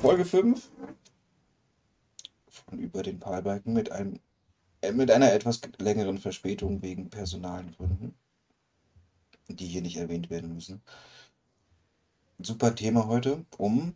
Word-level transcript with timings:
Folge 0.00 0.24
5 0.24 0.70
von 2.48 2.78
Über 2.78 3.02
den 3.02 3.20
Palbalken 3.20 3.72
mit, 3.72 3.90
äh, 3.90 4.92
mit 4.92 5.10
einer 5.10 5.32
etwas 5.32 5.60
längeren 5.78 6.18
Verspätung 6.18 6.82
wegen 6.82 7.10
personalen 7.10 7.72
Gründen, 7.72 8.14
die 9.48 9.66
hier 9.66 9.82
nicht 9.82 9.96
erwähnt 9.96 10.30
werden 10.30 10.54
müssen. 10.54 10.82
Super 12.38 12.74
Thema 12.74 13.06
heute 13.06 13.44
um 13.58 13.94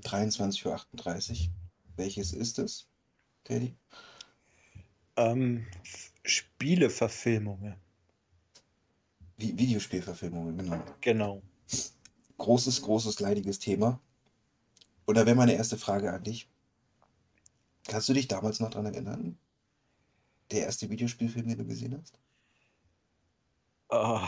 23.38 0.00 0.66
Uhr. 0.66 1.52
Welches 1.96 2.32
ist 2.32 2.58
es, 2.58 2.88
Teddy? 3.44 3.76
Ähm, 5.16 5.66
Spieleverfilmungen. 6.24 7.81
Vi 9.36 9.56
Videospielverfilmungen, 9.58 10.56
genau. 10.56 10.82
Genau. 11.00 11.42
Großes, 12.38 12.82
großes, 12.82 13.20
leidiges 13.20 13.58
Thema. 13.58 14.00
Und 15.04 15.16
da 15.16 15.26
wäre 15.26 15.36
meine 15.36 15.54
erste 15.54 15.76
Frage 15.76 16.12
an 16.12 16.22
dich. 16.22 16.48
Kannst 17.88 18.08
du 18.08 18.12
dich 18.12 18.28
damals 18.28 18.60
noch 18.60 18.70
daran 18.70 18.86
erinnern? 18.86 19.38
Der 20.50 20.66
erste 20.66 20.88
Videospielfilm, 20.90 21.48
den 21.48 21.58
du 21.58 21.66
gesehen 21.66 21.98
hast? 21.98 22.18
Oh, 23.88 24.26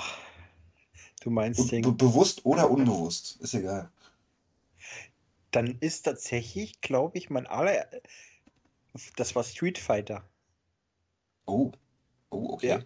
du 1.22 1.30
meinst 1.30 1.70
Be 1.70 1.80
den. 1.80 1.96
bewusst 1.96 2.44
oder 2.44 2.70
unbewusst? 2.70 3.36
Ist 3.40 3.54
egal. 3.54 3.90
Dann 5.50 5.78
ist 5.80 6.02
tatsächlich, 6.02 6.80
glaube 6.80 7.16
ich, 7.16 7.30
mein 7.30 7.46
aller. 7.46 7.88
Das 9.16 9.34
war 9.34 9.44
Street 9.44 9.78
Fighter. 9.78 10.28
Oh. 11.46 11.72
Oh, 12.30 12.54
okay. 12.54 12.68
Ja. 12.68 12.82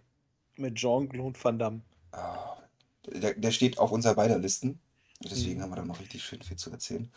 Mit 0.56 0.76
Jean-Claude 0.76 1.38
Van 1.42 1.58
Damme. 1.58 1.82
Ah, 2.12 2.56
der, 3.06 3.34
der 3.34 3.50
steht 3.52 3.78
auf 3.78 3.92
unserer 3.92 4.14
beider 4.14 4.38
Listen. 4.38 4.80
Deswegen 5.20 5.58
Mhm. 5.58 5.62
haben 5.64 5.70
wir 5.70 5.76
da 5.76 5.84
noch 5.84 6.00
richtig 6.00 6.22
schön 6.24 6.42
viel 6.42 6.56
zu 6.56 6.70
erzählen. 6.70 7.10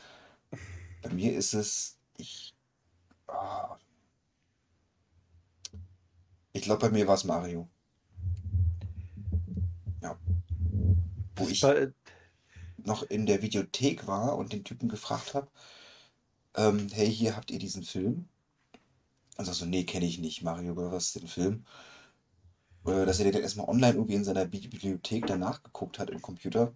Bei 1.01 1.09
mir 1.09 1.33
ist 1.35 1.53
es, 1.53 1.97
ich, 2.17 2.53
ah, 3.27 3.77
ich 6.53 6.61
glaube, 6.63 6.87
bei 6.87 6.89
mir 6.91 7.07
war 7.07 7.15
es 7.15 7.23
Mario. 7.23 7.69
Ja. 10.01 10.17
Wo 11.35 11.47
ich 11.47 11.63
noch 12.83 13.03
in 13.03 13.25
der 13.25 13.41
Videothek 13.41 14.07
war 14.07 14.37
und 14.37 14.53
den 14.53 14.63
Typen 14.63 14.89
gefragt 14.89 15.33
habe, 15.33 15.49
ähm, 16.55 16.87
hey, 16.91 17.11
hier 17.13 17.35
habt 17.35 17.51
ihr 17.51 17.59
diesen 17.59 17.83
Film? 17.83 18.27
Also 19.37 19.53
so, 19.53 19.65
nee, 19.65 19.83
kenne 19.85 20.05
ich 20.05 20.19
nicht, 20.19 20.43
Mario 20.43 20.75
Bros. 20.75 21.13
den 21.13 21.27
Film. 21.27 21.65
Äh, 22.85 23.05
dass 23.05 23.19
er 23.19 23.25
den 23.25 23.33
dann 23.33 23.41
erstmal 23.43 23.67
online 23.69 23.93
irgendwie 23.95 24.15
in 24.15 24.23
seiner 24.23 24.45
Bi- 24.45 24.67
Bibliothek 24.67 25.27
danach 25.27 25.63
geguckt 25.63 25.99
hat 25.99 26.09
im 26.09 26.21
Computer 26.21 26.73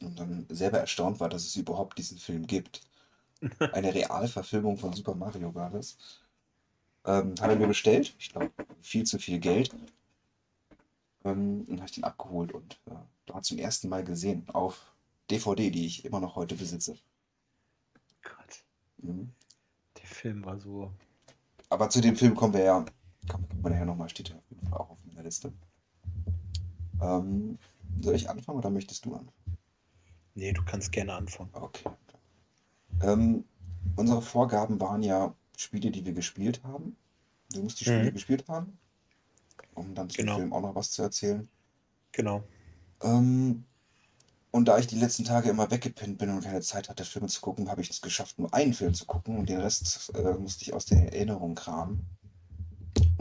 und 0.00 0.18
dann 0.18 0.46
selber 0.50 0.78
erstaunt 0.78 1.20
war, 1.20 1.28
dass 1.28 1.44
es 1.46 1.56
überhaupt 1.56 1.98
diesen 1.98 2.18
Film 2.18 2.46
gibt. 2.46 2.82
Eine 3.72 3.94
Realverfilmung 3.94 4.78
von 4.78 4.92
Super 4.94 5.14
Mario 5.16 5.52
Bros. 5.52 5.98
Ähm, 7.06 7.34
hat 7.40 7.48
er 7.50 7.56
mir 7.56 7.68
bestellt, 7.68 8.14
ich 8.18 8.30
glaube, 8.30 8.50
viel 8.80 9.04
zu 9.04 9.18
viel 9.20 9.38
Geld. 9.38 9.70
Ähm, 11.24 11.64
und 11.68 11.78
habe 11.78 11.86
ich 11.86 11.92
den 11.96 12.04
abgeholt 12.04 12.52
und 12.52 12.80
äh, 12.86 12.94
da 13.26 13.42
zum 13.42 13.58
ersten 13.58 13.88
Mal 13.88 14.04
gesehen 14.04 14.48
auf 14.50 14.94
DVD, 15.30 15.70
die 15.70 15.86
ich 15.86 16.04
immer 16.04 16.20
noch 16.20 16.36
heute 16.36 16.54
besitze. 16.54 16.96
Gott, 18.22 18.64
Mhm. 19.02 19.32
der 19.98 20.06
Film 20.06 20.44
war 20.44 20.58
so. 20.58 20.92
Aber 21.70 21.90
zu 21.90 22.00
dem 22.00 22.14
Film 22.14 22.36
kommen 22.36 22.54
wir 22.54 22.62
ja, 22.62 22.84
kommen 23.28 23.46
wir 23.62 23.70
nachher 23.70 23.84
nochmal, 23.86 24.08
steht 24.08 24.28
ja 24.30 24.36
auf 24.36 24.50
jeden 24.50 24.66
Fall 24.66 24.78
auch 24.78 24.90
auf 24.90 24.98
meiner 25.04 25.22
Liste. 25.22 25.52
Ähm, 27.00 27.58
soll 28.00 28.14
ich 28.14 28.28
anfangen 28.30 28.58
oder 28.58 28.70
möchtest 28.70 29.04
du 29.04 29.14
anfangen? 29.14 29.58
Nee, 30.34 30.52
du 30.52 30.62
kannst 30.64 30.92
gerne 30.92 31.14
anfangen. 31.14 31.50
Okay. 31.52 31.90
Ähm, 33.02 33.44
unsere 33.96 34.22
Vorgaben 34.22 34.80
waren 34.80 35.02
ja 35.02 35.34
Spiele, 35.56 35.90
die 35.90 36.04
wir 36.04 36.12
gespielt 36.14 36.62
haben. 36.64 36.96
Du 37.52 37.62
musst 37.62 37.80
die 37.80 37.84
Spiele 37.84 38.10
Mhm. 38.10 38.14
gespielt 38.14 38.48
haben, 38.48 38.78
um 39.74 39.94
dann 39.94 40.08
zum 40.10 40.24
Genau. 40.24 40.36
Film 40.36 40.52
auch 40.52 40.62
noch 40.62 40.74
was 40.74 40.90
zu 40.92 41.02
erzählen. 41.02 41.48
Genau. 42.12 42.42
Ähm, 43.02 43.64
und 44.50 44.66
da 44.68 44.78
ich 44.78 44.86
die 44.86 44.98
letzten 44.98 45.24
Tage 45.24 45.50
immer 45.50 45.70
weggepinnt 45.70 46.18
bin 46.18 46.30
und 46.30 46.42
keine 46.42 46.60
Zeit 46.60 46.88
hatte, 46.88 47.04
Filme 47.04 47.28
zu 47.28 47.40
gucken, 47.40 47.70
habe 47.70 47.80
ich 47.82 47.90
es 47.90 48.00
geschafft, 48.02 48.38
nur 48.38 48.52
einen 48.54 48.74
Film 48.74 48.94
zu 48.94 49.06
gucken 49.06 49.38
und 49.38 49.48
den 49.48 49.60
Rest 49.60 50.12
äh, 50.14 50.34
musste 50.34 50.62
ich 50.64 50.74
aus 50.74 50.86
der 50.86 51.12
Erinnerung 51.12 51.54
kramen. 51.54 52.06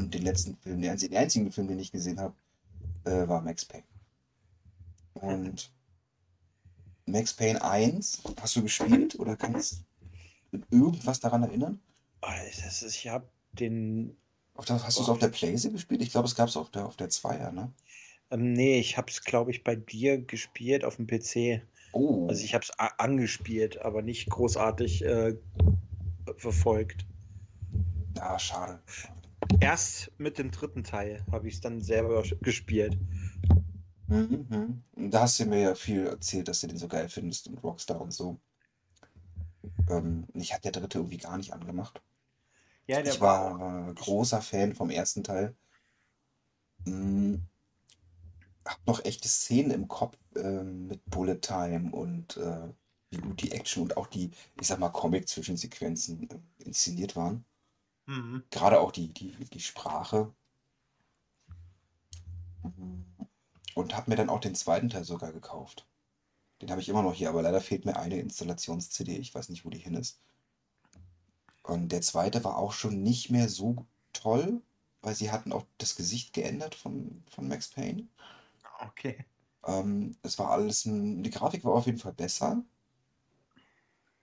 Und 0.02 0.14
den 0.16 0.24
letzten 0.24 0.58
Film, 0.58 0.82
den 0.82 0.90
einzigen, 0.90 1.14
den 1.14 1.22
einzigen 1.22 1.52
Film, 1.52 1.68
den 1.68 1.80
ich 1.80 1.92
gesehen 1.92 2.20
habe, 2.20 2.34
äh, 3.06 3.28
war 3.28 3.42
Max 3.42 3.64
Payne. 3.66 3.84
Und 5.14 5.72
Max 7.06 7.34
Payne 7.34 7.62
1, 7.64 8.24
hast 8.42 8.56
du 8.56 8.64
gespielt 8.64 9.20
oder 9.20 9.36
kannst 9.36 9.84
du 10.52 10.60
irgendwas 10.72 11.20
daran 11.20 11.44
erinnern? 11.44 11.80
Ist, 12.48 12.82
ich 12.84 13.08
habe 13.08 13.28
den. 13.54 14.18
Auf 14.56 14.66
der, 14.66 14.84
hast 14.84 14.98
du 14.98 15.04
es 15.04 15.10
auf 15.10 15.20
der 15.20 15.30
Playsee 15.30 15.70
gespielt? 15.70 16.02
Ich 16.02 16.12
glaube, 16.12 16.28
es 16.28 16.36
gab 16.36 16.50
es 16.50 16.58
auf 16.58 16.72
der, 16.72 16.86
auf 16.86 16.98
der 16.98 17.10
Zweier, 17.10 17.52
ne? 17.52 17.72
Ähm, 18.32 18.54
nee, 18.54 18.80
ich 18.80 18.98
habe 18.98 19.12
es, 19.12 19.24
glaube 19.24 19.52
ich, 19.52 19.64
bei 19.64 19.76
dir 19.76 20.20
gespielt 20.20 20.84
auf 20.84 20.96
dem 20.96 21.06
PC. 21.06 21.62
Oh, 21.94 22.28
Also 22.28 22.44
ich 22.44 22.54
habe 22.56 22.64
es 22.64 22.72
angespielt, 22.98 23.82
aber 23.82 24.02
nicht 24.02 24.30
großartig 24.30 25.06
äh, 25.06 25.36
verfolgt. 26.38 27.06
ah, 28.20 28.40
schade. 28.40 28.80
Erst 29.60 30.12
mit 30.18 30.38
dem 30.38 30.52
dritten 30.52 30.84
Teil 30.84 31.24
habe 31.32 31.48
ich 31.48 31.56
es 31.56 31.62
dann 31.62 31.82
selber 31.82 32.24
gespielt. 32.42 32.98
Mhm, 34.08 34.84
Da 35.10 35.22
hast 35.22 35.40
du 35.40 35.46
mir 35.46 35.60
ja 35.62 35.74
viel 35.76 36.06
erzählt, 36.06 36.48
dass 36.48 36.62
du 36.62 36.68
den 36.68 36.78
so 36.78 36.88
geil 36.88 37.10
findest 37.10 37.48
und 37.48 37.64
Rockstar 37.64 38.00
und 38.02 38.12
so. 38.12 38.40
Ähm, 39.90 40.26
mich 40.34 40.54
hat 40.56 40.66
der 40.66 40.72
dritte 40.72 40.98
irgendwie 41.00 41.18
gar 41.18 41.38
nicht 41.38 41.54
angemacht. 41.54 42.02
Ja, 42.88 43.02
Ich 43.04 43.22
war. 43.22 43.90
äh, 43.90 43.94
großer 43.94 44.42
Fan 44.42 44.74
vom 44.76 44.90
ersten 44.90 45.24
Teil. 45.24 45.56
Mhm. 46.86 47.42
Hab 48.66 48.86
noch 48.88 49.04
echte 49.06 49.28
Szenen 49.28 49.70
im 49.72 49.88
Kopf 49.88 50.18
ähm, 50.36 50.88
mit 50.88 51.04
Bullet 51.06 51.40
Time 51.42 51.92
und 51.92 52.38
äh, 52.38 52.70
wie 53.12 53.18
gut 53.18 53.42
die 53.42 53.52
Action 53.52 53.84
und 53.84 53.98
auch 53.98 54.08
die, 54.08 54.32
ich 54.60 54.68
sag 54.68 54.80
mal, 54.80 54.90
Comic-Zwischensequenzen 54.90 56.30
äh, 56.30 56.64
inszeniert 56.64 57.16
waren. 57.16 57.46
Mhm. 58.06 58.44
Gerade 58.50 58.80
auch 58.80 58.92
die, 58.92 59.14
die, 59.14 59.32
die 59.46 59.60
Sprache. 59.60 60.34
Mhm. 62.64 63.06
Und 63.76 63.96
habe 63.96 64.10
mir 64.10 64.18
dann 64.18 64.30
auch 64.30 64.40
den 64.40 64.56
zweiten 64.56 64.90
Teil 64.90 65.04
sogar 65.04 65.32
gekauft. 65.32 65.88
Den 66.62 66.70
habe 66.70 66.82
ich 66.82 66.90
immer 66.90 67.02
noch 67.02 67.14
hier, 67.14 67.30
aber 67.30 67.42
leider 67.42 67.62
fehlt 67.62 67.86
mir 67.86 67.98
eine 67.98 68.20
Installations-CD. 68.20 69.18
Ich 69.18 69.34
weiß 69.34 69.50
nicht, 69.50 69.66
wo 69.66 69.70
die 69.70 69.80
hin 69.80 69.96
ist. 69.96 70.20
Und 71.64 71.92
der 71.92 72.02
zweite 72.02 72.44
war 72.44 72.58
auch 72.58 72.74
schon 72.74 73.02
nicht 73.02 73.30
mehr 73.32 73.50
so 73.50 73.86
toll, 74.14 74.62
weil 75.02 75.16
sie 75.16 75.32
hatten 75.32 75.54
auch 75.54 75.66
das 75.78 75.96
Gesicht 75.96 76.34
geändert 76.34 76.76
von, 76.76 77.24
von 77.30 77.48
Max 77.48 77.70
Payne. 77.70 78.08
Okay. 78.80 79.26
Ähm, 79.66 80.16
es 80.24 80.38
war 80.40 80.52
alles, 80.52 80.86
ein, 80.86 81.24
die 81.24 81.30
Grafik 81.30 81.64
war 81.64 81.74
auf 81.74 81.86
jeden 81.86 82.00
Fall 82.00 82.14
besser, 82.14 82.64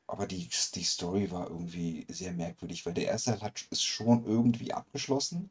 aber 0.09 0.27
die, 0.27 0.49
die 0.75 0.85
Story 0.85 1.31
war 1.31 1.49
irgendwie 1.51 2.07
sehr 2.11 2.33
merkwürdig, 2.33 2.87
weil 2.87 2.95
der 2.95 3.07
erste 3.07 3.33
Teil 3.33 3.43
hat, 3.43 3.63
ist 3.71 3.85
schon 3.85 4.25
irgendwie 4.27 4.73
abgeschlossen. 4.75 5.51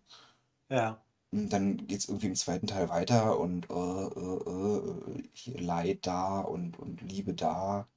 Ja. 0.69 1.01
Und 1.31 1.49
dann 1.53 1.87
geht 1.87 1.99
es 1.99 2.07
irgendwie 2.09 2.27
im 2.27 2.35
zweiten 2.35 2.67
Teil 2.67 2.89
weiter 2.89 3.39
und 3.39 3.69
äh, 3.69 3.73
äh, 3.73 5.19
äh, 5.19 5.23
hier 5.33 5.59
Leid 5.59 6.05
da 6.07 6.39
und, 6.41 6.77
und 6.79 7.01
Liebe 7.01 7.33
da. 7.33 7.87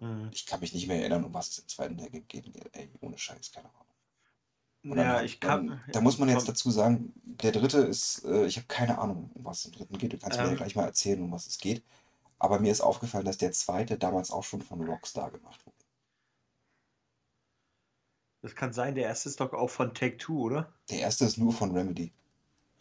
Mhm. 0.00 0.30
Ich 0.32 0.46
kann 0.46 0.60
mich 0.60 0.74
nicht 0.74 0.88
mehr 0.88 1.00
erinnern, 1.00 1.24
um 1.24 1.34
was 1.34 1.48
es 1.50 1.58
im 1.60 1.68
zweiten 1.68 1.98
Teil 1.98 2.10
geht. 2.28 2.50
Ey, 2.74 2.90
ohne 3.00 3.18
Scheiß, 3.18 3.52
keine 3.52 3.68
Ahnung. 3.70 3.86
Und 4.84 4.96
dann, 4.96 5.06
Ja, 5.06 5.16
hat- 5.16 5.24
ich 5.24 5.40
kann. 5.40 5.66
dann, 5.68 5.82
da 5.92 6.00
muss 6.00 6.18
man 6.18 6.28
jetzt 6.28 6.48
dazu 6.48 6.70
sagen, 6.70 7.12
der 7.24 7.52
dritte 7.52 7.78
ist, 7.78 8.24
äh, 8.24 8.46
ich 8.46 8.56
habe 8.56 8.66
keine 8.68 8.98
Ahnung, 8.98 9.30
um 9.34 9.44
was 9.44 9.60
es 9.60 9.64
im 9.66 9.72
dritten 9.72 9.98
geht. 9.98 10.12
Du 10.12 10.18
kannst 10.18 10.38
mir 10.38 10.46
ja 10.46 10.50
Ähm. 10.52 10.56
gleich 10.56 10.76
mal 10.76 10.84
erzählen, 10.84 11.22
um 11.22 11.32
was 11.32 11.46
es 11.46 11.58
geht. 11.58 11.82
Aber 12.38 12.60
mir 12.60 12.72
ist 12.72 12.82
aufgefallen, 12.82 13.26
dass 13.26 13.38
der 13.38 13.52
zweite 13.52 13.98
damals 13.98 14.30
auch 14.32 14.44
schon 14.44 14.62
von 14.62 14.82
Rockstar 14.86 15.30
gemacht 15.32 15.66
wurde. 15.66 15.77
Das 18.42 18.54
kann 18.54 18.72
sein, 18.72 18.94
der 18.94 19.04
erste 19.04 19.28
ist 19.28 19.40
doch 19.40 19.52
auch 19.52 19.70
von 19.70 19.94
Take 19.94 20.16
Two, 20.16 20.40
oder? 20.42 20.72
Der 20.90 21.00
erste 21.00 21.24
ist 21.24 21.38
nur 21.38 21.52
von 21.52 21.72
Remedy. 21.72 22.12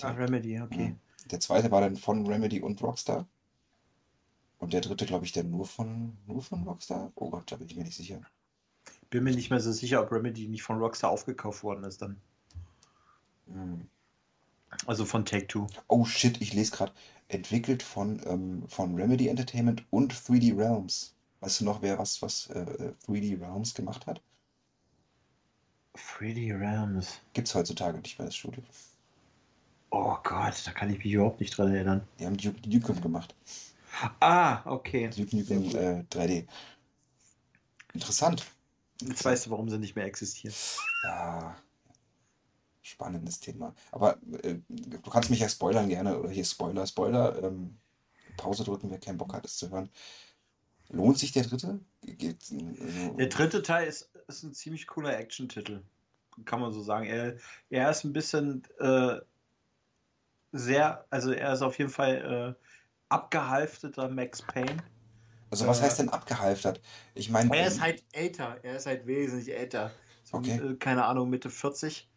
Ah, 0.02 0.12
Remedy, 0.12 0.62
okay. 0.62 0.90
Mhm. 0.90 1.00
Der 1.32 1.40
zweite 1.40 1.72
war 1.72 1.82
dann 1.82 1.96
von 1.96 2.26
Remedy 2.28 2.62
und 2.62 2.82
Rockstar. 2.82 3.28
Und 4.60 4.74
der 4.74 4.82
dritte, 4.82 5.06
glaube 5.06 5.26
ich, 5.26 5.32
dann 5.32 5.50
nur 5.50 5.66
von, 5.66 6.18
nur 6.26 6.42
von 6.42 6.64
Rockstar? 6.64 7.12
Oh 7.16 7.30
Gott, 7.30 7.52
da 7.52 7.56
bin 7.56 7.68
ich 7.68 7.76
mir 7.76 7.84
nicht 7.84 7.98
sicher. 7.98 8.22
Bin 9.10 9.24
mir 9.24 9.34
nicht 9.34 9.50
mehr 9.50 9.60
so 9.60 9.72
sicher, 9.72 10.02
ob 10.02 10.12
Remedy 10.12 10.48
nicht 10.48 10.64
von 10.64 10.78
Rockstar 10.78 11.10
aufgekauft 11.10 11.64
worden 11.64 11.84
ist 11.84 12.02
dann. 12.02 12.20
Hm. 13.48 13.88
Also 14.86 15.06
von 15.06 15.26
Take 15.26 15.48
Two. 15.48 15.68
Oh 15.88 16.06
shit, 16.06 16.42
ich 16.42 16.54
lese 16.54 16.72
gerade. 16.72 16.92
Entwickelt 17.30 17.84
von, 17.84 18.22
ähm, 18.26 18.64
von 18.68 18.96
Remedy 18.96 19.28
Entertainment 19.28 19.84
und 19.90 20.14
3D 20.14 20.58
Realms. 20.58 21.16
Weißt 21.40 21.62
du 21.62 21.66
noch, 21.66 21.82
wer 21.82 22.00
was, 22.00 22.22
was 22.22 22.48
äh, 22.48 22.94
3D 23.08 23.40
Realms 23.40 23.74
gemacht 23.74 24.08
hat? 24.08 24.22
3D 25.98 26.58
Realms. 26.60 27.20
Gibt's 27.34 27.56
heutzutage 27.56 27.98
nicht 28.00 28.18
mehr 28.18 28.28
das 28.28 28.36
Studio. 28.36 28.64
Oh 29.90 30.18
Gott, 30.24 30.62
da 30.66 30.72
kann 30.72 30.90
ich 30.90 30.98
mich 30.98 31.14
überhaupt 31.14 31.40
nicht 31.40 31.58
dran 31.58 31.74
erinnern. 31.74 32.08
Die 32.20 32.26
haben 32.26 32.38
Duke 32.38 32.70
Nukem 32.70 33.02
gemacht. 33.02 33.36
Ah, 34.20 34.62
okay. 34.66 35.10
Duke 35.10 35.36
Nukem 35.36 35.64
äh, 35.76 36.04
3D. 36.12 36.46
Interessant. 37.94 38.46
Jetzt 39.02 39.24
weißt 39.24 39.46
du, 39.46 39.52
warum 39.52 39.70
sie 39.70 39.78
nicht 39.78 39.96
mehr 39.96 40.06
existieren. 40.06 40.56
Ja, 41.04 41.56
spannendes 42.82 43.40
Thema. 43.40 43.74
Aber 43.92 44.18
äh, 44.44 44.56
du 44.70 45.10
kannst 45.10 45.30
mich 45.30 45.40
ja 45.40 45.50
spoilern 45.50 45.90
gerne, 45.90 46.20
oder 46.20 46.30
hier 46.30 46.46
Spoiler, 46.46 46.86
Spoiler. 46.88 47.44
Ähm, 47.44 47.78
Pause 48.38 48.64
drücken, 48.64 48.90
wer 48.92 49.00
keinen 49.00 49.18
Bock 49.18 49.34
hat, 49.34 49.46
es 49.46 49.58
zu 49.58 49.70
hören. 49.72 49.90
Lohnt 50.90 51.18
sich 51.18 51.32
der 51.32 51.44
dritte? 51.44 51.80
Geht's, 52.02 52.52
also, 52.52 53.14
Der 53.18 53.28
dritte 53.28 53.62
Teil 53.62 53.88
ist, 53.88 54.10
ist 54.28 54.44
ein 54.44 54.54
ziemlich 54.54 54.88
cooler 54.88 55.18
Action-Titel. 55.18 55.82
Kann 56.46 56.60
man 56.60 56.72
so 56.72 56.82
sagen. 56.82 57.06
Er, 57.06 57.38
er 57.70 57.90
ist 57.90 58.04
ein 58.04 58.14
bisschen 58.14 58.64
äh, 58.80 59.18
sehr, 60.52 61.06
also 61.10 61.32
er 61.32 61.54
ist 61.54 61.62
auf 61.62 61.78
jeden 61.78 61.90
Fall 61.90 62.56
äh, 62.60 62.64
abgehalfteter 63.10 64.10
Max 64.10 64.42
Payne. 64.42 64.78
also 65.50 65.68
was 65.68 65.80
äh, 65.80 65.84
heißt 65.84 66.00
denn 66.00 66.10
abgehalftert? 66.10 66.82
Ich 67.16 67.30
meine, 67.30 67.56
Er 67.56 67.68
ist 67.68 67.82
halt 67.82 68.04
älter, 68.12 68.58
er 68.64 68.78
ist 68.78 68.86
halt 68.86 69.08
wesentlich 69.08 69.56
älter. 69.56 69.92
So, 70.24 70.38
Okay. 70.38 70.60
äh, 70.60 70.76
keine 70.76 71.06
Ahnung, 71.06 71.30
Mitte 71.30 71.50
40. 71.50 72.10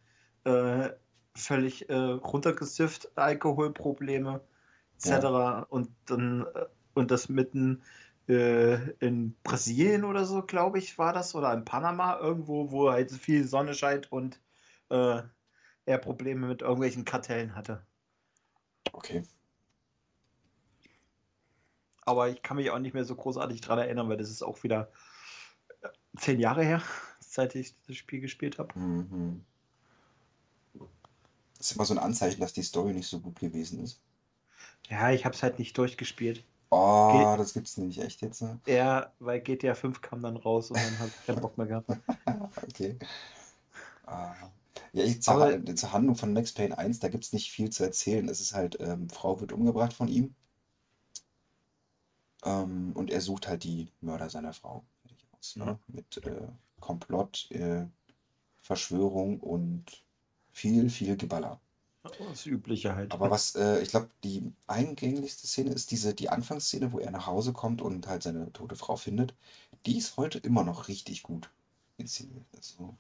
Äh, 0.45 0.91
völlig 1.35 1.89
äh, 1.89 1.95
runtergesifft, 1.95 3.11
Alkoholprobleme 3.17 4.41
etc. 4.99 5.67
Und 5.69 5.91
dann 6.07 6.47
äh, 6.55 6.67
und 6.95 7.11
das 7.11 7.29
mitten 7.29 7.83
äh, 8.31 8.91
in 9.01 9.35
Brasilien 9.43 10.05
oder 10.05 10.25
so, 10.25 10.43
glaube 10.43 10.79
ich, 10.79 10.99
war 10.99 11.13
das, 11.13 11.35
oder 11.35 11.53
in 11.53 11.65
Panama 11.65 12.19
irgendwo, 12.19 12.71
wo 12.71 12.91
halt 12.91 13.11
viel 13.11 13.47
Sonne 13.47 13.75
scheint 13.75 14.11
und 14.13 14.41
äh, 14.89 15.23
er 15.87 15.99
Probleme 15.99 16.47
mit 16.47 16.63
irgendwelchen 16.63 17.05
Kartellen 17.05 17.57
hatte. 17.57 17.85
okay. 18.93 19.25
Aber 22.03 22.29
ich 22.29 22.43
kann 22.43 22.57
mich 22.57 22.71
auch 22.71 22.79
nicht 22.79 22.95
mehr 22.95 23.05
so 23.05 23.15
großartig 23.15 23.61
dran 23.61 23.79
erinnern, 23.79 24.09
weil 24.09 24.17
das 24.17 24.31
ist 24.31 24.43
auch 24.43 24.63
wieder 24.63 24.91
äh, 25.83 25.89
zehn 26.17 26.39
Jahre 26.39 26.65
her, 26.65 26.83
seit 27.21 27.55
ich 27.57 27.75
das 27.87 27.97
Spiel 27.97 28.21
gespielt 28.21 28.59
habe. 28.59 28.79
Mhm. 28.79 29.45
Das 31.59 31.71
ist 31.71 31.77
immer 31.77 31.85
so 31.85 31.95
ein 31.95 31.99
Anzeichen, 31.99 32.41
dass 32.41 32.53
die 32.53 32.63
Story 32.63 32.95
nicht 32.95 33.09
so 33.09 33.21
gut 33.21 33.39
gewesen 33.39 33.83
ist. 33.83 34.01
Ja, 34.89 35.11
ich 35.11 35.25
habe 35.25 35.35
es 35.35 35.43
halt 35.43 35.59
nicht 35.59 35.77
durchgespielt. 35.77 36.45
Oh, 36.73 37.13
Ge- 37.13 37.37
das 37.39 37.53
gibt's 37.55 37.77
nämlich 37.77 38.01
echt 38.01 38.23
jetzt. 38.23 38.43
Ne? 38.43 38.59
Ja, 38.67 39.13
weil 39.19 39.41
GTA 39.41 39.75
5 39.75 40.01
kam 40.01 40.23
dann 40.23 40.37
raus 40.37 40.71
und 40.71 40.77
dann 40.77 40.99
habe 40.99 41.09
ich 41.09 41.27
keinen 41.27 41.41
Bock 41.41 41.59
mehr 41.59 41.67
gehabt. 41.67 41.91
Okay. 42.69 42.97
Ah. 44.07 44.35
Ja, 44.93 45.05
ich, 45.05 45.23
zur, 45.23 45.35
Aber- 45.35 45.75
zur 45.77 45.93
Handlung 45.93 46.17
von 46.17 46.33
Max 46.33 46.53
Payne 46.53 46.77
1, 46.79 46.99
da 47.01 47.09
gibt 47.09 47.25
es 47.25 47.33
nicht 47.33 47.51
viel 47.53 47.71
zu 47.71 47.85
erzählen. 47.85 48.29
Es 48.29 48.41
ist 48.41 48.55
halt, 48.55 48.79
ähm, 48.81 49.09
Frau 49.09 49.41
wird 49.41 49.53
umgebracht 49.53 49.93
von 49.93 50.09
ihm. 50.09 50.35
Ähm, 52.45 52.93
und 52.95 53.11
er 53.11 53.21
sucht 53.21 53.49
halt 53.49 53.65
die 53.65 53.89
Mörder 54.01 54.29
seiner 54.31 54.53
Frau. 54.53 54.85
Aus, 55.39 55.57
ne? 55.57 55.79
Mit 55.89 56.25
äh, 56.27 56.49
Komplott, 56.81 57.51
äh, 57.51 57.87
Verschwörung 58.63 59.41
und 59.41 60.05
viel, 60.53 60.91
viel 60.91 61.17
Geballer. 61.17 61.61
Das 62.03 62.47
Übliche 62.47 62.95
halt. 62.95 63.13
Aber 63.13 63.31
was, 63.31 63.55
äh, 63.57 63.81
ich 63.83 63.89
glaube, 63.91 64.09
die 64.25 64.53
eingänglichste 64.67 65.47
Szene 65.47 65.71
ist 65.73 65.91
diese, 65.91 66.15
die 66.15 66.29
Anfangsszene, 66.31 66.93
wo 66.93 66.99
er 66.99 67.11
nach 67.11 67.27
Hause 67.27 67.53
kommt 67.53 67.83
und 67.83 68.07
halt 68.07 68.23
seine 68.23 68.53
tote 68.53 68.77
Frau 68.77 68.97
findet. 68.97 69.35
Die 69.87 69.99
ist 69.99 70.17
heute 70.17 70.39
immer 70.39 70.65
noch 70.65 70.89
richtig 70.89 71.23
gut 71.23 71.51
inszeniert. 71.99 72.47
Also, 72.57 72.97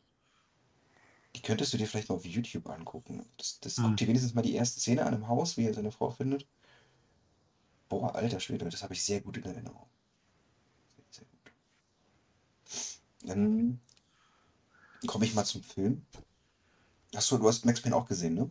die 1.36 1.42
könntest 1.42 1.72
du 1.72 1.76
dir 1.76 1.86
vielleicht 1.88 2.08
mal 2.08 2.14
auf 2.16 2.24
YouTube 2.24 2.68
angucken. 2.68 3.24
Das, 3.36 3.58
das 3.60 3.76
Hm. 3.76 3.84
guck 3.84 3.96
dir 3.96 4.06
wenigstens 4.08 4.34
mal 4.34 4.42
die 4.42 4.54
erste 4.54 4.78
Szene 4.80 5.04
an 5.04 5.14
im 5.14 5.26
Haus, 5.28 5.56
wie 5.56 5.64
er 5.66 5.74
seine 5.74 5.90
Frau 5.92 6.10
findet. 6.10 6.46
Boah, 7.90 8.14
alter 8.14 8.40
Schwede, 8.40 8.70
das 8.70 8.82
habe 8.82 8.94
ich 8.94 9.04
sehr 9.04 9.20
gut 9.20 9.36
in 9.36 9.44
Erinnerung. 9.44 9.86
Sehr, 10.96 11.04
sehr 11.10 11.26
gut. 11.26 11.52
Dann 13.24 13.80
komme 15.06 15.24
ich 15.26 15.34
mal 15.34 15.44
zum 15.44 15.62
Film. 15.62 16.02
Achso, 17.14 17.38
du 17.38 17.46
hast 17.46 17.64
Max 17.64 17.80
Payne 17.80 17.94
auch 17.94 18.06
gesehen, 18.06 18.34
ne? 18.34 18.50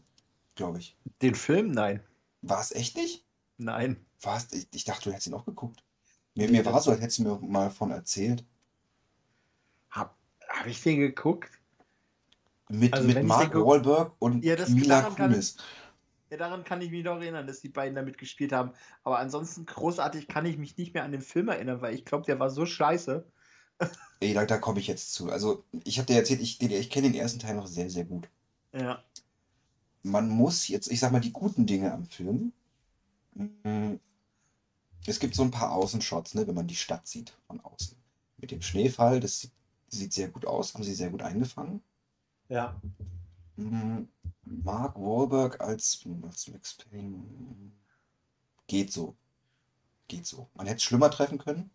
Glaube 0.59 0.79
ich. 0.79 0.97
Den 1.21 1.35
Film? 1.35 1.71
Nein. 1.71 2.03
War 2.41 2.59
es 2.59 2.73
echt 2.73 2.97
nicht? 2.97 3.25
Nein. 3.57 4.05
Was? 4.21 4.51
Ich, 4.51 4.67
ich 4.73 4.83
dachte, 4.83 5.03
du 5.05 5.11
hättest 5.11 5.27
ihn 5.27 5.33
auch 5.33 5.45
geguckt. 5.45 5.85
Mir, 6.35 6.49
mir 6.51 6.65
war 6.65 6.81
so, 6.81 6.91
als 6.91 6.99
hättest 6.99 7.19
du 7.19 7.23
mir 7.23 7.39
mal 7.39 7.69
von 7.71 7.91
erzählt. 7.91 8.43
Hab, 9.89 10.17
hab 10.49 10.67
ich 10.67 10.81
den 10.83 10.99
geguckt? 10.99 11.49
Mit, 12.67 12.93
Also 12.93 13.07
mit 13.07 13.23
Mark 13.23 13.53
guck- 13.53 13.65
Wahlberg 13.67 14.11
und 14.19 14.43
Ja, 14.43 14.57
das- 14.57 14.67
Mila 14.67 15.03
kann- 15.03 15.31
Kunis. 15.31 15.55
Ja, 16.29 16.35
daran 16.35 16.65
kann 16.65 16.81
ich 16.81 16.91
mich 16.91 17.05
noch 17.05 17.15
erinnern, 17.21 17.47
dass 17.47 17.61
die 17.61 17.69
beiden 17.69 17.95
damit 17.95 18.17
gespielt 18.17 18.51
haben. 18.51 18.71
Aber 19.05 19.17
ansonsten 19.19 19.65
großartig 19.65 20.27
kann 20.27 20.45
ich 20.45 20.57
mich 20.57 20.75
nicht 20.75 20.93
mehr 20.93 21.05
an 21.05 21.13
den 21.13 21.21
Film 21.21 21.47
erinnern, 21.47 21.79
weil 21.79 21.95
ich 21.95 22.03
glaube, 22.03 22.25
der 22.25 22.37
war 22.37 22.49
so 22.49 22.65
scheiße. 22.65 23.25
Ey, 24.19 24.33
da, 24.33 24.45
da 24.45 24.57
komme 24.57 24.81
ich 24.81 24.87
jetzt 24.87 25.13
zu. 25.13 25.31
Also, 25.31 25.63
ich 25.85 25.99
habe 25.99 26.07
dir 26.07 26.17
erzählt, 26.17 26.41
ich, 26.41 26.61
ich 26.61 26.89
kenne 26.89 27.09
den 27.09 27.17
ersten 27.17 27.39
Teil 27.39 27.55
noch 27.55 27.67
sehr, 27.67 27.89
sehr 27.89 28.03
gut. 28.03 28.27
Ja. 28.73 29.01
Man 30.03 30.29
muss 30.29 30.67
jetzt, 30.67 30.91
ich 30.91 30.99
sag 30.99 31.11
mal, 31.13 31.21
die 31.21 31.31
guten 31.31 31.65
Dinge 31.65 31.93
am 31.93 32.05
Film. 32.05 32.51
mm, 33.35 33.95
Es 35.05 35.19
gibt 35.19 35.35
so 35.35 35.43
ein 35.43 35.51
paar 35.51 35.73
Außenshots, 35.73 36.35
ne, 36.35 36.47
wenn 36.47 36.55
man 36.55 36.67
die 36.67 36.75
Stadt 36.75 37.05
sieht 37.05 37.31
von 37.47 37.59
außen. 37.59 37.97
Mit 38.37 38.51
dem 38.51 38.61
Schneefall, 38.61 39.19
das 39.19 39.41
sieht, 39.41 39.51
sieht 39.89 40.13
sehr 40.13 40.29
gut 40.29 40.45
aus, 40.45 40.73
haben 40.73 40.85
sie 40.85 40.93
sehr 40.95 41.09
gut 41.09 41.21
eingefangen. 41.21 41.83
Ja. 42.49 42.79
Mm, 43.57 44.05
Mark 44.45 44.95
Wahlberg 44.95 45.61
als, 45.61 46.03
als 46.23 46.47
Max 46.47 46.75
Payne 46.77 47.23
geht 48.67 48.91
so. 48.93 49.17
Geht 50.07 50.25
so. 50.27 50.49
Man 50.55 50.67
hätte 50.67 50.77
es 50.77 50.83
schlimmer 50.83 51.11
treffen 51.11 51.37
können. 51.39 51.71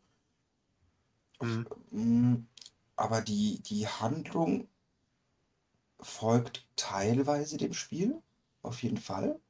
Mhm. 1.41 1.65
Mm, 1.93 2.47
Aber 2.97 3.21
die, 3.23 3.61
die 3.63 3.87
Handlung 3.89 4.69
folgt 6.05 6.67
teilweise 6.77 7.57
dem 7.57 7.73
Spiel, 7.73 8.21
auf 8.63 8.83
jeden 8.83 8.99
Fall, 8.99 9.41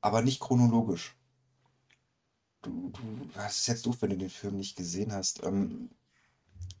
aber 0.00 0.22
nicht 0.22 0.40
chronologisch. 0.40 1.16
Du, 2.62 2.90
du, 2.90 3.28
das 3.34 3.58
ist 3.58 3.66
jetzt 3.68 3.86
doof, 3.86 3.96
wenn 4.00 4.10
du 4.10 4.16
den 4.16 4.30
Film 4.30 4.56
nicht 4.56 4.76
gesehen 4.76 5.12
hast. 5.12 5.42
Ähm, 5.44 5.90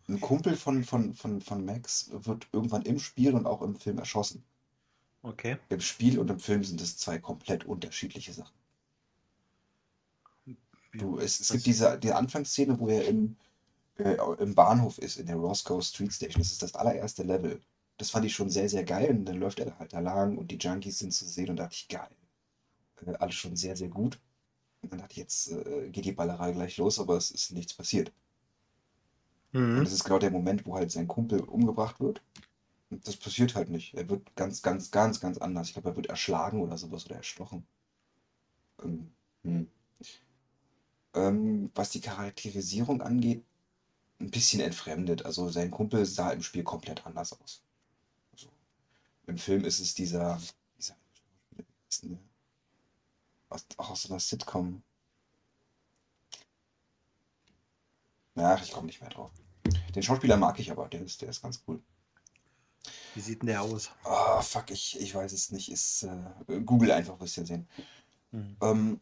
ein 0.08 0.20
Kumpel 0.20 0.56
von, 0.56 0.84
von, 0.84 1.14
von, 1.14 1.40
von 1.40 1.64
Max 1.64 2.10
wird 2.10 2.48
irgendwann 2.52 2.82
im 2.82 2.98
Spiel 2.98 3.34
und 3.34 3.46
auch 3.46 3.62
im 3.62 3.76
Film 3.76 3.98
erschossen. 3.98 4.42
Okay. 5.22 5.58
Im 5.68 5.80
Spiel 5.80 6.18
und 6.18 6.30
im 6.30 6.38
Film 6.38 6.64
sind 6.64 6.80
es 6.80 6.96
zwei 6.96 7.18
komplett 7.18 7.64
unterschiedliche 7.64 8.32
Sachen. 8.32 8.56
Du, 10.92 11.18
es, 11.18 11.40
es 11.40 11.50
gibt 11.52 11.66
diese 11.66 11.98
die 11.98 12.12
Anfangsszene, 12.12 12.78
wo 12.80 12.88
er 12.88 13.06
im, 13.06 13.36
äh, 13.98 14.16
im 14.38 14.54
Bahnhof 14.54 14.98
ist, 14.98 15.18
in 15.18 15.26
der 15.26 15.36
Roscoe 15.36 15.82
Street 15.82 16.12
Station. 16.12 16.40
Das 16.40 16.52
ist 16.52 16.62
das 16.62 16.74
allererste 16.74 17.22
Level. 17.24 17.60
Das 17.98 18.10
fand 18.10 18.24
ich 18.26 18.34
schon 18.34 18.50
sehr, 18.50 18.68
sehr 18.70 18.84
geil. 18.84 19.10
Und 19.10 19.26
dann 19.26 19.38
läuft 19.38 19.60
er 19.60 19.78
halt 19.78 19.92
da 19.92 20.00
lang 20.00 20.38
und 20.38 20.50
die 20.50 20.58
Junkies 20.58 20.98
sind 21.00 21.12
zu 21.12 21.26
sehen 21.26 21.50
und 21.50 21.56
dachte 21.58 21.74
ich, 21.74 21.88
geil. 21.88 22.08
Äh, 23.06 23.14
alles 23.18 23.36
schon 23.36 23.56
sehr, 23.56 23.76
sehr 23.76 23.88
gut. 23.88 24.20
Und 24.82 24.92
dann 24.92 25.00
dachte 25.00 25.12
ich, 25.12 25.18
jetzt 25.18 25.50
äh, 25.52 25.90
geht 25.90 26.06
die 26.06 26.12
Ballerei 26.12 26.52
gleich 26.52 26.76
los, 26.78 27.00
aber 27.00 27.16
es 27.16 27.30
ist 27.32 27.52
nichts 27.52 27.74
passiert. 27.74 28.12
Und 29.74 29.82
Mhm. 29.82 29.84
das 29.84 29.94
ist 29.94 30.04
genau 30.04 30.18
der 30.18 30.30
Moment, 30.30 30.66
wo 30.66 30.74
halt 30.74 30.90
sein 30.90 31.08
Kumpel 31.08 31.40
umgebracht 31.40 32.00
wird. 32.00 32.20
Und 32.90 33.06
das 33.08 33.16
passiert 33.16 33.54
halt 33.56 33.70
nicht. 33.70 33.94
Er 33.94 34.08
wird 34.10 34.36
ganz, 34.36 34.62
ganz, 34.62 34.90
ganz, 34.92 35.20
ganz 35.20 35.38
anders. 35.38 35.68
Ich 35.68 35.74
glaube, 35.74 35.90
er 35.90 35.96
wird 35.96 36.08
erschlagen 36.08 36.62
oder 36.62 36.78
sowas 36.78 37.06
oder 37.06 37.16
erstochen. 37.16 37.66
Ähm, 38.82 39.12
hm. 39.44 39.68
Ähm, 41.14 41.70
was 41.74 41.90
die 41.90 42.00
Charakterisierung 42.00 43.02
angeht, 43.02 43.44
ein 44.20 44.30
bisschen 44.30 44.60
entfremdet. 44.60 45.26
Also 45.26 45.48
sein 45.50 45.70
Kumpel 45.72 46.06
sah 46.06 46.30
im 46.32 46.42
Spiel 46.42 46.64
komplett 46.64 47.06
anders 47.06 47.32
aus. 47.40 47.64
Im 49.28 49.36
Film 49.36 49.64
ist 49.64 49.78
es 49.78 49.94
dieser, 49.94 50.40
dieser 50.78 50.96
aus, 53.50 53.66
auch 53.76 53.90
aus 53.90 54.02
so 54.02 54.08
einer 54.08 54.20
Sitcom. 54.20 54.82
Ja, 58.36 58.56
ich 58.56 58.72
komme 58.72 58.86
nicht 58.86 59.02
mehr 59.02 59.10
drauf. 59.10 59.30
Den 59.94 60.02
Schauspieler 60.02 60.38
mag 60.38 60.58
ich 60.58 60.70
aber, 60.70 60.88
der 60.88 61.02
ist, 61.02 61.20
der 61.20 61.28
ist 61.28 61.42
ganz 61.42 61.62
cool. 61.68 61.82
Wie 63.14 63.20
sieht 63.20 63.42
denn 63.42 63.48
der 63.48 63.60
aus? 63.60 63.90
Ah, 64.04 64.40
fuck, 64.40 64.70
ich, 64.70 64.98
ich 64.98 65.14
weiß 65.14 65.32
es 65.32 65.50
nicht. 65.50 65.70
Ist, 65.70 66.04
äh, 66.04 66.60
Google 66.60 66.92
einfach, 66.92 67.20
wirst 67.20 67.36
du 67.36 67.42
ja 67.42 67.46
sehen. 67.46 67.68
Mhm. 68.30 68.56
Ähm, 68.62 69.00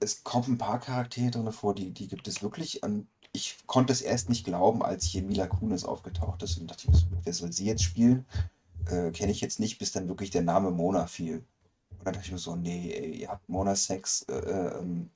es 0.00 0.24
kommen 0.24 0.54
ein 0.54 0.58
paar 0.58 0.80
Charaktere 0.80 1.30
drin 1.30 1.52
vor, 1.52 1.76
die, 1.76 1.92
die 1.92 2.08
gibt 2.08 2.26
es 2.26 2.42
wirklich. 2.42 2.82
An, 2.82 3.06
ich 3.32 3.56
konnte 3.66 3.92
es 3.92 4.00
erst 4.00 4.28
nicht 4.28 4.44
glauben, 4.44 4.82
als 4.82 5.04
hier 5.04 5.22
Mila 5.22 5.46
Kunis 5.46 5.84
aufgetaucht 5.84 6.42
ist. 6.42 6.58
Und 6.58 6.68
dachte 6.68 6.88
ich 6.90 7.06
wer 7.22 7.32
soll 7.32 7.52
sie 7.52 7.66
jetzt 7.66 7.84
spielen? 7.84 8.26
Äh, 8.86 9.10
Kenne 9.12 9.32
ich 9.32 9.40
jetzt 9.40 9.60
nicht, 9.60 9.78
bis 9.78 9.92
dann 9.92 10.08
wirklich 10.08 10.30
der 10.30 10.42
Name 10.42 10.70
Mona 10.70 11.06
fiel. 11.06 11.44
Und 11.90 12.06
dann 12.06 12.14
dachte 12.14 12.26
ich 12.26 12.32
mir 12.32 12.38
so, 12.38 12.56
nee, 12.56 12.92
ey, 12.92 13.20
ihr 13.20 13.28
habt 13.28 13.48
Mona 13.48 13.74
Sex 13.76 14.22
äh, 14.28 14.34
äh, 14.34 14.78
ähm, 14.78 15.10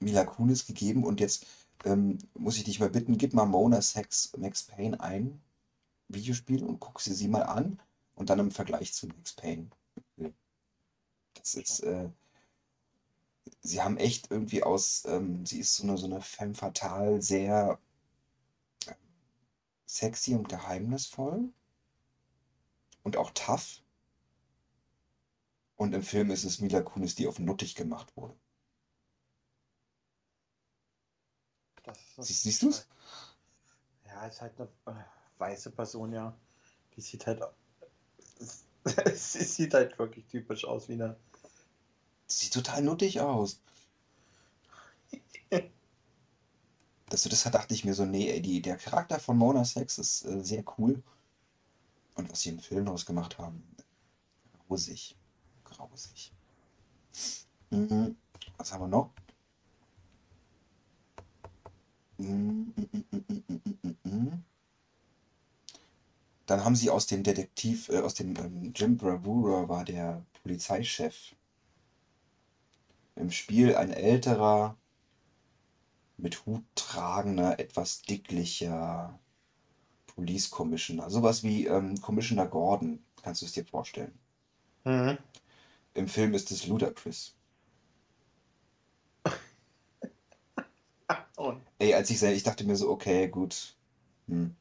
Mila 0.00 0.24
Kunis 0.24 0.66
gegeben 0.66 1.04
und 1.04 1.20
jetzt 1.20 1.46
ähm, 1.84 2.18
muss 2.34 2.56
ich 2.58 2.64
dich 2.64 2.80
mal 2.80 2.90
bitten, 2.90 3.18
gib 3.18 3.32
mal 3.34 3.46
Mona 3.46 3.80
Sex 3.80 4.32
Max 4.36 4.62
Payne 4.64 5.00
ein, 5.00 5.40
Videospiel 6.08 6.62
und 6.64 6.80
guck 6.80 7.00
sie 7.00 7.14
sie 7.14 7.28
mal 7.28 7.42
an 7.42 7.80
und 8.14 8.30
dann 8.30 8.38
im 8.38 8.50
Vergleich 8.50 8.92
zu 8.92 9.06
Max 9.08 9.32
Payne. 9.32 9.68
Es 11.42 11.54
ist, 11.54 11.80
äh, 11.80 12.08
sie 13.60 13.80
haben 13.82 13.96
echt 13.96 14.30
irgendwie 14.30 14.62
aus, 14.62 15.04
ähm, 15.06 15.46
sie 15.46 15.60
ist 15.60 15.76
so 15.76 15.84
eine, 15.84 15.96
so 15.96 16.06
eine 16.06 16.20
femme 16.20 16.54
fatale, 16.54 17.22
sehr 17.22 17.78
äh, 18.86 18.94
sexy 19.86 20.34
und 20.34 20.48
geheimnisvoll 20.48 21.50
und 23.06 23.16
auch 23.16 23.30
tough. 23.34 23.82
Und 25.76 25.94
im 25.94 26.02
Film 26.02 26.32
ist 26.32 26.42
es 26.42 26.60
Mila 26.60 26.82
Kunis, 26.82 27.14
die 27.14 27.28
auf 27.28 27.38
nuttig 27.38 27.76
gemacht 27.76 28.16
wurde. 28.16 28.34
Siehst, 32.18 32.42
siehst 32.42 32.62
du's? 32.64 32.88
Ja, 34.06 34.26
ist 34.26 34.40
halt 34.40 34.54
eine 34.58 34.68
äh, 34.86 35.04
weiße 35.38 35.70
Person, 35.70 36.12
ja. 36.12 36.36
Die 36.96 37.00
sieht 37.00 37.28
halt. 37.28 37.42
Sie 39.14 39.44
sieht 39.44 39.72
halt 39.72 39.96
wirklich 40.00 40.26
typisch 40.26 40.64
aus 40.64 40.88
wie 40.88 40.94
eine. 40.94 41.16
Sieht 42.26 42.54
total 42.54 42.82
nuttig 42.82 43.20
aus. 43.20 43.60
Das, 47.08 47.22
das 47.22 47.44
dachte 47.44 47.72
ich 47.72 47.84
mir 47.84 47.94
so, 47.94 48.04
nee, 48.04 48.28
ey, 48.32 48.42
die, 48.42 48.60
der 48.60 48.76
Charakter 48.76 49.20
von 49.20 49.38
Mona 49.38 49.64
Sex 49.64 49.96
ist 49.96 50.24
äh, 50.24 50.42
sehr 50.42 50.64
cool. 50.76 51.04
Und 52.16 52.30
was 52.30 52.40
sie 52.40 52.48
im 52.48 52.58
Film 52.58 52.86
daraus 52.86 53.06
gemacht 53.06 53.38
haben, 53.38 53.62
grausig. 54.66 55.16
Grausig. 55.64 56.32
Mhm. 57.70 58.16
Was 58.56 58.72
haben 58.72 58.82
wir 58.82 58.88
noch? 58.88 59.10
Mhm, 62.18 62.72
mhm, 62.74 63.98
mhm. 64.04 64.44
Dann 66.46 66.64
haben 66.64 66.76
sie 66.76 66.90
aus 66.90 67.06
dem 67.06 67.22
Detektiv, 67.22 67.88
äh, 67.90 67.98
aus 67.98 68.14
dem 68.14 68.34
ähm, 68.36 68.72
Jim 68.74 68.96
Bravura 68.96 69.68
war 69.68 69.84
der 69.84 70.24
Polizeichef. 70.42 71.34
Im 73.16 73.30
Spiel 73.30 73.74
ein 73.76 73.90
älterer, 73.90 74.76
mit 76.16 76.46
Hut 76.46 76.64
tragender, 76.74 77.58
etwas 77.58 78.02
dicklicher 78.02 79.18
Police 80.16 80.50
Commissioner. 80.50 81.08
Sowas 81.10 81.44
wie 81.44 81.66
ähm, 81.66 82.00
Commissioner 82.00 82.46
Gordon, 82.46 83.04
kannst 83.22 83.42
du 83.42 83.46
es 83.46 83.52
dir 83.52 83.64
vorstellen. 83.64 84.18
Mhm. 84.84 85.18
Im 85.94 86.08
Film 86.08 86.34
ist 86.34 86.50
es 86.50 86.66
Ludacris. 86.66 87.34
Und 91.36 91.60
Ey, 91.78 91.94
als 91.94 92.10
ich 92.10 92.18
sah, 92.18 92.28
ich 92.30 92.42
dachte 92.42 92.64
mir 92.64 92.76
so, 92.76 92.90
okay, 92.90 93.28
gut. 93.28 93.76
Hm. 94.28 94.56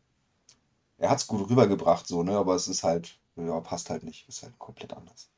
Er 0.98 1.10
hat's 1.10 1.28
gut 1.28 1.50
rübergebracht, 1.50 2.06
so, 2.08 2.24
ne? 2.24 2.38
Aber 2.38 2.56
es 2.56 2.68
ist 2.68 2.84
halt, 2.84 3.18
ja, 3.36 3.60
passt 3.62 3.90
halt 3.90 4.04
nicht. 4.04 4.28
Ist 4.28 4.44
halt 4.44 4.58
komplett 4.60 4.94
anders. 4.94 5.30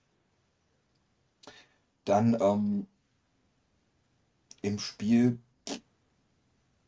Dann, 2.05 2.37
ähm, 2.41 2.87
im 4.61 4.79
Spiel 4.79 5.39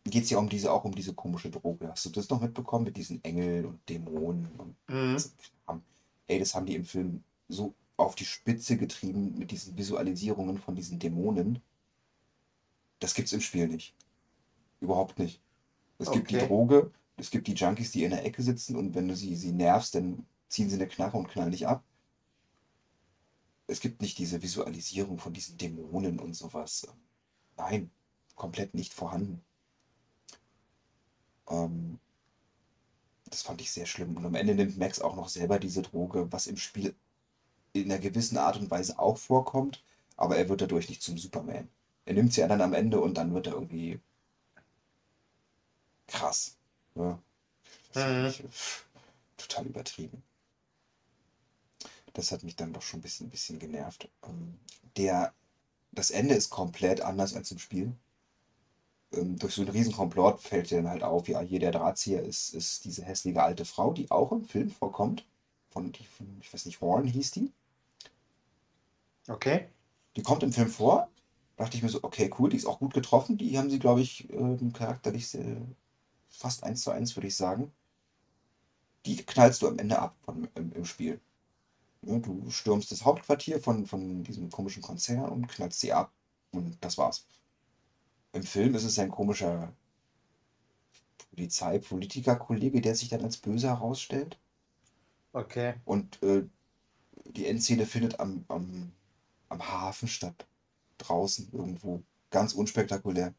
geht's 0.09 0.29
ja 0.29 0.37
um 0.37 0.49
diese, 0.49 0.71
auch 0.71 0.85
um 0.85 0.95
diese 0.95 1.13
komische 1.13 1.49
Droge. 1.49 1.89
Hast 1.89 2.05
du 2.05 2.09
das 2.09 2.29
noch 2.29 2.41
mitbekommen 2.41 2.85
mit 2.85 2.97
diesen 2.97 3.23
Engeln 3.23 3.65
und 3.65 3.89
Dämonen 3.89 4.47
und 4.57 4.75
mhm. 4.87 5.17
ey, 6.27 6.39
das 6.39 6.55
haben 6.55 6.65
die 6.65 6.75
im 6.75 6.85
Film 6.85 7.23
so 7.47 7.73
auf 7.97 8.15
die 8.15 8.25
Spitze 8.25 8.77
getrieben 8.77 9.37
mit 9.37 9.51
diesen 9.51 9.77
Visualisierungen 9.77 10.57
von 10.57 10.75
diesen 10.75 10.99
Dämonen. 10.99 11.61
Das 12.99 13.13
gibt's 13.13 13.33
im 13.33 13.41
Spiel 13.41 13.67
nicht. 13.67 13.95
Überhaupt 14.79 15.19
nicht. 15.19 15.41
Es 15.97 16.11
gibt 16.11 16.31
die 16.31 16.37
Okay. 16.37 16.47
Droge, 16.47 16.91
es 17.17 17.29
gibt 17.29 17.47
die 17.47 17.53
Junkies, 17.53 17.91
die 17.91 18.03
in 18.05 18.11
der 18.11 18.25
Ecke 18.25 18.41
sitzen 18.41 18.75
und 18.77 18.95
wenn 18.95 19.07
du 19.07 19.15
sie, 19.15 19.35
sie 19.35 19.51
nervst, 19.51 19.95
dann 19.95 20.25
ziehen 20.47 20.69
sie 20.69 20.75
eine 20.75 20.87
Knarre 20.87 21.17
und 21.17 21.27
knallen 21.27 21.51
dich 21.51 21.67
ab. 21.67 21.83
Es 23.67 23.81
gibt 23.81 24.01
nicht 24.01 24.17
diese 24.17 24.41
Visualisierung 24.41 25.19
von 25.19 25.33
diesen 25.33 25.57
Dämonen 25.57 26.19
und 26.19 26.33
sowas. 26.33 26.87
Nein, 27.57 27.91
komplett 28.35 28.73
nicht 28.73 28.93
vorhanden. 28.93 29.43
Ähm, 31.50 32.00
das 33.29 33.41
fand 33.44 33.62
ich 33.62 33.72
sehr 33.72 33.86
schlimm. 33.86 34.18
Und 34.18 34.25
am 34.25 34.36
Ende 34.36 34.56
nimmt 34.56 34.77
Max 34.77 35.00
auch 35.01 35.15
noch 35.15 35.29
selber 35.29 35.58
diese 35.60 35.82
Droge, 35.82 36.32
was 36.32 36.48
im 36.48 36.58
Spiel 36.58 36.94
in 37.74 37.91
einer 37.91 38.00
gewissen 38.01 38.38
Art 38.38 38.58
und 38.58 38.72
Weise 38.72 39.00
auch 39.00 39.18
vorkommt, 39.18 39.84
aber 40.18 40.38
er 40.38 40.50
wird 40.50 40.62
dadurch 40.62 40.89
nicht 40.89 41.03
zum 41.03 41.18
Superman. 41.18 41.70
Er 42.06 42.13
nimmt 42.15 42.34
sie 42.34 42.41
ja 42.41 42.48
dann 42.50 42.62
am 42.62 42.74
Ende 42.74 43.00
und 43.01 43.15
dann 43.18 43.34
wird 43.34 43.48
er 43.48 43.53
irgendwie 43.53 44.00
krass. 46.08 46.58
Hat 46.96 47.20
Mhm. 47.96 48.32
pff, 48.50 48.86
total 49.38 49.68
übertrieben. 49.68 50.24
Das 52.13 52.32
hat 52.32 52.44
mich 52.44 52.56
dann 52.56 52.72
doch 52.74 52.82
schon 52.84 53.00
ein 53.00 53.01
bisschen, 53.03 53.29
bisschen 53.32 53.58
genervt. 53.60 54.10
Ähm, 54.24 54.60
der, 54.98 55.34
das 55.91 56.12
Ende 56.12 56.36
ist 56.36 56.50
komplett 56.51 57.01
anders 57.01 57.36
als 57.36 57.51
im 57.51 57.60
Spiel. 57.60 57.94
Ähm, 59.13 59.37
durch 59.37 59.55
so 59.55 59.61
einen 59.61 59.71
riesen 59.71 59.93
Komplott 59.93 60.41
fällt 60.41 60.69
dir 60.71 60.77
dann 60.81 60.89
halt 60.91 61.03
auf, 61.03 61.27
ja, 61.27 61.39
hier 61.41 61.59
der 61.59 61.71
Drahtzieher 61.71 62.23
ist, 62.23 62.53
ist 62.53 62.85
diese 62.85 63.03
hässliche 63.03 63.41
alte 63.43 63.65
Frau, 63.65 63.93
die 63.93 64.11
auch 64.11 64.31
im 64.31 64.45
Film 64.45 64.69
vorkommt. 64.71 65.25
Von, 65.69 65.91
die, 65.91 66.03
von, 66.05 66.37
ich 66.41 66.53
weiß 66.53 66.65
nicht, 66.65 66.81
Horn 66.81 67.05
hieß 67.05 67.31
die. 67.31 67.51
Okay. 69.27 69.69
Die 70.15 70.23
kommt 70.23 70.43
im 70.43 70.51
Film 70.53 70.69
vor. 70.69 71.09
Da 71.55 71.65
dachte 71.65 71.77
ich 71.77 71.83
mir 71.83 71.89
so, 71.89 72.03
okay, 72.03 72.29
cool, 72.39 72.49
die 72.49 72.57
ist 72.57 72.65
auch 72.65 72.79
gut 72.79 72.93
getroffen. 72.93 73.37
Die 73.37 73.57
haben 73.57 73.69
sie, 73.69 73.79
glaube 73.79 74.01
ich, 74.01 74.31
ähm, 74.33 74.73
charakterlich 74.73 75.27
sehr, 75.27 75.57
fast 76.29 76.63
eins 76.63 76.81
zu 76.81 76.91
eins, 76.91 77.15
würde 77.15 77.27
ich 77.27 77.35
sagen. 77.35 77.71
Die 79.05 79.17
knallst 79.17 79.61
du 79.61 79.67
am 79.67 79.77
Ende 79.77 79.99
ab 79.99 80.15
von, 80.23 80.47
im, 80.55 80.71
im 80.73 80.85
Spiel. 80.85 81.19
Ja, 82.01 82.17
du 82.19 82.49
stürmst 82.49 82.91
das 82.91 83.03
Hauptquartier 83.05 83.59
von, 83.59 83.85
von 83.85 84.23
diesem 84.23 84.49
komischen 84.51 84.81
Konzern 84.81 85.29
und 85.29 85.47
knallst 85.47 85.79
sie 85.81 85.93
ab. 85.93 86.11
Und 86.51 86.77
das 86.81 86.97
war's. 86.97 87.25
Im 88.33 88.41
Film 88.41 88.74
ist 88.74 88.86
es 88.86 88.98
ein 88.98 89.12
komischer 89.12 89.71
Polizei-Politiker-Kollege, 91.31 92.81
der 92.81 92.93
sich 92.93 93.09
dann 93.09 93.24
als 93.24 93.38
böse 93.38 93.69
herausstellt. 93.69 94.38
Okay. 95.33 95.74
Und 95.86 96.21
äh, 96.24 96.43
die 97.25 97.48
Endszene 97.48 97.86
findet 97.88 98.19
am, 98.19 98.45
am, 98.50 98.91
am 99.50 99.67
Hafen 99.67 100.07
statt. 100.09 100.48
Draußen 101.00 101.50
irgendwo. 101.53 102.03
Ganz 102.31 102.53
unspektakulär. 102.53 103.33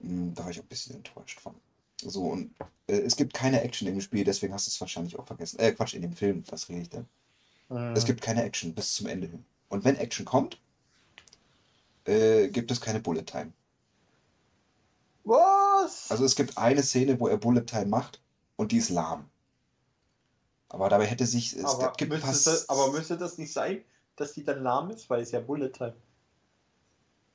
Hm, 0.00 0.34
Da 0.34 0.44
war 0.44 0.50
ich 0.50 0.58
auch 0.58 0.64
ein 0.64 0.68
bisschen 0.68 0.96
enttäuscht 0.96 1.40
von. 1.40 1.54
So, 2.02 2.24
und 2.26 2.54
äh, 2.88 2.96
es 2.98 3.16
gibt 3.16 3.32
keine 3.34 3.62
Action 3.62 3.88
im 3.88 4.00
Spiel, 4.00 4.24
deswegen 4.24 4.52
hast 4.52 4.66
du 4.66 4.70
es 4.70 4.80
wahrscheinlich 4.80 5.18
auch 5.18 5.26
vergessen. 5.26 5.58
Äh, 5.58 5.72
Quatsch, 5.72 5.94
in 5.94 6.02
dem 6.02 6.12
Film, 6.14 6.44
was 6.50 6.68
rede 6.68 6.82
ich 6.82 6.90
denn? 6.90 7.06
Es 7.94 8.04
Mhm. 8.04 8.06
gibt 8.06 8.22
keine 8.22 8.44
Action 8.44 8.74
bis 8.74 8.94
zum 8.94 9.06
Ende 9.08 9.28
hin. 9.28 9.44
Und 9.70 9.84
wenn 9.84 9.96
Action 9.96 10.26
kommt, 10.26 10.60
äh, 12.06 12.48
gibt 12.48 12.70
es 12.70 12.80
keine 12.80 13.00
Bullet 13.00 13.24
Time. 13.24 13.52
Was? 15.24 16.10
Also 16.10 16.24
es 16.24 16.36
gibt 16.36 16.56
eine 16.56 16.82
Szene, 16.82 17.18
wo 17.18 17.28
er 17.28 17.36
Bullet 17.36 17.64
Time 17.64 17.86
macht 17.86 18.22
und 18.56 18.72
die 18.72 18.78
ist 18.78 18.90
lahm. 18.90 19.28
Aber 20.68 20.88
dabei 20.88 21.06
hätte 21.06 21.26
sich, 21.26 21.52
es 21.54 21.64
aber, 21.64 21.92
gibt 21.96 22.12
müsste 22.12 22.26
das, 22.26 22.68
aber 22.68 22.92
müsste 22.92 23.16
das 23.16 23.38
nicht 23.38 23.52
sein, 23.52 23.84
dass 24.16 24.32
die 24.32 24.44
dann 24.44 24.62
lahm 24.62 24.90
ist, 24.90 25.08
weil 25.10 25.22
es 25.22 25.30
ja 25.30 25.40
Bullet 25.40 25.70
Time. 25.70 25.94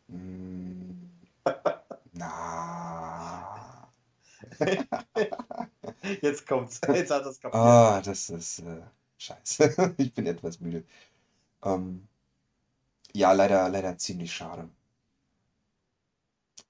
Mm, 0.08 1.10
Na. 2.14 3.92
Jetzt 6.22 6.48
kommt's. 6.48 6.82
Jetzt 6.88 7.12
hat 7.12 7.26
das 7.26 7.40
kapiert. 7.40 7.62
Ah, 7.62 8.02
das 8.02 8.30
ist 8.30 8.60
äh, 8.60 8.82
scheiße. 9.18 9.96
Ich 9.98 10.14
bin 10.14 10.28
etwas 10.28 10.60
müde. 10.60 10.84
Ähm, 11.64 12.08
ja, 13.14 13.32
leider, 13.34 13.70
leider 13.70 13.98
ziemlich 13.98 14.34
schade. 14.34 14.70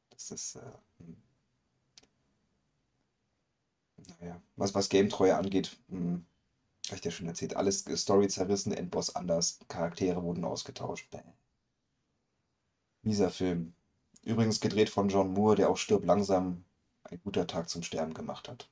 Das 0.09 0.31
ist, 0.31 0.55
äh, 0.55 0.61
hm. 0.99 1.17
naja, 4.19 4.41
was, 4.55 4.75
was 4.75 4.89
Game-Treue 4.89 5.35
angeht, 5.35 5.77
hm, 5.89 6.25
habe 6.87 6.95
ich 6.95 7.01
dir 7.01 7.11
schon 7.11 7.27
erzählt, 7.27 7.55
alles 7.55 7.87
äh, 7.87 7.97
Story 7.97 8.27
zerrissen, 8.27 8.73
Endboss 8.73 9.15
anders, 9.15 9.59
Charaktere 9.67 10.23
wurden 10.23 10.45
ausgetauscht. 10.45 11.09
Bäh. 11.11 11.21
Mieser 13.03 13.29
Film. 13.29 13.73
Übrigens 14.23 14.59
gedreht 14.59 14.89
von 14.89 15.09
John 15.09 15.33
Moore, 15.33 15.55
der 15.55 15.69
auch 15.69 15.77
Stirb 15.77 16.05
langsam 16.05 16.63
ein 17.03 17.21
guter 17.23 17.47
Tag 17.47 17.69
zum 17.69 17.83
Sterben 17.83 18.13
gemacht 18.13 18.47
hat. 18.49 18.69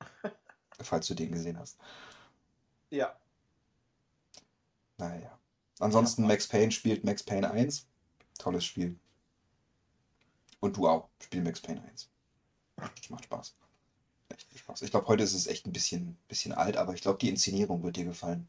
Falls 0.80 1.06
du 1.06 1.14
den 1.14 1.32
gesehen 1.32 1.58
hast. 1.58 1.78
Ja. 2.90 3.14
Naja. 4.98 5.38
Ansonsten. 5.78 6.26
Max 6.26 6.46
Payne 6.46 6.70
spielt 6.72 7.04
Max 7.04 7.22
Payne 7.22 7.50
1. 7.50 7.86
Tolles 8.38 8.64
Spiel. 8.64 8.96
Und 10.60 10.76
du 10.76 10.88
auch. 10.88 11.08
Spiel 11.20 11.42
Max 11.42 11.60
Payne 11.60 11.82
1. 11.82 12.08
Macht 13.10 13.24
Spaß. 13.24 13.54
Echt 14.30 14.48
viel 14.48 14.58
Spaß. 14.58 14.82
Ich 14.82 14.90
glaube, 14.90 15.06
heute 15.08 15.22
ist 15.24 15.34
es 15.34 15.46
echt 15.46 15.66
ein 15.66 15.72
bisschen, 15.72 16.16
bisschen 16.28 16.52
alt, 16.52 16.76
aber 16.76 16.94
ich 16.94 17.02
glaube, 17.02 17.18
die 17.18 17.28
Inszenierung 17.28 17.82
wird 17.82 17.96
dir 17.96 18.04
gefallen. 18.04 18.48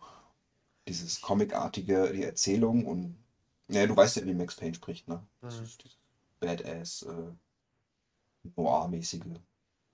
Dieses 0.88 1.22
Comicartige, 1.22 2.12
die 2.14 2.24
Erzählung 2.24 2.86
und. 2.86 3.16
Ja, 3.68 3.86
du 3.88 3.96
weißt 3.96 4.18
ja, 4.18 4.26
wie 4.26 4.34
Max 4.36 4.56
Payne 4.56 4.76
spricht, 4.76 5.08
ne? 5.08 5.22
Das 5.42 5.58
Mhm. 5.58 5.64
ist 5.66 5.84
dieses 5.84 5.98
Badass, 6.40 7.02
äh, 7.04 7.32
Noir-mäßige. 8.56 9.22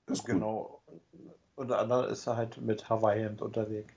Ist 0.07 0.27
cool. 0.27 0.33
Genau. 0.33 0.81
Unter 1.55 1.79
anderem 1.79 2.11
ist 2.11 2.27
er 2.27 2.35
halt 2.37 2.57
mit 2.57 2.89
Hawaii-Hemd 2.89 3.41
unterwegs. 3.41 3.93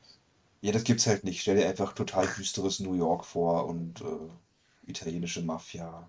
Ja, 0.64 0.72
das 0.72 0.84
gibt's 0.84 1.06
halt 1.06 1.24
nicht. 1.24 1.42
Stell 1.42 1.56
dir 1.56 1.68
einfach 1.68 1.92
total 1.92 2.26
düsteres 2.38 2.80
New 2.80 2.94
York 2.94 3.26
vor 3.26 3.66
und 3.66 4.00
äh, 4.00 4.90
italienische 4.90 5.42
Mafia. 5.42 6.08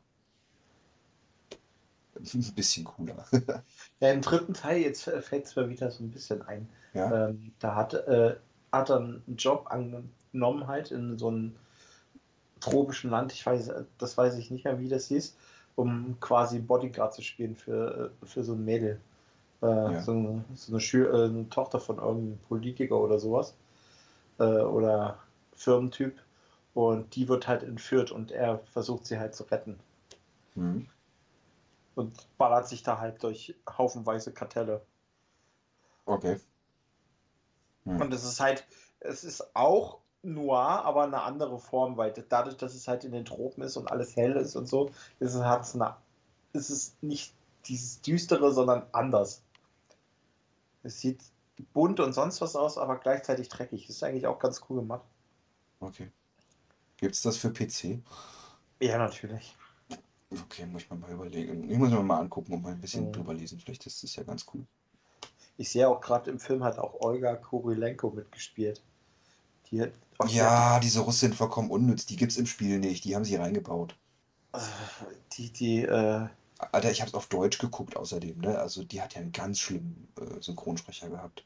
Ein 2.16 2.54
bisschen 2.56 2.86
cooler. 2.86 3.26
Ja, 4.00 4.12
im 4.12 4.22
dritten 4.22 4.54
Teil, 4.54 4.80
jetzt 4.82 5.04
fällt 5.04 5.44
es 5.46 5.58
mir 5.58 5.68
wieder 5.68 5.92
so 5.92 6.06
ein 6.06 6.10
bisschen 6.10 6.42
ein. 6.44 6.70
Ja? 6.94 7.28
Ähm, 7.28 7.52
da 7.60 7.76
hat, 7.76 7.96
äh, 7.96 8.38
hat 8.72 8.90
er 8.90 8.96
einen 8.96 9.24
Job 9.38 9.68
angenommen, 9.70 10.68
halt 10.68 10.92
in 10.92 11.18
so 11.18 11.28
einem 11.28 11.58
tropischen 12.62 13.10
Land, 13.10 13.34
ich 13.34 13.46
weiß, 13.46 13.72
das 13.98 14.18
weiß 14.18 14.38
ich 14.38 14.52
nicht 14.52 14.64
mehr, 14.64 14.80
wie 14.80 14.88
das 14.88 15.08
hieß, 15.08 15.36
um 15.76 16.16
quasi 16.22 16.60
Bodyguard 16.60 17.14
zu 17.14 17.22
spielen 17.22 17.58
für, 17.58 18.10
äh, 18.24 18.26
für 18.26 18.46
so 18.46 18.54
ein 18.54 18.64
Mädel. 18.64 19.02
Äh, 19.62 19.66
Ja. 19.66 20.02
so, 20.02 20.14
eine, 20.14 20.46
so 20.54 20.74
eine, 20.74 20.82
äh, 21.06 21.26
eine 21.26 21.50
Tochter 21.50 21.82
von 21.82 21.98
irgendeinem 21.98 22.38
Politiker 22.48 22.98
oder 22.98 23.20
sowas. 23.20 23.54
Äh, 24.40 24.44
oder 24.44 25.20
Firmentyp. 25.54 26.22
Und 26.74 27.16
die 27.16 27.30
wird 27.30 27.48
halt 27.48 27.64
entführt 27.64 28.12
und 28.12 28.32
er 28.32 28.60
versucht 28.74 29.06
sie 29.06 29.18
halt 29.18 29.34
zu 29.34 29.44
retten. 29.44 29.80
Hm. 30.56 30.88
Und 31.96 32.38
ballert 32.38 32.68
sich 32.68 32.84
da 32.84 33.00
halt 33.00 33.24
durch 33.24 33.56
haufenweise 33.70 34.34
Kartelle. 34.34 34.82
Okay. 36.06 36.40
Hm. 37.86 38.02
Und 38.02 38.14
es 38.14 38.26
ist 38.26 38.42
halt, 38.42 38.66
es 39.00 39.24
ist 39.24 39.56
auch 39.56 40.00
noir, 40.22 40.84
aber 40.84 41.04
eine 41.04 41.22
andere 41.22 41.60
Form, 41.60 41.96
weil 41.98 42.12
dadurch, 42.28 42.58
dass 42.58 42.74
es 42.74 42.88
halt 42.88 43.04
in 43.06 43.12
den 43.12 43.26
Tropen 43.26 43.64
ist 43.64 43.78
und 43.78 43.90
alles 43.90 44.16
hell 44.16 44.36
ist 44.36 44.56
und 44.56 44.68
so, 44.68 44.90
ist 45.20 45.34
es, 45.36 45.44
hat's 45.44 45.76
eine, 45.76 45.96
ist 46.54 46.70
es 46.70 46.96
nicht 47.02 47.34
dieses 47.68 48.02
Düstere, 48.02 48.52
sondern 48.52 48.86
anders. 48.92 49.44
Es 50.84 51.00
sieht 51.00 51.22
bunt 51.74 52.00
und 52.00 52.14
sonst 52.14 52.42
was 52.42 52.56
aus, 52.56 52.78
aber 52.78 52.98
gleichzeitig 52.98 53.50
dreckig. 53.50 53.90
Ist 53.90 54.04
eigentlich 54.04 54.28
auch 54.28 54.40
ganz 54.40 54.62
cool 54.70 54.80
gemacht. 54.82 55.06
Okay. 55.80 56.12
Gibt's 56.98 57.22
das 57.22 57.38
für 57.38 57.52
PC? 57.52 58.02
Ja, 58.82 58.98
natürlich. 58.98 59.56
Okay, 60.32 60.66
muss 60.66 60.84
ich 60.84 60.92
mir 60.92 60.98
mal 60.98 61.12
überlegen. 61.12 61.70
Ich 61.70 61.78
muss 61.78 61.92
mir 61.92 62.02
mal 62.04 62.20
angucken 62.20 62.54
und 62.54 62.62
mal 62.64 62.72
ein 62.74 62.82
bisschen 62.82 63.08
Mhm. 63.08 63.14
drüber 63.14 63.34
lesen. 63.34 63.60
Vielleicht 63.60 63.86
ist 63.86 64.04
das 64.04 64.16
ja 64.16 64.24
ganz 64.24 64.46
cool. 64.54 64.66
Ich 65.58 65.70
sehe 65.70 65.88
auch 65.88 66.02
gerade 66.02 66.30
im 66.32 66.40
Film 66.40 66.64
hat 66.64 66.78
auch 66.78 67.00
Olga 67.02 67.36
Kurilenko 67.36 68.10
mitgespielt. 68.10 68.82
Die 69.72 69.82
hat, 69.82 69.92
Ja, 70.28 70.80
diese 70.80 71.00
Russin 71.02 71.34
vollkommen 71.34 71.70
unnütz. 71.72 72.06
Die 72.06 72.16
gibt's 72.18 72.38
im 72.38 72.46
Spiel 72.46 72.80
nicht. 72.80 73.04
Die 73.06 73.16
haben 73.16 73.26
sie 73.26 73.36
reingebaut. 73.36 73.96
hat, 74.54 74.64
die, 75.34 75.52
die, 75.52 75.82
äh, 75.84 76.28
Alter, 76.58 76.92
ich 76.92 77.02
habe 77.02 77.10
es 77.10 77.14
auf 77.16 77.28
Deutsch 77.28 77.58
geguckt 77.60 77.96
außerdem, 77.98 78.40
ne? 78.40 78.58
Also 78.60 78.84
die 78.84 79.02
hat 79.02 79.14
ja 79.16 79.22
einen 79.22 79.32
ganz 79.32 79.60
schlimmen 79.60 80.08
äh, 80.20 80.42
Synchronsprecher 80.42 81.10
gehabt. 81.10 81.46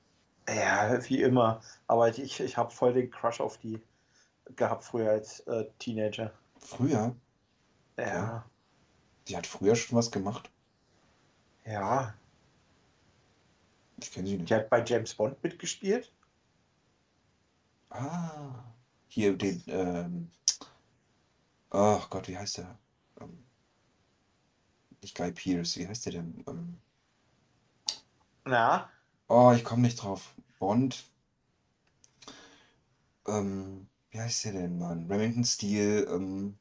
Ja, 0.50 1.00
wie 1.08 1.22
immer. 1.22 1.62
Aber 1.88 2.10
ich, 2.18 2.39
ich 2.39 2.58
habe 2.58 2.72
voll 2.72 2.94
den 2.94 3.10
Crush 3.12 3.39
auf 3.39 3.58
die 3.58 3.82
gehabt 4.56 4.84
früher 4.84 5.12
als 5.12 5.42
äh, 5.42 5.66
Teenager. 5.80 6.34
Früher, 6.58 7.16
Ja, 7.98 8.50
die 9.28 9.38
hat 9.38 9.48
früher 9.48 9.75
schon 9.75 9.98
was 9.98 10.12
gemacht. 10.12 10.51
ja. 11.66 12.13
Ich 14.01 14.12
kenne 14.12 14.28
sie 14.28 14.38
nicht. 14.38 14.50
Die 14.50 14.56
hat 14.56 14.70
bei 14.70 14.84
James 14.84 15.13
Bond 15.13 15.42
mitgespielt. 15.44 16.12
Ah, 17.92 18.63
hier 19.08 19.38
den, 19.38 19.63
ähm, 19.68 20.32
oh 21.72 22.01
Gott, 22.10 22.28
wie 22.28 22.38
heißt 22.38 22.58
der? 22.60 22.78
Nicht 25.01 25.15
Guy 25.15 25.32
Pearce, 25.32 25.77
wie 25.77 25.88
heißt 25.88 26.06
der 26.06 26.13
denn? 26.13 26.44
Ähm, 26.48 26.77
Na, 28.46 28.89
oh, 29.27 29.51
ich 29.56 29.63
komme 29.63 29.84
nicht 29.84 30.01
drauf. 30.01 30.36
Bond. 30.60 31.06
Ähm, 33.27 33.88
wie 34.10 34.20
heißt 34.20 34.46
der 34.46 34.53
denn, 34.53 34.77
Mann? 34.77 35.10
Remington 35.10 35.46
Steele, 35.46 36.03
ähm, 36.06 36.58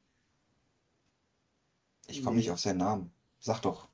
ich 2.07 2.23
komme 2.23 2.37
nicht 2.37 2.51
auf 2.51 2.61
seinen 2.61 2.79
Namen. 2.79 3.13
Sag 3.41 3.61
doch. 3.63 3.89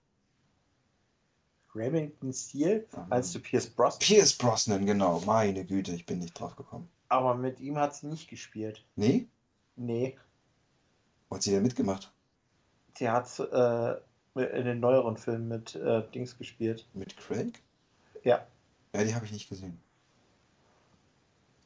Remington 1.74 2.32
Steele. 2.32 2.86
Ähm, 2.94 3.08
Meinst 3.08 3.34
du 3.34 3.40
Pierce 3.40 3.68
Brosnan? 3.70 3.98
Pierce 4.00 4.34
Brosnan, 4.36 4.86
genau. 4.86 5.20
Meine 5.20 5.64
Güte, 5.64 5.92
ich 5.92 6.06
bin 6.06 6.18
nicht 6.20 6.38
drauf 6.38 6.54
gekommen. 6.56 6.88
Aber 7.08 7.34
mit 7.34 7.60
ihm 7.60 7.78
hat 7.78 7.94
sie 7.96 8.06
nicht 8.06 8.28
gespielt. 8.28 8.84
Nee? 8.96 9.28
Nee, 9.76 10.16
Wo 11.28 11.36
hat 11.36 11.42
sie 11.42 11.50
denn 11.50 11.62
mitgemacht? 11.62 12.12
sie 12.96 13.10
hat 13.10 13.38
äh, 13.40 14.00
in 14.34 14.64
den 14.64 14.80
neueren 14.80 15.16
Filmen 15.16 15.48
mit 15.48 15.74
äh, 15.76 16.02
Dings 16.10 16.36
gespielt. 16.38 16.86
Mit 16.94 17.16
Craig? 17.16 17.62
Ja. 18.24 18.46
Ja, 18.92 19.04
die 19.04 19.14
habe 19.14 19.24
ich 19.26 19.32
nicht 19.32 19.48
gesehen. 19.48 19.80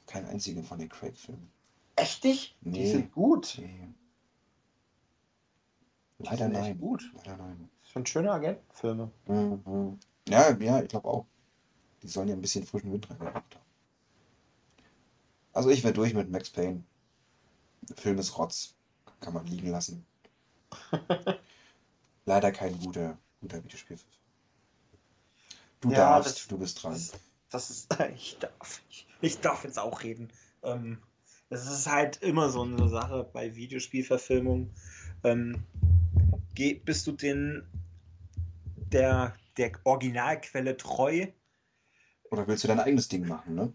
Kein 0.06 0.26
einzigen 0.26 0.64
von 0.64 0.78
den 0.78 0.88
Craig-Filmen. 0.88 1.50
Echt 1.96 2.24
nicht? 2.24 2.56
Die 2.60 2.70
Nee. 2.70 2.90
sind 2.92 3.12
gut. 3.12 3.56
Nee. 3.58 3.88
Die 6.18 6.24
Leider 6.24 6.38
sind 6.44 6.52
nein. 6.52 6.78
gut. 6.78 7.10
Leider 7.16 7.36
nein. 7.36 7.68
Das 7.82 7.92
sind 7.92 8.08
schöne 8.08 8.32
Agentenfilme. 8.32 9.10
Mhm. 9.26 9.98
Ja, 10.28 10.50
ja, 10.58 10.82
ich 10.82 10.88
glaube 10.88 11.08
auch. 11.08 11.26
Die 12.02 12.08
sollen 12.08 12.28
ja 12.28 12.34
ein 12.34 12.40
bisschen 12.40 12.64
frischen 12.64 12.92
Wind 12.92 13.08
reingebracht 13.10 13.54
haben. 13.54 13.64
Also 15.52 15.70
ich 15.70 15.82
wäre 15.82 15.94
durch 15.94 16.14
mit 16.14 16.30
Max 16.30 16.50
Payne. 16.50 16.84
Der 17.82 17.96
Film 17.96 18.18
ist 18.18 18.36
Rotz. 18.38 18.74
Kann 19.20 19.34
man 19.34 19.46
liegen 19.46 19.70
lassen. 19.70 20.06
Leider 22.28 22.52
kein 22.52 22.78
guter, 22.78 23.18
guter 23.40 23.64
Videospielfilm. 23.64 24.12
Du 25.80 25.90
Ja, 25.90 25.96
darfst, 25.96 26.36
das- 26.36 26.46
du 26.48 26.58
bist 26.58 26.82
dran. 26.82 26.92
Das, 26.92 27.12
das 27.48 27.70
ist, 27.70 27.88
ich 28.14 28.38
darf, 28.38 28.82
ich, 28.90 29.06
ich 29.22 29.40
darf 29.40 29.64
jetzt 29.64 29.78
auch 29.78 30.02
reden. 30.02 30.30
Ähm, 30.62 30.98
es 31.48 31.66
ist 31.66 31.90
halt 31.90 32.18
immer 32.18 32.50
so 32.50 32.62
eine 32.64 32.86
Sache 32.90 33.24
bei 33.32 33.54
Videospielverfilmungen. 33.56 34.70
Ähm, 35.24 35.62
geh, 36.54 36.74
bist 36.74 37.06
du 37.06 37.12
den 37.12 37.66
der, 38.92 39.34
der 39.56 39.72
Originalquelle 39.84 40.76
treu? 40.76 41.28
Oder 42.30 42.46
willst 42.46 42.62
du 42.64 42.68
dein 42.68 42.80
eigenes 42.80 43.08
Ding 43.08 43.26
machen, 43.26 43.54
ne? 43.54 43.72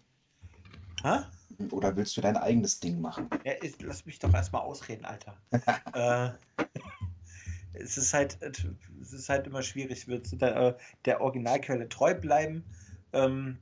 Hä? 1.02 1.24
Oder 1.72 1.96
willst 1.96 2.16
du 2.18 2.22
dein 2.22 2.38
eigenes 2.38 2.80
Ding 2.80 3.02
machen? 3.02 3.32
Ja, 3.44 3.54
ist, 3.54 3.82
lass 3.82 4.06
mich 4.06 4.20
doch 4.20 4.32
erstmal 4.32 4.62
ausreden, 4.62 5.06
Alter. 5.06 5.42
äh, 5.94 6.30
es 7.73 7.97
ist 7.97 8.13
halt, 8.13 8.38
es 8.41 9.13
ist 9.13 9.29
halt 9.29 9.47
immer 9.47 9.62
schwierig. 9.62 10.05
Du 10.05 10.19
der, 10.19 10.55
äh, 10.55 10.75
der 11.05 11.21
Originalquelle 11.21 11.88
treu 11.89 12.13
bleiben, 12.13 12.63
ähm, 13.13 13.57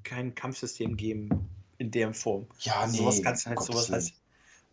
kein 0.04 0.36
Kampfsystem 0.36 0.98
geben 0.98 1.50
in 1.84 1.92
der 1.92 2.14
Form. 2.14 2.48
Ja, 2.60 2.82
Also 2.82 2.94
nee, 2.94 2.98
sowas 3.00 3.22
kannst 3.22 3.46
du 3.46 3.50
halt 3.50 3.62
sowas 3.62 3.90
halt, 3.90 4.14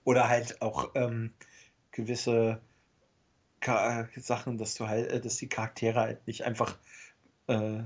oder 0.04 0.28
halt 0.28 0.62
auch 0.62 0.90
ähm, 0.94 1.32
gewisse 1.90 2.60
Ka 3.60 4.02
äh, 4.02 4.20
Sachen, 4.20 4.58
dass 4.58 4.74
du 4.74 4.86
halt, 4.86 5.10
äh, 5.10 5.20
dass 5.20 5.36
die 5.36 5.48
Charaktere 5.48 6.00
halt 6.00 6.26
nicht 6.26 6.44
einfach, 6.44 6.78
äh, 7.48 7.80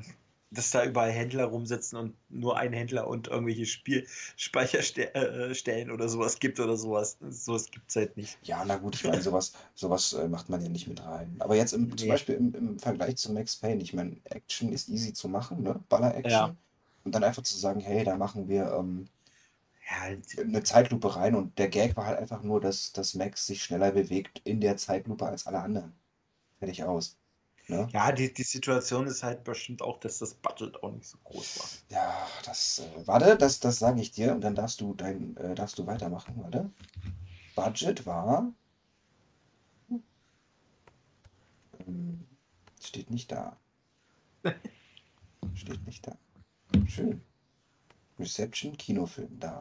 dass 0.50 0.70
da 0.70 0.84
überall 0.84 1.10
Händler 1.10 1.46
rumsitzen 1.46 1.98
und 1.98 2.14
nur 2.28 2.56
ein 2.56 2.72
Händler 2.72 3.08
und 3.08 3.26
irgendwelche 3.26 3.66
Spielspeicherstellen 3.66 5.90
oder 5.90 6.08
sowas 6.08 6.38
gibt 6.38 6.60
oder 6.60 6.76
sowas. 6.76 7.18
Sowas 7.28 7.68
gibt 7.72 7.90
es 7.90 7.96
halt 7.96 8.16
nicht. 8.16 8.38
Ja, 8.42 8.64
na 8.64 8.76
gut, 8.76 8.94
ich 8.94 9.02
meine, 9.02 9.20
sowas, 9.20 9.54
sowas 9.74 10.12
äh, 10.12 10.28
macht 10.28 10.48
man 10.50 10.62
ja 10.62 10.68
nicht 10.68 10.86
mit 10.86 11.04
rein. 11.04 11.34
Aber 11.40 11.56
jetzt 11.56 11.72
im, 11.72 11.96
zum 11.96 12.06
Nee. 12.06 12.12
Beispiel 12.12 12.36
im, 12.36 12.54
im 12.54 12.78
Vergleich 12.78 13.16
zu 13.16 13.32
Max 13.32 13.56
Payne, 13.56 13.82
ich 13.82 13.94
meine, 13.94 14.16
Action 14.24 14.72
ist 14.72 14.88
easy 14.88 15.12
zu 15.12 15.28
machen, 15.28 15.62
ne? 15.62 15.80
Baller-Action. 15.88 16.30
Ja. 16.30 16.54
Und 17.02 17.14
dann 17.14 17.24
einfach 17.24 17.42
zu 17.42 17.58
sagen, 17.58 17.80
hey, 17.80 18.04
da 18.04 18.16
machen 18.16 18.48
wir 18.48 18.72
ähm, 18.78 19.08
Ja, 19.90 20.00
halt, 20.00 20.38
eine 20.38 20.62
Zeitlupe 20.62 21.16
rein 21.16 21.34
und 21.34 21.58
der 21.58 21.68
Gag 21.68 21.96
war 21.96 22.06
halt 22.06 22.18
einfach 22.18 22.42
nur, 22.42 22.60
dass, 22.60 22.92
dass 22.92 23.14
Max 23.14 23.46
sich 23.46 23.62
schneller 23.62 23.92
bewegt 23.92 24.40
in 24.44 24.60
der 24.60 24.76
Zeitlupe 24.76 25.26
als 25.26 25.46
alle 25.46 25.60
anderen. 25.60 25.92
Fertig 26.58 26.84
aus. 26.84 27.18
Ne? 27.66 27.88
Ja, 27.92 28.12
die, 28.12 28.32
die 28.32 28.42
Situation 28.42 29.06
ist 29.06 29.22
halt 29.22 29.44
bestimmt 29.44 29.80
auch, 29.80 29.98
dass 30.00 30.18
das 30.18 30.34
Budget 30.34 30.82
auch 30.82 30.92
nicht 30.92 31.06
so 31.06 31.18
groß 31.24 31.58
war. 31.58 31.98
Ja, 31.98 32.28
das, 32.44 32.80
äh, 32.80 33.06
warte, 33.06 33.36
das, 33.36 33.60
das 33.60 33.78
sage 33.78 34.00
ich 34.00 34.10
dir 34.10 34.32
und 34.32 34.42
dann 34.42 34.54
darfst 34.54 34.80
du 34.80 34.94
dein, 34.94 35.36
äh, 35.38 35.54
darfst 35.54 35.78
du 35.78 35.86
weitermachen, 35.86 36.34
warte. 36.36 36.70
Budget 37.54 38.04
war. 38.04 38.52
Ähm, 41.86 42.26
steht 42.82 43.10
nicht 43.10 43.32
da. 43.32 43.56
Steht 45.54 45.86
nicht 45.86 46.06
da. 46.06 46.16
Schön. 46.86 47.22
Reception, 48.18 48.76
Kinofilm, 48.76 49.38
da. 49.38 49.60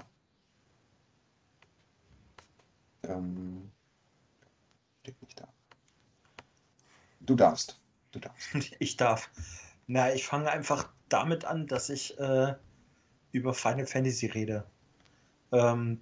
Ähm, 3.08 3.72
steht 5.02 5.22
nicht 5.22 5.40
da. 5.40 5.48
Du 7.20 7.36
darfst. 7.36 7.80
Du 8.12 8.20
darfst. 8.20 8.50
Ich 8.80 8.98
darf. 8.98 9.30
Na, 9.88 10.14
ich 10.14 10.26
fange 10.26 10.50
einfach 10.50 10.90
damit 11.10 11.46
an, 11.46 11.68
dass 11.68 11.90
ich 11.90 12.18
äh, 12.20 12.56
über 13.32 13.54
Final 13.54 13.86
Fantasy 13.86 14.28
rede. 14.28 14.66
Ähm, 15.52 16.02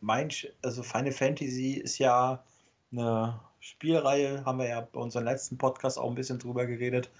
mein, 0.00 0.30
also 0.62 0.82
Final 0.82 1.12
Fantasy 1.12 1.72
ist 1.74 1.98
ja 1.98 2.44
eine 2.92 3.40
Spielreihe, 3.60 4.44
haben 4.44 4.58
wir 4.58 4.68
ja 4.68 4.80
bei 4.80 5.00
unserem 5.00 5.24
letzten 5.24 5.58
Podcast 5.58 5.98
auch 5.98 6.08
ein 6.08 6.14
bisschen 6.14 6.38
drüber 6.38 6.66
geredet, 6.66 7.10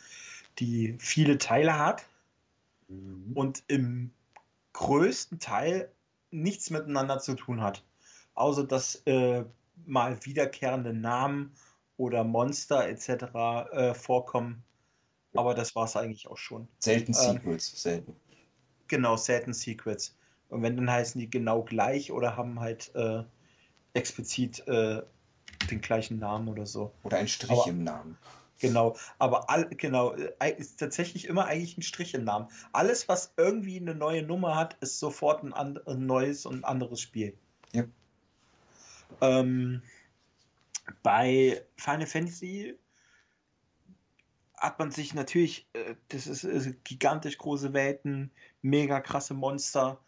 die 0.58 0.96
viele 0.98 1.38
Teile 1.38 1.78
hat 1.78 2.06
Mhm. 2.88 3.32
und 3.34 3.64
im 3.66 4.12
größten 4.72 5.40
Teil 5.40 5.90
nichts 6.30 6.70
miteinander 6.70 7.18
zu 7.18 7.34
tun 7.34 7.60
hat. 7.60 7.82
Außer 8.36 8.64
dass 8.64 9.02
äh, 9.06 9.44
mal 9.84 10.24
wiederkehrende 10.24 10.92
Namen 10.92 11.54
oder 11.96 12.24
Monster 12.24 12.88
etc. 12.88 13.08
Äh, 13.72 13.94
vorkommen. 13.94 14.62
Aber 15.34 15.54
das 15.54 15.74
war 15.74 15.84
es 15.84 15.96
eigentlich 15.96 16.28
auch 16.28 16.36
schon. 16.36 16.68
Selten 16.78 17.12
Ähm. 17.12 17.32
Sequels, 17.32 17.82
selten. 17.82 18.16
Genau, 18.88 19.16
selten 19.16 19.52
Secrets. 19.52 20.16
Und 20.48 20.62
wenn, 20.62 20.76
dann 20.76 20.90
heißen 20.90 21.20
die 21.20 21.28
genau 21.28 21.62
gleich 21.62 22.12
oder 22.12 22.36
haben 22.36 22.60
halt 22.60 22.94
äh, 22.94 23.24
explizit 23.94 24.66
äh, 24.68 25.02
den 25.70 25.80
gleichen 25.80 26.18
Namen 26.18 26.48
oder 26.48 26.66
so. 26.66 26.92
Oder 27.02 27.18
ein 27.18 27.28
Strich 27.28 27.50
aber- 27.50 27.68
im 27.68 27.82
Namen. 27.84 28.16
Genau, 28.58 28.96
aber 29.18 29.50
all, 29.50 29.68
genau, 29.68 30.14
äh, 30.14 30.54
ist 30.56 30.80
tatsächlich 30.80 31.26
immer 31.26 31.44
eigentlich 31.44 31.76
ein 31.76 31.82
Strich 31.82 32.14
im 32.14 32.24
Namen. 32.24 32.48
Alles, 32.72 33.06
was 33.06 33.34
irgendwie 33.36 33.78
eine 33.78 33.94
neue 33.94 34.22
Nummer 34.22 34.56
hat, 34.56 34.78
ist 34.80 34.98
sofort 34.98 35.44
ein, 35.44 35.52
and, 35.52 35.86
ein 35.86 36.06
neues 36.06 36.46
und 36.46 36.60
ein 36.60 36.64
anderes 36.64 37.02
Spiel. 37.02 37.36
Ja. 37.72 37.84
Ähm, 39.20 39.82
bei 41.02 41.62
Final 41.76 42.06
Fantasy 42.06 42.78
hat 44.56 44.78
man 44.78 44.90
sich 44.90 45.14
natürlich, 45.14 45.68
äh, 45.74 45.94
das 46.08 46.26
ist, 46.26 46.44
äh, 46.44 46.74
gigantisch 46.84 47.38
große 47.38 47.72
Welten, 47.72 48.30
mega 48.62 49.00
krasse 49.00 49.34
Monster. 49.34 50.00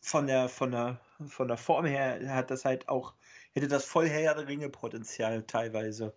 Von 0.00 0.26
der, 0.26 0.48
von 0.48 0.70
der, 0.70 1.00
von 1.26 1.48
der 1.48 1.56
Form 1.56 1.84
her 1.84 2.20
hat 2.32 2.50
das 2.50 2.64
halt 2.64 2.88
auch, 2.88 3.14
hätte 3.52 3.68
das 3.68 3.84
voll 3.84 4.08
Herr 4.08 4.34
der 4.34 4.46
Ringe 4.46 4.68
Potenzial 4.68 5.42
teilweise, 5.42 6.14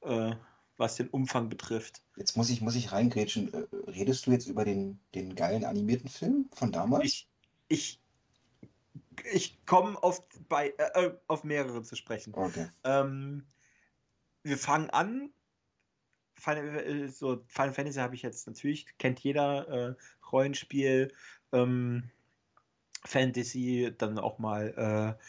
äh, 0.00 0.32
was 0.76 0.96
den 0.96 1.08
Umfang 1.08 1.48
betrifft. 1.48 2.02
Jetzt 2.16 2.36
muss 2.36 2.50
ich, 2.50 2.60
muss 2.60 2.74
ich 2.74 2.92
reingrätschen. 2.92 3.52
Äh, 3.54 3.66
redest 3.90 4.26
du 4.26 4.32
jetzt 4.32 4.48
über 4.48 4.64
den, 4.64 4.98
den 5.14 5.34
geilen 5.36 5.64
animierten 5.64 6.08
Film 6.08 6.50
von 6.52 6.72
damals? 6.72 7.04
Ich, 7.04 7.28
ich, 7.68 8.00
ich 9.32 9.64
komme 9.66 10.02
auf, 10.02 10.22
bei, 10.48 10.68
äh, 10.78 11.06
äh, 11.06 11.18
auf 11.26 11.44
mehrere 11.44 11.82
zu 11.82 11.96
sprechen. 11.96 12.34
Okay. 12.34 12.68
Ähm, 12.84 13.46
wir 14.42 14.58
fangen 14.58 14.90
an. 14.90 15.30
Final, 16.34 16.78
äh, 16.78 17.08
so 17.08 17.44
Final 17.48 17.72
Fantasy 17.72 17.98
habe 17.98 18.14
ich 18.14 18.22
jetzt 18.22 18.46
natürlich, 18.46 18.86
kennt 18.98 19.20
jeder, 19.20 19.68
äh, 19.68 19.94
Rollenspiel, 20.32 21.12
ähm, 21.52 22.10
Fantasy, 23.04 23.92
dann 23.96 24.18
auch 24.18 24.38
mal 24.38 25.16
äh, 25.18 25.24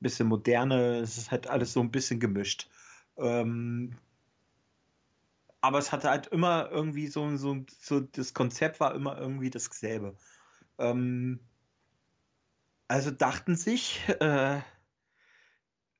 bisschen 0.00 0.28
moderne, 0.28 0.98
es 0.98 1.16
ist 1.16 1.30
halt 1.30 1.46
alles 1.48 1.72
so 1.72 1.80
ein 1.80 1.90
bisschen 1.90 2.20
gemischt. 2.20 2.68
Ähm, 3.16 3.96
aber 5.60 5.78
es 5.78 5.92
hatte 5.92 6.10
halt 6.10 6.26
immer 6.26 6.70
irgendwie 6.70 7.06
so, 7.06 7.36
so, 7.36 7.64
so, 7.78 8.00
das 8.00 8.34
Konzept 8.34 8.80
war 8.80 8.94
immer 8.94 9.16
irgendwie 9.16 9.50
dasselbe. 9.50 10.16
Ähm, 10.78 11.40
also 12.92 13.10
dachten 13.10 13.56
sich, 13.56 14.06
äh, 14.20 14.60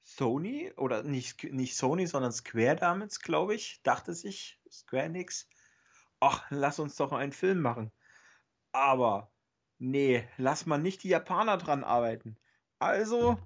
Sony 0.02 0.70
oder 0.76 1.02
nicht, 1.02 1.42
nicht 1.44 1.74
Sony, 1.74 2.06
sondern 2.06 2.32
Square 2.32 2.76
damals, 2.76 3.20
glaube 3.20 3.54
ich, 3.54 3.80
dachte 3.82 4.12
sich 4.12 4.60
Square 4.70 5.04
Enix, 5.04 5.48
ach, 6.20 6.44
lass 6.50 6.78
uns 6.78 6.96
doch 6.96 7.12
einen 7.12 7.32
Film 7.32 7.62
machen. 7.62 7.90
Aber 8.72 9.32
nee, 9.78 10.28
lass 10.36 10.66
mal 10.66 10.76
nicht 10.76 11.02
die 11.02 11.08
Japaner 11.08 11.56
dran 11.56 11.82
arbeiten. 11.82 12.36
Also 12.78 13.38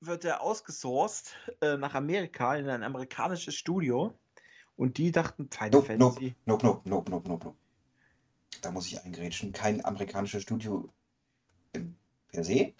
wird 0.00 0.24
er 0.24 0.40
ausgesourced 0.40 1.36
äh, 1.60 1.76
nach 1.76 1.94
Amerika 1.94 2.56
in 2.56 2.68
ein 2.68 2.82
amerikanisches 2.82 3.54
Studio 3.54 4.18
und 4.74 4.98
die 4.98 5.12
dachten 5.12 5.48
Final 5.50 5.70
Nope, 5.70 5.86
Fantasy. 5.86 6.34
nope, 6.46 6.66
nope, 6.66 6.88
nope, 6.88 7.10
nope, 7.10 7.28
nope, 7.28 7.44
nope. 7.44 7.56
Da 8.60 8.72
muss 8.72 8.88
ich 8.88 9.00
eingrätschen. 9.04 9.52
Kein 9.52 9.84
amerikanisches 9.84 10.42
Studio 10.42 10.92
im, 11.74 11.99
per 12.32 12.44
se, 12.44 12.74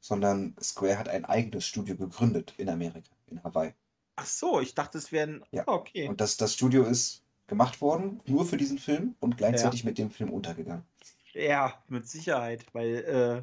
sondern 0.00 0.56
Square 0.60 0.98
hat 0.98 1.08
ein 1.08 1.24
eigenes 1.24 1.66
Studio 1.66 1.96
gegründet 1.96 2.54
in 2.56 2.68
Amerika, 2.68 3.10
in 3.26 3.42
Hawaii. 3.42 3.74
Ach 4.16 4.26
so, 4.26 4.60
ich 4.60 4.74
dachte, 4.74 4.98
es 4.98 5.12
wären. 5.12 5.44
Ja. 5.50 5.64
Ah, 5.66 5.74
okay. 5.74 6.08
Und 6.08 6.20
das, 6.20 6.36
das 6.36 6.54
Studio 6.54 6.84
ist 6.84 7.22
gemacht 7.46 7.80
worden, 7.80 8.20
nur 8.26 8.46
für 8.46 8.56
diesen 8.56 8.78
Film 8.78 9.14
und 9.20 9.36
gleichzeitig 9.36 9.84
mit 9.84 9.98
dem 9.98 10.10
Film 10.10 10.30
untergegangen. 10.30 10.84
Ja, 11.32 11.82
mit 11.88 12.08
Sicherheit, 12.08 12.64
weil 12.72 12.96
äh, 13.04 13.42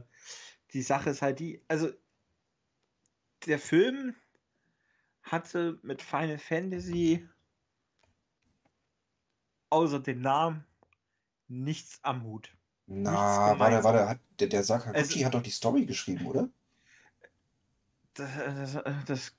die 0.74 0.82
Sache 0.82 1.12
ist 1.12 1.22
halt 1.22 1.40
die, 1.40 1.62
also 1.68 1.90
der 3.46 3.60
Film 3.60 4.16
hatte 5.22 5.80
mit 5.84 6.02
Final 6.02 6.38
Fantasy 6.38 7.28
außer 9.70 10.00
den 10.00 10.22
Namen 10.22 10.66
nichts 11.48 12.00
am 12.04 12.24
Hut. 12.24 12.56
Na, 12.86 13.58
warte, 13.58 13.84
warte, 13.84 14.10
hat, 14.10 14.20
der, 14.40 14.48
der 14.48 14.64
Sakaguchi 14.64 14.98
Also- 14.98 15.26
hat 15.26 15.34
doch 15.34 15.42
die 15.42 15.52
Story 15.52 15.86
geschrieben, 15.86 16.26
oder? 16.28 16.50
Das, 18.14 18.78
das, 19.08 19.36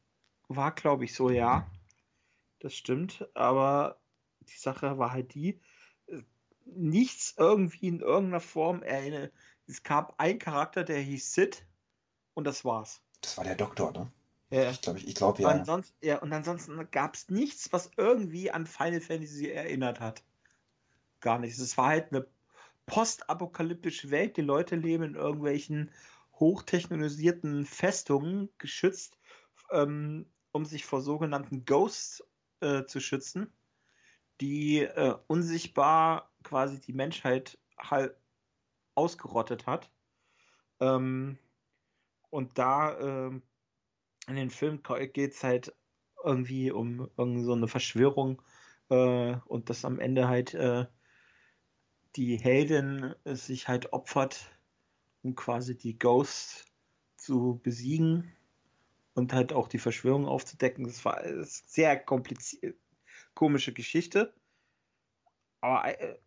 war, 0.49 0.73
glaube 0.73 1.05
ich, 1.05 1.15
so, 1.15 1.31
ja. 1.31 1.71
Das 2.61 2.75
stimmt, 2.75 3.29
aber 3.35 3.99
die 4.41 4.57
Sache 4.57 4.99
war 4.99 5.13
halt 5.13 5.35
die, 5.35 5.61
äh, 6.07 6.23
nichts 6.65 7.35
irgendwie 7.37 7.89
in 7.89 8.01
irgendeiner 8.01 8.41
Form 8.41 8.83
erinnert. 8.83 9.33
Es 9.67 9.83
gab 9.83 10.19
einen 10.19 10.39
Charakter, 10.39 10.85
der 10.85 10.99
hieß 10.99 11.35
Sid 11.35 11.65
und 12.35 12.45
das 12.45 12.65
war's. 12.65 13.01
Das 13.21 13.37
war 13.37 13.45
der 13.45 13.55
Doktor, 13.55 13.93
ne? 13.93 14.11
Ja. 14.51 14.71
Ich 14.71 14.81
glaube, 14.81 14.99
ich, 14.99 15.09
ich 15.09 15.15
glaube 15.15 15.43
ja. 15.43 15.49
Ansonsten, 15.49 15.95
ja, 16.05 16.19
und 16.19 16.33
ansonsten 16.33 16.91
gab 16.91 17.15
es 17.15 17.29
nichts, 17.29 17.73
was 17.73 17.91
irgendwie 17.97 18.51
an 18.51 18.67
Final 18.67 19.01
Fantasy 19.01 19.51
erinnert 19.51 20.01
hat. 20.01 20.23
Gar 21.21 21.39
nichts. 21.39 21.59
Es 21.59 21.77
war 21.77 21.89
halt 21.89 22.13
eine 22.13 22.27
postapokalyptische 22.87 24.11
Welt. 24.11 24.37
Die 24.37 24.42
Leute 24.42 24.77
leben 24.77 25.05
in 25.05 25.14
irgendwelchen 25.14 25.90
hochtechnologisierten 26.38 27.64
Festungen, 27.64 28.49
geschützt, 28.59 29.18
ähm, 29.70 30.27
um 30.53 30.64
sich 30.64 30.85
vor 30.85 31.01
sogenannten 31.01 31.64
Ghosts 31.64 32.25
äh, 32.61 32.85
zu 32.85 33.01
schützen, 33.01 33.53
die 34.40 34.81
äh, 34.81 35.14
unsichtbar 35.27 36.33
quasi 36.42 36.81
die 36.81 36.92
Menschheit 36.92 37.59
halt 37.79 38.16
ausgerottet 38.94 39.66
hat. 39.66 39.90
Ähm, 40.81 41.38
und 42.31 42.59
da 42.59 42.99
ähm, 42.99 43.42
in 44.27 44.37
den 44.37 44.51
Film 44.51 44.83
geht 45.12 45.33
es 45.33 45.44
halt 45.44 45.75
irgendwie 46.25 46.70
um 46.70 47.11
irgend 47.16 47.44
so 47.44 47.53
eine 47.53 47.68
Verschwörung 47.68 48.42
äh, 48.88 49.37
und 49.44 49.70
dass 49.70 49.85
am 49.85 50.01
Ende 50.01 50.29
halt 50.29 50.55
äh, 50.55 50.87
die 52.16 52.37
Heldin 52.38 53.14
äh, 53.24 53.35
sich 53.35 53.68
halt 53.68 53.92
opfert, 53.92 54.50
um 55.22 55.35
quasi 55.35 55.77
die 55.77 55.98
Ghosts 55.98 56.64
zu 57.16 57.61
besiegen 57.62 58.33
und 59.14 59.33
halt 59.33 59.53
auch 59.53 59.68
die 59.68 59.79
Verschwörung 59.79 60.27
aufzudecken. 60.27 60.85
Das 60.85 61.05
war 61.05 61.18
eine 61.18 61.44
sehr 61.44 61.98
kompliziert, 61.98 62.77
komische 63.35 63.72
Geschichte. 63.72 64.35
Aber 65.61 65.98
äh, 66.00 66.18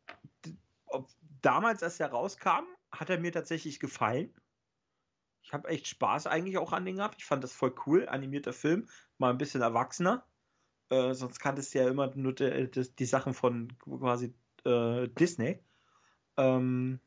damals, 1.41 1.83
als 1.83 1.99
er 1.99 2.09
rauskam, 2.09 2.65
hat 2.91 3.09
er 3.09 3.19
mir 3.19 3.31
tatsächlich 3.31 3.79
gefallen. 3.79 4.33
Ich 5.43 5.53
habe 5.53 5.69
echt 5.69 5.87
Spaß 5.87 6.27
eigentlich 6.27 6.57
auch 6.57 6.73
an 6.73 6.85
den 6.85 6.97
gehabt. 6.97 7.15
Ich 7.19 7.25
fand 7.25 7.43
das 7.43 7.53
voll 7.53 7.73
cool. 7.85 8.09
Animierter 8.09 8.53
Film, 8.53 8.87
mal 9.17 9.29
ein 9.29 9.37
bisschen 9.37 9.61
erwachsener. 9.61 10.25
Äh, 10.89 11.13
sonst 11.13 11.39
kanntest 11.39 11.73
du 11.73 11.79
ja 11.79 11.87
immer 11.87 12.13
nur 12.15 12.33
die, 12.33 12.69
die, 12.71 12.95
die 12.95 13.05
Sachen 13.05 13.33
von 13.33 13.77
quasi 13.79 14.33
äh, 14.65 15.07
Disney. 15.09 15.59
Ähm, 16.37 16.99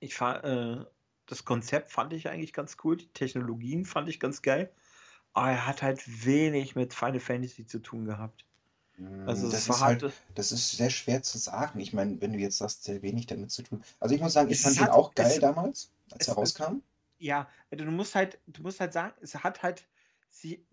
ich 0.00 0.20
äh, 0.20 0.84
das 1.26 1.44
Konzept 1.44 1.90
fand 1.90 2.12
ich 2.12 2.28
eigentlich 2.28 2.52
ganz 2.52 2.76
cool. 2.84 2.96
Die 2.96 3.08
Technologien 3.12 3.84
fand 3.84 4.08
ich 4.08 4.20
ganz 4.20 4.42
geil. 4.42 4.72
aber 5.34 5.50
er 5.52 5.66
hat 5.66 5.82
halt 5.82 6.26
wenig 6.26 6.76
mit 6.76 6.94
Final 6.94 7.20
Fantasy 7.20 7.66
zu 7.66 7.80
tun 7.80 8.04
gehabt. 8.06 8.46
Also 9.26 9.50
das 9.50 9.68
ist 9.68 9.80
halt, 9.80 10.04
das 10.34 10.52
ist 10.52 10.70
sehr 10.72 10.90
schwer 10.90 11.22
zu 11.22 11.38
sagen. 11.38 11.80
Ich 11.80 11.92
meine, 11.92 12.20
wenn 12.20 12.32
du 12.32 12.38
jetzt 12.38 12.58
sagst, 12.58 12.84
sehr 12.84 13.02
wenig 13.02 13.26
damit 13.26 13.50
zu 13.50 13.62
tun. 13.62 13.82
Also 13.98 14.14
ich 14.14 14.20
muss 14.20 14.32
sagen, 14.34 14.50
ich 14.50 14.60
fand 14.60 14.76
ihn 14.76 14.88
auch 14.88 15.14
geil 15.14 15.40
damals, 15.40 15.90
als 16.10 16.28
er 16.28 16.34
rauskam. 16.34 16.82
Ja, 17.18 17.48
also 17.70 17.84
du 17.84 17.90
musst 17.90 18.14
halt, 18.14 18.38
du 18.46 18.62
musst 18.62 18.80
halt 18.80 18.92
sagen, 18.92 19.14
es 19.20 19.34
hat 19.42 19.62
halt 19.62 19.88
sie 20.30 20.64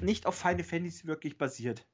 nicht 0.00 0.26
auf 0.26 0.34
Final 0.36 0.64
Fantasy 0.64 1.06
wirklich 1.06 1.36
basiert. 1.36 1.86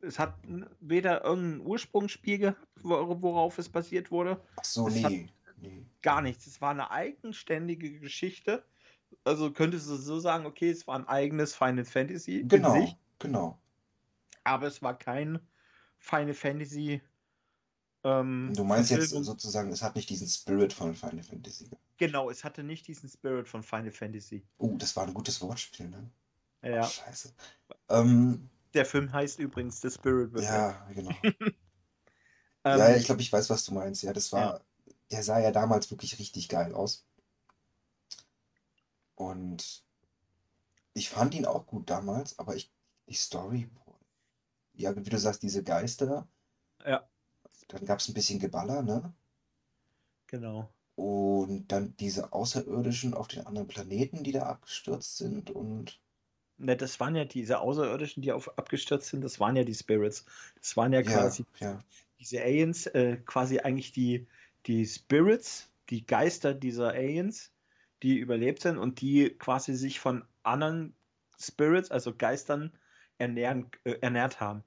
Es 0.00 0.18
hat 0.18 0.34
weder 0.80 1.24
irgendein 1.24 1.66
Ursprungsspiel 1.66 2.38
gehabt, 2.38 2.66
worauf 2.82 3.58
es 3.58 3.68
basiert 3.68 4.10
wurde. 4.10 4.40
Ach 4.56 4.64
so, 4.64 4.88
nee, 4.88 5.28
nee. 5.60 5.86
Gar 6.02 6.22
nichts. 6.22 6.46
Es 6.46 6.60
war 6.60 6.70
eine 6.70 6.90
eigenständige 6.90 7.98
Geschichte. 7.98 8.64
Also 9.24 9.52
könntest 9.52 9.88
du 9.88 9.96
so 9.96 10.18
sagen, 10.20 10.46
okay, 10.46 10.70
es 10.70 10.86
war 10.86 10.98
ein 10.98 11.08
eigenes 11.08 11.54
Final 11.54 11.84
Fantasy. 11.84 12.44
Genau, 12.46 12.96
genau 13.18 13.58
aber 14.46 14.66
es 14.68 14.80
war 14.80 14.96
kein 14.96 15.40
Final 15.98 16.34
Fantasy. 16.34 17.02
Ähm, 18.04 18.52
du 18.54 18.64
meinst 18.64 18.90
jetzt 18.90 19.10
sozusagen, 19.10 19.70
es 19.70 19.82
hat 19.82 19.96
nicht 19.96 20.08
diesen 20.08 20.28
Spirit 20.28 20.72
von 20.72 20.94
Final 20.94 21.22
Fantasy. 21.22 21.68
Genau, 21.98 22.30
es 22.30 22.44
hatte 22.44 22.62
nicht 22.62 22.86
diesen 22.86 23.08
Spirit 23.08 23.48
von 23.48 23.62
Final 23.62 23.90
Fantasy. 23.90 24.46
Oh, 24.58 24.76
das 24.78 24.94
war 24.96 25.06
ein 25.06 25.14
gutes 25.14 25.40
Wortspiel, 25.40 25.88
ne? 25.88 26.10
Ja. 26.62 26.82
Oh, 26.82 26.88
scheiße. 26.88 27.34
Ähm, 27.88 28.48
Der 28.76 28.84
Film 28.84 29.10
heißt 29.10 29.38
übrigens 29.38 29.80
The 29.80 29.90
Spirit 29.90 30.34
Within. 30.34 30.44
Ja, 30.44 30.86
genau. 30.94 31.10
ja, 32.64 32.88
ähm, 32.88 32.96
ich 32.98 33.06
glaube, 33.06 33.22
ich 33.22 33.32
weiß, 33.32 33.48
was 33.48 33.64
du 33.64 33.72
meinst. 33.72 34.02
Ja, 34.02 34.12
das 34.12 34.32
war. 34.32 34.40
Ja. 34.40 34.60
Der 35.10 35.22
sah 35.22 35.38
ja 35.38 35.50
damals 35.50 35.90
wirklich 35.90 36.18
richtig 36.18 36.50
geil 36.50 36.74
aus. 36.74 37.06
Und 39.14 39.82
ich 40.92 41.08
fand 41.08 41.34
ihn 41.34 41.46
auch 41.46 41.66
gut 41.66 41.88
damals, 41.88 42.38
aber 42.38 42.54
ich, 42.54 42.70
die 43.08 43.14
Story, 43.14 43.70
ja, 44.74 44.94
wie 44.94 45.08
du 45.08 45.18
sagst, 45.18 45.42
diese 45.42 45.64
Geister. 45.64 46.28
Ja. 46.84 47.08
Dann 47.68 47.86
gab 47.86 48.00
es 48.00 48.08
ein 48.08 48.14
bisschen 48.14 48.38
Geballer, 48.38 48.82
ne? 48.82 49.14
Genau. 50.26 50.68
Und 50.96 51.68
dann 51.68 51.96
diese 51.96 52.34
Außerirdischen 52.34 53.14
auf 53.14 53.28
den 53.28 53.46
anderen 53.46 53.68
Planeten, 53.68 54.22
die 54.22 54.32
da 54.32 54.42
abgestürzt 54.42 55.16
sind 55.16 55.50
und. 55.50 55.98
Ne, 56.58 56.76
das 56.76 56.98
waren 57.00 57.14
ja 57.14 57.24
diese 57.24 57.60
Außerirdischen, 57.60 58.22
die 58.22 58.32
auf, 58.32 58.56
abgestürzt 58.58 59.08
sind, 59.08 59.22
das 59.22 59.40
waren 59.40 59.56
ja 59.56 59.64
die 59.64 59.74
Spirits. 59.74 60.24
Das 60.58 60.76
waren 60.76 60.92
ja 60.92 61.02
quasi 61.02 61.44
ja, 61.60 61.72
ja. 61.72 61.78
diese 62.18 62.42
Aliens, 62.42 62.86
äh, 62.86 63.18
quasi 63.26 63.58
eigentlich 63.58 63.92
die, 63.92 64.26
die 64.66 64.86
Spirits, 64.86 65.70
die 65.90 66.06
Geister 66.06 66.54
dieser 66.54 66.90
Aliens, 66.90 67.52
die 68.02 68.16
überlebt 68.18 68.62
sind 68.62 68.78
und 68.78 69.00
die 69.00 69.30
quasi 69.30 69.74
sich 69.74 70.00
von 70.00 70.24
anderen 70.42 70.94
Spirits, 71.38 71.90
also 71.90 72.14
Geistern, 72.16 72.72
ernähren, 73.18 73.70
äh, 73.84 73.98
ernährt 74.00 74.40
haben. 74.40 74.64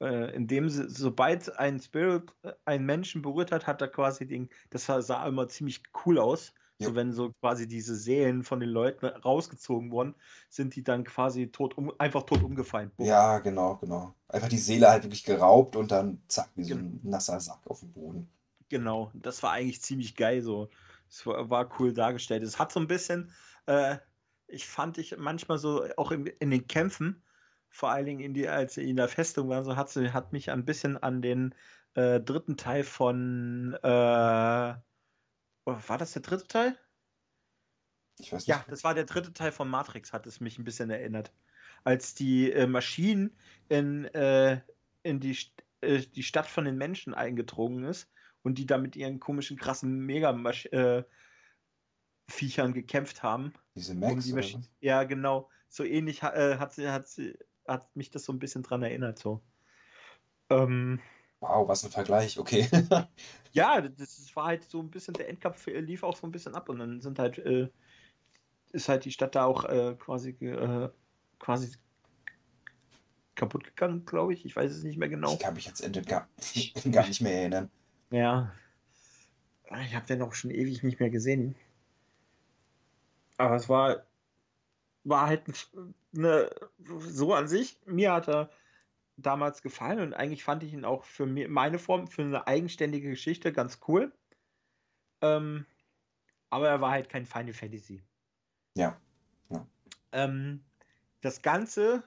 Äh, 0.00 0.34
indem 0.34 0.68
sie, 0.68 0.88
sobald 0.88 1.56
ein 1.58 1.80
Spirit 1.80 2.30
äh, 2.42 2.52
einen 2.64 2.86
Menschen 2.86 3.22
berührt 3.22 3.50
hat, 3.50 3.66
hat 3.66 3.80
er 3.80 3.88
quasi 3.88 4.26
den, 4.26 4.48
das 4.70 4.86
sah 4.86 5.26
immer 5.26 5.48
ziemlich 5.48 5.82
cool 6.04 6.18
aus. 6.18 6.54
Ja. 6.78 6.88
So 6.88 6.94
wenn 6.94 7.12
so 7.12 7.32
quasi 7.40 7.66
diese 7.66 7.96
Seelen 7.96 8.44
von 8.44 8.60
den 8.60 8.68
Leuten 8.68 9.06
rausgezogen 9.06 9.90
wurden, 9.90 10.14
sind 10.48 10.76
die 10.76 10.84
dann 10.84 11.02
quasi 11.04 11.48
tot 11.48 11.76
um, 11.76 11.92
einfach 11.98 12.22
tot 12.22 12.42
umgefallen. 12.42 12.92
Boom. 12.96 13.06
Ja, 13.06 13.40
genau, 13.40 13.76
genau. 13.76 14.14
Einfach 14.28 14.48
die 14.48 14.58
Seele 14.58 14.88
halt 14.88 15.02
wirklich 15.02 15.24
geraubt 15.24 15.74
und 15.74 15.90
dann 15.90 16.22
zack, 16.28 16.50
wie 16.54 16.64
so 16.64 16.76
ein 16.76 17.00
nasser 17.02 17.40
Sack 17.40 17.66
auf 17.66 17.80
dem 17.80 17.92
Boden. 17.92 18.28
Genau, 18.68 19.10
das 19.14 19.42
war 19.42 19.52
eigentlich 19.52 19.82
ziemlich 19.82 20.14
geil 20.14 20.42
so. 20.42 20.68
Es 21.08 21.26
war, 21.26 21.50
war 21.50 21.68
cool 21.80 21.92
dargestellt. 21.92 22.42
Es 22.42 22.58
hat 22.58 22.70
so 22.70 22.78
ein 22.78 22.86
bisschen, 22.86 23.32
äh, 23.66 23.96
ich 24.46 24.66
fand 24.66 24.98
ich 24.98 25.16
manchmal 25.18 25.58
so 25.58 25.84
auch 25.96 26.12
in, 26.12 26.26
in 26.26 26.50
den 26.50 26.68
Kämpfen, 26.68 27.22
vor 27.70 27.90
allen 27.90 28.06
Dingen 28.06 28.20
in 28.20 28.34
die, 28.34 28.48
als 28.48 28.74
sie 28.74 28.88
in 28.88 28.96
der 28.96 29.08
Festung 29.08 29.48
waren, 29.48 29.64
so 29.64 29.76
hat 29.76 29.90
sie 29.90 30.12
hat 30.12 30.32
mich 30.32 30.50
ein 30.50 30.64
bisschen 30.64 30.96
an 30.96 31.22
den 31.22 31.54
äh, 31.94 32.20
dritten 32.20 32.56
Teil 32.56 32.84
von 32.84 33.76
äh, 33.82 34.74
war 35.68 35.98
das 35.98 36.12
der 36.12 36.22
dritte 36.22 36.46
Teil? 36.46 36.78
Ich 38.18 38.32
weiß 38.32 38.46
nicht. 38.46 38.48
Ja, 38.48 38.64
das 38.68 38.84
war 38.84 38.94
der 38.94 39.04
dritte 39.04 39.32
Teil 39.32 39.52
von 39.52 39.68
Matrix, 39.68 40.12
hat 40.12 40.26
es 40.26 40.40
mich 40.40 40.58
ein 40.58 40.64
bisschen 40.64 40.90
erinnert. 40.90 41.32
Als 41.84 42.14
die 42.14 42.50
äh, 42.50 42.66
Maschinen 42.66 43.36
in, 43.68 44.06
äh, 44.06 44.60
in 45.02 45.20
die, 45.20 45.38
äh, 45.80 46.00
die 46.00 46.22
Stadt 46.22 46.46
von 46.46 46.64
den 46.64 46.76
Menschen 46.76 47.14
eingedrungen 47.14 47.84
ist 47.84 48.10
und 48.42 48.58
die 48.58 48.66
da 48.66 48.78
mit 48.78 48.96
ihren 48.96 49.20
komischen, 49.20 49.56
krassen 49.56 50.00
Mega-Viechern 50.00 51.06
äh, 52.70 52.74
gekämpft 52.74 53.22
haben. 53.22 53.52
Diese 53.74 53.94
Max? 53.94 54.32
Um 54.32 54.40
die 54.40 54.60
ja, 54.80 55.04
genau. 55.04 55.48
So 55.68 55.84
ähnlich 55.84 56.22
äh, 56.22 56.56
hat, 56.58 56.72
sie, 56.72 56.88
hat, 56.88 57.06
sie, 57.08 57.38
hat 57.66 57.94
mich 57.94 58.10
das 58.10 58.24
so 58.24 58.32
ein 58.32 58.38
bisschen 58.38 58.62
dran 58.62 58.82
erinnert. 58.82 59.18
So. 59.18 59.42
Ähm, 60.50 61.00
wow, 61.40 61.66
was 61.68 61.84
ein 61.84 61.90
Vergleich, 61.90 62.38
okay. 62.38 62.68
ja, 63.52 63.80
das 63.98 64.34
war 64.34 64.46
halt 64.46 64.64
so 64.64 64.80
ein 64.80 64.90
bisschen, 64.90 65.14
der 65.14 65.28
Endkampf 65.28 65.66
lief 65.66 66.02
auch 66.02 66.16
so 66.16 66.26
ein 66.26 66.32
bisschen 66.32 66.54
ab 66.54 66.68
und 66.68 66.78
dann 66.78 67.00
sind 67.00 67.18
halt, 67.18 67.38
äh, 67.38 67.68
ist 68.72 68.88
halt 68.88 69.04
die 69.04 69.12
Stadt 69.12 69.34
da 69.34 69.44
auch 69.44 69.64
äh, 69.64 69.94
quasi, 69.98 70.30
äh, 70.40 70.88
quasi 71.38 71.72
kaputt 73.34 73.64
gegangen, 73.64 74.04
glaube 74.04 74.34
ich. 74.34 74.44
Ich 74.44 74.54
weiß 74.54 74.70
es 74.70 74.82
nicht 74.82 74.98
mehr 74.98 75.08
genau. 75.08 75.32
Ich 75.32 75.38
kann 75.38 75.54
mich 75.54 75.66
jetzt 75.66 75.80
gar, 76.06 76.28
gar 76.90 77.06
nicht 77.06 77.20
mehr 77.20 77.34
erinnern. 77.34 77.70
Ja. 78.10 78.52
Ich 79.84 79.94
habe 79.94 80.06
den 80.06 80.22
auch 80.22 80.34
schon 80.34 80.50
ewig 80.50 80.82
nicht 80.82 80.98
mehr 80.98 81.10
gesehen. 81.10 81.54
Aber 83.36 83.54
es 83.54 83.68
war 83.68 84.08
war 85.04 85.26
halt 85.26 85.42
eine, 86.14 86.50
so 86.98 87.32
an 87.32 87.48
sich, 87.48 87.78
mir 87.86 88.12
hat 88.12 88.28
er 88.28 88.50
damals 89.18 89.62
gefallen 89.62 90.00
und 90.00 90.14
eigentlich 90.14 90.44
fand 90.44 90.62
ich 90.62 90.72
ihn 90.72 90.84
auch 90.84 91.04
für 91.04 91.26
meine 91.26 91.78
Form, 91.78 92.06
für 92.06 92.22
eine 92.22 92.46
eigenständige 92.46 93.10
Geschichte 93.10 93.52
ganz 93.52 93.80
cool. 93.88 94.12
Ähm, 95.20 95.66
aber 96.50 96.68
er 96.68 96.80
war 96.80 96.92
halt 96.92 97.08
kein 97.08 97.26
Final 97.26 97.52
Fantasy. 97.52 98.02
Ja. 98.74 98.96
ja. 99.50 99.66
Ähm, 100.12 100.64
das 101.20 101.42
Ganze 101.42 102.04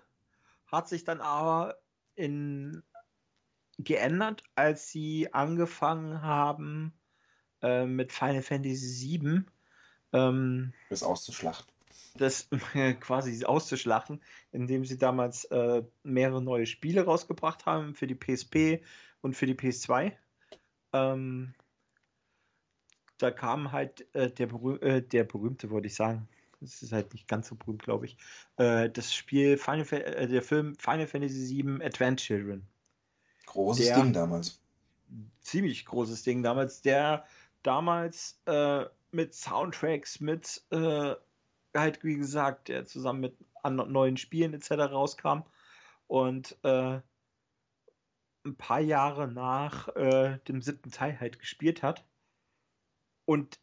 hat 0.66 0.88
sich 0.88 1.04
dann 1.04 1.20
aber 1.20 1.78
in 2.16 2.82
geändert, 3.78 4.44
als 4.56 4.90
sie 4.90 5.34
angefangen 5.34 6.22
haben 6.22 6.94
äh, 7.62 7.86
mit 7.86 8.14
Final 8.14 8.42
Fantasy 8.42 9.20
VII. 9.20 9.44
Ähm, 10.14 10.74
das 10.90 11.04
auszuschlachten 11.04 11.72
das 12.16 12.50
quasi 13.00 13.46
auszuschlachten, 13.46 14.22
indem 14.52 14.86
sie 14.86 14.98
damals 14.98 15.46
äh, 15.46 15.84
mehrere 16.04 16.42
neue 16.42 16.66
Spiele 16.66 17.06
rausgebracht 17.06 17.66
haben 17.66 17.96
für 17.96 18.08
die 18.08 18.16
PSP 18.16 18.84
und 19.22 19.36
für 19.36 19.46
die 19.46 19.56
PS2. 19.56 20.14
Ähm, 20.94 21.54
da 23.18 23.32
kam 23.32 23.72
halt 23.72 24.08
äh, 24.16 24.32
der, 24.32 24.48
berüh 24.48 24.76
äh, 24.78 25.02
der 25.02 25.24
berühmte, 25.24 25.70
wollte 25.70 25.88
ich 25.88 25.96
sagen. 25.96 26.28
Das 26.60 26.84
ist 26.84 26.92
halt 26.92 27.14
nicht 27.14 27.28
ganz 27.28 27.48
so 27.48 27.56
berühmt, 27.56 27.84
glaube 27.84 28.06
ich. 28.06 28.18
Äh, 28.58 28.90
das 28.90 29.14
Spiel, 29.14 29.58
Final 29.58 29.86
äh, 29.92 30.28
der 30.28 30.42
Film 30.42 30.76
Final 30.76 31.08
Fantasy 31.08 31.64
VII 31.64 31.84
Advent 31.84 32.20
Children. 32.20 32.68
Großes 33.48 33.88
der, 33.88 34.02
Ding 34.02 34.14
damals. 34.14 34.62
Ziemlich 35.42 35.86
großes 35.86 36.24
Ding 36.24 36.44
damals. 36.44 36.82
Der 36.82 37.26
damals 37.64 38.40
äh, 38.46 38.86
mit 39.12 39.34
Soundtracks, 39.34 40.20
mit 40.20 40.64
halt, 41.76 42.04
wie 42.04 42.16
gesagt, 42.16 42.68
der 42.68 42.86
zusammen 42.86 43.22
mit 43.22 43.38
neuen 43.64 44.18
Spielen 44.18 44.54
etc. 44.54 44.72
rauskam. 44.92 45.44
Und 46.08 46.58
äh, 46.64 47.00
ein 48.44 48.56
paar 48.58 48.80
Jahre 48.80 49.28
nach 49.28 49.88
äh, 49.96 50.40
dem 50.48 50.62
siebten 50.62 50.92
Teil 50.92 51.20
halt 51.20 51.40
gespielt 51.40 51.84
hat. 51.84 52.06
Und 53.26 53.60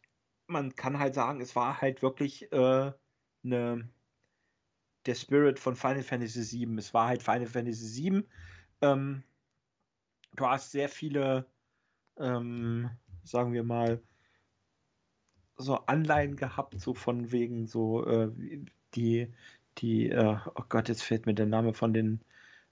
man 0.47 0.75
kann 0.75 0.99
halt 0.99 1.13
sagen, 1.13 1.41
es 1.41 1.55
war 1.55 1.81
halt 1.81 2.01
wirklich 2.01 2.51
äh, 2.51 2.91
ne, 3.43 3.89
der 5.05 5.15
Spirit 5.15 5.59
von 5.59 5.75
Final 5.75 6.03
Fantasy 6.03 6.59
VII. 6.59 6.77
Es 6.77 6.93
war 6.93 7.07
halt 7.07 7.23
Final 7.23 7.47
Fantasy 7.47 8.03
VII. 8.03 8.23
Ähm, 8.81 9.23
du 10.35 10.47
hast 10.47 10.71
sehr 10.71 10.89
viele, 10.89 11.45
ähm, 12.17 12.89
sagen 13.23 13.53
wir 13.53 13.63
mal, 13.63 14.01
so 15.59 15.75
Anleihen 15.85 16.35
gehabt, 16.35 16.79
so 16.79 16.93
von 16.93 17.31
wegen 17.31 17.67
so 17.67 18.05
äh, 18.07 18.31
die, 18.95 19.31
die, 19.77 20.09
äh, 20.09 20.37
oh 20.55 20.63
Gott, 20.69 20.89
jetzt 20.89 21.03
fällt 21.03 21.25
mir 21.25 21.35
der 21.35 21.45
Name 21.45 21.73
von 21.73 21.93
den, 21.93 22.21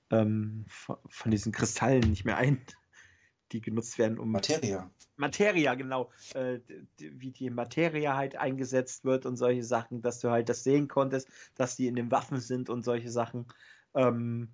ähm, 0.10 0.66
von, 0.68 0.98
von, 1.08 1.32
diesen 1.32 1.52
Kristallen 1.52 2.10
nicht 2.10 2.26
mehr 2.26 2.38
ein, 2.38 2.62
die 3.52 3.62
genutzt 3.62 4.00
werden, 4.00 4.18
um. 4.18 4.32
Materia. 4.32 4.90
Materia, 5.18 5.74
genau. 5.76 6.12
Äh, 6.34 6.60
wie 6.98 7.32
die 7.32 7.50
Materia 7.50 8.16
halt 8.16 8.36
eingesetzt 8.36 9.04
wird 9.04 9.26
und 9.26 9.36
solche 9.36 9.64
Sachen, 9.64 10.02
dass 10.02 10.20
du 10.20 10.30
halt 10.30 10.48
das 10.48 10.64
sehen 10.64 10.88
konntest, 10.88 11.28
dass 11.56 11.76
die 11.76 11.88
in 11.88 11.96
den 11.96 12.12
Waffen 12.12 12.40
sind 12.40 12.70
und 12.70 12.84
solche 12.84 13.10
Sachen. 13.10 13.48
Ähm, 13.96 14.50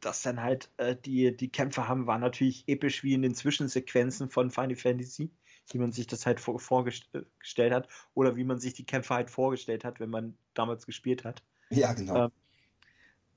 dass 0.00 0.22
dann 0.22 0.42
halt 0.42 0.70
äh, 0.78 0.96
die, 0.96 1.36
die 1.36 1.50
Kämpfe 1.50 1.88
haben, 1.88 2.06
war 2.06 2.18
natürlich 2.18 2.66
episch 2.68 3.02
wie 3.02 3.14
in 3.14 3.22
den 3.22 3.34
Zwischensequenzen 3.34 4.30
von 4.30 4.50
Final 4.50 4.76
Fantasy 4.76 5.30
wie 5.72 5.78
man 5.78 5.92
sich 5.92 6.06
das 6.06 6.26
halt 6.26 6.40
vor, 6.40 6.58
vorgestellt 6.58 7.72
hat 7.72 7.88
oder 8.14 8.36
wie 8.36 8.44
man 8.44 8.58
sich 8.58 8.74
die 8.74 8.84
Kämpfe 8.84 9.14
halt 9.14 9.30
vorgestellt 9.30 9.84
hat, 9.84 10.00
wenn 10.00 10.10
man 10.10 10.36
damals 10.54 10.86
gespielt 10.86 11.24
hat. 11.24 11.42
Ja, 11.70 11.92
genau. 11.92 12.24
Ähm, 12.24 12.30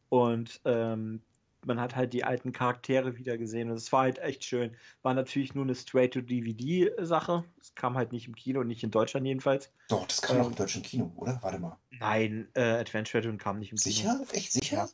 und 0.09 0.61
ähm, 0.65 1.21
man 1.65 1.79
hat 1.79 1.95
halt 1.95 2.13
die 2.13 2.23
alten 2.23 2.51
Charaktere 2.51 3.17
wieder 3.17 3.37
gesehen 3.37 3.69
und 3.69 3.77
es 3.77 3.91
war 3.91 4.01
halt 4.01 4.19
echt 4.19 4.43
schön. 4.43 4.75
War 5.03 5.13
natürlich 5.13 5.53
nur 5.53 5.63
eine 5.63 5.75
Straight-to-DVD-Sache. 5.75 7.43
Es 7.59 7.75
kam 7.75 7.95
halt 7.95 8.11
nicht 8.11 8.27
im 8.27 8.35
Kino, 8.35 8.63
nicht 8.63 8.83
in 8.83 8.91
Deutschland 8.91 9.27
jedenfalls. 9.27 9.71
Doch, 9.89 10.07
das 10.07 10.21
kam 10.21 10.37
ähm, 10.37 10.43
auch 10.43 10.47
im 10.47 10.55
deutschen 10.55 10.81
Kino, 10.81 11.11
oder? 11.15 11.39
Warte 11.41 11.59
mal. 11.59 11.77
Nein, 11.99 12.47
äh, 12.55 12.61
Adventure 12.61 13.21
Dragon 13.21 13.37
kam 13.37 13.59
nicht 13.59 13.71
im 13.71 13.77
sicher? 13.77 14.13
Kino. 14.13 14.25
Sicher? 14.25 14.37
Echt 14.37 14.53
sicher? 14.53 14.75
Ja, 14.75 14.89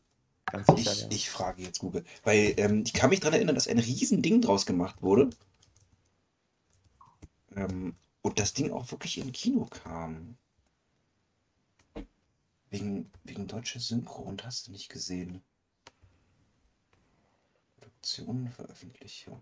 ganz 0.46 0.68
sicher, 0.68 0.92
ich, 0.92 1.02
ja. 1.02 1.08
ich 1.10 1.30
frage 1.30 1.62
jetzt 1.62 1.80
Google. 1.80 2.04
Weil 2.24 2.54
ähm, 2.58 2.84
ich 2.86 2.94
kann 2.94 3.10
mich 3.10 3.22
daran 3.22 3.36
erinnern, 3.36 3.56
dass 3.56 3.68
ein 3.68 3.80
Riesending 3.80 4.42
draus 4.42 4.66
gemacht 4.66 5.02
wurde. 5.02 5.30
Ähm, 7.58 7.96
und 8.22 8.40
das 8.40 8.54
Ding 8.54 8.72
auch 8.72 8.92
wirklich 8.92 9.18
in 9.18 9.32
Kino 9.32 9.66
kam. 9.66 10.38
Wegen, 12.70 13.10
wegen 13.24 13.48
deutsche 13.48 13.80
Synchro 13.80 14.24
und 14.24 14.46
hast 14.46 14.68
du 14.68 14.72
nicht 14.72 14.90
gesehen. 14.90 15.42
Produktion, 17.78 18.50
Veröffentlichung. 18.50 19.42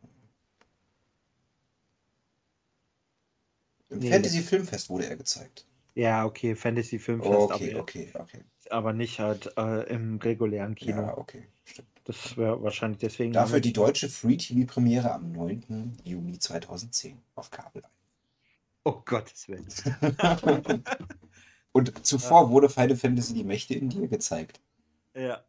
Im 3.89 3.99
Nee, 3.99 4.11
Fantasy 4.11 4.41
Filmfest 4.41 4.89
wurde 4.89 5.07
er 5.07 5.17
gezeigt. 5.17 5.65
Ja, 5.95 6.25
okay, 6.25 6.55
Fantasy 6.55 6.99
Filmfest, 6.99 7.33
Okay, 7.33 7.71
aber, 7.71 7.81
okay, 7.81 8.11
okay. 8.13 8.43
aber 8.69 8.93
nicht 8.93 9.19
halt 9.19 9.53
äh, 9.57 9.89
im 9.91 10.17
regulären 10.17 10.75
Kino. 10.75 11.01
Ja, 11.01 11.17
okay. 11.17 11.47
Stimmt. 11.63 11.87
Das 12.03 12.37
wäre 12.37 12.61
wahrscheinlich 12.61 12.99
deswegen. 12.99 13.33
Dafür 13.33 13.59
die 13.59 13.73
deutsche 13.73 14.09
Free-TV-Premiere 14.09 15.11
am 15.11 15.31
9. 15.31 15.97
Juni 16.03 16.37
2010 16.37 17.19
auf 17.33 17.49
Kabel 17.49 17.83
Oh 18.85 19.01
Gottes 19.03 19.49
Willen. 19.49 19.65
1. 19.65 19.83
Und 21.71 22.05
zuvor 22.05 22.51
wurde 22.51 22.69
Final 22.69 22.95
Fantasy 22.95 23.33
die 23.33 23.43
Mächte 23.43 23.73
in 23.73 23.89
dir 23.89 24.07
gezeigt. 24.07 24.61
Ja. 25.15 25.43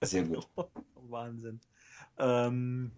Sehr 0.00 0.24
gut. 0.24 0.48
Wahnsinn. 1.08 1.60
Ähm, 2.18 2.90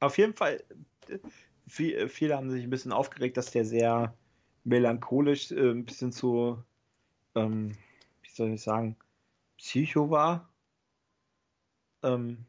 auf 0.00 0.16
jeden 0.16 0.34
Fall, 0.34 0.62
äh, 1.08 1.18
viel, 1.66 2.08
viele 2.08 2.36
haben 2.36 2.50
sich 2.50 2.62
ein 2.62 2.70
bisschen 2.70 2.92
aufgeregt, 2.92 3.36
dass 3.36 3.50
der 3.50 3.64
sehr 3.64 4.14
melancholisch, 4.64 5.50
äh, 5.50 5.70
ein 5.72 5.84
bisschen 5.84 6.12
zu, 6.12 6.62
ähm, 7.34 7.72
wie 8.22 8.30
soll 8.30 8.52
ich 8.52 8.62
sagen, 8.62 8.96
Psycho 9.58 10.08
war. 10.08 10.48
Ähm, 12.02 12.46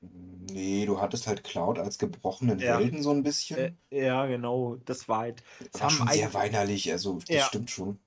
Nee, 0.00 0.86
du 0.86 1.00
hattest 1.00 1.26
halt 1.26 1.42
Cloud 1.42 1.78
als 1.78 1.98
gebrochenen 1.98 2.58
Ja. 2.58 2.78
Helden 2.78 3.02
so 3.02 3.10
ein 3.10 3.22
bisschen. 3.22 3.76
äh, 3.90 4.04
ja, 4.06 4.26
genau, 4.26 4.76
das 4.76 5.08
war 5.08 5.20
halt. 5.20 5.42
Das 5.72 5.82
war 5.82 5.90
schon 5.90 6.08
sehr 6.08 6.28
ein- 6.28 6.34
weinerlich, 6.34 6.90
also 6.92 7.18
das 7.18 7.28
Ja. 7.28 7.44
stimmt 7.44 7.70
schon. 7.70 7.98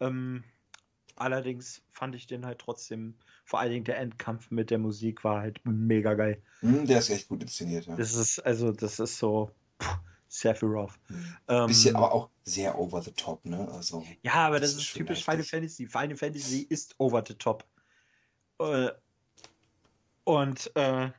Ähm, 0.00 0.44
allerdings 1.16 1.82
fand 1.90 2.14
ich 2.14 2.26
den 2.26 2.46
halt 2.46 2.60
trotzdem, 2.60 3.14
vor 3.44 3.58
allen 3.60 3.72
Dingen 3.72 3.84
der 3.84 3.98
Endkampf 3.98 4.50
mit 4.50 4.70
der 4.70 4.78
Musik 4.78 5.24
war 5.24 5.40
halt 5.40 5.60
mega 5.64 6.14
geil. 6.14 6.42
Hm, 6.60 6.86
der 6.86 6.98
ist 7.00 7.10
echt 7.10 7.28
gut 7.28 7.42
inszeniert, 7.42 7.86
ja. 7.86 7.96
Das 7.96 8.14
ist, 8.14 8.38
also, 8.40 8.70
das 8.70 9.00
ist 9.00 9.18
so 9.18 9.50
puh, 9.78 9.96
Sephiroth. 10.28 10.92
Hm. 11.08 11.36
Ähm, 11.48 11.66
Bisschen, 11.66 11.96
aber 11.96 12.12
auch 12.12 12.30
sehr 12.44 12.78
over 12.78 13.02
the 13.02 13.12
top, 13.12 13.44
ne? 13.44 13.68
Also, 13.72 14.04
Ja, 14.22 14.34
aber 14.34 14.60
Das 14.60 14.74
das, 14.74 14.82
ist 14.82 14.88
ist 14.88 14.94
typisch 14.94 15.24
Final. 15.24 15.42
Fantasy. 15.42 15.86
Final 15.86 16.16
Fantasy 16.16 16.60
ist 16.60 16.94
over 16.98 17.24
the 17.26 17.34
top. 17.34 17.64
Äh, 18.60 18.90
und 20.28 20.70
äh, 20.76 21.10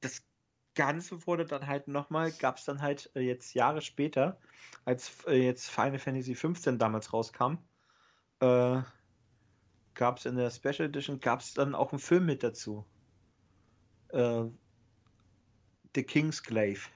das 0.00 0.24
Ganze 0.74 1.24
wurde 1.28 1.44
dann 1.44 1.68
halt 1.68 1.86
nochmal, 1.86 2.32
gab 2.32 2.56
es 2.56 2.64
dann 2.64 2.82
halt 2.82 3.08
äh, 3.14 3.20
jetzt 3.20 3.54
Jahre 3.54 3.82
später, 3.82 4.40
als 4.84 5.12
äh, 5.28 5.44
jetzt 5.44 5.70
Final 5.70 6.00
Fantasy 6.00 6.34
15 6.34 6.80
damals 6.80 7.12
rauskam, 7.12 7.58
äh, 8.40 8.82
gab 9.94 10.18
es 10.18 10.26
in 10.26 10.34
der 10.34 10.50
Special 10.50 10.88
Edition, 10.88 11.20
gab 11.20 11.38
es 11.38 11.54
dann 11.54 11.76
auch 11.76 11.92
einen 11.92 12.00
Film 12.00 12.26
mit 12.26 12.42
dazu. 12.42 12.84
Äh, 14.08 14.46
The 15.94 16.02
Kingsglaive. 16.02 16.88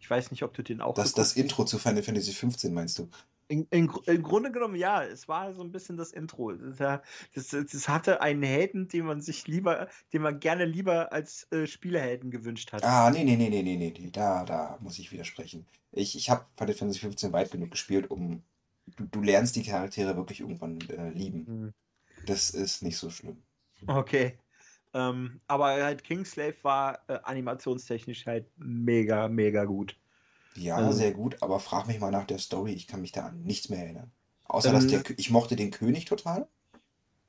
Ich 0.00 0.10
weiß 0.10 0.32
nicht, 0.32 0.42
ob 0.42 0.54
du 0.54 0.64
den 0.64 0.80
auch 0.80 0.94
das, 0.94 1.12
das 1.12 1.34
Intro 1.36 1.64
zu 1.64 1.78
Final 1.78 2.02
Fantasy 2.02 2.32
15 2.32 2.74
meinst 2.74 2.98
du? 2.98 3.08
In, 3.50 3.66
in, 3.70 3.90
Im 4.06 4.22
Grunde 4.22 4.52
genommen, 4.52 4.76
ja, 4.76 5.02
es 5.02 5.26
war 5.26 5.52
so 5.54 5.62
ein 5.62 5.72
bisschen 5.72 5.96
das 5.96 6.12
Intro. 6.12 6.52
Das, 6.52 7.00
das, 7.34 7.48
das 7.48 7.88
hatte 7.88 8.20
einen 8.20 8.44
Helden, 8.44 8.86
den 8.86 9.06
man 9.06 9.20
sich 9.20 9.48
lieber, 9.48 9.88
den 10.12 10.22
man 10.22 10.38
gerne 10.38 10.64
lieber 10.66 11.12
als 11.12 11.50
äh, 11.50 11.66
Spielehelden 11.66 12.30
gewünscht 12.30 12.72
hat. 12.72 12.84
Ah, 12.84 13.10
nee, 13.10 13.24
nee, 13.24 13.36
nee, 13.36 13.50
nee, 13.50 13.62
nee, 13.62 13.76
nee, 13.76 14.10
da, 14.10 14.44
da 14.44 14.78
muss 14.80 14.98
ich 14.98 15.12
widersprechen. 15.12 15.66
Ich, 15.92 16.16
ich 16.16 16.30
habe 16.30 16.46
Final 16.56 16.74
Fantasy 16.74 17.00
15 17.00 17.32
weit 17.32 17.50
genug 17.50 17.70
gespielt, 17.70 18.10
um. 18.10 18.42
Du, 18.96 19.04
du 19.06 19.22
lernst 19.22 19.54
die 19.56 19.62
Charaktere 19.62 20.16
wirklich 20.16 20.40
irgendwann 20.40 20.80
äh, 20.90 21.10
lieben. 21.10 21.46
Hm, 21.46 21.72
Das 22.26 22.50
ist 22.50 22.82
nicht 22.82 22.98
so 22.98 23.10
schlimm. 23.10 23.42
Okay. 23.86 24.38
Ähm, 24.94 25.40
aber 25.48 25.66
halt 25.84 26.04
Kingslave 26.04 26.56
war 26.64 27.00
äh, 27.08 27.18
animationstechnisch 27.24 28.26
halt 28.26 28.50
mega, 28.58 29.28
mega 29.28 29.64
gut. 29.64 29.99
Ja, 30.56 30.76
Also- 30.76 30.98
sehr 30.98 31.12
gut, 31.12 31.42
aber 31.42 31.60
frag 31.60 31.86
mich 31.86 32.00
mal 32.00 32.10
nach 32.10 32.26
der 32.26 32.38
Story, 32.38 32.72
ich 32.72 32.86
kann 32.86 33.00
mich 33.00 33.12
da 33.12 33.26
an 33.26 33.42
nichts 33.42 33.68
mehr 33.68 33.80
erinnern. 33.84 34.10
Außer, 34.44 34.68
Ähm, 34.70 34.74
dass 34.74 34.86
der, 34.88 35.02
ich 35.18 35.30
mochte 35.30 35.54
den 35.56 35.70
König 35.70 36.04
total. 36.06 36.48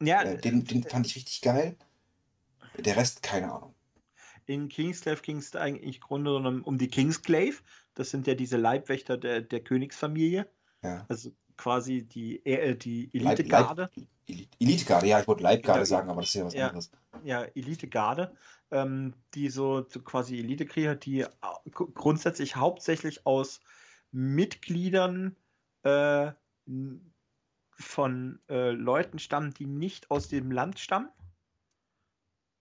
Ja, 0.02 0.24
Äh, 0.24 0.38
den, 0.38 0.66
den 0.66 0.84
fand 0.84 1.06
ich 1.06 1.16
richtig 1.16 1.42
geil. 1.42 1.76
Der 2.78 2.96
Rest, 2.98 3.22
keine 3.22 3.52
Ahnung. 3.54 3.76
in 4.48 4.68
Kingslave 4.70 5.22
ging 5.22 5.38
es 5.38 5.56
eigentlich 5.56 5.98
im 5.98 6.02
Grunde 6.02 6.34
genommen 6.34 6.62
um 6.64 6.78
die 6.78 6.88
Kingsglaive. 6.90 7.62
Das 7.94 8.10
sind 8.10 8.28
ja 8.28 8.34
diese 8.34 8.58
Leibwächter 8.58 9.16
der, 9.18 9.40
der 9.42 9.62
Königsfamilie. 9.64 10.50
Ja. 10.84 11.06
Also 11.08 11.32
quasi 11.62 12.04
die, 12.04 12.44
äh, 12.46 12.76
die 12.76 13.10
Leib- 13.14 13.40
Elitegarde. 13.40 13.92
Elitegarde, 14.60 15.08
ja, 15.08 15.20
ich 15.20 15.28
wollte 15.28 15.44
Leibgarde 15.44 15.82
Ja, 15.82 15.86
sagen, 15.86 16.10
aber 16.10 16.22
das 16.22 16.30
ist 16.30 16.36
ja 16.36 16.46
was 16.46 16.54
ja. 16.56 16.68
anderes. 16.68 16.92
ja, 17.24 17.44
Elite-Garde, 17.44 18.34
ähm, 18.72 19.14
die 19.36 19.50
so, 19.50 19.86
so 19.88 20.02
quasi 20.02 20.40
Elite-Krieger, 20.40 20.96
die 20.96 21.26
grundsätzlich 21.72 22.56
hauptsächlich 22.56 23.26
aus 23.28 23.60
Mitgliedern 24.12 25.36
äh, 25.84 26.32
von 27.72 28.40
äh, 28.50 28.72
Leuten 28.72 29.20
stammen, 29.20 29.54
die 29.54 29.68
nicht 29.68 30.10
aus 30.10 30.30
dem 30.30 30.52
Land 30.52 30.80
stammen. 30.80 31.10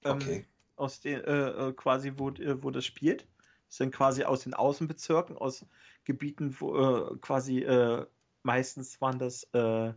Ähm, 0.05 0.17
Okay. 0.17 0.45
Aus 0.77 1.01
den, 1.01 1.21
äh, 1.25 1.69
äh, 1.69 1.73
quasi, 1.75 2.13
wo, 2.17 2.31
äh, 2.31 2.63
wo 2.63 2.71
das 2.71 2.85
spielt. 2.87 3.27
Das 3.69 3.77
sind 3.77 3.95
quasi 3.95 4.25
aus 4.25 4.43
den 4.45 4.55
Außenbezirken, 4.55 5.37
aus 5.37 5.65
Gebieten, 6.05 6.57
wo 6.59 6.77
äh, 6.77 7.17
quasi 7.19 7.59
äh, 7.61 8.07
meistens 8.42 9.00
waren 9.00 9.18
das 9.18 9.44
äh, 9.53 9.92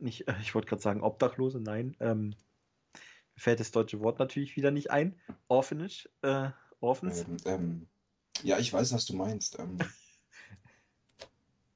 nicht, 0.00 0.28
äh, 0.28 0.34
ich 0.40 0.54
wollte 0.54 0.68
gerade 0.68 0.82
sagen 0.82 1.02
Obdachlose, 1.02 1.60
nein, 1.60 1.96
ähm, 2.00 2.34
mir 3.34 3.40
fällt 3.40 3.60
das 3.60 3.70
deutsche 3.70 4.00
Wort 4.00 4.18
natürlich 4.18 4.56
wieder 4.56 4.70
nicht 4.70 4.90
ein. 4.90 5.18
Orphanage, 5.48 6.08
äh, 6.22 6.50
Orphans. 6.80 7.24
Ähm, 7.26 7.36
ähm, 7.44 7.86
ja, 8.42 8.58
ich 8.58 8.72
weiß, 8.72 8.92
was 8.92 9.04
du 9.06 9.14
meinst. 9.14 9.58
Ähm, 9.58 9.78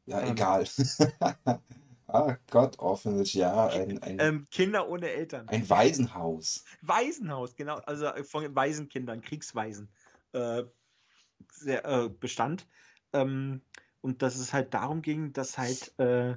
ja, 0.07 0.21
Ähm. 0.21 0.33
egal. 0.33 0.67
ah 2.07 2.37
Gott, 2.51 2.79
Orphanage, 2.79 3.35
ja, 3.35 3.67
ein, 3.69 4.03
ein, 4.03 4.19
Ähm, 4.21 4.47
Kinder 4.51 4.89
ohne 4.89 5.11
Eltern. 5.11 5.49
ein 5.49 5.69
Waisenhaus. 5.69 6.65
Waisenhaus, 6.83 7.55
genau, 7.57 7.77
also 7.77 8.07
äh, 8.07 8.25
von 8.25 8.55
Waisenkindern, 8.55 9.21
Kriegswaisen 9.21 9.89
äh, 10.33 10.65
sehr, 11.53 11.85
äh, 11.85 12.09
bestand. 12.09 12.67
Ähm, 13.13 13.63
und 14.01 14.23
dass 14.23 14.37
es 14.37 14.53
halt 14.53 14.75
darum 14.75 15.03
ging, 15.03 15.33
dass 15.33 15.59
halt 15.59 15.99
äh, 15.99 16.37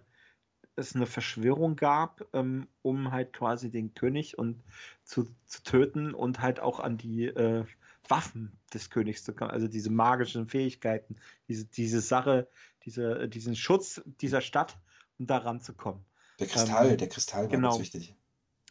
es 0.75 0.95
eine 0.95 1.05
Verschwörung 1.05 1.75
gab, 1.75 2.25
ähm, 2.33 2.67
um 2.81 3.11
halt 3.11 3.33
quasi 3.33 3.69
den 3.69 3.93
König 3.93 4.37
und 4.37 4.63
zu, 5.03 5.33
zu 5.45 5.63
töten 5.63 6.13
und 6.13 6.41
halt 6.41 6.59
auch 6.59 6.79
an 6.79 6.97
die 6.97 7.25
äh, 7.25 7.65
Waffen 8.07 8.51
des 8.73 8.89
Königs 8.89 9.23
zu 9.23 9.33
kommen, 9.33 9.51
also 9.51 9.67
diese 9.67 9.89
magischen 9.89 10.47
Fähigkeiten, 10.47 11.15
diese, 11.47 11.65
diese 11.65 12.01
Sache, 12.01 12.47
diese, 12.85 13.29
diesen 13.29 13.55
Schutz 13.55 14.01
dieser 14.19 14.41
Stadt, 14.41 14.77
um 15.19 15.27
da 15.27 15.37
ranzukommen. 15.37 16.03
Der 16.39 16.47
Kristall, 16.47 16.91
Ähm, 16.91 16.97
der 16.97 17.09
Kristall 17.09 17.43
war 17.43 17.49
genau. 17.49 17.69
ganz 17.69 17.81
wichtig. 17.81 18.15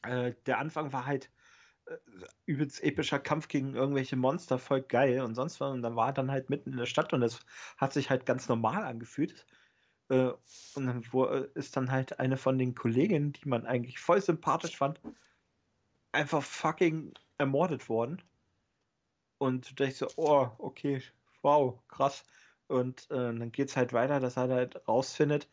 äh, 0.03 0.35
der 0.47 0.59
Anfang 0.59 0.93
war 0.93 1.07
halt 1.07 1.27
äh, 1.27 1.29
übelst 2.47 2.83
epischer 2.83 3.19
Kampf 3.19 3.49
gegen 3.49 3.75
irgendwelche 3.75 4.17
Monster, 4.17 4.59
voll 4.59 4.83
geil 4.83 5.21
und 5.21 5.35
sonst 5.35 5.61
was. 5.61 5.73
Und 5.73 5.83
dann 5.83 5.97
war 5.97 6.09
er 6.09 6.13
dann 6.13 6.31
halt 6.31 6.51
mitten 6.51 6.73
in 6.73 6.79
der 6.79 6.87
Stadt 6.87 7.13
und 7.13 7.21
das 7.21 7.41
hat 7.77 7.93
sich 7.93 8.11
halt 8.11 8.27
ganz 8.27 8.49
normal 8.49 8.85
angefühlt. 8.85 9.47
Äh, 10.09 10.33
und 10.75 10.87
dann 10.87 11.03
äh, 11.03 11.49
ist 11.55 11.77
dann 11.77 11.91
halt 11.91 12.21
eine 12.21 12.37
von 12.37 12.59
den 12.59 12.75
Kolleginnen, 12.75 13.33
die 13.33 13.49
man 13.49 13.67
eigentlich 13.67 13.99
voll 13.99 14.21
sympathisch 14.21 14.77
fand, 14.77 15.01
einfach 16.13 16.43
fucking 16.43 17.15
ermordet 17.39 17.89
worden. 17.89 18.23
Und 19.39 19.81
da 19.81 19.85
ich 19.85 19.97
so, 19.97 20.09
oh, 20.17 20.49
okay, 20.59 21.03
wow, 21.43 21.81
krass. 21.89 22.25
Und 22.69 23.11
äh, 23.11 23.17
dann 23.17 23.53
es 23.57 23.77
halt 23.77 23.93
weiter, 23.93 24.21
dass 24.21 24.37
er 24.37 24.49
halt 24.49 24.87
rausfindet, 24.89 25.49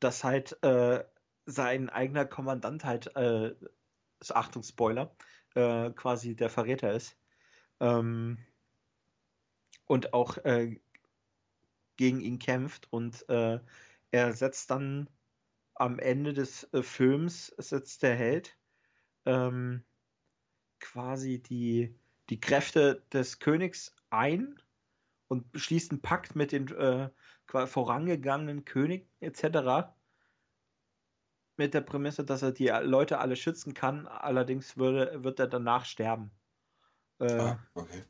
dass 0.00 0.24
halt 0.24 0.62
äh, 0.62 1.04
sein 1.46 1.88
eigener 1.90 2.24
Kommandant 2.24 2.84
halt, 2.84 3.14
äh, 3.16 3.54
Achtung, 4.30 4.62
Spoiler, 4.62 5.14
äh, 5.54 5.90
quasi 5.90 6.34
der 6.34 6.50
Verräter 6.50 6.92
ist. 6.92 7.16
Ähm, 7.80 8.38
und 9.86 10.12
auch 10.12 10.36
äh, 10.38 10.78
gegen 11.96 12.20
ihn 12.20 12.38
kämpft 12.38 12.92
und 12.92 13.28
äh, 13.28 13.60
er 14.10 14.32
setzt 14.32 14.70
dann 14.70 15.08
am 15.74 15.98
Ende 15.98 16.32
des 16.32 16.64
äh, 16.72 16.82
Films 16.82 17.48
setzt 17.58 18.02
der 18.02 18.14
Held 18.14 18.56
ähm, 19.26 19.82
quasi 20.78 21.42
die, 21.42 21.94
die 22.28 22.40
Kräfte 22.40 23.04
des 23.12 23.38
Königs 23.38 23.94
ein 24.10 24.60
und 25.28 25.46
schließt 25.54 25.92
einen 25.92 26.02
Pakt 26.02 26.36
mit 26.36 26.52
den 26.52 26.68
äh, 26.68 27.10
vorangegangenen 27.46 28.64
König 28.64 29.08
etc. 29.20 29.92
Mit 31.60 31.74
der 31.74 31.82
Prämisse, 31.82 32.24
dass 32.24 32.40
er 32.40 32.52
die 32.52 32.68
Leute 32.68 33.18
alle 33.18 33.36
schützen 33.36 33.74
kann, 33.74 34.06
allerdings 34.06 34.78
würde, 34.78 35.22
wird 35.22 35.38
er 35.40 35.46
danach 35.46 35.84
sterben. 35.84 36.30
Äh, 37.18 37.34
ah, 37.34 37.58
okay. 37.74 38.02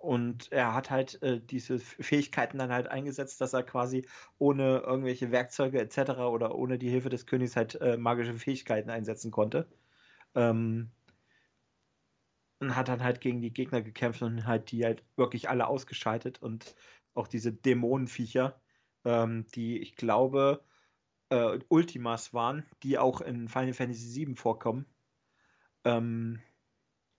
Und 0.00 0.52
er 0.52 0.72
hat 0.72 0.88
halt 0.92 1.20
äh, 1.24 1.40
diese 1.40 1.80
Fähigkeiten 1.80 2.58
dann 2.58 2.70
halt 2.70 2.86
eingesetzt, 2.86 3.40
dass 3.40 3.52
er 3.52 3.64
quasi 3.64 4.06
ohne 4.38 4.78
irgendwelche 4.78 5.32
Werkzeuge 5.32 5.80
etc. 5.80 6.20
oder 6.20 6.54
ohne 6.54 6.78
die 6.78 6.88
Hilfe 6.88 7.08
des 7.08 7.26
Königs 7.26 7.56
halt 7.56 7.80
äh, 7.80 7.96
magische 7.96 8.34
Fähigkeiten 8.34 8.90
einsetzen 8.90 9.32
konnte. 9.32 9.66
Ähm, 10.36 10.92
und 12.60 12.76
hat 12.76 12.86
dann 12.86 13.02
halt 13.02 13.20
gegen 13.20 13.40
die 13.40 13.52
Gegner 13.52 13.82
gekämpft 13.82 14.22
und 14.22 14.46
halt 14.46 14.70
die 14.70 14.84
halt 14.84 15.02
wirklich 15.16 15.48
alle 15.48 15.66
ausgeschaltet 15.66 16.40
und 16.40 16.76
auch 17.14 17.26
diese 17.26 17.52
Dämonenviecher, 17.52 18.60
ähm, 19.04 19.46
die 19.56 19.80
ich 19.80 19.96
glaube 19.96 20.62
äh, 21.30 21.58
Ultimas 21.68 22.32
waren, 22.32 22.64
die 22.82 22.98
auch 22.98 23.20
in 23.20 23.48
Final 23.48 23.74
Fantasy 23.74 24.26
VII 24.26 24.36
vorkommen. 24.36 24.86
Ähm, 25.84 26.40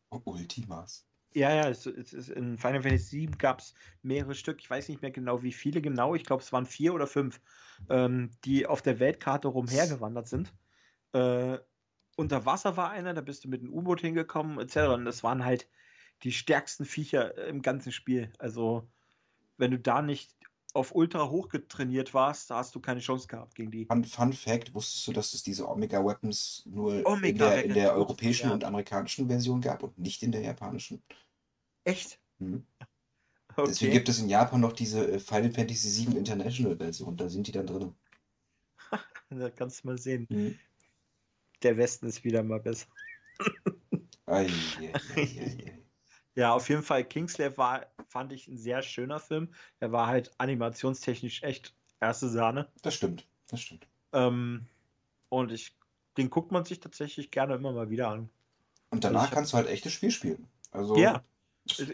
Ultimas? 0.09 1.07
Ja, 1.33 1.53
ja, 1.53 1.69
es, 1.69 1.85
es, 1.85 2.13
es, 2.13 2.29
in 2.29 2.57
Final 2.57 2.81
Fantasy 2.81 3.19
VII 3.19 3.37
gab 3.37 3.59
es 3.59 3.73
mehrere 4.01 4.33
Stück, 4.33 4.59
ich 4.59 4.69
weiß 4.69 4.89
nicht 4.89 5.01
mehr 5.01 5.11
genau, 5.11 5.43
wie 5.43 5.51
viele 5.51 5.81
genau, 5.81 6.15
ich 6.15 6.23
glaube, 6.23 6.41
es 6.41 6.53
waren 6.53 6.65
vier 6.65 6.93
oder 6.93 7.05
fünf, 7.05 7.41
ähm, 7.89 8.31
die 8.45 8.65
auf 8.65 8.81
der 8.81 8.99
Weltkarte 8.99 9.49
rumhergewandert 9.49 10.27
sind. 10.27 10.53
Äh, 11.13 11.59
unter 12.15 12.45
Wasser 12.45 12.77
war 12.77 12.89
einer, 12.89 13.13
da 13.13 13.21
bist 13.21 13.45
du 13.45 13.49
mit 13.49 13.61
einem 13.61 13.73
U-Boot 13.73 14.01
hingekommen, 14.01 14.59
etc. 14.59 14.77
Und 14.93 15.05
das 15.05 15.23
waren 15.23 15.45
halt 15.45 15.69
die 16.23 16.31
stärksten 16.31 16.85
Viecher 16.85 17.37
im 17.47 17.61
ganzen 17.61 17.91
Spiel. 17.91 18.31
Also, 18.39 18.89
wenn 19.57 19.71
du 19.71 19.79
da 19.79 20.01
nicht 20.01 20.35
auf 20.77 20.95
Ultra 20.95 21.29
hoch 21.29 21.49
getrainiert 21.49 22.13
warst, 22.13 22.49
da 22.49 22.57
hast 22.57 22.75
du 22.75 22.79
keine 22.79 22.99
Chance 22.99 23.27
gehabt 23.27 23.55
gegen 23.55 23.71
die. 23.71 23.85
Fun, 23.85 24.05
Fun 24.05 24.31
Fact: 24.31 24.73
Wusstest 24.73 25.07
du, 25.07 25.13
dass 25.13 25.33
es 25.33 25.43
diese 25.43 25.67
Omega 25.67 26.05
Weapons 26.05 26.63
nur 26.65 27.05
Omega 27.05 27.29
in 27.29 27.37
der, 27.37 27.65
in 27.65 27.73
der 27.73 27.93
europäischen 27.93 28.47
ja. 28.47 28.53
und 28.53 28.63
amerikanischen 28.63 29.27
Version 29.27 29.59
gab 29.59 29.83
und 29.83 29.97
nicht 29.97 30.23
in 30.23 30.31
der 30.31 30.41
japanischen? 30.41 31.01
Echt? 31.83 32.19
Hm. 32.39 32.63
Okay. 33.55 33.69
Deswegen 33.69 33.93
gibt 33.93 34.09
es 34.09 34.19
in 34.19 34.29
Japan 34.29 34.61
noch 34.61 34.73
diese 34.73 35.13
äh, 35.13 35.17
Final 35.17 35.49
Fantasy 35.49 36.05
VII 36.05 36.19
International 36.19 36.77
Version, 36.77 37.17
da 37.17 37.27
sind 37.29 37.47
die 37.47 37.51
dann 37.51 37.65
drin. 37.65 37.95
da 39.31 39.49
kannst 39.49 39.83
du 39.83 39.87
mal 39.87 39.97
sehen. 39.97 40.27
Hm. 40.29 40.59
Der 41.63 41.77
Westen 41.77 42.05
ist 42.05 42.23
wieder 42.23 42.43
mal 42.43 42.59
besser. 42.59 42.85
ei, 44.27 44.47
ei, 44.79 44.91
ei, 45.15 45.86
ja, 46.37 46.53
auf 46.53 46.69
jeden 46.69 46.83
Fall 46.83 47.03
Kingslave 47.03 47.57
war, 47.57 47.87
fand 48.09 48.31
ich 48.31 48.47
ein 48.47 48.57
sehr 48.57 48.83
schöner 48.83 49.19
Film. 49.19 49.49
Er 49.79 49.91
war 49.91 50.05
halt 50.05 50.31
animationstechnisch 50.37 51.41
echt 51.41 51.73
erste 51.99 52.29
Sahne. 52.29 52.71
Das 52.83 52.93
stimmt, 52.93 53.25
das 53.47 53.59
stimmt. 53.59 53.87
Ähm, 54.13 54.67
und 55.29 55.51
ich, 55.51 55.75
den 56.15 56.29
guckt 56.29 56.51
man 56.51 56.63
sich 56.63 56.79
tatsächlich 56.79 57.31
gerne 57.31 57.55
immer 57.55 57.71
mal 57.71 57.89
wieder 57.89 58.09
an. 58.09 58.29
Und 58.91 59.03
danach 59.03 59.21
also 59.21 59.33
kannst 59.33 59.53
du 59.53 59.57
halt 59.57 59.67
echtes 59.67 59.93
Spiel 59.93 60.11
spielen. 60.11 60.47
Also 60.69 60.95
ja. 60.95 61.23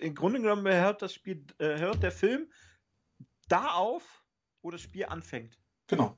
Im 0.02 0.14
Grunde 0.14 0.42
genommen 0.42 0.68
hört 0.68 1.02
das 1.02 1.14
Spiel, 1.14 1.46
äh, 1.60 1.80
hört 1.80 2.04
der 2.04 2.12
Film 2.12 2.52
da 3.48 3.72
auf, 3.72 4.26
wo 4.62 4.72
das 4.72 4.82
Spiel 4.82 5.06
anfängt. 5.06 5.58
Genau. 5.88 6.18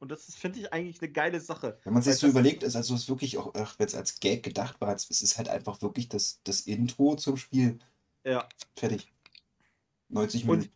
Und 0.00 0.10
das 0.10 0.34
finde 0.34 0.58
ich 0.58 0.72
eigentlich 0.72 1.00
eine 1.02 1.12
geile 1.12 1.40
Sache. 1.40 1.78
Wenn 1.84 1.92
man 1.92 2.02
sich 2.02 2.16
so 2.16 2.26
überlegt, 2.26 2.62
ist 2.62 2.74
also 2.74 2.94
es 2.94 3.08
wirklich 3.08 3.36
auch, 3.36 3.52
wenn 3.54 3.86
es 3.86 3.94
als 3.94 4.18
Gag 4.18 4.42
gedacht 4.42 4.80
war, 4.80 4.94
es 4.94 5.08
ist 5.10 5.36
halt 5.36 5.50
einfach 5.50 5.82
wirklich 5.82 6.08
das, 6.08 6.40
das 6.42 6.62
Intro 6.62 7.16
zum 7.16 7.36
Spiel. 7.36 7.78
Ja. 8.24 8.48
Fertig. 8.74 9.12
90 10.08 10.46
Minuten. 10.46 10.62
Und 10.62 10.70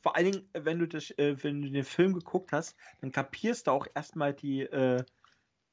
vor 0.00 0.14
allen 0.14 0.30
Dingen, 0.30 0.48
wenn 0.52 0.78
du, 0.78 0.86
das, 0.86 1.10
äh, 1.18 1.36
wenn 1.42 1.60
du 1.60 1.70
den 1.70 1.84
Film 1.84 2.14
geguckt 2.14 2.52
hast, 2.52 2.76
dann 3.00 3.10
kapierst 3.10 3.66
du 3.66 3.72
auch 3.72 3.88
erstmal 3.94 4.32
die, 4.32 4.60
äh, 4.62 5.04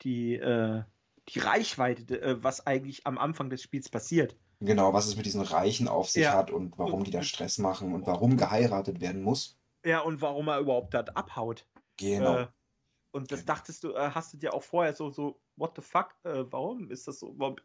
die, 0.01 0.35
äh, 0.35 0.81
die 1.29 1.39
Reichweite, 1.39 2.19
äh, 2.19 2.43
was 2.43 2.65
eigentlich 2.65 3.05
am 3.05 3.19
Anfang 3.19 3.51
des 3.51 3.61
Spiels 3.61 3.87
passiert. 3.87 4.35
Genau, 4.61 4.93
was 4.93 5.05
es 5.05 5.15
mit 5.15 5.27
diesen 5.27 5.41
Reichen 5.41 5.87
auf 5.87 6.09
sich 6.09 6.23
ja. 6.23 6.33
hat 6.33 6.49
und 6.49 6.77
warum 6.79 7.03
die 7.03 7.11
da 7.11 7.21
Stress 7.21 7.59
machen 7.59 7.93
und 7.93 8.07
warum 8.07 8.35
geheiratet 8.35 8.99
werden 8.99 9.21
muss. 9.21 9.59
Ja, 9.85 9.99
und 9.99 10.21
warum 10.21 10.47
er 10.47 10.59
überhaupt 10.59 10.95
dort 10.95 11.15
abhaut. 11.15 11.67
Genau. 11.97 12.37
Äh, 12.37 12.47
und 13.15 13.31
das 13.31 13.45
dachtest 13.45 13.85
du, 13.85 13.93
äh, 13.93 14.11
hast 14.13 14.33
du 14.33 14.37
dir 14.37 14.53
auch 14.53 14.61
vorher 14.61 14.93
so, 14.93 15.09
so, 15.09 15.39
what 15.55 15.71
the 15.77 15.81
fuck, 15.81 16.15
äh, 16.23 16.43
warum 16.51 16.91
ist 16.91 17.07
das 17.07 17.19
so? 17.19 17.33
Warum? 17.37 17.55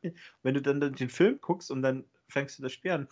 Wenn 0.43 0.55
du 0.55 0.63
dann 0.63 0.81
den 0.81 1.11
Film 1.11 1.41
guckst 1.41 1.73
und 1.73 1.83
dann 1.83 2.09
fängst 2.29 2.57
du 2.57 2.63
das 2.63 2.73
Spiel 2.73 2.93
an, 2.93 3.09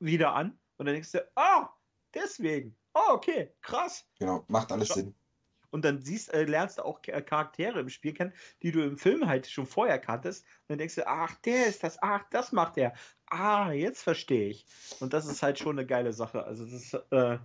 wieder 0.00 0.34
an 0.34 0.58
und 0.76 0.86
dann 0.86 0.94
denkst 0.94 1.12
du, 1.12 1.24
ah, 1.36 1.62
oh, 1.62 1.68
deswegen. 2.14 2.76
Oh, 2.94 3.12
okay, 3.12 3.54
krass. 3.62 4.04
Genau, 4.18 4.44
macht 4.48 4.72
alles 4.72 4.88
Sinn. 4.88 5.14
Und 5.70 5.84
dann 5.84 6.02
siehst, 6.02 6.34
äh, 6.34 6.46
lernst 6.46 6.78
du 6.78 6.84
auch 6.84 7.00
Charaktere 7.00 7.78
im 7.78 7.90
Spiel 7.90 8.12
kennen, 8.12 8.32
die 8.62 8.72
du 8.72 8.82
im 8.82 8.98
Film 8.98 9.28
halt 9.28 9.46
schon 9.46 9.66
vorher 9.66 10.00
kanntest. 10.00 10.44
Und 10.62 10.70
dann 10.70 10.78
denkst 10.78 10.96
du, 10.96 11.06
ach, 11.06 11.36
der 11.44 11.66
ist 11.66 11.84
das, 11.84 12.02
ach, 12.02 12.24
das 12.32 12.50
macht 12.50 12.74
der. 12.74 12.92
Ah, 13.26 13.70
jetzt 13.70 14.02
verstehe 14.02 14.48
ich. 14.48 14.66
Und 14.98 15.12
das 15.12 15.26
ist 15.26 15.44
halt 15.44 15.60
schon 15.60 15.78
eine 15.78 15.86
geile 15.86 16.12
Sache. 16.12 16.42
Also 16.42 16.64
das 16.64 16.74
ist, 16.74 16.94
äh, 17.12 17.38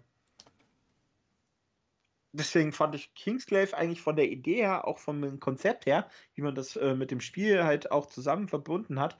deswegen 2.36 2.72
fand 2.72 2.96
ich 2.96 3.14
Kingsglaive 3.14 3.76
eigentlich 3.76 4.02
von 4.02 4.16
der 4.16 4.30
Idee 4.30 4.58
her, 4.58 4.88
auch 4.88 5.00
vom 5.00 5.40
Konzept 5.40 5.86
her, 5.86 6.10
wie 6.34 6.42
man 6.42 6.56
das 6.56 6.76
äh, 6.76 6.96
mit 6.96 7.12
dem 7.12 7.22
Spiel 7.22 7.64
halt 7.64 7.92
auch 7.92 8.06
zusammen 8.06 8.48
verbunden 8.48 9.00
hat, 9.00 9.18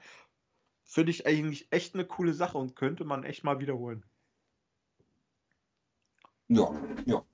finde 0.84 1.10
ich 1.10 1.26
eigentlich 1.26 1.68
echt 1.70 1.94
eine 1.94 2.04
coole 2.04 2.34
Sache 2.34 2.58
und 2.58 2.76
könnte 2.76 3.04
man 3.04 3.24
echt 3.24 3.44
mal 3.44 3.58
wiederholen. 3.58 4.04
Ja, 6.48 6.70
ja. 7.06 7.24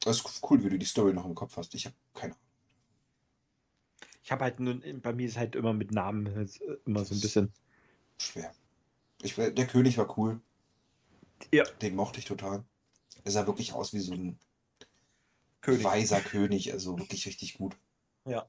Das 0.00 0.16
ist 0.16 0.42
cool, 0.48 0.64
wie 0.64 0.70
du 0.70 0.78
die 0.78 0.86
Story 0.86 1.12
noch 1.12 1.26
im 1.26 1.34
Kopf 1.34 1.56
hast. 1.56 1.74
Ich 1.74 1.84
habe 1.84 1.94
keine 2.14 2.32
Ahnung. 2.32 2.46
Ich 4.22 4.32
habe 4.32 4.44
halt 4.44 4.60
nur, 4.60 4.80
bei 5.02 5.12
mir 5.12 5.26
ist 5.26 5.36
halt 5.36 5.54
immer 5.56 5.72
mit 5.72 5.92
Namen 5.92 6.26
äh, 6.26 6.46
immer 6.86 7.04
so 7.04 7.14
ein 7.14 7.20
bisschen 7.20 7.52
schwer. 8.18 8.54
Ich, 9.22 9.34
der 9.34 9.66
König 9.66 9.98
war 9.98 10.16
cool. 10.18 10.40
Ja. 11.52 11.64
Den 11.82 11.96
mochte 11.96 12.18
ich 12.18 12.24
total. 12.24 12.64
Er 13.24 13.30
sah 13.32 13.46
wirklich 13.46 13.72
aus 13.72 13.92
wie 13.92 13.98
so 13.98 14.14
ein 14.14 14.38
König. 15.60 15.84
weiser 15.84 16.20
König, 16.20 16.72
also 16.72 16.98
wirklich 16.98 17.26
richtig 17.26 17.54
gut. 17.54 17.76
Ja. 18.24 18.48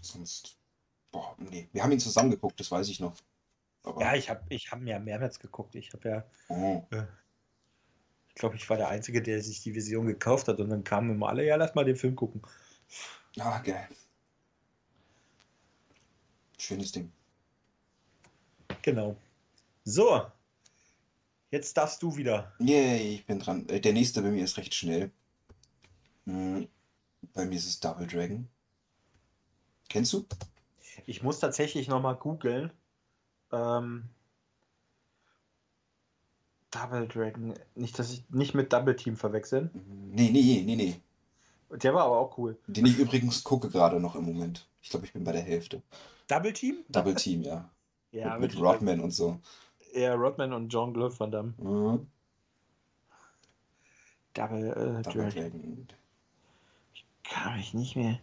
Sonst, 0.00 0.58
boah, 1.10 1.36
nee. 1.38 1.68
Wir 1.72 1.82
haben 1.82 1.92
ihn 1.92 2.00
zusammen 2.00 2.30
geguckt, 2.30 2.58
das 2.60 2.70
weiß 2.70 2.88
ich 2.88 3.00
noch. 3.00 3.14
Aber 3.82 4.00
ja, 4.00 4.14
ich 4.14 4.28
habe 4.30 4.42
ich 4.48 4.70
hab 4.70 4.80
mir 4.80 4.98
mehrmals 4.98 5.38
geguckt. 5.38 5.74
Ich 5.74 5.92
habe 5.92 6.08
ja, 6.08 6.24
oh. 6.48 6.86
äh, 6.90 7.04
ich 8.28 8.34
glaube, 8.34 8.56
ich 8.56 8.68
war 8.68 8.76
der 8.76 8.88
Einzige, 8.88 9.22
der 9.22 9.42
sich 9.42 9.62
die 9.62 9.74
Vision 9.74 10.06
gekauft 10.06 10.48
hat 10.48 10.60
und 10.60 10.70
dann 10.70 10.84
kamen 10.84 11.10
immer 11.10 11.28
alle, 11.28 11.44
ja, 11.44 11.56
lass 11.56 11.74
mal 11.74 11.84
den 11.84 11.96
Film 11.96 12.16
gucken. 12.16 12.42
Ah, 13.38 13.58
geil. 13.58 13.88
Schönes 16.58 16.92
Ding. 16.92 17.12
Genau. 18.82 19.16
So, 19.84 20.26
Jetzt 21.50 21.76
darfst 21.76 22.02
du 22.02 22.16
wieder. 22.16 22.52
Yay, 22.58 23.14
ich 23.14 23.26
bin 23.26 23.38
dran. 23.38 23.68
Äh, 23.68 23.80
der 23.80 23.92
nächste 23.92 24.22
bei 24.22 24.30
mir 24.30 24.44
ist 24.44 24.58
recht 24.58 24.74
schnell. 24.74 25.10
Hm, 26.26 26.68
bei 27.32 27.46
mir 27.46 27.56
ist 27.56 27.66
es 27.66 27.80
Double 27.80 28.06
Dragon. 28.06 28.48
Kennst 29.88 30.12
du? 30.12 30.26
Ich 31.06 31.22
muss 31.22 31.40
tatsächlich 31.40 31.88
nochmal 31.88 32.16
googeln. 32.16 32.70
Ähm, 33.50 34.04
Double 36.70 37.08
Dragon. 37.08 37.54
Nicht, 37.74 37.98
dass 37.98 38.12
ich 38.12 38.28
nicht 38.28 38.54
mit 38.54 38.72
Double 38.72 38.94
Team 38.94 39.16
verwechseln. 39.16 39.70
Nee, 40.12 40.30
nee, 40.30 40.62
nee, 40.66 40.76
nee. 40.76 41.00
Der 41.70 41.94
war 41.94 42.04
aber 42.04 42.18
auch 42.18 42.36
cool. 42.36 42.58
Den 42.66 42.84
ich 42.84 42.98
übrigens 42.98 43.42
gucke 43.42 43.70
gerade 43.70 44.00
noch 44.00 44.16
im 44.16 44.24
Moment. 44.24 44.68
Ich 44.82 44.90
glaube, 44.90 45.06
ich 45.06 45.14
bin 45.14 45.24
bei 45.24 45.32
der 45.32 45.42
Hälfte. 45.42 45.82
Double 46.26 46.52
Team? 46.52 46.84
Double 46.90 47.14
Team, 47.14 47.42
ja. 47.42 47.70
ja, 48.10 48.38
mit, 48.38 48.52
mit 48.52 48.60
Rodman 48.60 49.00
und 49.00 49.12
so 49.12 49.40
eher 49.92 50.14
Rodman 50.14 50.52
und 50.52 50.68
John 50.68 50.92
Glove 50.94 51.18
Van 51.18 51.30
Damme. 51.30 51.54
Mhm. 51.58 52.06
Double, 54.34 54.70
äh, 54.70 55.02
Double 55.02 55.30
Dragon. 55.30 55.88
Ich 56.94 57.04
kann 57.24 57.56
mich 57.56 57.74
nicht 57.74 57.96
mehr. 57.96 58.18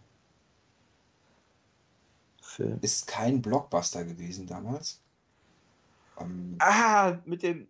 Film. 2.41 2.79
Ist 2.81 3.07
kein 3.07 3.41
Blockbuster 3.41 4.05
gewesen 4.05 4.47
damals. 4.47 5.01
Um, 6.15 6.55
ah, 6.59 7.17
mit 7.25 7.43
dem. 7.43 7.67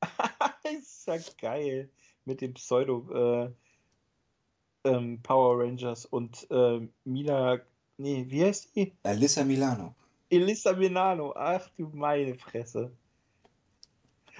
ist 0.80 1.06
ja 1.06 1.18
geil. 1.38 1.90
Mit 2.24 2.40
dem 2.40 2.54
Pseudo 2.54 3.06
äh, 3.12 4.88
ähm, 4.88 5.20
Power 5.22 5.62
Rangers 5.62 6.06
und 6.06 6.46
äh, 6.50 6.80
Mila. 7.04 7.60
Nee, 7.98 8.24
wie 8.28 8.44
heißt 8.44 8.74
die? 8.74 8.92
Alyssa 9.02 9.44
Milano. 9.44 9.94
Elissa 10.32 10.72
Milano, 10.72 11.34
ach 11.36 11.68
du 11.76 11.90
meine 11.92 12.34
Fresse. 12.34 12.90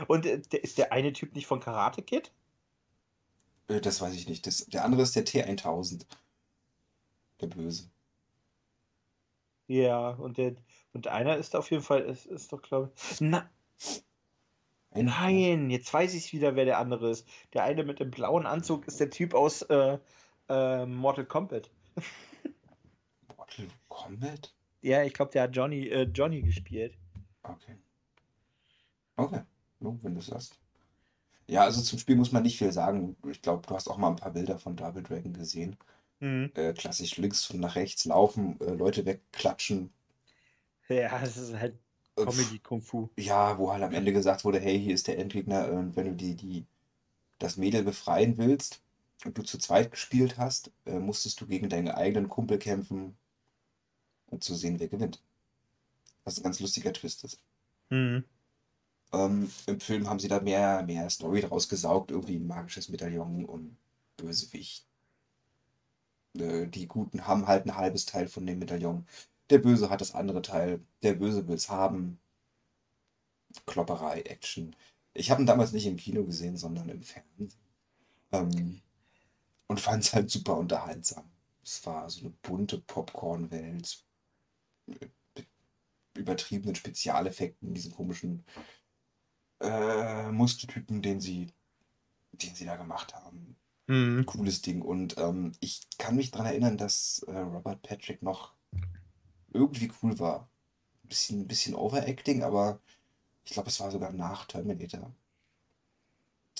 Und 0.08 0.26
äh, 0.26 0.40
der, 0.40 0.62
ist 0.64 0.78
der 0.78 0.92
eine 0.92 1.12
Typ 1.12 1.34
nicht 1.34 1.46
von 1.46 1.60
Karate 1.60 2.02
Kid? 2.02 2.32
Äh, 3.68 3.80
das 3.80 4.00
weiß 4.00 4.14
ich 4.14 4.28
nicht. 4.28 4.46
Das, 4.46 4.66
der 4.66 4.84
andere 4.84 5.02
ist 5.02 5.16
der 5.16 5.24
T1000. 5.24 6.06
Der 7.40 7.46
Böse. 7.48 7.90
Ja, 9.66 10.10
und 10.10 10.38
der 10.38 10.54
und 10.92 11.06
einer 11.08 11.36
ist 11.36 11.56
auf 11.56 11.70
jeden 11.70 11.82
Fall, 11.82 12.02
ist, 12.02 12.26
ist 12.26 12.52
doch, 12.52 12.62
glaube 12.62 12.92
ich. 12.94 13.20
Na, 13.20 13.48
Ein- 14.90 15.06
nein, 15.06 15.70
jetzt 15.70 15.92
weiß 15.92 16.14
ich 16.14 16.32
wieder, 16.32 16.54
wer 16.56 16.64
der 16.66 16.78
andere 16.78 17.10
ist. 17.10 17.26
Der 17.54 17.64
eine 17.64 17.84
mit 17.84 17.98
dem 18.00 18.10
blauen 18.10 18.46
Anzug 18.46 18.86
ist 18.86 19.00
der 19.00 19.10
Typ 19.10 19.34
aus 19.34 19.62
äh, 19.62 19.98
äh, 20.48 20.86
Mortal 20.86 21.24
Kombat. 21.26 21.70
Mortal 23.36 23.68
Kombat? 23.88 24.54
Ja, 24.82 25.02
ich 25.04 25.14
glaube, 25.14 25.32
der 25.32 25.44
hat 25.44 25.56
Johnny, 25.56 25.88
äh, 25.88 26.02
Johnny 26.02 26.42
gespielt. 26.42 26.98
Okay. 27.42 27.76
Okay. 29.16 29.42
No, 29.82 29.98
wenn 30.02 30.14
du 30.14 30.22
sagst. 30.22 30.58
Ja, 31.48 31.62
also 31.64 31.82
zum 31.82 31.98
Spiel 31.98 32.16
muss 32.16 32.32
man 32.32 32.42
nicht 32.44 32.58
viel 32.58 32.72
sagen. 32.72 33.16
Ich 33.30 33.42
glaube, 33.42 33.66
du 33.66 33.74
hast 33.74 33.88
auch 33.88 33.98
mal 33.98 34.10
ein 34.10 34.16
paar 34.16 34.32
Bilder 34.32 34.58
von 34.58 34.76
Double 34.76 35.02
Dragon 35.02 35.32
gesehen. 35.34 35.76
Mhm. 36.20 36.52
Äh, 36.54 36.74
klassisch 36.74 37.16
links 37.18 37.50
und 37.50 37.60
nach 37.60 37.76
rechts 37.76 38.04
laufen, 38.06 38.60
äh, 38.60 38.74
Leute 38.74 39.06
wegklatschen. 39.06 39.92
Ja, 40.88 41.20
es 41.22 41.36
ist 41.36 41.54
halt 41.54 41.78
Äh, 42.16 42.24
Comedy 42.24 42.58
Kung 42.60 42.80
Fu. 42.82 43.10
Ja, 43.18 43.58
wo 43.58 43.72
halt 43.72 43.82
am 43.82 43.92
Ende 43.94 44.12
gesagt 44.12 44.44
wurde, 44.44 44.60
hey, 44.60 44.78
hier 44.80 44.94
ist 44.94 45.06
der 45.08 45.18
Endgegner 45.18 45.70
und 45.72 45.96
wenn 45.96 46.06
du 46.06 46.14
die, 46.14 46.34
die, 46.36 46.66
das 47.38 47.56
Mädel 47.58 47.84
befreien 47.84 48.38
willst 48.38 48.82
und 49.24 49.38
du 49.38 49.42
zu 49.44 49.58
zweit 49.58 49.90
gespielt 49.92 50.38
hast, 50.38 50.72
äh, 50.86 50.98
musstest 51.00 51.40
du 51.40 51.46
gegen 51.46 51.68
deinen 51.70 51.90
eigenen 51.90 52.28
Kumpel 52.28 52.58
kämpfen 52.58 53.16
und 54.30 54.42
zu 54.42 54.56
sehen, 54.56 54.80
wer 54.80 54.88
gewinnt. 54.88 55.22
Was 56.24 56.36
ein 56.38 56.42
ganz 56.42 56.58
lustiger 56.58 56.92
Twist 56.92 57.22
ist. 57.22 57.40
Mhm. 57.90 58.24
Ähm, 59.12 59.50
Im 59.66 59.80
Film 59.80 60.08
haben 60.08 60.18
sie 60.18 60.28
da 60.28 60.40
mehr, 60.40 60.82
mehr 60.84 61.08
Story 61.10 61.42
draus 61.42 61.68
gesaugt, 61.68 62.10
irgendwie 62.10 62.36
ein 62.36 62.46
magisches 62.46 62.88
Medaillon 62.88 63.44
und 63.44 63.76
Bösewicht. 64.16 64.86
Äh, 66.38 66.66
die 66.68 66.86
Guten 66.88 67.26
haben 67.26 67.46
halt 67.46 67.66
ein 67.66 67.76
halbes 67.76 68.06
Teil 68.06 68.28
von 68.28 68.46
dem 68.46 68.58
Medaillon. 68.58 69.06
Der 69.50 69.58
Böse 69.58 69.90
hat 69.90 70.00
das 70.00 70.14
andere 70.14 70.42
Teil. 70.42 70.80
Der 71.02 71.14
Böse 71.14 71.46
will's 71.48 71.68
haben. 71.68 72.18
Klopperei, 73.66 74.22
Action. 74.22 74.74
Ich 75.14 75.30
habe 75.30 75.42
ihn 75.42 75.46
damals 75.46 75.72
nicht 75.72 75.86
im 75.86 75.96
Kino 75.96 76.24
gesehen, 76.24 76.56
sondern 76.56 76.88
im 76.88 77.02
Fernsehen. 77.02 77.52
Ähm, 78.32 78.80
und 79.66 79.80
fand 79.80 80.04
es 80.04 80.14
halt 80.14 80.30
super 80.30 80.56
unterhaltsam. 80.56 81.30
Es 81.62 81.84
war 81.86 82.08
so 82.10 82.20
eine 82.20 82.30
bunte 82.42 82.78
Popcorn-Welt 82.78 84.04
mit 84.86 85.12
übertriebenen 86.14 86.74
Spezialeffekten, 86.74 87.74
diesen 87.74 87.92
komischen 87.92 88.44
äh, 89.62 90.30
Muskeltypen, 90.30 91.02
den 91.02 91.20
sie, 91.20 91.52
den 92.32 92.54
sie 92.54 92.66
da 92.66 92.76
gemacht 92.76 93.14
haben. 93.14 93.56
Mhm. 93.86 94.26
Cooles 94.26 94.62
Ding. 94.62 94.82
Und 94.82 95.16
ähm, 95.18 95.52
ich 95.60 95.82
kann 95.98 96.16
mich 96.16 96.30
daran 96.30 96.46
erinnern, 96.46 96.76
dass 96.76 97.24
äh, 97.28 97.38
Robert 97.38 97.82
Patrick 97.82 98.22
noch 98.22 98.52
irgendwie 99.52 99.90
cool 100.02 100.18
war. 100.18 100.48
Ein 101.04 101.08
bisschen, 101.08 101.46
bisschen 101.46 101.74
Overacting, 101.74 102.42
aber 102.42 102.80
ich 103.44 103.52
glaube, 103.52 103.68
es 103.68 103.80
war 103.80 103.90
sogar 103.90 104.12
nach 104.12 104.46
Terminator. 104.46 105.12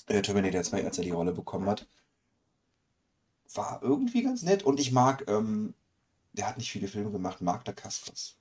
Äh, 0.07 0.21
Terminator 0.21 0.63
2, 0.63 0.83
als 0.83 0.97
er 0.97 1.03
die 1.03 1.11
Rolle 1.11 1.31
bekommen 1.31 1.67
hat. 1.67 1.87
War 3.53 3.81
irgendwie 3.81 4.23
ganz 4.23 4.43
nett. 4.43 4.63
Und 4.63 4.79
ich 4.79 4.91
mag, 4.91 5.25
ähm, 5.27 5.73
der 6.33 6.47
hat 6.47 6.57
nicht 6.57 6.71
viele 6.71 6.87
Filme 6.87 7.11
gemacht, 7.11 7.41
Mark 7.41 7.65
Dacascos. 7.65 8.37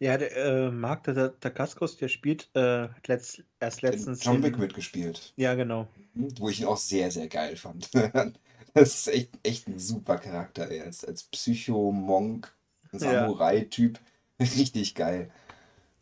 Ja, 0.00 0.16
der 0.16 0.36
äh, 0.36 0.70
Marc 0.70 1.04
der 1.04 1.30
Dacascos, 1.30 1.96
der 1.96 2.08
spielt 2.08 2.50
äh, 2.54 2.88
hat 2.88 3.08
letzt, 3.08 3.42
erst 3.58 3.82
letztens. 3.82 4.24
John 4.24 4.42
Wick 4.44 4.56
mitgespielt. 4.56 5.32
Ja, 5.36 5.54
genau. 5.54 5.88
Wo 6.14 6.48
ich 6.48 6.60
ihn 6.60 6.66
auch 6.66 6.76
sehr, 6.76 7.10
sehr 7.10 7.28
geil 7.28 7.56
fand. 7.56 7.90
Das 8.74 8.94
ist 8.94 9.08
echt, 9.08 9.30
echt 9.42 9.66
ein 9.66 9.78
super 9.78 10.18
Charakter, 10.18 10.70
ey. 10.70 10.82
Als, 10.82 11.02
als 11.04 11.24
Psycho-Monk, 11.24 12.54
Ja. 12.92 12.98
Samurai-Typ. 12.98 13.98
Richtig 14.40 14.94
geil. 14.94 15.32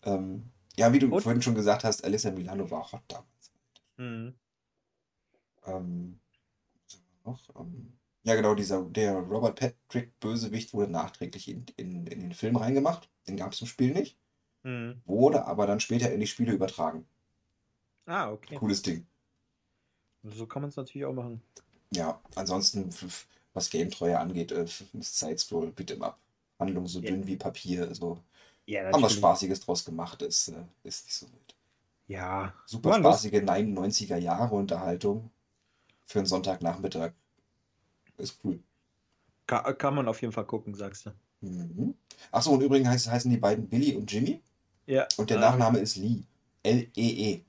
Ähm, 0.02 0.50
ja, 0.76 0.92
wie 0.92 0.98
du 0.98 1.14
Und- 1.14 1.22
vorhin 1.22 1.40
schon 1.40 1.54
gesagt 1.54 1.84
hast, 1.84 2.04
Alyssa 2.04 2.32
Milano 2.32 2.70
war 2.70 2.90
hot 2.92 3.02
damals. 3.08 3.52
Mhm. 3.96 4.34
Ähm, 5.64 6.18
was 6.84 6.98
haben 6.98 7.04
wir 7.22 7.30
noch? 7.32 7.60
Ähm, 7.60 7.92
ja, 8.26 8.34
genau, 8.34 8.54
dieser, 8.54 8.82
der 8.82 9.14
Robert 9.14 9.58
Patrick 9.58 10.18
Bösewicht 10.20 10.74
wurde 10.74 10.90
nachträglich 10.90 11.48
in, 11.48 11.64
in, 11.76 12.06
in 12.06 12.20
den 12.20 12.34
Film 12.34 12.56
reingemacht. 12.56 13.08
Den 13.28 13.36
gab 13.36 13.52
es 13.52 13.60
im 13.60 13.66
Spiel 13.68 13.92
nicht. 13.92 14.18
Mhm. 14.64 15.00
Wurde 15.06 15.46
aber 15.46 15.66
dann 15.66 15.80
später 15.80 16.12
in 16.12 16.20
die 16.20 16.26
Spiele 16.26 16.52
übertragen. 16.52 17.06
Ah, 18.06 18.30
okay. 18.32 18.56
Cooles 18.56 18.82
Ding. 18.82 19.06
So 20.24 20.46
kann 20.46 20.62
man 20.62 20.70
es 20.70 20.76
natürlich 20.76 21.04
auch 21.06 21.12
machen. 21.12 21.40
Ja, 21.94 22.20
ansonsten, 22.34 22.90
was 23.54 23.70
Game-Treue 23.70 24.18
angeht, 24.18 24.50
äh, 24.50 24.66
Side-Scroll, 24.66 25.68
Beat'em 25.70 26.02
Up. 26.02 26.18
Handlung 26.58 26.86
so 26.88 27.00
Ja. 27.00 27.10
dünn 27.10 27.26
wie 27.26 27.36
Papier. 27.36 27.94
So. 27.94 28.18
Ja, 28.66 28.80
Haben 28.86 28.94
was 28.94 29.00
natürlich. 29.02 29.18
Spaßiges 29.18 29.60
draus 29.60 29.84
gemacht, 29.84 30.22
ist, 30.22 30.48
äh, 30.48 30.64
ist 30.82 31.04
nicht 31.04 31.14
so 31.14 31.26
wild. 31.26 31.54
Ja. 32.08 32.54
Super 32.66 32.98
lust- 32.98 33.20
spaßige 33.20 33.42
99er 33.42 34.16
Jahre 34.16 34.54
Unterhaltung 34.56 35.30
für 36.06 36.18
einen 36.20 36.26
Sonntagnachmittag. 36.26 37.12
Ist 38.18 38.38
cool. 38.44 38.60
Kann, 39.46 39.76
kann 39.78 39.94
man 39.94 40.08
auf 40.08 40.20
jeden 40.22 40.32
Fall 40.32 40.46
gucken, 40.46 40.74
sagst 40.74 41.06
du. 41.06 41.10
Mhm. 41.40 41.94
Achso, 42.32 42.52
und 42.52 42.62
übrigens 42.62 42.88
heißen, 42.88 43.12
heißen 43.12 43.30
die 43.30 43.36
beiden 43.36 43.68
Billy 43.68 43.94
und 43.94 44.10
Jimmy. 44.10 44.42
Ja. 44.86 45.06
Und 45.16 45.30
der 45.30 45.38
Ah. 45.38 45.40
Nachname 45.50 45.78
ist 45.80 45.96
Lee. 45.96 46.22
L-E-E. 46.62 47.42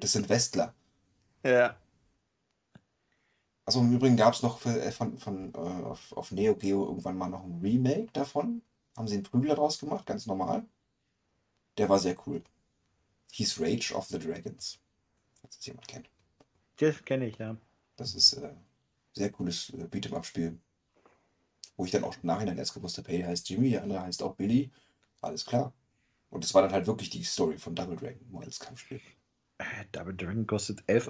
Das 0.00 0.12
sind 0.12 0.28
Westler. 0.28 0.74
Ja. 1.44 1.76
Also 3.66 3.80
im 3.80 3.92
Übrigen 3.94 4.16
gab 4.16 4.32
es 4.32 4.42
noch 4.42 4.58
für, 4.58 4.80
äh, 4.80 4.90
von, 4.90 5.18
von, 5.18 5.52
äh, 5.54 5.58
auf, 5.58 6.12
auf 6.16 6.32
Neo 6.32 6.54
Geo 6.54 6.86
irgendwann 6.86 7.18
mal 7.18 7.28
noch 7.28 7.44
ein 7.44 7.60
Remake 7.62 8.08
davon. 8.14 8.62
Haben 8.96 9.08
sie 9.08 9.14
einen 9.16 9.24
Prügler 9.24 9.54
draus 9.54 9.78
gemacht, 9.78 10.06
ganz 10.06 10.24
normal. 10.26 10.64
Der 11.76 11.88
war 11.90 11.98
sehr 11.98 12.16
cool. 12.26 12.42
Hieß 13.32 13.60
Rage 13.60 13.92
of 13.94 14.06
the 14.06 14.18
Dragons. 14.18 14.78
Falls 15.40 15.56
das 15.56 15.66
jemand 15.66 15.86
kennt. 15.88 16.08
Das 16.78 17.04
kenne 17.04 17.26
ich, 17.26 17.36
ja. 17.36 17.56
Das 17.96 18.14
ist 18.14 18.32
äh, 18.34 18.54
sehr 19.14 19.30
cooles 19.30 19.70
äh, 19.70 19.86
Beat'em-up-Spiel. 19.86 20.58
Wo 21.76 21.84
ich 21.84 21.90
dann 21.90 22.04
auch 22.04 22.14
im 22.14 22.26
Nachhinein 22.26 22.58
erst 22.58 22.74
gewusst 22.74 22.98
habe, 22.98 23.08
hey, 23.10 23.18
der 23.18 23.28
heißt 23.28 23.48
Jimmy, 23.48 23.70
der 23.70 23.82
andere 23.82 24.02
heißt 24.02 24.22
auch 24.22 24.36
Billy. 24.36 24.70
Alles 25.20 25.44
klar. 25.44 25.72
Und 26.30 26.44
das 26.44 26.54
war 26.54 26.62
dann 26.62 26.72
halt 26.72 26.86
wirklich 26.86 27.10
die 27.10 27.24
Story 27.24 27.58
von 27.58 27.74
Double 27.74 27.96
Dragon, 27.96 28.26
nur 28.30 28.42
als 28.42 28.60
Kampfspiel. 28.60 29.00
Äh, 29.58 29.84
Double 29.92 30.14
Dragon 30.14 30.46
kostet 30.46 30.82
11,49 30.82 31.08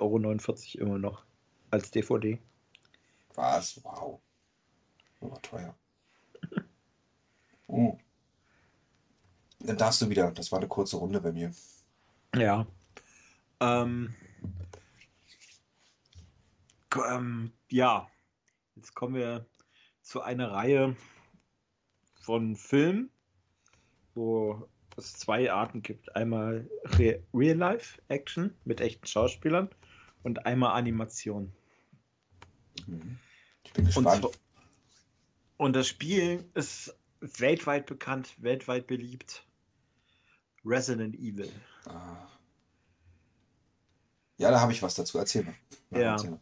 Euro 0.79 0.87
immer 0.87 0.99
noch. 0.99 1.25
Als 1.71 1.91
DVD. 1.91 2.39
Was? 3.35 3.83
Wow. 3.83 4.21
Das 5.21 5.31
war 5.31 5.43
teuer. 5.43 5.75
Oh. 7.67 7.99
Dann 9.61 9.79
darfst 9.79 10.03
du 10.03 10.11
wieder. 10.11 10.31
Das 10.31 10.53
war 10.53 10.59
eine 10.59 10.69
kurze 10.69 10.99
Runde 10.99 11.21
bei 11.21 11.33
mir. 11.33 11.53
Ja. 12.37 12.67
Ähm, 13.61 14.15
ähm, 16.97 17.53
ja. 17.71 18.09
Jetzt 18.77 18.95
kommen 18.95 19.15
wir 19.15 19.47
zu 20.03 20.21
einer 20.21 20.51
Reihe 20.51 20.97
von 22.21 22.57
Filmen, 22.57 23.11
wo 24.15 24.69
es 24.97 25.13
zwei 25.15 25.53
Arten 25.53 25.83
gibt. 25.83 26.15
Einmal 26.17 26.69
Re 26.99 27.23
Real-Life-Action 27.33 28.55
mit 28.65 28.81
echten 28.81 29.07
Schauspielern 29.07 29.69
und 30.23 30.47
einmal 30.47 30.77
Animation. 30.77 31.53
Mhm. 32.87 33.19
Ich 33.65 33.73
bin 33.73 33.85
Und, 33.85 33.87
gespannt. 33.87 34.21
zwar- 34.21 34.31
und 35.57 35.75
das 35.75 35.87
Spiel 35.89 36.49
ist 36.55 36.97
weltweit 37.21 37.87
bekannt, 37.87 38.35
weltweit 38.39 38.87
beliebt. 38.87 39.47
Resident 40.65 41.15
Evil. 41.15 41.51
Ah. 41.87 42.27
Ja, 44.39 44.51
da 44.51 44.61
habe 44.61 44.73
ich 44.73 44.83
was 44.83 44.95
dazu. 44.95 45.19
Erzähl 45.19 45.45
mal. 45.45 45.55
Ja. 45.91 46.13
erzähl 46.13 46.31
mal. 46.31 46.41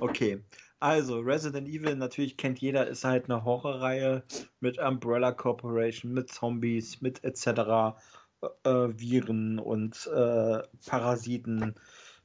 Okay, 0.00 0.42
also 0.80 1.18
Resident 1.20 1.68
Evil, 1.68 1.96
natürlich 1.96 2.36
kennt 2.36 2.60
jeder, 2.60 2.86
ist 2.86 3.04
halt 3.04 3.24
eine 3.24 3.44
Horrorreihe 3.44 4.22
mit 4.60 4.78
Umbrella 4.78 5.32
Corporation, 5.32 6.12
mit 6.12 6.30
Zombies, 6.30 7.00
mit 7.00 7.24
etc. 7.24 7.98
Äh, 8.62 8.70
Viren 8.70 9.58
und 9.58 10.06
äh, 10.06 10.62
Parasiten 10.86 11.74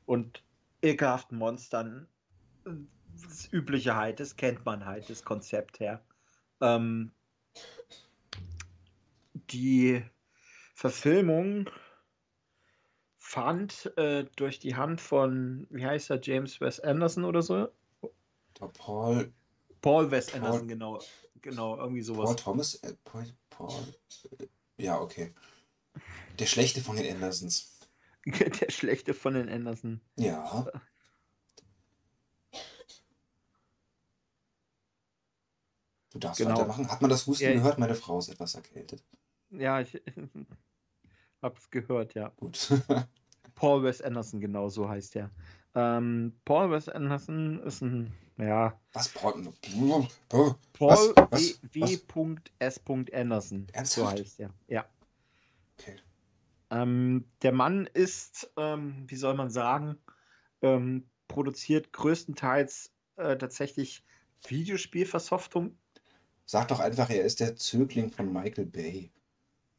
und 0.05 0.43
ekelhaften 0.83 1.39
Monstern. 1.39 2.07
Das 2.63 3.51
Übliche 3.51 3.95
halt, 3.95 4.19
das 4.19 4.35
kennt 4.35 4.65
man 4.65 4.85
halt, 4.85 5.09
das 5.09 5.23
Konzept 5.23 5.79
her. 5.79 6.01
Ähm, 6.61 7.11
die 9.33 10.03
Verfilmung 10.75 11.69
fand 13.33 13.91
äh, 13.97 14.25
durch 14.35 14.59
die 14.59 14.75
Hand 14.75 15.01
von, 15.01 15.65
wie 15.71 15.83
heißt 15.83 16.11
er, 16.11 16.19
James 16.21 16.61
Wes 16.61 16.79
Anderson 16.79 17.25
oder 17.25 17.41
so? 17.41 17.67
Der 18.59 18.67
Paul, 18.67 19.33
Paul 19.81 20.11
Wes 20.11 20.27
Paul- 20.27 20.39
Anderson, 20.41 20.67
genau. 20.67 20.99
Genau, 21.41 21.75
irgendwie 21.77 22.03
sowas. 22.03 22.25
Paul 22.25 22.35
Thomas? 22.35 22.75
Äh, 22.75 22.93
Paul, 23.03 23.25
Paul, 23.49 23.73
äh, 24.37 24.45
ja, 24.77 25.01
okay. 25.01 25.33
Der 26.37 26.45
schlechte 26.45 26.81
von 26.81 26.95
den 26.95 27.11
Andersons. 27.15 27.79
der 28.25 28.69
schlechte 28.69 29.15
von 29.15 29.33
den 29.33 29.49
Anderson. 29.49 29.99
Ja. 30.17 30.67
Du 36.11 36.19
darfst 36.19 36.37
Genau. 36.37 36.51
weitermachen. 36.59 36.87
Hat 36.91 37.01
man 37.01 37.09
das 37.09 37.25
Husten 37.25 37.45
Ja. 37.45 37.53
gehört? 37.53 37.79
Meine 37.79 37.95
Frau 37.95 38.19
ist 38.19 38.29
etwas 38.29 38.53
erkältet. 38.53 39.03
Ja, 39.49 39.81
ich 39.81 39.99
hab's 41.41 41.71
gehört, 41.71 42.13
ja. 42.13 42.29
Gut. 42.37 42.69
Paul 43.55 43.83
Wes 43.83 44.01
Anderson, 44.01 44.39
genau 44.39 44.69
so 44.69 44.89
heißt 44.89 45.15
er. 45.15 45.29
Ähm, 45.75 46.33
Paul 46.45 46.71
Wes 46.71 46.89
Anderson 46.89 47.59
ist 47.63 47.81
ein, 47.81 48.13
ja, 48.37 48.79
Was? 48.93 49.09
Paul? 49.09 49.53
Paul? 50.29 50.55
Paul 50.73 51.13
Was? 51.29 51.59
W. 51.71 51.81
Was? 51.81 52.41
S. 52.59 52.81
Anderson. 53.13 53.67
So 53.67 53.73
Ernsthaft? 53.73 54.19
heißt 54.19 54.39
er. 54.39 54.49
Ja. 54.67 54.85
Okay. 55.77 55.97
Ähm, 56.69 57.25
der 57.41 57.51
Mann 57.51 57.87
ist, 57.93 58.51
ähm, 58.57 59.05
wie 59.07 59.15
soll 59.15 59.35
man 59.35 59.49
sagen, 59.49 59.97
ähm, 60.61 61.07
produziert 61.27 61.93
größtenteils 61.93 62.91
äh, 63.17 63.37
tatsächlich 63.37 64.03
Videospielversoftung. 64.47 65.77
Sag 66.45 66.67
doch 66.67 66.79
einfach, 66.79 67.09
er 67.09 67.23
ist 67.23 67.39
der 67.39 67.55
Zögling 67.55 68.09
von 68.09 68.31
Michael 68.31 68.65
Bay. 68.65 69.11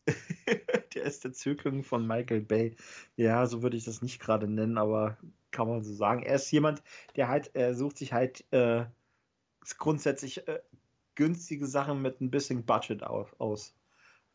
der 0.95 1.03
ist 1.05 1.25
der 1.25 1.33
Zögling 1.33 1.83
von 1.83 2.07
Michael 2.07 2.43
Bay. 2.43 2.77
Ja, 3.17 3.47
so 3.47 3.63
würde 3.63 3.77
ich 3.77 3.85
das 3.85 4.03
nicht 4.03 4.21
gerade 4.21 4.47
nennen, 4.49 4.79
aber 4.79 5.17
kann 5.51 5.69
man 5.69 5.83
so 5.83 5.93
sagen. 5.95 6.23
Er 6.23 6.37
ist 6.37 6.51
jemand, 6.51 6.83
der 7.17 7.29
halt, 7.29 7.51
er 7.55 7.75
sucht 7.75 7.99
sich 7.99 8.13
halt 8.13 8.45
äh, 8.53 8.85
grundsätzlich 9.79 10.47
äh, 10.49 10.61
günstige 11.15 11.67
Sachen 11.67 12.03
mit 12.03 12.21
ein 12.21 12.31
bisschen 12.31 12.65
Budget 12.65 13.03
auf, 13.03 13.35
aus. 13.41 13.75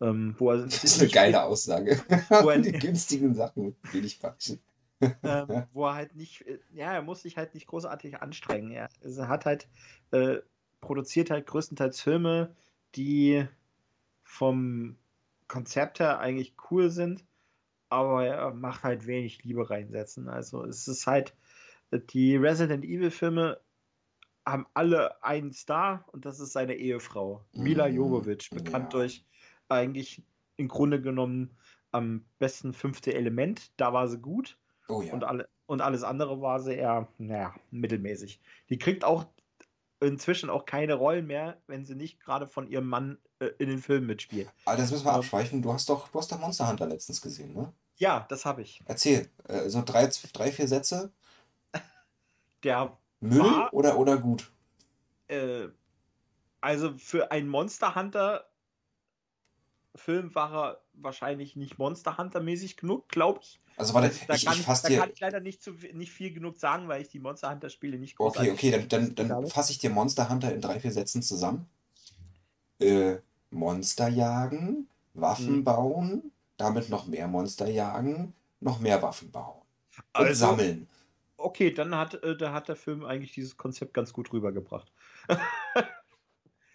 Ähm, 0.01 0.33
wo 0.37 0.51
er 0.51 0.63
Das 0.63 0.83
ist 0.83 1.01
eine 1.01 1.09
geile 1.09 1.43
Aussage. 1.43 1.97
Wo 2.29 2.49
er- 2.49 2.59
Die 2.59 2.71
günstigen 2.71 3.35
Sachen 3.35 3.65
mit 3.65 3.93
wenig 3.93 4.19
Quatschen. 4.19 4.59
ähm, 5.01 5.11
wo 5.73 5.87
er 5.87 5.95
halt 5.95 6.15
nicht, 6.15 6.47
äh, 6.47 6.59
ja, 6.73 6.93
er 6.93 7.01
muss 7.01 7.21
sich 7.23 7.35
halt 7.35 7.53
nicht 7.53 7.67
großartig 7.67 8.21
anstrengen. 8.21 8.71
Er, 8.71 8.87
also 9.03 9.21
er 9.23 9.27
hat 9.27 9.45
halt, 9.45 9.67
äh, 10.11 10.37
produziert 10.79 11.29
halt 11.31 11.47
größtenteils 11.47 11.99
Filme, 11.99 12.55
die 12.95 13.45
vom 14.23 14.95
Konzept 15.49 15.99
her 15.99 16.19
eigentlich 16.19 16.55
cool 16.71 16.89
sind, 16.89 17.25
aber 17.89 18.25
er 18.25 18.53
macht 18.53 18.83
halt 18.83 19.05
wenig 19.05 19.43
Liebe 19.43 19.69
reinsetzen. 19.69 20.29
Also 20.29 20.63
es 20.63 20.87
ist 20.87 21.05
halt, 21.05 21.35
äh, 21.91 21.99
die 21.99 22.37
Resident 22.37 22.85
Evil 22.85 23.11
Filme 23.11 23.59
haben 24.45 24.65
alle 24.73 25.21
einen 25.23 25.51
Star 25.51 26.05
und 26.13 26.25
das 26.25 26.39
ist 26.39 26.53
seine 26.53 26.75
Ehefrau, 26.75 27.43
Mila 27.51 27.89
Mm, 27.89 27.93
Jovovich, 27.95 28.49
bekannt 28.51 28.93
ja. 28.93 28.99
durch 28.99 29.25
eigentlich 29.67 30.23
im 30.55 30.67
Grunde 30.67 31.01
genommen 31.01 31.57
am 31.91 32.25
besten 32.37 32.73
fünfte 32.73 33.13
Element. 33.13 33.71
Da 33.77 33.93
war 33.93 34.07
sie 34.07 34.19
gut. 34.19 34.57
Oh 34.87 35.01
ja. 35.01 35.13
Und, 35.13 35.23
alle, 35.23 35.49
und 35.65 35.81
alles 35.81 36.03
andere 36.03 36.41
war 36.41 36.59
sie 36.59 36.75
eher, 36.75 37.07
naja, 37.17 37.53
mittelmäßig. 37.71 38.39
Die 38.69 38.77
kriegt 38.77 39.03
auch 39.03 39.25
inzwischen 39.99 40.49
auch 40.49 40.65
keine 40.65 40.95
Rollen 40.95 41.27
mehr, 41.27 41.61
wenn 41.67 41.85
sie 41.85 41.95
nicht 41.95 42.19
gerade 42.19 42.47
von 42.47 42.67
ihrem 42.67 42.87
Mann 42.87 43.17
äh, 43.23 43.28
in 43.47 43.69
den 43.69 43.79
Filmen 43.79 44.07
mitspielt. 44.07 44.49
Aber 44.65 44.77
das 44.77 44.91
müssen 44.91 45.05
wir 45.05 45.11
Ähm, 45.11 45.15
abschweifen. 45.15 45.61
Du 45.61 45.73
hast 45.73 45.89
doch, 45.89 46.07
du 46.09 46.17
hast 46.19 46.31
doch 46.31 46.39
Monster 46.39 46.67
Hunter 46.69 46.87
letztens 46.87 47.21
gesehen, 47.21 47.53
ne? 47.53 47.73
Ja, 47.97 48.25
das 48.29 48.45
habe 48.45 48.61
ich. 48.63 48.81
Erzähl. 48.85 49.29
Äh, 49.47 49.69
so 49.69 49.81
drei, 49.85 50.07
drei, 50.33 50.51
vier 50.51 50.67
Sätze. 50.67 51.11
Der, 52.63 52.97
Müll 53.21 53.39
War- 53.39 53.73
oder, 53.73 53.97
oder 53.97 54.17
gut? 54.17 54.51
äh, 55.27 55.69
also 56.61 56.97
für 56.97 57.31
einen 57.31 57.49
Monster 57.49 57.95
Hunter 57.95 58.45
Film 59.95 60.33
war 60.35 60.53
er 60.53 60.81
wahrscheinlich 60.93 61.55
nicht 61.55 61.77
Monster 61.77 62.17
Hunter 62.17 62.39
mäßig 62.41 62.77
genug, 62.77 63.09
glaube 63.09 63.39
ich. 63.43 63.59
Also 63.77 63.93
warte, 63.93 64.11
da 64.27 64.35
ich, 64.35 64.45
kann, 64.45 64.59
ich 64.59 64.67
ich, 64.67 64.81
da 64.81 64.89
kann 64.89 65.09
ich 65.11 65.19
leider 65.19 65.39
nicht, 65.39 65.61
zu, 65.63 65.71
nicht 65.93 66.11
viel 66.11 66.33
genug 66.33 66.57
sagen, 66.57 66.87
weil 66.87 67.01
ich 67.01 67.09
die 67.09 67.19
Monster 67.19 67.49
Hunter 67.49 67.69
Spiele 67.69 67.97
nicht 67.97 68.15
Okay, 68.17 68.51
großartig 68.51 68.51
okay, 68.51 68.71
dann, 68.71 68.87
dann, 68.89 69.15
dann 69.15 69.31
habe. 69.31 69.47
fasse 69.49 69.71
ich 69.71 69.77
dir 69.79 69.89
Monster 69.89 70.29
Hunter 70.29 70.53
in 70.53 70.61
drei, 70.61 70.79
vier 70.79 70.91
Sätzen 70.91 71.21
zusammen. 71.23 71.67
Äh, 72.79 73.19
Monster 73.51 74.07
jagen, 74.07 74.87
Waffen 75.13 75.59
Mhm. 75.59 75.63
bauen, 75.63 76.31
damit 76.57 76.89
noch 76.89 77.07
mehr 77.07 77.27
Monster 77.27 77.69
jagen, 77.69 78.33
noch 78.59 78.79
mehr 78.79 79.01
Waffen 79.01 79.31
bauen. 79.31 79.61
Und 79.97 80.03
Also, 80.13 80.45
sammeln. 80.45 80.87
Okay, 81.37 81.71
dann 81.73 81.95
hat, 81.95 82.15
äh, 82.23 82.35
da 82.37 82.51
hat 82.53 82.67
der 82.67 82.75
Film 82.75 83.05
eigentlich 83.05 83.31
dieses 83.33 83.55
Konzept 83.57 83.93
ganz 83.93 84.11
gut 84.13 84.31
rübergebracht. 84.33 84.91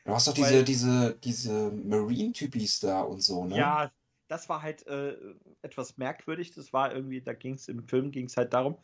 Du 0.07 0.13
hast 0.13 0.27
doch 0.29 0.35
weil- 0.41 0.65
diese, 0.65 0.65
diese, 0.65 1.15
diese 1.23 1.71
Marine-Typis 1.71 2.81
da 2.81 3.03
und 3.03 3.23
so, 3.23 3.45
ne? 3.45 3.57
Ja, 3.57 3.93
das 4.29 4.49
war 4.49 4.63
halt 4.63 4.87
äh, 4.87 5.17
etwas 5.63 5.97
merkwürdig. 5.99 6.53
Das 6.53 6.73
war 6.73 6.95
irgendwie, 6.95 7.21
da 7.21 7.33
ging 7.35 7.55
es 7.55 7.69
im 7.69 7.87
Film 7.87 8.11
ging 8.11 8.27
es 8.27 8.37
halt 8.37 8.53
darum, 8.55 8.79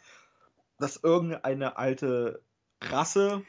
dass 0.79 0.99
irgendeine 1.03 1.77
alte 1.77 2.43
Rasse 2.83 3.43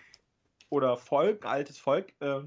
oder 0.70 0.98
Volk, 0.98 1.46
altes 1.46 1.78
Volk, 1.80 2.14
äh, 2.22 2.42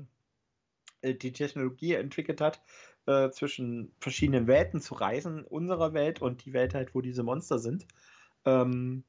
die 1.13 1.33
Technologie 1.33 1.95
entwickelt 1.95 2.41
hat, 2.41 2.63
äh, 3.07 3.31
zwischen 3.31 3.95
verschiedenen 4.01 4.47
Welten 4.47 4.81
zu 4.81 4.95
reisen, 4.95 5.45
unserer 5.45 5.93
Welt 5.93 6.23
und 6.23 6.45
die 6.45 6.53
Welt 6.55 6.75
halt, 6.75 6.95
wo 6.95 7.01
diese 7.03 7.23
Monster 7.23 7.59
sind. 7.59 7.87
Ähm, 8.47 9.05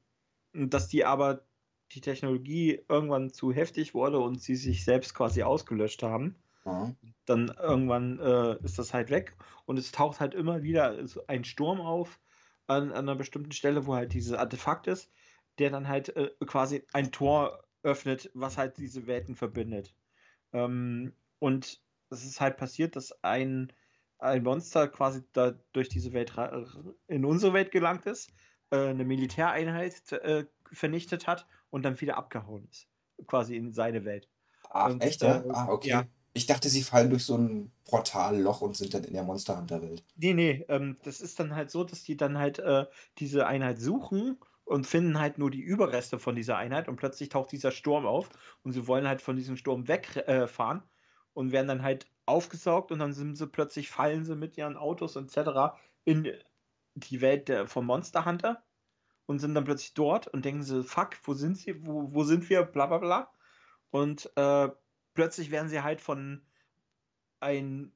dass 0.54 0.88
die 0.88 1.04
aber 1.04 1.46
die 1.92 2.00
Technologie 2.00 2.80
irgendwann 2.88 3.30
zu 3.30 3.52
heftig 3.52 3.94
wurde 3.94 4.18
und 4.20 4.42
sie 4.42 4.56
sich 4.56 4.84
selbst 4.84 5.14
quasi 5.14 5.42
ausgelöscht 5.44 6.02
haben 6.02 6.36
Ja. 6.64 6.94
dann 7.26 7.48
irgendwann 7.48 8.18
äh, 8.20 8.62
ist 8.64 8.78
das 8.78 8.94
halt 8.94 9.10
weg 9.10 9.36
und 9.64 9.78
es 9.78 9.92
taucht 9.92 10.20
halt 10.20 10.34
immer 10.34 10.62
wieder 10.62 11.06
so 11.06 11.26
ein 11.26 11.44
Sturm 11.44 11.80
auf 11.80 12.20
an, 12.66 12.90
an 12.92 13.08
einer 13.08 13.16
bestimmten 13.16 13.52
Stelle, 13.52 13.86
wo 13.86 13.94
halt 13.94 14.12
dieses 14.14 14.32
Artefakt 14.32 14.86
ist, 14.86 15.10
der 15.58 15.70
dann 15.70 15.88
halt 15.88 16.14
äh, 16.16 16.30
quasi 16.46 16.84
ein 16.92 17.12
Tor 17.12 17.64
öffnet, 17.82 18.30
was 18.34 18.58
halt 18.58 18.76
diese 18.78 19.06
Welten 19.06 19.34
verbindet. 19.34 19.94
Ähm, 20.52 21.14
und 21.38 21.82
es 22.10 22.24
ist 22.24 22.40
halt 22.40 22.56
passiert, 22.56 22.96
dass 22.96 23.12
ein, 23.22 23.72
ein 24.18 24.42
Monster 24.42 24.88
quasi 24.88 25.22
da 25.32 25.54
durch 25.72 25.88
diese 25.88 26.12
Welt 26.12 26.32
in 27.08 27.24
unsere 27.24 27.52
Welt 27.52 27.70
gelangt 27.70 28.06
ist, 28.06 28.30
äh, 28.70 28.88
eine 28.88 29.04
Militäreinheit 29.04 30.12
äh, 30.12 30.46
vernichtet 30.72 31.26
hat 31.26 31.46
und 31.70 31.84
dann 31.84 32.00
wieder 32.00 32.16
abgehauen 32.16 32.66
ist. 32.70 32.88
Quasi 33.26 33.56
in 33.56 33.72
seine 33.72 34.04
Welt. 34.04 34.28
Ach, 34.70 34.90
Und, 34.90 35.02
echt, 35.02 35.22
äh, 35.22 35.42
Ah, 35.48 35.68
okay. 35.68 35.88
ja. 35.88 36.06
Ich 36.34 36.46
dachte, 36.46 36.68
sie 36.68 36.82
fallen 36.82 37.08
durch 37.08 37.24
so 37.24 37.38
ein 37.38 37.72
Portalloch 37.86 38.60
und 38.60 38.76
sind 38.76 38.92
dann 38.92 39.04
in 39.04 39.14
der 39.14 39.22
Monster 39.22 39.56
Hunter-Welt. 39.56 40.04
Nee, 40.16 40.34
nee, 40.34 40.64
ähm, 40.68 40.98
das 41.02 41.22
ist 41.22 41.40
dann 41.40 41.54
halt 41.56 41.70
so, 41.70 41.82
dass 41.82 42.02
die 42.02 42.16
dann 42.16 42.36
halt 42.36 42.58
äh, 42.58 42.84
diese 43.18 43.46
Einheit 43.46 43.80
suchen 43.80 44.38
und 44.64 44.86
finden 44.86 45.18
halt 45.18 45.38
nur 45.38 45.50
die 45.50 45.62
Überreste 45.62 46.18
von 46.18 46.34
dieser 46.34 46.58
Einheit 46.58 46.88
und 46.88 46.96
plötzlich 46.96 47.30
taucht 47.30 47.52
dieser 47.52 47.70
Sturm 47.70 48.04
auf 48.04 48.28
und 48.64 48.72
sie 48.72 48.86
wollen 48.86 49.08
halt 49.08 49.22
von 49.22 49.36
diesem 49.36 49.56
Sturm 49.56 49.88
wegfahren 49.88 50.82
äh, 50.82 50.82
und 51.36 51.52
werden 51.52 51.68
dann 51.68 51.82
halt 51.82 52.06
aufgesaugt 52.24 52.90
und 52.90 52.98
dann 52.98 53.12
sind 53.12 53.36
sie 53.36 53.46
plötzlich, 53.46 53.90
fallen 53.90 54.24
sie 54.24 54.34
mit 54.34 54.56
ihren 54.56 54.76
Autos 54.76 55.16
etc. 55.16 55.76
in 56.04 56.32
die 56.94 57.20
Welt 57.20 57.48
der, 57.48 57.68
vom 57.68 57.84
Monster 57.84 58.24
Hunter 58.24 58.62
und 59.26 59.38
sind 59.38 59.54
dann 59.54 59.64
plötzlich 59.64 59.92
dort 59.92 60.28
und 60.28 60.46
denken 60.46 60.62
sie, 60.62 60.82
fuck, 60.82 61.10
wo 61.24 61.34
sind 61.34 61.58
sie, 61.58 61.86
wo, 61.86 62.08
wo 62.14 62.24
sind 62.24 62.48
wir, 62.48 62.62
bla 62.62 62.86
bla 62.86 62.98
bla. 62.98 63.30
Und 63.90 64.30
äh, 64.36 64.70
plötzlich 65.12 65.50
werden 65.50 65.68
sie 65.68 65.82
halt 65.82 66.00
von 66.00 66.40
ein, 67.40 67.92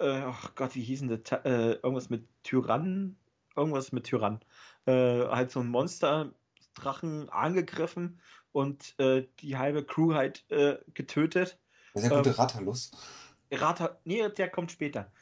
äh, 0.00 0.22
ach 0.24 0.56
Gott, 0.56 0.74
wie 0.74 0.82
hießen 0.82 1.06
das? 1.08 1.44
Äh, 1.44 1.74
irgendwas 1.74 2.10
mit 2.10 2.26
Tyrannen? 2.42 3.16
Irgendwas 3.54 3.92
mit 3.92 4.06
Tyrann. 4.06 4.40
Äh, 4.86 5.28
halt 5.28 5.52
so 5.52 5.60
ein 5.60 5.68
Monster-Drachen 5.68 7.28
angegriffen 7.28 8.18
und 8.50 8.98
äh, 8.98 9.28
die 9.38 9.56
halbe 9.56 9.84
Crew 9.84 10.14
halt 10.14 10.50
äh, 10.50 10.78
getötet. 10.94 11.60
Das 11.94 12.02
ist 12.02 12.10
der 12.10 12.16
gute 12.18 12.30
Ähm, 12.30 12.38
Rattalus. 12.38 12.90
Rata, 13.52 14.00
nee, 14.04 14.28
der 14.30 14.50
kommt 14.50 14.72
später. 14.72 15.12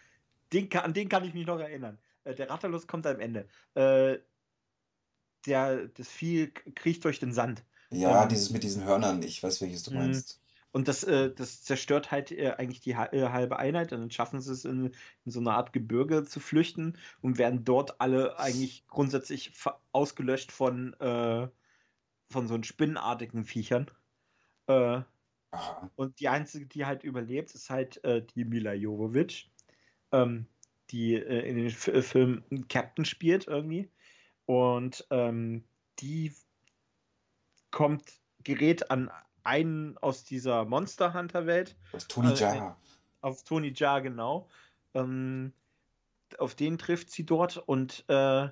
Den, 0.53 0.73
an 0.75 0.95
den 0.95 1.09
kann 1.09 1.25
ich 1.25 1.35
mich 1.35 1.47
noch 1.47 1.61
erinnern. 1.61 1.99
Äh, 2.25 2.35
der 2.35 2.51
Rattalus 2.51 2.87
kommt 2.87 3.07
am 3.07 3.21
Ende. 3.21 3.49
Äh, 3.75 4.19
der, 5.47 5.89
das 5.89 6.09
Vieh 6.09 6.53
kriecht 6.53 7.05
durch 7.05 7.19
den 7.21 7.33
Sand. 7.33 7.65
Ja, 7.93 8.25
ähm, 8.25 8.29
dieses 8.29 8.51
mit 8.51 8.63
diesen 8.65 8.85
Hörnern, 8.85 9.23
ich 9.23 9.43
weiß, 9.43 9.61
welches 9.61 9.83
du 9.85 9.91
Mhm. 9.91 9.97
meinst. 9.99 10.41
Und 10.73 10.87
das, 10.89 11.03
äh, 11.05 11.33
das 11.35 11.63
zerstört 11.65 12.11
halt 12.13 12.31
äh, 12.31 12.53
eigentlich 12.53 12.81
die 12.81 12.97
ha- 12.97 13.11
halbe 13.13 13.59
Einheit. 13.59 13.93
Und 13.93 14.01
dann 14.01 14.11
schaffen 14.11 14.41
sie 14.41 14.53
es, 14.53 14.65
in, 14.65 14.87
in 15.25 15.33
so 15.33 15.41
eine 15.41 15.53
Art 15.53 15.73
Gebirge 15.73 16.25
zu 16.25 16.39
flüchten 16.41 16.97
und 17.23 17.39
werden 17.39 17.65
dort 17.65 18.01
alle 18.01 18.39
eigentlich 18.39 18.87
grundsätzlich 18.87 19.53
ausgelöscht 19.93 20.53
von, 20.53 20.95
äh, 21.01 21.49
von 22.31 22.49
so 22.49 22.63
spinnenartigen 22.63 23.45
Viechern. 23.45 23.91
Äh, 25.53 25.57
Aha. 25.57 25.91
und 25.97 26.21
die 26.21 26.29
einzige, 26.29 26.67
die 26.67 26.87
halt 26.87 27.03
überlebt, 27.05 27.55
ist 27.55 27.71
halt 27.71 28.03
äh, 28.05 28.25
die 28.25 28.45
Mila 28.45 28.73
Jovovich, 28.73 29.53
ähm, 30.13 30.47
die 30.91 31.15
äh, 31.15 31.49
in 31.49 31.57
den 31.57 31.67
äh, 31.67 32.03
Filmen 32.03 32.45
einen 32.51 32.69
Captain 32.69 33.05
spielt 33.05 33.47
irgendwie. 33.47 33.91
Und 34.47 35.07
ähm, 35.11 35.65
die 35.99 36.33
kommt, 37.71 38.21
gerät 38.43 38.91
an 38.91 39.11
einen 39.45 39.99
aus 39.99 40.25
dieser 40.25 40.65
Monster 40.65 41.15
Hunter 41.15 41.47
Welt, 41.47 41.77
ist 41.93 42.11
Tony 42.11 42.29
Äh, 42.31 42.35
Jaa. 42.35 42.77
auf 43.21 43.45
Tony 43.45 43.73
Jaa 43.75 44.01
genau. 44.01 44.49
Ähm, 44.95 45.53
auf 46.39 46.55
den 46.55 46.79
trifft 46.79 47.11
sie 47.11 47.27
dort 47.27 47.57
und 47.59 48.05
äh, 48.09 48.49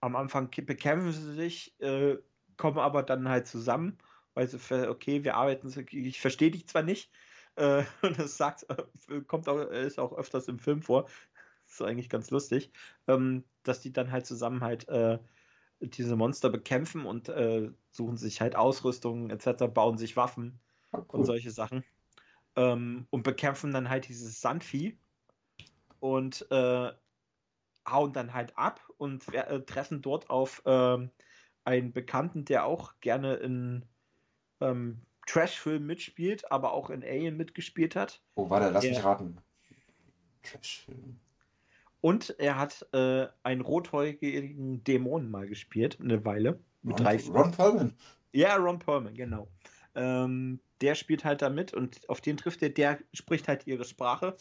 am 0.00 0.16
Anfang 0.16 0.50
bekämpfen 0.50 1.12
sie 1.12 1.34
sich, 1.34 1.80
äh, 1.80 2.18
kommen 2.56 2.78
aber 2.78 3.02
dann 3.02 3.28
halt 3.28 3.46
zusammen, 3.46 3.98
weil 4.34 4.48
sie, 4.48 4.58
okay, 4.88 5.24
wir 5.24 5.36
arbeiten, 5.36 5.72
ich 5.90 6.20
verstehe 6.20 6.50
dich 6.50 6.66
zwar 6.68 6.82
nicht, 6.82 7.10
äh, 7.56 7.84
und 8.02 8.18
das 8.18 8.36
sagt, 8.36 8.66
äh, 8.68 9.20
kommt 9.22 9.48
auch, 9.48 9.58
ist 9.70 9.98
auch 9.98 10.12
öfters 10.12 10.48
im 10.48 10.58
Film 10.58 10.82
vor, 10.82 11.06
ist 11.66 11.82
eigentlich 11.82 12.10
ganz 12.10 12.30
lustig, 12.30 12.70
ähm, 13.06 13.44
dass 13.62 13.80
die 13.80 13.92
dann 13.92 14.12
halt 14.12 14.26
zusammen 14.26 14.62
halt 14.62 14.88
äh, 14.88 15.18
diese 15.80 16.16
Monster 16.16 16.50
bekämpfen 16.50 17.04
und 17.04 17.28
äh, 17.28 17.70
suchen 17.90 18.16
sich 18.16 18.40
halt 18.40 18.56
Ausrüstung 18.56 19.30
etc., 19.30 19.64
bauen 19.72 19.98
sich 19.98 20.16
Waffen 20.16 20.60
oh, 20.92 20.98
cool. 20.98 21.06
und 21.10 21.24
solche 21.24 21.50
Sachen 21.50 21.84
ähm, 22.56 23.06
und 23.10 23.22
bekämpfen 23.22 23.72
dann 23.72 23.88
halt 23.88 24.08
dieses 24.08 24.40
Sandvieh 24.40 24.98
und 26.00 26.46
äh, 26.50 26.92
hauen 27.86 28.12
dann 28.12 28.32
halt 28.32 28.56
ab 28.56 28.80
und 28.96 29.32
äh, 29.34 29.60
treffen 29.62 30.02
dort 30.02 30.30
auf 30.30 30.62
ähm, 30.64 31.10
einen 31.64 31.92
Bekannten, 31.92 32.44
der 32.44 32.64
auch 32.64 32.94
gerne 33.00 33.34
in 33.34 33.84
ähm, 34.70 35.00
Trash-Film 35.26 35.86
mitspielt, 35.86 36.50
aber 36.50 36.72
auch 36.72 36.90
in 36.90 37.02
Alien 37.02 37.36
mitgespielt 37.36 37.96
hat. 37.96 38.20
Wo 38.34 38.50
war 38.50 38.60
der? 38.60 38.70
Lass 38.70 38.82
der, 38.82 38.90
mich 38.92 39.04
raten. 39.04 39.38
Trash-Film. 40.42 41.18
Und 42.00 42.34
er 42.38 42.58
hat 42.58 42.86
äh, 42.92 43.26
einen 43.42 43.62
rothäugigen 43.62 44.84
Dämonen 44.84 45.30
mal 45.30 45.46
gespielt, 45.46 45.98
eine 46.00 46.24
Weile. 46.24 46.58
Mit 46.82 46.98
Ron, 46.98 47.04
drei 47.04 47.16
Ron 47.16 47.50
Perlman. 47.50 47.94
Ja, 48.32 48.56
Ron 48.56 48.78
Perlman, 48.78 49.14
genau. 49.14 49.48
Ähm, 49.94 50.60
der 50.82 50.96
spielt 50.96 51.24
halt 51.24 51.40
da 51.40 51.48
mit 51.48 51.72
und 51.72 52.06
auf 52.10 52.20
den 52.20 52.36
trifft 52.36 52.62
er, 52.62 52.68
der 52.68 52.98
spricht 53.14 53.48
halt 53.48 53.66
ihre 53.66 53.84
Sprache 53.84 54.36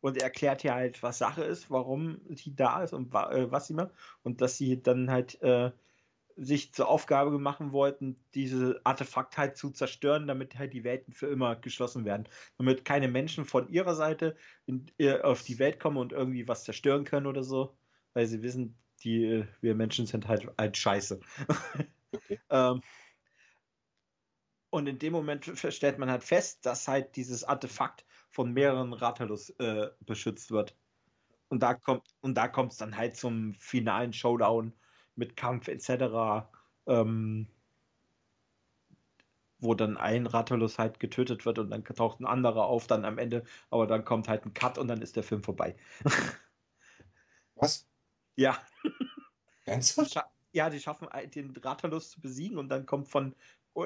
und 0.00 0.22
erklärt 0.22 0.62
ja 0.62 0.74
halt, 0.74 1.02
was 1.02 1.18
Sache 1.18 1.42
ist, 1.42 1.70
warum 1.70 2.20
sie 2.36 2.54
da 2.54 2.84
ist 2.84 2.92
und 2.92 3.12
äh, 3.12 3.50
was 3.50 3.66
sie 3.66 3.74
macht. 3.74 3.90
Und 4.22 4.40
dass 4.40 4.56
sie 4.56 4.80
dann 4.80 5.10
halt 5.10 5.42
äh, 5.42 5.72
sich 6.40 6.72
zur 6.72 6.88
Aufgabe 6.88 7.38
machen 7.38 7.72
wollten, 7.72 8.16
diese 8.34 8.80
Artefakt 8.84 9.36
halt 9.36 9.56
zu 9.56 9.70
zerstören, 9.70 10.26
damit 10.28 10.56
halt 10.58 10.72
die 10.72 10.84
Welten 10.84 11.12
für 11.12 11.26
immer 11.26 11.56
geschlossen 11.56 12.04
werden. 12.04 12.28
Damit 12.56 12.84
keine 12.84 13.08
Menschen 13.08 13.44
von 13.44 13.68
ihrer 13.68 13.94
Seite 13.94 14.36
in, 14.66 14.86
äh, 14.98 15.20
auf 15.20 15.42
die 15.42 15.58
Welt 15.58 15.80
kommen 15.80 15.96
und 15.96 16.12
irgendwie 16.12 16.46
was 16.46 16.64
zerstören 16.64 17.04
können 17.04 17.26
oder 17.26 17.42
so. 17.42 17.76
Weil 18.14 18.26
sie 18.26 18.42
wissen, 18.42 18.78
die, 19.02 19.24
äh, 19.24 19.46
wir 19.60 19.74
Menschen 19.74 20.06
sind 20.06 20.28
halt, 20.28 20.48
halt 20.56 20.76
scheiße. 20.76 21.20
Okay. 22.12 22.38
ähm, 22.50 22.82
und 24.70 24.86
in 24.86 24.98
dem 24.98 25.12
Moment 25.12 25.50
stellt 25.56 25.98
man 25.98 26.10
halt 26.10 26.22
fest, 26.22 26.64
dass 26.66 26.86
halt 26.86 27.16
dieses 27.16 27.42
Artefakt 27.42 28.04
von 28.30 28.52
mehreren 28.52 28.92
Ratalus 28.92 29.50
äh, 29.58 29.88
beschützt 30.00 30.50
wird. 30.50 30.76
Und 31.48 31.62
da 31.62 31.74
kommt 31.74 32.06
und 32.20 32.34
da 32.34 32.46
kommt 32.46 32.72
es 32.72 32.78
dann 32.78 32.96
halt 32.96 33.16
zum 33.16 33.54
finalen 33.54 34.12
Showdown 34.12 34.74
mit 35.18 35.36
Kampf 35.36 35.68
etc. 35.68 36.50
Ähm, 36.86 37.48
wo 39.60 39.74
dann 39.74 39.96
ein 39.96 40.26
Rattalus 40.26 40.78
halt 40.78 41.00
getötet 41.00 41.44
wird 41.44 41.58
und 41.58 41.70
dann 41.70 41.84
taucht 41.84 42.20
ein 42.20 42.26
anderer 42.26 42.64
auf, 42.66 42.86
dann 42.86 43.04
am 43.04 43.18
Ende, 43.18 43.44
aber 43.70 43.86
dann 43.86 44.04
kommt 44.04 44.28
halt 44.28 44.46
ein 44.46 44.54
Cut 44.54 44.78
und 44.78 44.88
dann 44.88 45.02
ist 45.02 45.16
der 45.16 45.24
Film 45.24 45.42
vorbei. 45.42 45.76
Was? 47.56 47.88
Ja. 48.36 48.58
Ernsthaft? 49.64 50.16
Ja, 50.52 50.70
die 50.70 50.80
schaffen 50.80 51.08
den 51.34 51.54
Rattalus 51.56 52.10
zu 52.10 52.20
besiegen 52.20 52.56
und 52.56 52.68
dann 52.68 52.86
kommt 52.86 53.08
von 53.08 53.34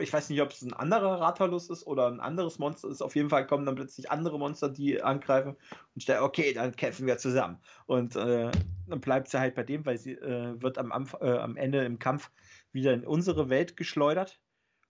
ich 0.01 0.12
weiß 0.12 0.30
nicht, 0.30 0.40
ob 0.40 0.51
es 0.51 0.62
ein 0.62 0.72
anderer 0.72 1.20
Ratalus 1.20 1.68
ist 1.68 1.86
oder 1.86 2.07
ein 2.07 2.20
anderes 2.20 2.59
Monster 2.59 2.88
ist. 2.88 3.03
Auf 3.03 3.16
jeden 3.16 3.30
Fall 3.30 3.47
kommen 3.47 3.66
dann 3.66 3.74
plötzlich 3.74 4.11
andere 4.11 4.38
Monster, 4.38 4.68
die 4.68 5.03
angreifen 5.03 5.57
und 5.95 6.03
stellen, 6.03 6.22
okay, 6.22 6.53
dann 6.53 6.74
kämpfen 6.76 7.07
wir 7.07 7.18
zusammen. 7.18 7.59
Und 7.86 8.16
äh, 8.16 8.51
dann 8.86 9.01
bleibt 9.01 9.28
sie 9.28 9.38
halt 9.38 9.55
bei 9.55 9.62
dem, 9.62 9.84
weil 9.84 9.99
sie 9.99 10.12
äh, 10.12 10.61
wird 10.61 10.78
am, 10.78 10.93
äh, 11.20 11.30
am 11.30 11.57
Ende 11.57 11.84
im 11.84 11.99
Kampf 11.99 12.30
wieder 12.72 12.93
in 12.93 13.05
unsere 13.05 13.49
Welt 13.49 13.76
geschleudert 13.76 14.40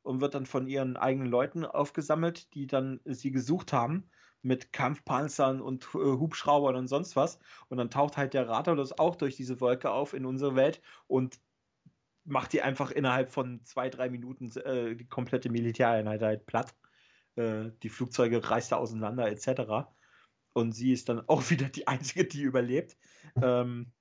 und 0.03 0.21
wird 0.21 0.35
dann 0.35 0.47
von 0.47 0.67
ihren 0.67 0.97
eigenen 0.97 1.29
Leuten 1.29 1.65
aufgesammelt, 1.65 2.55
die 2.55 2.67
dann 2.67 3.01
sie 3.05 3.31
gesucht 3.31 3.73
haben 3.73 4.11
mit 4.43 4.73
Kampfpanzern 4.73 5.61
und 5.61 5.85
äh, 5.95 5.99
Hubschraubern 5.99 6.77
und 6.77 6.89
sonst 6.89 7.17
was. 7.17 7.39
Und 7.69 7.79
dann 7.79 7.91
taucht 7.91 8.17
halt 8.17 8.35
der 8.35 8.49
Ratalus 8.49 8.99
auch 8.99 9.17
durch 9.17 9.37
diese 9.37 9.61
Wolke 9.61 9.91
auf 9.91 10.15
in 10.15 10.27
unsere 10.27 10.57
Welt 10.57 10.83
und 11.07 11.39
macht 12.25 12.53
die 12.53 12.63
einfach 12.63 12.91
innerhalb 12.91 13.31
von 13.31 13.65
zwei, 13.65 13.89
drei 13.91 14.09
Minuten 14.09 14.51
äh, 14.59 14.95
die 14.95 15.09
komplette 15.09 15.51
Militäreinheit 15.51 16.23
halt 16.23 16.47
platt. 16.47 16.75
Äh, 17.37 17.71
die 17.83 17.89
Flugzeuge 17.89 18.49
reißt 18.49 18.73
er 18.73 18.79
auseinander, 18.79 19.29
etc. 19.29 19.89
Und 20.53 20.73
sie 20.73 20.93
ist 20.93 21.09
dann 21.09 21.27
auch 21.29 21.43
wieder 21.51 21.69
die 21.69 21.89
Einzige, 21.89 22.25
die 22.25 22.43
überlebt. 22.43 22.97
Ähm, 23.41 23.93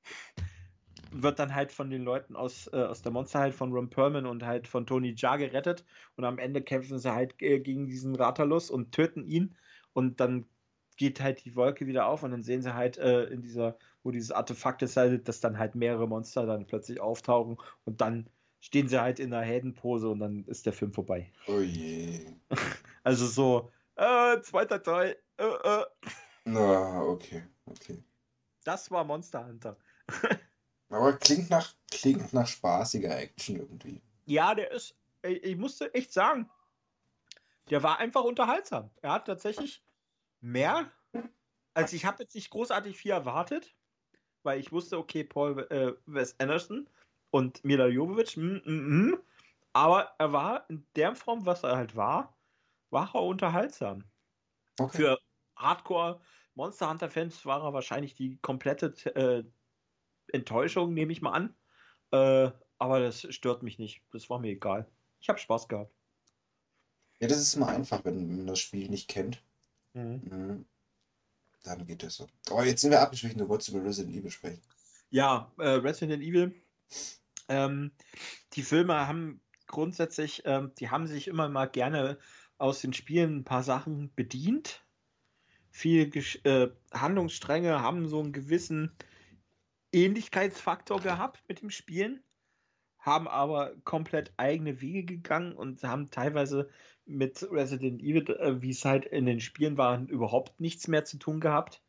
wird 1.13 1.39
dann 1.39 1.53
halt 1.53 1.71
von 1.71 1.89
den 1.89 2.03
Leuten 2.03 2.35
aus, 2.35 2.67
äh, 2.71 2.83
aus 2.83 3.01
der 3.01 3.11
Monsterheit 3.11 3.53
von 3.53 3.73
Ron 3.73 3.89
Perlman 3.89 4.25
und 4.25 4.45
halt 4.45 4.67
von 4.67 4.85
Tony 4.85 5.13
Jaa 5.15 5.35
gerettet. 5.37 5.85
Und 6.15 6.23
am 6.23 6.39
Ende 6.39 6.61
kämpfen 6.61 6.99
sie 6.99 7.13
halt 7.13 7.41
äh, 7.41 7.59
gegen 7.59 7.87
diesen 7.87 8.15
Ratalus 8.15 8.69
und 8.69 8.91
töten 8.93 9.25
ihn. 9.25 9.55
Und 9.93 10.19
dann 10.19 10.45
geht 10.95 11.19
halt 11.19 11.43
die 11.43 11.55
Wolke 11.55 11.87
wieder 11.87 12.05
auf 12.05 12.23
und 12.23 12.31
dann 12.31 12.43
sehen 12.43 12.61
sie 12.61 12.73
halt 12.73 12.97
äh, 12.97 13.23
in 13.25 13.41
dieser 13.41 13.77
wo 14.03 14.11
dieses 14.11 14.31
Artefakt 14.31 14.81
ist, 14.81 14.97
halt, 14.97 15.27
dass 15.27 15.39
dann 15.39 15.57
halt 15.57 15.75
mehrere 15.75 16.07
Monster 16.07 16.45
dann 16.45 16.65
plötzlich 16.65 16.99
auftauchen 16.99 17.57
und 17.85 18.01
dann 18.01 18.29
stehen 18.59 18.87
sie 18.87 19.01
halt 19.01 19.19
in 19.19 19.31
der 19.31 19.41
Heldenpose 19.41 20.09
und 20.09 20.19
dann 20.19 20.45
ist 20.45 20.65
der 20.65 20.73
Film 20.73 20.93
vorbei. 20.93 21.31
Oh 21.47 21.59
je. 21.59 22.25
Also 23.03 23.25
so, 23.25 23.71
äh, 23.95 24.39
zweiter 24.41 24.83
Teil, 24.83 25.17
äh, 25.37 25.43
äh. 25.43 25.85
Na, 26.45 27.01
okay, 27.01 27.43
okay. 27.65 28.03
Das 28.63 28.91
war 28.91 29.03
Monster 29.03 29.43
Hunter. 29.43 29.75
Aber 30.89 31.13
klingt 31.13 31.49
nach, 31.49 31.73
klingt 31.89 32.31
nach 32.31 32.47
spaßiger 32.47 33.17
Action 33.17 33.55
irgendwie. 33.55 34.01
Ja, 34.25 34.53
der 34.53 34.69
ist, 34.69 34.95
ich, 35.23 35.43
ich 35.43 35.57
musste 35.57 35.91
echt 35.95 36.13
sagen, 36.13 36.47
der 37.71 37.81
war 37.81 37.97
einfach 37.99 38.23
unterhaltsam. 38.23 38.91
Er 39.01 39.13
hat 39.13 39.25
tatsächlich 39.25 39.83
mehr, 40.41 40.91
also 41.73 41.95
ich 41.95 42.05
habe 42.05 42.23
jetzt 42.23 42.35
nicht 42.35 42.49
großartig 42.49 42.97
viel 42.97 43.11
erwartet, 43.11 43.73
weil 44.43 44.59
ich 44.59 44.71
wusste, 44.71 44.97
okay, 44.97 45.23
Paul 45.23 45.59
äh, 45.69 45.93
Wes 46.05 46.39
Anderson 46.39 46.89
und 47.31 47.63
Mila 47.63 47.87
Jovovich, 47.87 48.37
mm, 48.37 48.61
mm, 48.65 49.11
mm, 49.11 49.19
aber 49.73 50.13
er 50.17 50.33
war 50.33 50.69
in 50.69 50.85
der 50.95 51.15
Form, 51.15 51.45
was 51.45 51.63
er 51.63 51.77
halt 51.77 51.95
war, 51.95 52.35
war 52.89 53.09
er 53.13 53.23
unterhaltsam. 53.23 54.03
Okay. 54.79 54.97
Für 54.97 55.19
Hardcore 55.55 56.21
Monster 56.55 56.89
Hunter 56.89 57.09
Fans 57.09 57.45
war 57.45 57.63
er 57.63 57.73
wahrscheinlich 57.73 58.13
die 58.13 58.37
komplette 58.41 58.93
äh, 59.15 59.43
Enttäuschung, 60.33 60.93
nehme 60.93 61.11
ich 61.11 61.21
mal 61.21 61.31
an. 61.31 61.55
Äh, 62.11 62.51
aber 62.77 62.99
das 62.99 63.21
stört 63.33 63.63
mich 63.63 63.79
nicht. 63.79 64.01
Das 64.11 64.29
war 64.29 64.39
mir 64.39 64.51
egal. 64.51 64.89
Ich 65.19 65.29
habe 65.29 65.39
Spaß 65.39 65.67
gehabt. 65.67 65.93
Ja, 67.19 67.27
das 67.27 67.37
ist 67.37 67.55
immer 67.55 67.67
einfach, 67.67 68.03
wenn 68.03 68.37
man 68.37 68.47
das 68.47 68.59
Spiel 68.59 68.89
nicht 68.89 69.07
kennt. 69.07 69.43
Mhm. 69.93 70.65
Dann 71.63 71.85
geht 71.85 72.03
das 72.03 72.15
so. 72.15 72.27
Aber 72.49 72.65
jetzt 72.65 72.81
sind 72.81 72.91
wir 72.91 73.01
abgeschwächt, 73.01 73.39
du 73.39 73.47
wolltest 73.47 73.69
über 73.69 73.83
Resident 73.83 74.15
Evil 74.15 74.31
sprechen. 74.31 74.61
Ja, 75.09 75.51
äh, 75.57 75.67
Resident 75.67 76.23
Evil. 76.23 76.55
Ähm, 77.49 77.91
die 78.53 78.63
Filme 78.63 79.07
haben 79.07 79.41
grundsätzlich, 79.67 80.43
ähm, 80.45 80.71
die 80.79 80.89
haben 80.89 81.07
sich 81.07 81.27
immer 81.27 81.49
mal 81.49 81.65
gerne 81.65 82.17
aus 82.57 82.81
den 82.81 82.93
Spielen 82.93 83.37
ein 83.37 83.43
paar 83.43 83.63
Sachen 83.63 84.13
bedient. 84.15 84.85
Viele 85.69 86.05
äh, 86.43 86.69
Handlungsstränge 86.93 87.81
haben 87.81 88.07
so 88.07 88.19
einen 88.19 88.33
gewissen 88.33 88.91
Ähnlichkeitsfaktor 89.91 91.01
gehabt 91.01 91.43
mit 91.47 91.61
dem 91.61 91.69
Spielen, 91.69 92.23
haben 92.99 93.27
aber 93.27 93.75
komplett 93.83 94.33
eigene 94.37 94.81
Wege 94.81 95.03
gegangen 95.03 95.53
und 95.53 95.83
haben 95.83 96.11
teilweise 96.11 96.69
mit 97.11 97.47
Resident 97.51 98.01
Evil, 98.01 98.29
äh, 98.37 98.61
wie 98.61 98.71
es 98.71 98.85
halt 98.85 99.05
in 99.05 99.25
den 99.25 99.39
Spielen 99.39 99.77
war, 99.77 100.01
überhaupt 100.07 100.59
nichts 100.59 100.87
mehr 100.87 101.05
zu 101.05 101.17
tun 101.17 101.39
gehabt. 101.39 101.81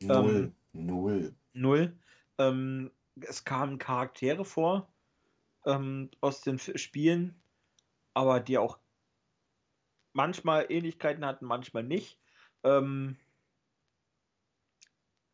Null. 0.00 0.52
Ähm, 0.74 0.86
null. 0.86 1.34
Null. 1.52 1.96
Ähm, 2.38 2.90
es 3.20 3.44
kamen 3.44 3.78
Charaktere 3.78 4.44
vor 4.44 4.90
ähm, 5.66 6.10
aus 6.20 6.40
den 6.40 6.58
Spielen, 6.58 7.34
aber 8.14 8.40
die 8.40 8.58
auch 8.58 8.78
manchmal 10.12 10.66
Ähnlichkeiten 10.70 11.24
hatten, 11.24 11.44
manchmal 11.44 11.84
nicht. 11.84 12.18
Ähm, 12.62 13.16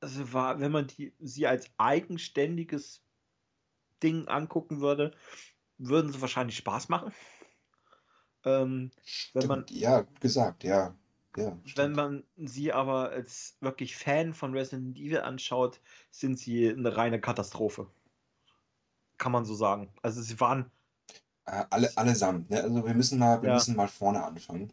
also 0.01 0.33
war, 0.33 0.61
wenn 0.61 0.73
man 0.73 0.87
die, 0.87 1.13
sie 1.19 1.47
als 1.47 1.71
eigenständiges 1.79 3.03
Ding 4.03 4.29
angucken 4.29 4.81
würde, 4.81 5.13
würden 5.79 6.13
sie 6.13 6.21
wahrscheinlich 6.21 6.57
Spaß 6.57 6.89
machen. 6.89 7.13
Ähm, 8.47 8.93
wenn 9.35 9.49
man, 9.49 9.67
ja, 9.71 10.07
gesagt, 10.21 10.63
ja. 10.63 10.95
ja 11.37 11.59
wenn 11.75 11.93
man 11.93 12.23
sie 12.37 12.73
aber 12.73 13.11
als 13.11 13.57
wirklich 13.61 13.97
Fan 13.97 14.33
von 14.33 14.55
Resident 14.55 14.97
Evil 14.97 15.19
anschaut, 15.19 15.81
sind 16.13 16.39
sie 16.39 16.71
eine 16.71 16.97
reine 16.97 17.21
Katastrophe. 17.21 17.89
Kann 19.19 19.33
man 19.33 19.45
so 19.45 19.55
sagen. 19.55 19.93
Also 20.01 20.23
sie 20.23 20.39
waren. 20.39 20.71
Äh, 21.45 21.65
alle, 21.71 21.91
allesamt, 21.97 22.49
ne? 22.51 22.63
Also 22.63 22.87
wir 22.87 22.95
müssen 22.95 23.19
mal, 23.19 23.43
wir 23.43 23.49
ja. 23.49 23.55
müssen 23.57 23.75
mal 23.75 23.89
vorne 23.89 24.23
anfangen. 24.23 24.73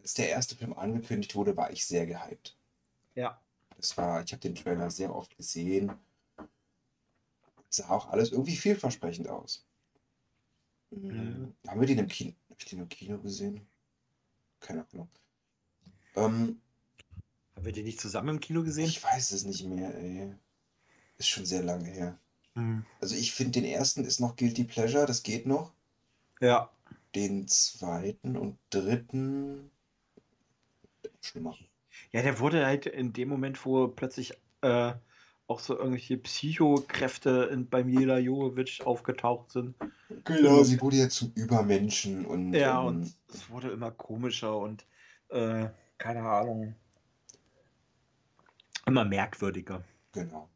Als 0.00 0.14
der 0.14 0.30
erste 0.30 0.56
Film 0.56 0.72
angekündigt 0.72 1.34
wurde, 1.34 1.56
war 1.56 1.70
ich 1.70 1.84
sehr 1.84 2.06
gehypt. 2.06 2.56
Ja. 3.14 3.38
Das 3.76 3.96
war, 3.98 4.22
ich 4.22 4.32
habe 4.32 4.40
den 4.40 4.54
Trailer 4.54 4.90
sehr 4.90 5.14
oft 5.14 5.36
gesehen. 5.36 5.92
sah 7.68 7.90
auch 7.90 8.08
alles 8.08 8.32
irgendwie 8.32 8.56
vielversprechend 8.56 9.28
aus. 9.28 9.66
Mhm. 10.92 11.54
Haben 11.66 11.80
wir 11.80 11.86
den 11.86 11.98
im 11.98 12.08
Kino, 12.08 12.32
hab 12.50 12.58
ich 12.58 12.66
den 12.66 12.80
im 12.80 12.88
Kino 12.88 13.18
gesehen? 13.18 13.66
Keine 14.60 14.86
Ahnung. 14.92 15.08
Ähm, 16.14 16.60
Haben 17.56 17.64
wir 17.64 17.72
den 17.72 17.84
nicht 17.84 18.00
zusammen 18.00 18.28
im 18.30 18.40
Kino 18.40 18.62
gesehen? 18.62 18.86
ich 18.86 19.02
weiß 19.02 19.32
es 19.32 19.44
nicht 19.44 19.64
mehr, 19.66 19.94
ey. 19.96 20.34
Ist 21.18 21.28
schon 21.28 21.46
sehr 21.46 21.62
lange 21.62 21.86
her. 21.86 22.18
Hm. 22.54 22.84
Also 23.00 23.14
ich 23.14 23.32
finde, 23.32 23.60
den 23.60 23.64
ersten 23.64 24.04
ist 24.04 24.20
noch 24.20 24.36
Guilty 24.36 24.64
Pleasure, 24.64 25.06
das 25.06 25.22
geht 25.22 25.46
noch. 25.46 25.72
Ja. 26.40 26.70
Den 27.14 27.48
zweiten 27.48 28.36
und 28.36 28.58
dritten 28.70 29.70
schlimmer. 31.20 31.56
Ja, 32.10 32.22
der 32.22 32.38
wurde 32.38 32.66
halt 32.66 32.86
in 32.86 33.12
dem 33.12 33.28
Moment, 33.28 33.64
wo 33.64 33.88
plötzlich 33.88 34.34
äh, 34.62 34.92
auch 35.52 35.60
so 35.60 35.76
irgendwelche 35.76 36.16
Psychokräfte 36.16 37.50
in, 37.52 37.68
bei 37.68 37.84
Mila 37.84 38.18
Jovovich 38.18 38.84
aufgetaucht 38.84 39.50
sind. 39.52 39.74
Genau, 40.24 40.62
sie 40.62 40.80
wurde 40.80 40.96
ja 40.96 41.08
zum 41.08 41.32
Übermenschen 41.34 42.24
und. 42.26 42.52
Ja, 42.54 42.80
ähm, 42.80 42.86
und 42.86 43.14
es 43.28 43.48
wurde 43.50 43.70
immer 43.70 43.90
komischer 43.90 44.56
und 44.56 44.84
äh, 45.28 45.68
keine 45.98 46.22
Ahnung. 46.22 46.74
Immer 48.86 49.04
merkwürdiger. 49.04 49.84
Genau. 50.12 50.48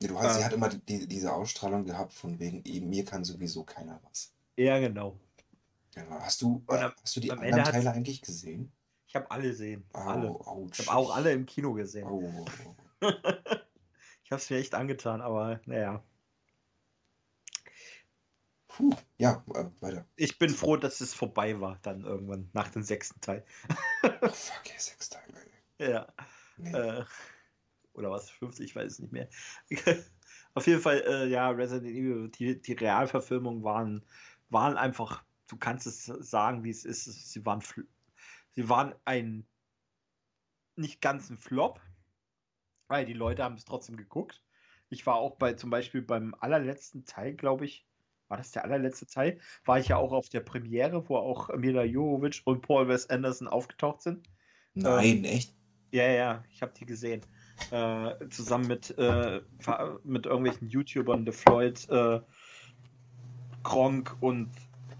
Du 0.00 0.18
hast, 0.18 0.34
sie 0.34 0.40
Äh. 0.40 0.44
hat 0.44 0.52
immer 0.52 0.68
die, 0.68 1.06
diese 1.06 1.32
Ausstrahlung 1.32 1.84
gehabt, 1.84 2.12
von 2.12 2.38
wegen, 2.38 2.62
eben, 2.64 2.88
mir 2.90 3.04
kann 3.04 3.24
sowieso 3.24 3.62
keiner 3.64 4.00
was. 4.08 4.32
Ja, 4.56 4.78
genau. 4.78 5.16
Genau. 5.94 6.18
Hast 6.20 6.42
du, 6.42 6.62
Und 6.66 6.76
äh, 6.76 6.80
am- 6.82 6.92
hast 7.02 7.16
du 7.16 7.20
die 7.20 7.30
anderen 7.30 7.58
Ende 7.58 7.70
Teile 7.70 7.92
eigentlich 7.92 8.20
gesehen? 8.20 8.72
Ich 9.06 9.14
habe 9.14 9.30
alle 9.30 9.42
gesehen. 9.44 9.84
alle. 9.92 10.28
Au, 10.30 10.40
ouch. 10.64 10.70
Ich 10.72 10.88
habe 10.88 10.98
auch 10.98 11.14
alle 11.14 11.32
im 11.32 11.46
Kino 11.46 11.72
gesehen. 11.74 12.06
Au, 12.06 12.22
au. 12.22 12.74
ich 14.32 14.34
habe 14.34 14.42
es 14.44 14.50
mir 14.50 14.56
echt 14.56 14.74
angetan, 14.74 15.20
aber 15.20 15.60
naja. 15.66 16.02
Puh. 18.66 18.96
Ja, 19.18 19.44
äh, 19.54 19.66
weiter. 19.80 20.06
Ich 20.16 20.38
bin 20.38 20.48
froh, 20.48 20.78
dass 20.78 21.02
es 21.02 21.12
vorbei 21.12 21.60
war, 21.60 21.78
dann 21.82 22.04
irgendwann 22.04 22.48
nach 22.54 22.70
dem 22.70 22.82
sechsten 22.82 23.20
Teil. 23.20 23.44
Oh, 24.02 24.08
fuck, 24.32 24.62
ey, 24.64 24.78
sechs 24.78 25.10
Teile. 25.10 25.34
ey. 25.76 25.90
Ja. 25.90 26.14
Nee. 26.56 26.72
Äh, 26.72 27.04
oder 27.92 28.10
was? 28.10 28.30
50, 28.30 28.64
ich 28.64 28.74
weiß 28.74 28.92
es 28.92 28.98
nicht 29.00 29.12
mehr. 29.12 29.28
Auf 30.54 30.66
jeden 30.66 30.80
Fall, 30.80 31.04
äh, 31.06 31.26
ja, 31.26 31.50
Resident 31.50 31.90
Evil, 31.90 32.30
die, 32.30 32.62
die 32.62 32.72
Realverfilmungen 32.72 33.62
waren, 33.62 34.02
waren 34.48 34.78
einfach, 34.78 35.22
du 35.48 35.58
kannst 35.58 35.86
es 35.86 36.06
sagen, 36.06 36.64
wie 36.64 36.70
es 36.70 36.86
ist. 36.86 37.04
Sie 37.04 37.44
waren, 37.44 37.62
sie 38.52 38.70
waren 38.70 38.94
ein 39.04 39.46
nicht 40.74 41.02
ganz 41.02 41.28
ein 41.28 41.36
Flop, 41.36 41.82
weil 42.92 43.06
die 43.06 43.14
Leute 43.14 43.42
haben 43.42 43.54
es 43.54 43.64
trotzdem 43.64 43.96
geguckt. 43.96 44.42
Ich 44.90 45.06
war 45.06 45.14
auch 45.14 45.36
bei 45.36 45.54
zum 45.54 45.70
Beispiel 45.70 46.02
beim 46.02 46.34
allerletzten 46.38 47.06
Teil, 47.06 47.32
glaube 47.32 47.64
ich, 47.64 47.86
war 48.28 48.36
das 48.36 48.50
der 48.50 48.64
allerletzte 48.64 49.06
Teil, 49.06 49.40
war 49.64 49.78
ich 49.78 49.88
ja 49.88 49.96
auch 49.96 50.12
auf 50.12 50.28
der 50.28 50.40
Premiere, 50.40 51.08
wo 51.08 51.16
auch 51.16 51.48
Mila 51.56 51.84
Jovovich 51.84 52.42
und 52.44 52.60
Paul 52.60 52.88
Wes 52.88 53.08
Anderson 53.08 53.48
aufgetaucht 53.48 54.02
sind. 54.02 54.28
Nein, 54.74 55.24
echt? 55.24 55.54
Ja, 55.90 56.06
ja, 56.06 56.44
ich 56.52 56.60
habe 56.60 56.72
die 56.78 56.84
gesehen. 56.84 57.22
Äh, 57.70 58.28
zusammen 58.28 58.66
mit, 58.66 58.90
äh, 58.98 59.40
mit 60.04 60.26
irgendwelchen 60.26 60.68
YouTubern, 60.68 61.24
The 61.24 61.32
Floyd, 61.32 61.88
äh, 61.88 62.20
Gronk 63.62 64.14
und 64.20 64.50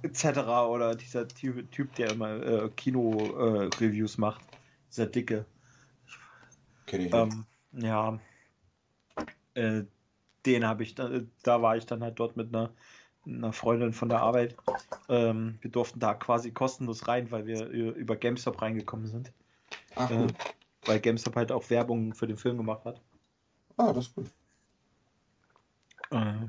etc. 0.03 0.39
Oder 0.71 0.95
dieser 0.95 1.29
Typ, 1.29 1.71
typ 1.73 1.95
der 1.97 2.13
immer 2.13 2.43
äh, 2.43 2.71
Kino-Reviews 2.71 4.17
macht. 4.17 4.43
Dieser 4.91 5.07
Dicke. 5.07 5.45
Kenn 6.87 7.03
ich 7.03 7.13
nicht. 7.13 7.15
Ähm, 7.15 7.45
ja. 7.73 8.19
Äh, 9.55 9.85
den 10.47 10.67
habe 10.67 10.83
ich 10.83 10.95
dann, 10.95 11.31
da 11.43 11.63
war 11.63 11.77
ich 11.77 11.87
dann 11.87 12.03
halt 12.03 12.19
dort 12.19 12.37
mit 12.37 12.55
einer, 12.55 12.71
einer 13.27 13.53
Freundin 13.53 13.93
von 13.93 14.09
der 14.09 14.21
Arbeit. 14.21 14.57
Ähm, 15.09 15.59
wir 15.61 15.71
durften 15.71 16.01
da 16.01 16.15
quasi 16.15 16.51
kostenlos 16.51 17.07
rein, 17.07 17.31
weil 17.31 17.47
wir 17.47 17.71
äh, 17.71 17.91
über 17.91 18.17
GameStop 18.17 18.61
reingekommen 18.61 19.07
sind. 19.07 19.33
Ach, 19.95 20.11
äh. 20.11 20.27
Weil 20.85 21.01
GameStop 21.01 21.37
halt 21.37 21.53
auch 21.53 21.71
Werbung 21.71 22.15
für 22.15 22.27
den 22.27 22.37
Film 22.37 22.57
gemacht 22.57 22.85
hat. 22.85 23.01
Ah, 23.77 23.93
das 23.93 24.09
ist 24.09 24.15
gut. 24.15 24.31
Äh, 26.11 26.49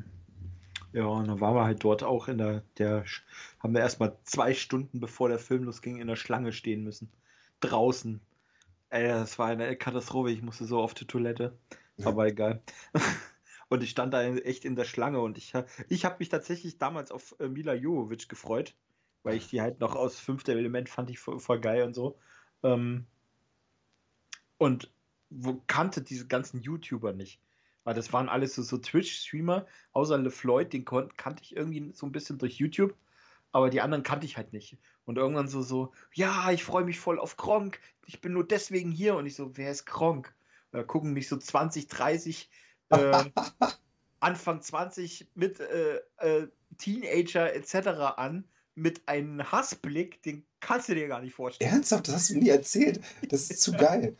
ja, 0.93 1.05
und 1.05 1.27
dann 1.27 1.39
waren 1.39 1.55
wir 1.55 1.63
halt 1.63 1.83
dort 1.83 2.03
auch 2.03 2.27
in 2.27 2.37
der, 2.37 2.63
der 2.77 3.05
haben 3.59 3.73
wir 3.73 3.81
erstmal 3.81 4.15
zwei 4.23 4.53
Stunden 4.53 4.99
bevor 4.99 5.29
der 5.29 5.39
Film 5.39 5.63
losging 5.63 5.97
in 5.97 6.07
der 6.07 6.15
Schlange 6.15 6.51
stehen 6.51 6.83
müssen. 6.83 7.11
Draußen. 7.59 8.21
Ey, 8.93 9.07
das 9.07 9.39
war 9.39 9.47
eine 9.47 9.75
Katastrophe, 9.75 10.29
ich 10.29 10.43
musste 10.43 10.65
so 10.65 10.79
auf 10.79 10.93
die 10.93 11.07
Toilette. 11.07 11.57
Ja. 11.97 12.05
Aber 12.07 12.27
egal. 12.27 12.61
Und 13.67 13.81
ich 13.81 13.89
stand 13.89 14.13
da 14.13 14.21
echt 14.21 14.65
in 14.65 14.75
der 14.75 14.83
Schlange 14.83 15.19
und 15.19 15.35
ich, 15.39 15.53
ich 15.89 16.05
habe 16.05 16.17
mich 16.19 16.29
tatsächlich 16.29 16.77
damals 16.77 17.09
auf 17.09 17.35
äh, 17.39 17.47
Mila 17.47 17.73
Jovovich 17.73 18.27
gefreut, 18.27 18.75
weil 19.23 19.35
ich 19.35 19.47
die 19.47 19.61
halt 19.61 19.79
noch 19.79 19.95
aus 19.95 20.19
fünfter 20.19 20.53
Element 20.53 20.89
fand 20.89 21.09
ich 21.09 21.17
voll, 21.17 21.39
voll 21.39 21.59
geil 21.59 21.81
und 21.81 21.95
so. 21.95 22.19
Ähm, 22.61 23.07
und 24.59 24.93
wo 25.31 25.59
kannte 25.65 26.03
diese 26.03 26.27
ganzen 26.27 26.61
YouTuber 26.61 27.13
nicht. 27.13 27.41
Weil 27.85 27.95
das 27.95 28.13
waren 28.13 28.29
alles 28.29 28.53
so, 28.53 28.61
so 28.61 28.77
Twitch-Streamer, 28.77 29.65
außer 29.93 30.19
LeFloid, 30.19 30.71
den 30.71 30.85
kannte 30.85 31.41
ich 31.41 31.55
irgendwie 31.55 31.93
so 31.93 32.05
ein 32.05 32.11
bisschen 32.11 32.37
durch 32.37 32.57
YouTube, 32.57 32.93
aber 33.53 33.69
die 33.69 33.79
anderen 33.79 34.03
kannte 34.03 34.25
ich 34.25 34.35
halt 34.35 34.51
nicht. 34.51 34.77
Und 35.05 35.17
irgendwann 35.17 35.47
so, 35.47 35.61
so, 35.61 35.93
ja, 36.13 36.51
ich 36.51 36.63
freue 36.63 36.83
mich 36.83 36.99
voll 36.99 37.19
auf 37.19 37.37
Gronk, 37.37 37.79
ich 38.05 38.19
bin 38.19 38.33
nur 38.33 38.45
deswegen 38.45 38.91
hier. 38.91 39.15
Und 39.15 39.25
ich 39.25 39.35
so, 39.35 39.55
wer 39.55 39.71
ist 39.71 39.85
Gronk? 39.85 40.35
Und 40.71 40.79
da 40.79 40.83
gucken 40.83 41.13
mich 41.13 41.29
so 41.29 41.37
20, 41.37 41.87
30, 41.87 42.49
äh, 42.89 43.23
Anfang 44.19 44.61
20 44.61 45.29
mit 45.35 45.59
äh, 45.59 46.01
äh, 46.17 46.47
Teenager 46.77 47.53
etc. 47.53 47.75
an, 48.17 48.45
mit 48.75 49.07
einem 49.07 49.51
Hassblick, 49.51 50.23
den 50.23 50.45
kannst 50.59 50.89
du 50.89 50.95
dir 50.95 51.07
gar 51.07 51.21
nicht 51.21 51.35
vorstellen. 51.35 51.71
Ernsthaft, 51.71 52.07
das 52.07 52.15
hast 52.15 52.29
du 52.31 52.39
nie 52.39 52.49
erzählt. 52.49 53.01
Das 53.29 53.51
ist 53.51 53.61
zu 53.61 53.71
geil. 53.77 54.17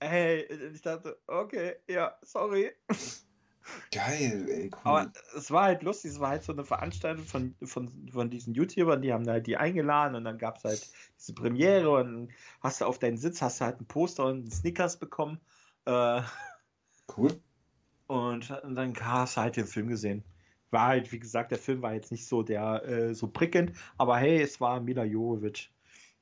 Ey, 0.00 0.42
ich 0.74 0.82
dachte, 0.82 1.18
okay, 1.26 1.76
ja, 1.88 2.16
sorry. 2.22 2.72
Geil, 3.92 4.46
ey, 4.48 4.70
cool. 4.72 4.80
Aber 4.84 5.12
es 5.36 5.50
war 5.50 5.64
halt 5.64 5.82
lustig, 5.82 6.12
es 6.12 6.20
war 6.20 6.30
halt 6.30 6.42
so 6.42 6.52
eine 6.52 6.64
Veranstaltung 6.64 7.24
von, 7.24 7.54
von, 7.64 8.08
von 8.10 8.30
diesen 8.30 8.54
YouTubern, 8.54 9.02
die 9.02 9.12
haben 9.12 9.28
halt 9.28 9.46
die 9.46 9.56
eingeladen 9.56 10.14
und 10.14 10.24
dann 10.24 10.38
gab 10.38 10.58
es 10.58 10.64
halt 10.64 10.90
diese 11.18 11.34
Premiere 11.34 11.90
und 11.90 12.06
dann 12.06 12.28
hast 12.60 12.80
du 12.80 12.84
auf 12.86 12.98
deinen 12.98 13.18
Sitz, 13.18 13.42
hast 13.42 13.60
du 13.60 13.64
halt 13.64 13.80
ein 13.80 13.86
Poster 13.86 14.26
und 14.26 14.38
einen 14.38 14.50
Snickers 14.50 14.98
bekommen 14.98 15.40
äh, 15.84 16.22
cool. 17.16 17.40
und 18.06 18.50
dann 18.50 18.94
hast 19.00 19.36
du 19.36 19.40
halt 19.40 19.56
den 19.56 19.66
Film 19.66 19.88
gesehen. 19.88 20.24
War 20.70 20.88
halt, 20.88 21.12
wie 21.12 21.18
gesagt, 21.18 21.50
der 21.50 21.58
Film 21.58 21.80
war 21.80 21.94
jetzt 21.94 22.12
nicht 22.12 22.26
so 22.26 22.42
der 22.42 22.84
äh, 22.84 23.14
so 23.14 23.28
prickelnd, 23.28 23.72
aber 23.96 24.18
hey, 24.18 24.42
es 24.42 24.60
war 24.60 24.80
Mila 24.80 25.04
Jovovich. 25.04 25.72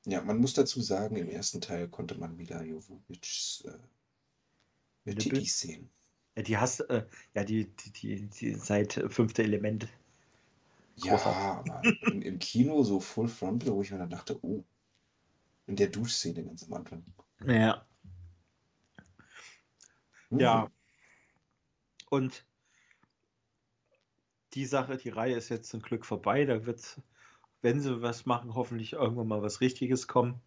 Ja, 0.05 0.22
man 0.22 0.39
muss 0.39 0.55
dazu 0.55 0.80
sagen, 0.80 1.16
im 1.16 1.28
ersten 1.28 1.61
Teil 1.61 1.89
konnte 1.89 2.16
man 2.16 2.37
Mila 2.37 2.62
Jovovics 2.62 3.64
äh? 5.05 5.14
Tittis 5.14 5.59
sehen. 5.59 5.91
Ja, 6.37 6.43
die 6.43 6.59
hast 6.59 6.80
äh, 6.80 7.07
ja 7.34 7.45
die, 7.45 7.64
die, 7.64 7.91
die, 7.93 8.26
die 8.26 8.55
seit 8.55 8.97
äh, 8.99 9.09
fünfte 9.09 9.43
Element. 9.43 9.89
Ja, 10.97 11.12
Großartig. 11.12 11.72
aber 11.72 11.82
im, 12.12 12.22
im 12.22 12.39
Kino 12.39 12.82
so 12.82 13.01
Full 13.01 13.28
Frontal, 13.28 13.72
wo 13.72 13.82
ich 13.82 13.91
mir 13.91 13.99
dann 13.99 14.11
dachte, 14.11 14.39
oh, 14.43 14.64
in 15.66 15.76
der 15.76 15.89
Duschszene 15.89 16.45
ganz 16.45 16.64
am 16.64 16.74
Anfang. 16.74 17.05
Ja. 17.47 17.87
Hm. 20.30 20.41
Ja. 20.41 20.70
Und 22.11 22.45
die 24.55 24.64
Sache, 24.64 24.97
die 24.97 25.11
Reihe 25.11 25.37
ist 25.37 25.49
jetzt 25.49 25.68
zum 25.68 25.80
Glück 25.80 26.07
vorbei. 26.07 26.45
Da 26.45 26.64
wird, 26.66 27.01
wenn 27.62 27.80
sie 27.80 28.01
was 28.01 28.26
machen, 28.26 28.55
hoffentlich 28.55 28.95
irgendwann 28.95 29.28
mal 29.28 29.43
was 29.43 29.61
Richtiges 29.61 30.09
kommen. 30.09 30.41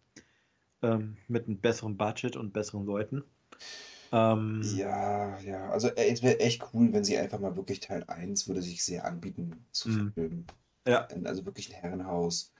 Ähm, 0.82 1.18
mit 1.28 1.46
einem 1.46 1.58
besseren 1.58 1.96
Budget 1.96 2.36
und 2.36 2.52
besseren 2.52 2.86
Leuten. 2.86 3.22
Ähm, 4.12 4.60
Ja, 4.62 5.38
ja. 5.40 5.70
Also 5.70 5.88
äh, 5.88 6.10
es 6.10 6.22
wäre 6.22 6.40
echt 6.40 6.62
cool, 6.74 6.92
wenn 6.92 7.04
sie 7.04 7.18
einfach 7.18 7.38
mal 7.40 7.56
wirklich 7.56 7.80
Teil 7.80 8.04
1 8.04 8.48
würde 8.48 8.62
sich 8.62 8.84
sehr 8.84 9.04
anbieten 9.04 9.66
zu 9.72 9.88
Mhm. 9.88 10.12
verfilmen. 10.14 10.46
Ja. 10.86 11.06
Also 11.24 11.44
wirklich 11.46 11.68
ein 11.74 11.80
Herrenhaus. 11.80 12.52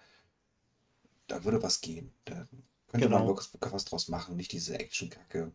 Da 1.28 1.44
würde 1.44 1.62
was 1.62 1.80
gehen. 1.80 2.12
Da 2.26 2.46
könnte 2.88 3.08
man 3.08 3.22
Genau. 3.22 3.26
wirklich, 3.28 3.52
wirklich 3.54 3.72
was 3.72 3.84
draus 3.86 4.08
machen, 4.08 4.36
nicht 4.36 4.52
diese 4.52 4.78
Action-Kacke. 4.78 5.52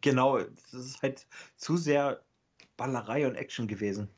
Genau, 0.00 0.38
das 0.38 0.72
ist 0.74 1.02
halt 1.02 1.26
zu 1.56 1.76
sehr 1.76 2.24
Ballerei 2.76 3.26
und 3.26 3.36
Action 3.36 3.68
gewesen. 3.68 4.08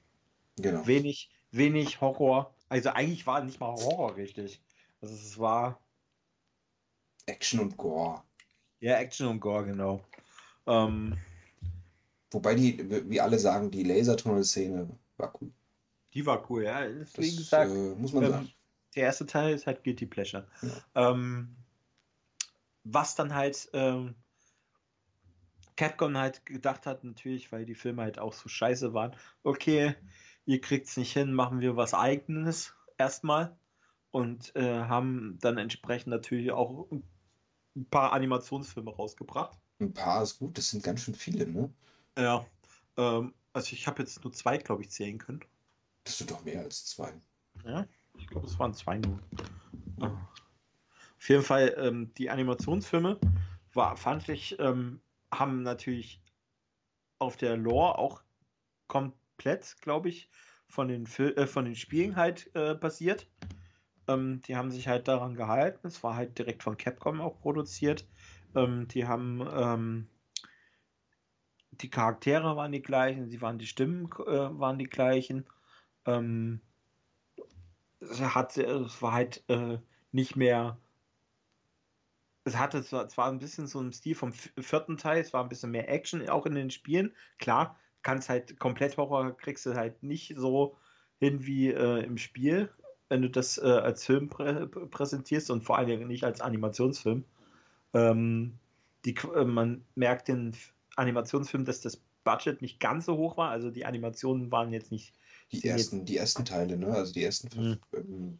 Genau. 0.56 0.86
Wenig, 0.86 1.30
wenig 1.52 2.00
Horror. 2.00 2.54
Also 2.68 2.90
eigentlich 2.90 3.26
war 3.26 3.42
nicht 3.44 3.60
mal 3.60 3.72
Horror 3.74 4.16
richtig. 4.16 4.62
Also 5.00 5.14
es 5.14 5.38
war 5.38 5.80
Action 7.26 7.60
und 7.60 7.76
Gore. 7.76 8.22
ja 8.80 8.96
Action 8.98 9.26
und 9.28 9.40
Gore, 9.40 9.66
genau. 9.66 10.00
Ähm, 10.66 11.16
Wobei 12.30 12.54
die, 12.54 13.10
wie 13.10 13.20
alle 13.20 13.38
sagen, 13.38 13.70
die 13.70 13.84
Lasertunnel-Szene 13.84 14.88
war 15.16 15.32
cool. 15.40 15.52
die 16.12 16.26
war 16.26 16.50
cool, 16.50 16.64
ja. 16.64 16.88
Das 16.88 17.16
Wie 17.18 17.36
gesagt, 17.36 17.70
äh, 17.70 17.94
muss 17.94 18.12
man 18.12 18.24
ähm, 18.24 18.30
sagen. 18.30 18.52
der 18.96 19.02
erste 19.04 19.26
Teil 19.26 19.54
ist 19.54 19.66
halt 19.66 19.84
Guilty 19.84 20.06
Pleasure. 20.06 20.48
Ja. 20.62 21.10
Ähm, 21.10 21.54
was 22.82 23.14
dann 23.14 23.34
halt 23.34 23.68
ähm, 23.72 24.14
Capcom 25.76 26.16
halt 26.16 26.44
gedacht 26.46 26.86
hat, 26.86 27.04
natürlich, 27.04 27.50
weil 27.52 27.64
die 27.66 27.74
Filme 27.74 28.02
halt 28.02 28.18
auch 28.18 28.32
so 28.32 28.48
scheiße 28.48 28.94
waren, 28.94 29.16
okay, 29.42 29.94
ihr 30.46 30.60
kriegt's 30.60 30.96
nicht 30.96 31.12
hin, 31.12 31.32
machen 31.32 31.60
wir 31.60 31.76
was 31.76 31.94
eigenes 31.94 32.74
erstmal 32.98 33.56
und 34.10 34.54
äh, 34.54 34.80
haben 34.82 35.38
dann 35.40 35.58
entsprechend 35.58 36.08
natürlich 36.08 36.52
auch 36.52 36.88
ein 36.90 37.86
paar 37.90 38.12
Animationsfilme 38.12 38.94
rausgebracht. 38.94 39.58
Ein 39.80 39.92
paar 39.92 40.22
ist 40.22 40.38
gut, 40.38 40.56
das 40.56 40.70
sind 40.70 40.82
ganz 40.82 41.00
schön 41.00 41.14
viele, 41.14 41.46
ne? 41.46 41.72
Ja, 42.16 42.46
ähm, 42.96 43.34
also 43.52 43.72
ich 43.72 43.86
habe 43.86 44.02
jetzt 44.02 44.22
nur 44.22 44.32
zwei, 44.32 44.58
glaube 44.58 44.82
ich, 44.82 44.90
zählen 44.90 45.18
können. 45.18 45.44
Das 46.04 46.18
sind 46.18 46.30
doch 46.30 46.44
mehr 46.44 46.60
als 46.60 46.86
zwei. 46.86 47.12
Ja, 47.64 47.86
ich 48.16 48.26
glaube, 48.26 48.46
es 48.46 48.58
waren 48.58 48.74
zwei 48.74 48.98
nur. 48.98 49.18
Ja. 49.98 50.28
Auf 51.18 51.28
jeden 51.28 51.42
Fall, 51.42 51.74
ähm, 51.78 52.12
die 52.14 52.30
Animationsfilme 52.30 53.18
war, 53.72 53.96
fand 53.96 54.28
ich, 54.28 54.58
ähm, 54.58 55.00
haben 55.32 55.62
natürlich 55.62 56.20
auf 57.18 57.36
der 57.36 57.56
Lore 57.56 57.98
auch 57.98 58.22
komplett, 58.86 59.76
glaube 59.80 60.08
ich, 60.08 60.28
von 60.68 60.88
den, 60.88 61.06
Fil 61.06 61.32
äh, 61.36 61.46
von 61.46 61.64
den 61.64 61.76
Spielen 61.76 62.16
halt 62.16 62.54
äh, 62.54 62.74
basiert. 62.74 63.26
Ähm, 64.06 64.42
die 64.42 64.56
haben 64.56 64.70
sich 64.70 64.88
halt 64.88 65.08
daran 65.08 65.34
gehalten. 65.34 65.86
Es 65.86 66.02
war 66.02 66.14
halt 66.14 66.38
direkt 66.38 66.62
von 66.62 66.76
Capcom 66.76 67.20
auch 67.20 67.40
produziert. 67.40 68.06
Ähm, 68.54 68.88
die 68.88 69.06
haben 69.06 69.46
ähm, 69.52 70.08
die 71.80 71.90
Charaktere 71.90 72.56
waren 72.56 72.72
die 72.72 72.82
gleichen, 72.82 73.28
sie 73.28 73.40
waren 73.42 73.58
die 73.58 73.66
Stimmen 73.66 74.06
äh, 74.26 74.58
waren 74.58 74.78
die 74.78 74.84
gleichen. 74.84 75.46
Ähm, 76.06 76.60
es, 78.00 78.20
hat, 78.20 78.56
es 78.56 79.02
war 79.02 79.12
halt 79.12 79.42
äh, 79.48 79.78
nicht 80.12 80.36
mehr. 80.36 80.78
Es 82.44 82.56
hatte 82.58 82.82
zwar 82.84 83.26
ein 83.28 83.38
bisschen 83.38 83.66
so 83.66 83.78
einen 83.78 83.92
Stil 83.92 84.14
vom 84.14 84.32
vierten 84.32 84.98
Teil, 84.98 85.20
es 85.20 85.32
war 85.32 85.42
ein 85.42 85.48
bisschen 85.48 85.70
mehr 85.70 85.88
Action 85.88 86.28
auch 86.28 86.44
in 86.44 86.54
den 86.54 86.70
Spielen. 86.70 87.14
Klar, 87.38 87.78
kannst 88.02 88.28
halt 88.28 88.58
komplett 88.58 88.98
Horror 88.98 89.34
kriegst 89.36 89.64
du 89.64 89.74
halt 89.74 90.02
nicht 90.02 90.34
so 90.36 90.76
hin 91.18 91.46
wie 91.46 91.70
äh, 91.70 92.04
im 92.04 92.18
Spiel, 92.18 92.70
wenn 93.08 93.22
du 93.22 93.30
das 93.30 93.56
äh, 93.56 93.62
als 93.62 94.04
Film 94.04 94.28
prä 94.28 94.66
präsentierst 94.66 95.50
und 95.50 95.64
vor 95.64 95.82
Dingen 95.86 96.06
nicht 96.06 96.24
als 96.24 96.42
Animationsfilm. 96.42 97.24
Ähm, 97.94 98.58
die, 99.04 99.14
äh, 99.34 99.44
man 99.44 99.84
merkt 99.94 100.28
den 100.28 100.56
Animationsfilm, 100.96 101.64
dass 101.64 101.80
das 101.80 101.96
Budget 102.24 102.62
nicht 102.62 102.80
ganz 102.80 103.06
so 103.06 103.16
hoch 103.16 103.36
war. 103.36 103.50
Also 103.50 103.70
die 103.70 103.84
Animationen 103.84 104.50
waren 104.50 104.72
jetzt 104.72 104.90
nicht. 104.90 105.14
Die 105.52 105.66
ersten, 105.66 105.98
jetzt... 105.98 106.08
die 106.08 106.16
ersten 106.16 106.44
Teile, 106.44 106.76
ne? 106.76 106.88
Also 106.88 107.12
die 107.12 107.24
ersten 107.24 107.48
mhm. 107.60 107.78
ähm, 107.92 108.38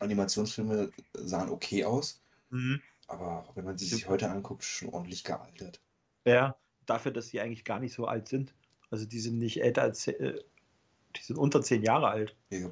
Animationsfilme 0.00 0.90
sahen 1.14 1.50
okay 1.50 1.84
aus. 1.84 2.22
Mhm. 2.50 2.80
Aber 3.08 3.48
wenn 3.54 3.64
man 3.64 3.78
sie 3.78 3.86
sich 3.86 4.08
heute 4.08 4.30
anguckt, 4.30 4.64
schon 4.64 4.88
ordentlich 4.88 5.22
gealtert. 5.24 5.80
Ja, 6.24 6.56
dafür, 6.86 7.12
dass 7.12 7.28
sie 7.28 7.40
eigentlich 7.40 7.64
gar 7.64 7.78
nicht 7.78 7.94
so 7.94 8.06
alt 8.06 8.28
sind. 8.28 8.54
Also 8.90 9.04
die 9.04 9.20
sind 9.20 9.38
nicht 9.38 9.62
älter 9.62 9.82
als 9.82 10.06
äh, 10.08 10.40
die 11.16 11.22
sind 11.22 11.36
unter 11.36 11.62
zehn 11.62 11.82
Jahre 11.82 12.08
alt. 12.08 12.36
Ja. 12.50 12.70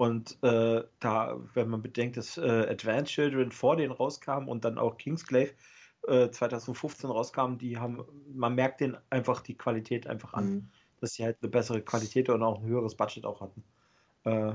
Und 0.00 0.42
äh, 0.42 0.82
da, 0.98 1.38
wenn 1.52 1.68
man 1.68 1.82
bedenkt, 1.82 2.16
dass 2.16 2.38
äh, 2.38 2.66
Advanced 2.70 3.12
Children 3.12 3.52
vor 3.52 3.76
denen 3.76 3.92
rauskam 3.92 4.48
und 4.48 4.64
dann 4.64 4.78
auch 4.78 4.96
Kingsglaive, 4.96 5.52
2015 6.06 7.10
äh, 7.10 7.12
rauskamen, 7.12 7.58
die 7.58 7.76
haben, 7.76 8.02
man 8.32 8.54
merkt 8.54 8.80
denen 8.80 8.96
einfach 9.10 9.42
die 9.42 9.58
Qualität 9.58 10.06
einfach 10.06 10.32
an, 10.32 10.50
mhm. 10.50 10.68
dass 11.02 11.12
sie 11.12 11.24
halt 11.24 11.36
eine 11.42 11.50
bessere 11.50 11.82
Qualität 11.82 12.30
und 12.30 12.42
auch 12.42 12.62
ein 12.62 12.66
höheres 12.66 12.94
Budget 12.94 13.26
auch 13.26 13.42
hatten. 13.42 13.62
Äh, 14.24 14.54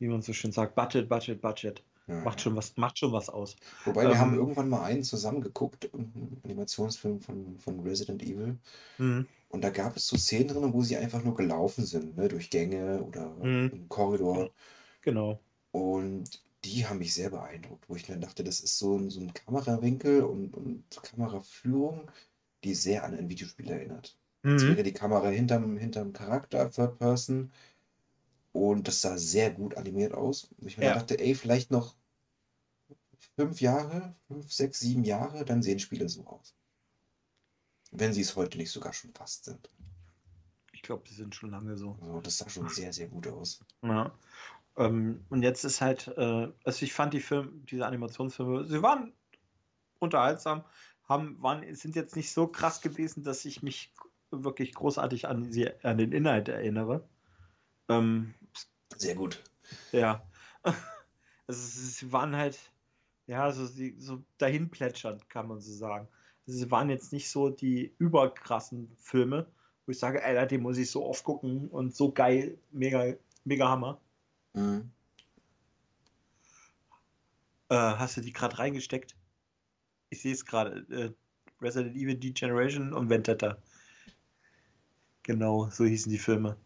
wie 0.00 0.08
man 0.08 0.20
so 0.20 0.34
schön 0.34 0.52
sagt, 0.52 0.74
Budget, 0.74 1.08
Budget, 1.08 1.40
Budget. 1.40 1.82
Ja. 2.06 2.20
Macht, 2.20 2.42
schon 2.42 2.54
was, 2.56 2.76
macht 2.76 2.98
schon 2.98 3.12
was 3.12 3.30
aus. 3.30 3.56
Wobei 3.86 4.02
wir 4.02 4.10
ähm, 4.10 4.18
haben 4.18 4.34
irgendwann 4.34 4.68
mal 4.68 4.82
einen 4.82 5.02
zusammengeguckt, 5.02 5.88
einen 5.94 6.42
Animationsfilm 6.44 7.22
von, 7.22 7.58
von 7.58 7.80
Resident 7.80 8.22
Evil. 8.22 8.58
Mhm. 8.98 9.26
Und 9.50 9.62
da 9.62 9.70
gab 9.70 9.96
es 9.96 10.06
so 10.06 10.16
Szenen 10.16 10.48
drin, 10.48 10.72
wo 10.72 10.82
sie 10.82 10.96
einfach 10.96 11.22
nur 11.24 11.34
gelaufen 11.34 11.84
sind, 11.84 12.16
ne, 12.16 12.28
durch 12.28 12.50
Gänge 12.50 13.02
oder 13.02 13.30
mhm. 13.34 13.70
im 13.72 13.88
Korridor. 13.88 14.50
Genau. 15.02 15.40
Und 15.72 16.40
die 16.64 16.86
haben 16.86 16.98
mich 16.98 17.14
sehr 17.14 17.30
beeindruckt, 17.30 17.88
wo 17.88 17.96
ich 17.96 18.08
mir 18.08 18.18
dachte, 18.18 18.44
das 18.44 18.60
ist 18.60 18.78
so 18.78 18.96
ein, 18.96 19.10
so 19.10 19.20
ein 19.20 19.34
Kamerawinkel 19.34 20.22
und, 20.22 20.54
und 20.54 20.84
Kameraführung, 21.02 22.10
die 22.64 22.74
sehr 22.74 23.04
an 23.04 23.16
ein 23.16 23.28
Videospiel 23.28 23.68
erinnert. 23.68 24.16
Mhm. 24.42 24.52
Jetzt 24.52 24.66
wäre 24.66 24.82
die 24.84 24.92
Kamera 24.92 25.28
hinterm, 25.28 25.76
hinterm 25.76 26.12
Charakter, 26.12 26.70
Third 26.70 26.98
Person. 26.98 27.52
Und 28.52 28.88
das 28.88 29.00
sah 29.00 29.16
sehr 29.16 29.50
gut 29.50 29.76
animiert 29.76 30.12
aus. 30.12 30.50
Und 30.58 30.66
ich 30.66 30.78
mir 30.78 30.86
ja. 30.86 30.94
dachte, 30.94 31.18
ey, 31.18 31.34
vielleicht 31.34 31.70
noch 31.70 31.96
fünf 33.36 33.60
Jahre, 33.60 34.14
fünf, 34.28 34.52
sechs, 34.52 34.80
sieben 34.80 35.04
Jahre, 35.04 35.44
dann 35.44 35.62
sehen 35.62 35.78
Spiele 35.78 36.08
so 36.08 36.26
aus. 36.26 36.54
Wenn 37.90 38.12
sie 38.12 38.20
es 38.20 38.36
heute 38.36 38.58
nicht 38.58 38.70
sogar 38.70 38.92
schon 38.92 39.12
fast 39.12 39.44
sind. 39.44 39.68
Ich 40.72 40.82
glaube, 40.82 41.04
die 41.08 41.14
sind 41.14 41.34
schon 41.34 41.50
lange 41.50 41.76
so. 41.76 41.98
Also, 42.00 42.20
das 42.20 42.38
sah 42.38 42.48
schon 42.48 42.68
sehr, 42.68 42.92
sehr 42.92 43.08
gut 43.08 43.26
aus. 43.26 43.60
Ja. 43.82 44.12
Ähm, 44.76 45.24
und 45.28 45.42
jetzt 45.42 45.64
ist 45.64 45.80
halt, 45.80 46.08
äh, 46.16 46.48
also 46.64 46.84
ich 46.84 46.92
fand 46.92 47.12
die 47.12 47.20
Filme, 47.20 47.50
diese 47.70 47.86
Animationsfilme, 47.86 48.64
sie 48.64 48.82
waren 48.82 49.12
unterhaltsam, 49.98 50.64
haben, 51.08 51.42
waren, 51.42 51.74
sind 51.74 51.96
jetzt 51.96 52.16
nicht 52.16 52.32
so 52.32 52.46
krass 52.46 52.80
gewesen, 52.80 53.24
dass 53.24 53.44
ich 53.44 53.62
mich 53.62 53.92
wirklich 54.30 54.74
großartig 54.74 55.26
an, 55.26 55.52
sie, 55.52 55.68
an 55.84 55.98
den 55.98 56.12
Inhalt 56.12 56.48
erinnere. 56.48 57.04
Ähm, 57.88 58.34
Sehr 58.96 59.14
gut. 59.14 59.42
Ja. 59.92 60.26
Also 61.46 61.62
sie 61.68 62.12
waren 62.12 62.36
halt, 62.36 62.56
ja, 63.26 63.50
so, 63.50 63.66
so 63.66 64.22
dahin 64.38 64.70
plätschernd, 64.70 65.28
kann 65.28 65.48
man 65.48 65.58
so 65.58 65.72
sagen. 65.72 66.06
Sie 66.50 66.70
waren 66.70 66.90
jetzt 66.90 67.12
nicht 67.12 67.30
so 67.30 67.50
die 67.50 67.94
überkrassen 67.98 68.90
Filme, 68.98 69.46
wo 69.86 69.92
ich 69.92 69.98
sage, 69.98 70.22
Alter, 70.22 70.46
den 70.46 70.62
muss 70.62 70.78
ich 70.78 70.90
so 70.90 71.04
oft 71.04 71.24
gucken 71.24 71.68
und 71.68 71.94
so 71.94 72.12
geil, 72.12 72.58
mega, 72.70 73.14
mega 73.44 73.68
Hammer. 73.68 74.00
Mhm. 74.54 74.90
Äh, 77.68 77.74
hast 77.74 78.16
du 78.16 78.20
die 78.20 78.32
gerade 78.32 78.58
reingesteckt? 78.58 79.16
Ich 80.10 80.22
sehe 80.22 80.32
es 80.32 80.44
gerade. 80.44 80.86
Äh, 80.90 81.12
Resident 81.62 81.94
Evil 81.94 82.16
Degeneration 82.16 82.92
und 82.92 83.10
Vendetta. 83.10 83.58
Genau, 85.22 85.68
so 85.70 85.84
hießen 85.84 86.10
die 86.10 86.18
Filme. 86.18 86.56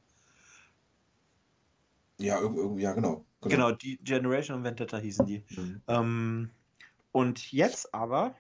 Ja, 2.19 2.41
irgendwie, 2.41 2.83
ja, 2.83 2.93
genau. 2.93 3.25
Genau, 3.41 3.57
genau 3.57 3.73
die 3.73 3.99
Generation 3.99 4.59
und 4.59 4.65
Vendetta 4.65 4.99
hießen 4.99 5.27
die. 5.27 5.45
Mhm. 5.51 5.83
Ähm, 5.89 6.51
und 7.13 7.53
jetzt 7.53 7.93
aber, 7.93 8.37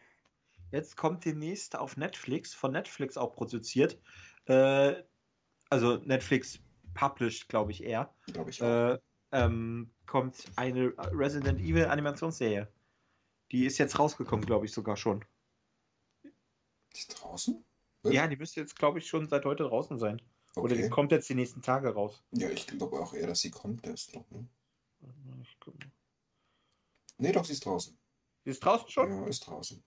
jetzt 0.74 0.96
kommt 0.96 1.24
demnächst 1.24 1.76
auf 1.76 1.96
Netflix, 1.96 2.52
von 2.52 2.72
Netflix 2.72 3.16
auch 3.16 3.32
produziert. 3.32 3.98
Äh, 4.46 4.94
also 5.70 5.96
Netflix 5.98 6.58
published, 6.94 7.48
glaube 7.48 7.70
ich 7.70 7.82
eher. 7.82 8.14
Glaube 8.26 8.50
ich 8.50 8.62
auch. 8.62 8.94
Äh, 8.94 8.98
ähm, 9.32 9.90
kommt 10.06 10.44
eine 10.56 10.92
Resident 11.12 11.60
Evil 11.60 11.86
Animationsserie. 11.86 12.68
Die 13.52 13.66
ist 13.66 13.78
jetzt 13.78 13.98
rausgekommen, 13.98 14.44
glaube 14.44 14.66
ich 14.66 14.72
sogar 14.72 14.96
schon. 14.96 15.24
Die 16.24 16.98
ist 16.98 17.08
draußen? 17.20 17.64
Was? 18.02 18.12
Ja, 18.12 18.26
die 18.26 18.36
müsste 18.36 18.60
jetzt, 18.60 18.76
glaube 18.76 18.98
ich, 18.98 19.06
schon 19.06 19.28
seit 19.28 19.44
heute 19.44 19.64
draußen 19.64 19.98
sein. 19.98 20.20
Okay. 20.54 20.60
Oder 20.60 20.76
die 20.76 20.88
kommt 20.88 21.10
jetzt 21.10 21.28
die 21.28 21.34
nächsten 21.34 21.62
Tage 21.62 21.92
raus. 21.94 22.22
Ja, 22.32 22.48
ich 22.48 22.66
glaube 22.66 23.00
auch 23.00 23.12
eher, 23.12 23.26
dass 23.26 23.40
sie 23.40 23.50
kommt 23.50 23.84
erst 23.86 24.14
noch. 24.14 24.30
Ne? 24.30 24.46
Nee, 27.18 27.32
doch, 27.32 27.44
sie 27.44 27.52
ist 27.52 27.64
draußen. 27.64 27.96
Sie 28.44 28.50
ist 28.50 28.64
draußen 28.64 28.88
schon? 28.88 29.10
Ja, 29.10 29.26
ist 29.26 29.46
draußen. 29.46 29.82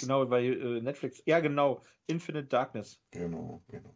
Genau, 0.00 0.28
weil 0.30 0.60
äh, 0.60 0.80
Netflix. 0.80 1.22
Ja, 1.24 1.40
genau. 1.40 1.82
Infinite 2.06 2.48
Darkness. 2.48 3.00
Genau, 3.10 3.62
genau. 3.68 3.94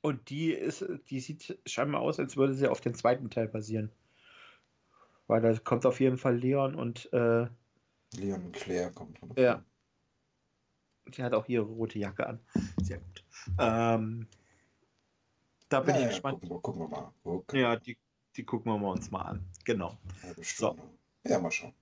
Und 0.00 0.30
die 0.30 0.52
ist, 0.52 0.84
die 1.08 1.20
sieht 1.20 1.58
scheinbar 1.66 2.00
aus, 2.00 2.18
als 2.18 2.36
würde 2.36 2.54
sie 2.54 2.68
auf 2.68 2.80
den 2.80 2.94
zweiten 2.94 3.30
Teil 3.30 3.48
basieren. 3.48 3.92
Weil 5.26 5.42
da 5.42 5.52
kommt 5.58 5.84
auf 5.84 6.00
jeden 6.00 6.16
Fall 6.16 6.36
Leon 6.36 6.74
und 6.74 7.12
äh, 7.12 7.48
Leon 8.14 8.46
und 8.46 8.52
Claire 8.52 8.90
kommt. 8.92 9.18
Ja. 9.36 9.64
Die 11.08 11.22
hat 11.22 11.34
auch 11.34 11.48
ihre 11.48 11.64
rote 11.64 11.98
Jacke 11.98 12.26
an. 12.26 12.40
Sehr 12.82 12.98
gut. 12.98 13.24
Ähm, 13.58 14.26
da 15.68 15.80
bin 15.80 15.94
ja, 15.94 16.00
ich 16.00 16.02
ja, 16.02 16.08
gespannt. 16.10 16.40
Gucken 16.40 16.50
wir, 16.50 16.60
gucken 16.60 16.82
wir 16.82 16.88
mal. 16.88 17.12
Gucken. 17.22 17.60
Ja, 17.60 17.76
die, 17.76 17.98
die 18.36 18.44
gucken 18.44 18.80
wir 18.80 18.88
uns 18.88 19.10
mal 19.10 19.22
an. 19.22 19.44
Genau. 19.64 19.98
So. 20.42 20.76
Ja, 21.24 21.38
mal 21.38 21.50
schauen. 21.50 21.74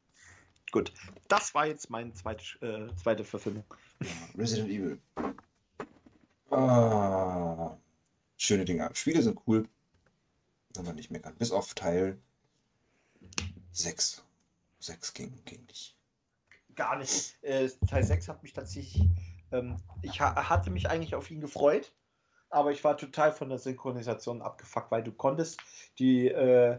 Gut. 0.77 0.93
Das 1.29 1.55
war 1.55 1.67
jetzt 1.67 1.89
meine 1.89 2.13
zweite, 2.13 2.45
äh, 2.61 2.95
zweite 2.97 3.25
Verfilmung. 3.25 3.65
Resident 4.37 4.69
Evil. 4.69 5.01
Ah. 6.51 7.79
Schöne 8.37 8.67
Dinge. 8.67 8.91
Spiele 8.93 9.23
sind 9.23 9.41
cool. 9.47 9.67
Wenn 10.75 10.85
man 10.85 10.97
nicht 10.97 11.11
meckern. 11.11 11.35
Bis 11.39 11.51
auf 11.51 11.73
Teil 11.73 12.19
6. 13.73 14.23
6 14.81 15.15
ging, 15.15 15.43
ging 15.47 15.65
nicht. 15.65 15.97
Gar 16.75 16.99
nicht. 16.99 17.43
Äh, 17.43 17.71
Teil 17.89 18.05
6 18.05 18.29
hat 18.29 18.43
mich 18.43 18.53
tatsächlich. 18.53 19.09
Ähm, 19.53 19.79
ich 20.03 20.21
ha 20.21 20.51
hatte 20.51 20.69
mich 20.69 20.91
eigentlich 20.91 21.15
auf 21.15 21.31
ihn 21.31 21.41
gefreut, 21.41 21.91
aber 22.51 22.71
ich 22.71 22.85
war 22.85 22.99
total 22.99 23.33
von 23.33 23.49
der 23.49 23.59
Synchronisation 23.59 24.43
abgefuckt, 24.43 24.91
weil 24.91 25.03
du 25.03 25.13
konntest 25.13 25.59
die 25.99 26.29
äh, 26.29 26.79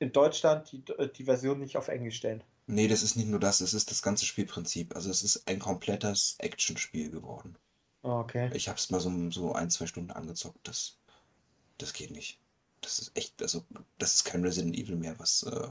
in 0.00 0.10
Deutschland 0.10 0.72
die, 0.72 0.82
die 1.16 1.24
Version 1.24 1.60
nicht 1.60 1.76
auf 1.76 1.86
Englisch 1.86 2.16
stellen. 2.16 2.42
Nee, 2.68 2.86
das 2.86 3.02
ist 3.02 3.16
nicht 3.16 3.28
nur 3.28 3.40
das, 3.40 3.60
es 3.60 3.74
ist 3.74 3.90
das 3.90 4.00
ganze 4.02 4.24
Spielprinzip. 4.26 4.94
Also 4.94 5.10
es 5.10 5.24
ist 5.24 5.48
ein 5.48 5.58
komplettes 5.58 6.36
Actionspiel 6.38 7.10
geworden. 7.10 7.56
Ah, 8.02 8.20
Okay. 8.20 8.50
Ich 8.54 8.68
habe 8.68 8.78
es 8.78 8.90
mal 8.90 9.00
so, 9.00 9.30
so 9.30 9.52
ein, 9.54 9.70
zwei 9.70 9.86
Stunden 9.86 10.10
angezockt. 10.12 10.66
Das, 10.68 10.96
das 11.78 11.92
geht 11.94 12.10
nicht. 12.12 12.40
Das 12.82 12.98
ist 13.00 13.12
echt, 13.16 13.42
also 13.42 13.64
das 13.98 14.14
ist 14.16 14.24
kein 14.24 14.44
Resident 14.44 14.76
Evil 14.76 14.96
mehr, 14.96 15.18
was 15.18 15.44
äh, 15.44 15.68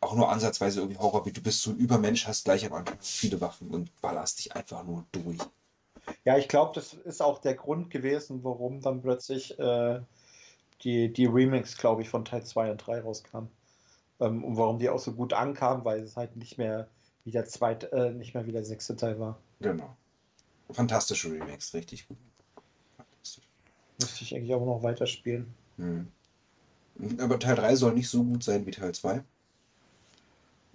auch 0.00 0.14
nur 0.16 0.28
ansatzweise 0.30 0.80
irgendwie 0.80 0.98
Horror 0.98 1.24
wie 1.26 1.32
Du 1.32 1.40
bist 1.40 1.62
so 1.62 1.70
ein 1.70 1.76
Übermensch, 1.76 2.26
hast 2.26 2.44
gleich 2.44 2.64
am 2.66 2.72
Anfang 2.72 2.98
viele 3.00 3.40
Waffen 3.40 3.70
und 3.70 4.00
ballerst 4.00 4.38
dich 4.40 4.54
einfach 4.56 4.84
nur 4.84 5.06
durch. 5.12 5.38
Ja, 6.24 6.38
ich 6.38 6.48
glaube, 6.48 6.72
das 6.74 6.94
ist 6.94 7.20
auch 7.22 7.40
der 7.40 7.54
Grund 7.54 7.90
gewesen, 7.90 8.44
warum 8.44 8.80
dann 8.80 9.02
plötzlich 9.02 9.58
äh, 9.58 10.00
die, 10.82 11.12
die 11.12 11.26
Remix, 11.26 11.76
glaube 11.78 12.02
ich, 12.02 12.08
von 12.10 12.24
Teil 12.24 12.44
2 12.44 12.70
und 12.72 12.78
3 12.78 13.00
rauskam. 13.02 13.48
Ähm, 14.20 14.44
und 14.44 14.56
warum 14.56 14.78
die 14.78 14.88
auch 14.88 14.98
so 14.98 15.12
gut 15.12 15.32
ankamen, 15.32 15.84
weil 15.84 16.00
es 16.00 16.16
halt 16.16 16.36
nicht 16.36 16.58
mehr 16.58 16.88
wie 17.24 17.30
der 17.30 17.44
zweite, 17.44 17.92
äh, 17.92 18.10
nicht 18.12 18.34
mehr 18.34 18.46
wie 18.46 18.52
der 18.52 18.64
sechste 18.64 18.96
Teil 18.96 19.18
war. 19.20 19.38
Genau. 19.60 19.96
Fantastische 20.70 21.30
Remakes, 21.32 21.72
richtig 21.74 22.08
gut. 22.08 22.16
Fantastisch. 22.96 23.44
Müsste 24.00 24.24
ich 24.24 24.34
eigentlich 24.34 24.54
auch 24.54 24.64
noch 24.64 24.82
weiterspielen. 24.82 25.52
Hm. 25.76 26.08
Aber 27.20 27.38
Teil 27.38 27.54
3 27.56 27.76
soll 27.76 27.94
nicht 27.94 28.08
so 28.08 28.24
gut 28.24 28.42
sein 28.42 28.66
wie 28.66 28.72
Teil 28.72 28.92
2. 28.92 29.22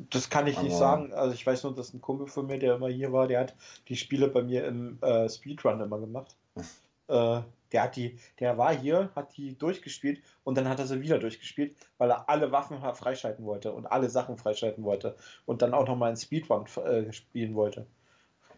Das 0.09 0.29
kann 0.29 0.47
ich 0.47 0.57
nicht 0.61 0.71
Aber- 0.71 0.79
sagen. 0.79 1.13
Also 1.13 1.33
ich 1.33 1.45
weiß 1.45 1.63
nur, 1.63 1.75
dass 1.75 1.93
ein 1.93 2.01
Kumpel 2.01 2.27
von 2.27 2.47
mir, 2.47 2.59
der 2.59 2.75
immer 2.75 2.89
hier 2.89 3.11
war, 3.11 3.27
der 3.27 3.41
hat 3.41 3.55
die 3.89 3.95
Spiele 3.95 4.27
bei 4.27 4.41
mir 4.41 4.65
im 4.65 4.97
äh, 5.01 5.29
Speedrun 5.29 5.81
immer 5.81 5.99
gemacht. 5.99 6.35
äh, 7.08 7.41
der 7.72 7.84
hat 7.84 7.95
die, 7.95 8.20
der 8.39 8.58
war 8.58 8.76
hier, 8.76 9.12
hat 9.16 9.36
die 9.36 9.58
durchgespielt 9.58 10.22
und 10.43 10.56
dann 10.56 10.70
hat 10.70 10.80
er 10.80 10.88
sie 10.88 11.01
wieder 11.01 11.18
durchgespielt, 11.18 11.76
weil 11.97 12.12
er 12.12 12.30
alle 12.30 12.51
Waffen 12.51 12.82
ha- 12.82 12.93
freischalten 12.93 13.45
wollte 13.45 13.74
und 13.74 13.88
alle 13.88 14.10
Sachen 14.10 14.38
freischalten 14.38 14.84
wollte 14.84 15.16
und 15.45 15.62
dann 15.62 15.74
auch 15.74 15.88
nochmal 15.88 16.12
in 16.12 16.18
Speedrun 16.18 16.66
äh, 16.86 17.12
spielen 17.12 17.56
wollte. 17.56 17.88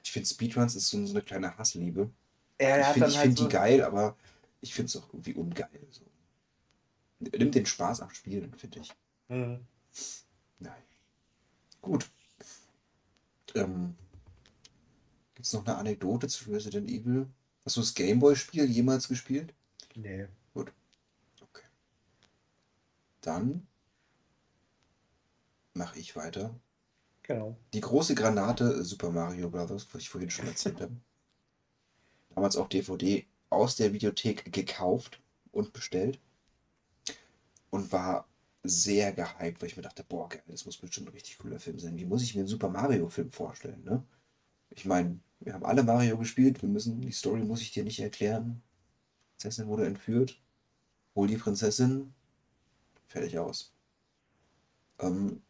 Ich 0.03 0.11
finde 0.11 0.27
Speedruns 0.27 0.75
ist 0.75 0.89
so 0.89 0.97
eine 0.97 1.21
kleine 1.21 1.57
Hassliebe. 1.57 2.09
Er 2.57 2.81
ich 2.81 2.87
finde 2.87 3.07
halt 3.07 3.21
find 3.21 3.37
so, 3.37 3.43
die 3.45 3.51
geil, 3.51 3.83
aber 3.83 4.15
ich 4.61 4.73
finde 4.73 4.87
es 4.87 4.97
auch 4.97 5.07
irgendwie 5.13 5.33
ungeil. 5.33 5.87
So. 5.89 6.01
Nimmt 7.19 7.55
den 7.55 7.65
Spaß 7.65 8.01
am 8.01 8.09
Spielen, 8.09 8.53
finde 8.53 8.79
ich. 8.79 8.93
Hm. 9.29 9.65
Nein. 10.59 10.83
Gut. 11.81 12.09
Ähm, 13.55 13.95
Gibt 15.33 15.45
es 15.45 15.53
noch 15.53 15.65
eine 15.65 15.77
Anekdote 15.77 16.27
zu 16.27 16.51
Resident 16.51 16.89
Evil? 16.89 17.27
Hast 17.65 17.77
du 17.77 17.81
das 17.81 17.95
Gameboy-Spiel 17.95 18.69
jemals 18.69 19.07
gespielt? 19.07 19.53
Nee. 19.95 20.27
Okay. 20.53 21.63
Dann 23.21 23.65
mache 25.73 25.97
ich 25.97 26.15
weiter. 26.15 26.59
Genau. 27.23 27.57
Die 27.73 27.81
große 27.81 28.13
Granate 28.13 28.65
äh, 28.65 28.83
Super 28.83 29.09
Mario 29.09 29.49
Bros., 29.49 29.87
was 29.91 30.01
ich 30.01 30.09
vorhin 30.09 30.29
schon 30.29 30.45
erzählt 30.47 30.79
habe. 30.79 30.95
Damals 32.35 32.55
auch 32.55 32.69
DVD 32.69 33.25
aus 33.49 33.75
der 33.75 33.93
Videothek 33.93 34.53
gekauft 34.53 35.19
und 35.51 35.73
bestellt. 35.73 36.19
Und 37.71 37.91
war 37.91 38.27
sehr 38.63 39.11
gehypt, 39.11 39.61
weil 39.61 39.69
ich 39.69 39.75
mir 39.77 39.83
dachte, 39.83 40.03
boah, 40.07 40.29
geil, 40.29 40.43
das 40.47 40.65
muss 40.65 40.77
bestimmt 40.77 41.07
ein 41.07 41.13
richtig 41.13 41.39
cooler 41.39 41.59
Film 41.59 41.79
sein. 41.79 41.97
Wie 41.97 42.05
muss 42.05 42.21
ich 42.21 42.35
mir 42.35 42.41
einen 42.41 42.47
Super 42.47 42.69
Mario-Film 42.69 43.31
vorstellen, 43.31 43.83
ne? 43.83 44.03
Ich 44.69 44.85
meine, 44.85 45.19
wir 45.39 45.53
haben 45.53 45.65
alle 45.65 45.83
Mario 45.83 46.17
gespielt, 46.17 46.61
wir 46.61 46.69
müssen, 46.69 47.01
die 47.01 47.11
Story 47.11 47.43
muss 47.43 47.61
ich 47.61 47.71
dir 47.71 47.83
nicht 47.83 47.99
erklären. 47.99 48.61
Prinzessin 49.31 49.67
wurde 49.67 49.85
entführt. 49.85 50.39
Hol 51.15 51.27
die 51.27 51.37
Prinzessin. 51.37 52.13
Fertig 53.07 53.37
aus. 53.37 53.73
Ähm, 54.99 55.41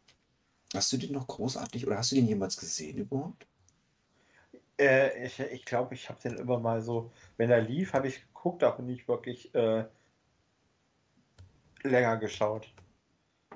hast 0.74 0.92
du 0.92 0.96
den 0.96 1.12
noch 1.12 1.26
großartig 1.26 1.86
oder 1.86 1.98
hast 1.98 2.12
du 2.12 2.16
den 2.16 2.26
jemals 2.26 2.56
gesehen 2.56 2.98
überhaupt? 2.98 3.46
Äh, 4.78 5.26
ich 5.26 5.40
ich 5.40 5.64
glaube, 5.64 5.94
ich 5.94 6.08
habe 6.08 6.20
den 6.20 6.36
immer 6.36 6.58
mal 6.58 6.82
so, 6.82 7.10
wenn 7.36 7.50
er 7.50 7.62
lief, 7.62 7.92
habe 7.92 8.08
ich 8.08 8.20
geguckt, 8.26 8.62
aber 8.62 8.82
nicht 8.82 9.08
wirklich 9.08 9.54
äh, 9.54 9.84
länger 11.82 12.16
geschaut. 12.18 12.72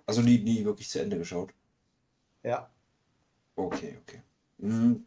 Also 0.07 0.23
nie, 0.23 0.39
nie 0.39 0.65
wirklich 0.65 0.89
zu 0.89 1.01
Ende 1.01 1.19
geschaut. 1.19 1.53
Ja. 2.43 2.71
Okay, 3.57 3.99
okay. 4.01 4.23
Hm. 4.61 5.05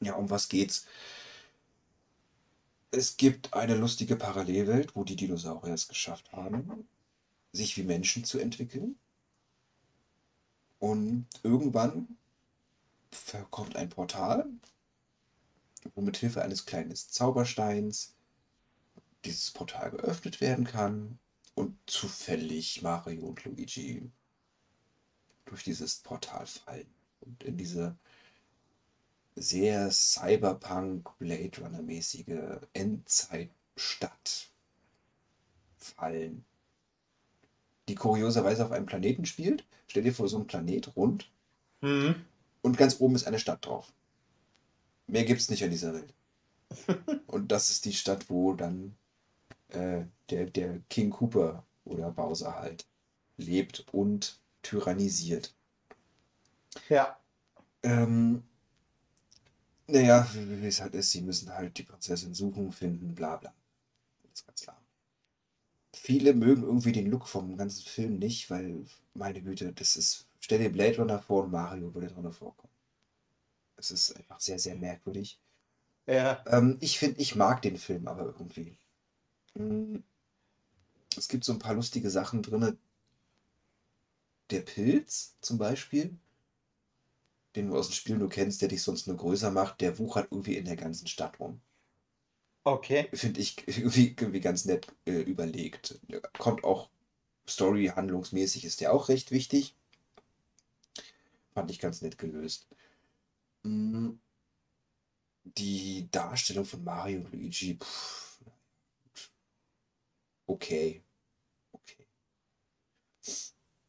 Ja, 0.00 0.14
um 0.14 0.30
was 0.30 0.48
geht's? 0.48 0.86
Es 2.90 3.16
gibt 3.16 3.52
eine 3.54 3.74
lustige 3.74 4.16
Parallelwelt, 4.16 4.96
wo 4.96 5.04
die 5.04 5.16
Dinosaurier 5.16 5.74
es 5.74 5.88
geschafft 5.88 6.32
haben, 6.32 6.88
sich 7.52 7.76
wie 7.76 7.82
Menschen 7.82 8.24
zu 8.24 8.38
entwickeln. 8.38 8.98
Und 10.78 11.26
irgendwann 11.42 12.16
kommt 13.50 13.76
ein 13.76 13.88
Portal, 13.88 14.46
wo 15.94 16.00
mit 16.00 16.16
Hilfe 16.16 16.42
eines 16.42 16.66
kleinen 16.66 16.94
Zaubersteins 16.94 18.14
dieses 19.24 19.50
Portal 19.50 19.90
geöffnet 19.90 20.40
werden 20.40 20.64
kann 20.64 21.18
und 21.54 21.78
zufällig 21.86 22.82
Mario 22.82 23.26
und 23.26 23.44
Luigi 23.44 24.10
durch 25.46 25.64
dieses 25.64 25.96
Portal 25.96 26.46
fallen 26.46 26.92
und 27.20 27.42
in 27.42 27.56
diese 27.56 27.96
sehr 29.36 29.90
Cyberpunk 29.90 31.16
Blade 31.18 31.52
Runner 31.60 31.82
mäßige 31.82 32.58
Endzeitstadt 32.72 34.50
fallen, 35.78 36.44
die 37.88 37.94
kurioserweise 37.94 38.64
auf 38.64 38.72
einem 38.72 38.86
Planeten 38.86 39.24
spielt. 39.26 39.64
Stell 39.88 40.02
dir 40.02 40.14
vor, 40.14 40.28
so 40.28 40.38
ein 40.38 40.46
Planet 40.46 40.96
rund 40.96 41.30
Mhm. 41.82 42.24
und 42.62 42.78
ganz 42.78 43.00
oben 43.00 43.14
ist 43.14 43.26
eine 43.26 43.38
Stadt 43.38 43.64
drauf. 43.66 43.92
Mehr 45.06 45.24
gibt's 45.24 45.50
nicht 45.50 45.62
an 45.64 45.70
dieser 45.70 45.94
Welt. 45.94 46.14
Und 47.28 47.52
das 47.52 47.70
ist 47.70 47.84
die 47.84 47.92
Stadt, 47.92 48.28
wo 48.30 48.54
dann 48.54 48.96
äh, 49.68 50.04
der, 50.30 50.46
der 50.46 50.80
King 50.90 51.10
Cooper 51.10 51.64
oder 51.84 52.10
Bowser 52.10 52.56
halt 52.56 52.86
lebt 53.36 53.86
und 53.92 54.40
tyrannisiert. 54.62 55.54
Ja. 56.88 57.18
Ähm, 57.82 58.42
naja, 59.88 60.26
wie 60.34 60.66
es 60.66 60.80
halt 60.80 60.94
ist, 60.94 61.10
sie 61.10 61.22
müssen 61.22 61.52
halt 61.52 61.76
die 61.78 61.82
Prinzessin 61.82 62.34
suchen, 62.34 62.72
finden, 62.72 63.14
bla 63.14 63.36
bla. 63.36 63.52
Das 64.24 64.40
ist 64.40 64.46
ganz 64.46 64.62
klar. 64.62 64.82
Viele 65.96 66.32
mögen 66.32 66.62
irgendwie 66.62 66.92
den 66.92 67.10
Look 67.10 67.26
vom 67.26 67.56
ganzen 67.56 67.82
Film 67.84 68.20
nicht, 68.20 68.50
weil, 68.50 68.84
meine 69.14 69.42
Güte, 69.42 69.72
das 69.72 69.96
ist. 69.96 70.28
Stell 70.38 70.60
dir 70.60 70.70
Blade 70.70 70.98
Runner 70.98 71.18
vor 71.18 71.42
und 71.42 71.50
Mario 71.50 71.92
würde 71.92 72.06
drin 72.06 72.30
vorkommen. 72.32 72.72
Es 73.76 73.90
ist 73.90 74.14
einfach 74.14 74.38
sehr, 74.38 74.58
sehr 74.58 74.76
merkwürdig. 74.76 75.40
Ja. 76.06 76.44
Ähm, 76.48 76.78
ich 76.80 76.98
finde, 76.98 77.20
ich 77.20 77.36
mag 77.36 77.62
den 77.62 77.78
Film 77.78 78.08
aber 78.08 78.24
irgendwie. 78.26 78.78
Mm, 79.54 79.98
Es 81.16 81.28
gibt 81.28 81.44
so 81.44 81.52
ein 81.52 81.58
paar 81.58 81.74
lustige 81.74 82.08
Sachen 82.10 82.42
drin. 82.42 82.78
Der 84.50 84.60
Pilz 84.60 85.36
zum 85.40 85.56
Beispiel, 85.56 86.18
den 87.56 87.68
du 87.68 87.76
aus 87.76 87.88
dem 87.88 87.94
Spiel 87.94 88.16
nur 88.18 88.28
kennst, 88.28 88.62
der 88.62 88.68
dich 88.68 88.82
sonst 88.82 89.08
nur 89.08 89.16
größer 89.16 89.50
macht, 89.50 89.80
der 89.80 89.98
wuchert 89.98 90.28
irgendwie 90.30 90.56
in 90.56 90.64
der 90.66 90.76
ganzen 90.76 91.08
Stadt 91.08 91.40
rum. 91.40 91.60
Okay. 92.64 93.08
Finde 93.14 93.40
ich 93.40 93.56
irgendwie, 93.66 94.08
irgendwie 94.18 94.40
ganz 94.40 94.64
nett 94.66 94.88
äh, 95.06 95.20
überlegt. 95.20 95.98
Kommt 96.38 96.64
auch 96.64 96.90
Story, 97.48 97.92
handlungsmäßig 97.94 98.64
ist 98.64 98.80
der 98.80 98.92
auch 98.92 99.08
recht 99.10 99.30
wichtig. 99.30 99.76
Fand 101.54 101.70
ich 101.72 101.80
ganz 101.80 102.02
nett 102.02 102.18
gelöst. 102.18 102.68
Mm, 103.64 104.12
Die 105.56 106.08
Darstellung 106.10 106.64
von 106.66 106.84
Mario 106.84 107.18
und 107.20 107.32
Luigi, 107.32 107.76
pff, 107.78 108.38
okay. 110.48 111.02
Okay. 111.72 112.06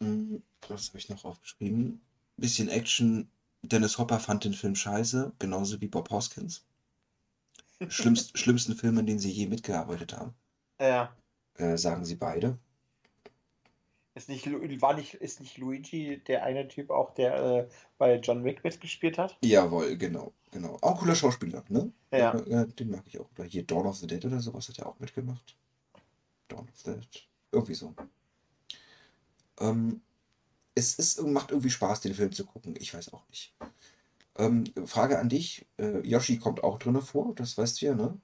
Mm, 0.01 0.37
Was 0.69 0.87
habe 0.89 0.97
ich 0.97 1.09
noch 1.09 1.23
aufgeschrieben? 1.25 2.01
Bisschen 2.37 2.69
Action. 2.69 3.29
Dennis 3.67 3.97
Hopper 3.97 4.19
fand 4.19 4.43
den 4.45 4.53
Film 4.53 4.75
scheiße, 4.75 5.33
genauso 5.39 5.79
wie 5.81 5.87
Bob 5.87 6.09
Hoskins. 6.09 6.65
Schlimmst, 7.89 8.37
schlimmsten 8.37 8.75
Film, 8.75 8.97
in 8.97 9.05
den 9.05 9.19
sie 9.19 9.31
je 9.31 9.47
mitgearbeitet 9.47 10.13
haben, 10.13 10.33
Ja. 10.79 11.15
äh, 11.55 11.77
sagen 11.77 12.05
sie 12.05 12.15
beide. 12.15 12.57
Ist 14.15 14.29
nicht, 14.29 14.47
war 14.81 14.95
nicht, 14.95 15.13
ist 15.13 15.39
nicht 15.41 15.59
Luigi 15.59 16.23
der 16.25 16.43
eine 16.43 16.67
Typ 16.67 16.89
auch, 16.89 17.13
der 17.13 17.35
äh, 17.35 17.67
bei 17.99 18.15
John 18.15 18.43
Wick 18.43 18.63
mitgespielt 18.63 19.19
hat? 19.19 19.37
Jawohl, 19.43 19.95
genau, 19.95 20.33
genau. 20.49 20.79
Auch 20.81 20.99
cooler 20.99 21.13
Schauspieler, 21.13 21.63
ne? 21.69 21.91
Ja. 22.11 22.33
Äh, 22.33 22.67
den 22.67 22.89
mag 22.89 23.03
ich 23.05 23.19
auch. 23.19 23.29
Oder 23.37 23.43
hier 23.43 23.61
Dawn 23.63 23.85
of 23.85 23.97
the 23.97 24.07
Dead 24.07 24.25
oder 24.25 24.39
sowas 24.39 24.67
hat 24.69 24.79
er 24.79 24.87
auch 24.87 24.99
mitgemacht. 24.99 25.55
Dawn 26.47 26.67
of 26.67 26.75
the 26.77 26.93
Dead. 26.93 27.27
Irgendwie 27.51 27.75
so. 27.75 27.93
Ähm, 29.59 30.01
es 30.77 30.93
ist, 30.95 31.21
macht 31.23 31.51
irgendwie 31.51 31.71
Spaß, 31.71 32.01
den 32.01 32.13
Film 32.13 32.31
zu 32.31 32.45
gucken. 32.45 32.75
Ich 32.77 32.93
weiß 32.93 33.11
auch 33.13 33.27
nicht. 33.29 33.55
Ähm, 34.37 34.65
Frage 34.85 35.17
an 35.17 35.27
dich. 35.27 35.65
Äh, 35.77 35.99
Yoshi 36.07 36.37
kommt 36.37 36.63
auch 36.63 36.77
drin 36.77 37.01
vor, 37.01 37.33
das 37.35 37.57
weißt 37.57 37.81
du 37.81 37.85
ja, 37.87 37.95
ne? 37.95 38.19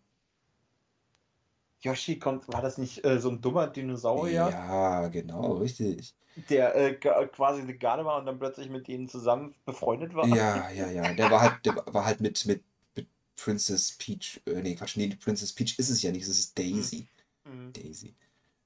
Yoshi 1.82 2.20
kommt, 2.20 2.48
war 2.48 2.62
das 2.62 2.78
nicht 2.78 3.04
äh, 3.04 3.20
so 3.20 3.30
ein 3.30 3.42
dummer 3.42 3.68
Dinosaurier? 3.68 4.50
Ja, 4.52 5.08
genau, 5.08 5.54
richtig. 5.54 6.16
Der 6.50 6.76
äh, 6.76 6.94
quasi 6.94 7.62
eine 7.62 7.76
Garde 7.76 8.06
war 8.06 8.20
und 8.20 8.26
dann 8.26 8.40
plötzlich 8.40 8.70
mit 8.70 8.88
denen 8.88 9.10
zusammen 9.10 9.56
befreundet 9.66 10.14
war. 10.14 10.28
Ja, 10.28 10.70
ja, 10.70 10.90
ja. 10.90 11.14
Der 11.14 11.30
war 11.30 11.42
halt, 11.42 11.66
der 11.66 11.76
war 11.88 12.06
halt 12.06 12.22
mit, 12.22 12.46
mit, 12.46 12.64
mit 12.96 13.08
Princess 13.36 13.92
Peach. 13.98 14.42
Äh, 14.46 14.62
nee, 14.62 14.76
Quatsch, 14.76 14.96
nee, 14.96 15.08
Princess 15.16 15.52
Peach 15.52 15.78
ist 15.80 15.90
es 15.90 16.02
ja 16.04 16.12
nicht, 16.12 16.24
es 16.24 16.30
ist 16.30 16.58
Daisy. 16.58 17.08
Mhm. 17.44 17.74
Daisy. 17.74 18.16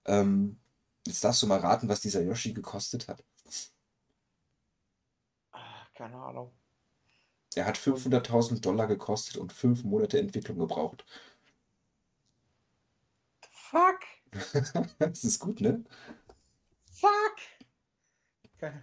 Ähm, 0.06 0.58
jetzt 1.06 1.24
darfst 1.24 1.42
du 1.42 1.48
mal 1.48 1.60
raten, 1.60 1.90
was 1.90 2.02
dieser 2.02 2.22
Yoshi 2.22 2.54
gekostet 2.54 3.08
hat. 3.08 3.24
Ach, 5.98 6.04
keine 6.04 6.18
Ahnung. 6.18 6.52
Er 7.56 7.66
hat 7.66 7.78
500.000 7.78 8.62
Dollar 8.62 8.88
gekostet 8.88 9.38
und 9.38 9.52
fünf 9.52 9.84
Monate 9.84 10.20
Entwicklung 10.20 10.60
gebraucht. 10.60 11.06
Fuck. 13.50 14.00
das 15.00 15.24
ist 15.24 15.40
gut, 15.40 15.62
ne? 15.62 15.84
Fuck. 16.92 17.38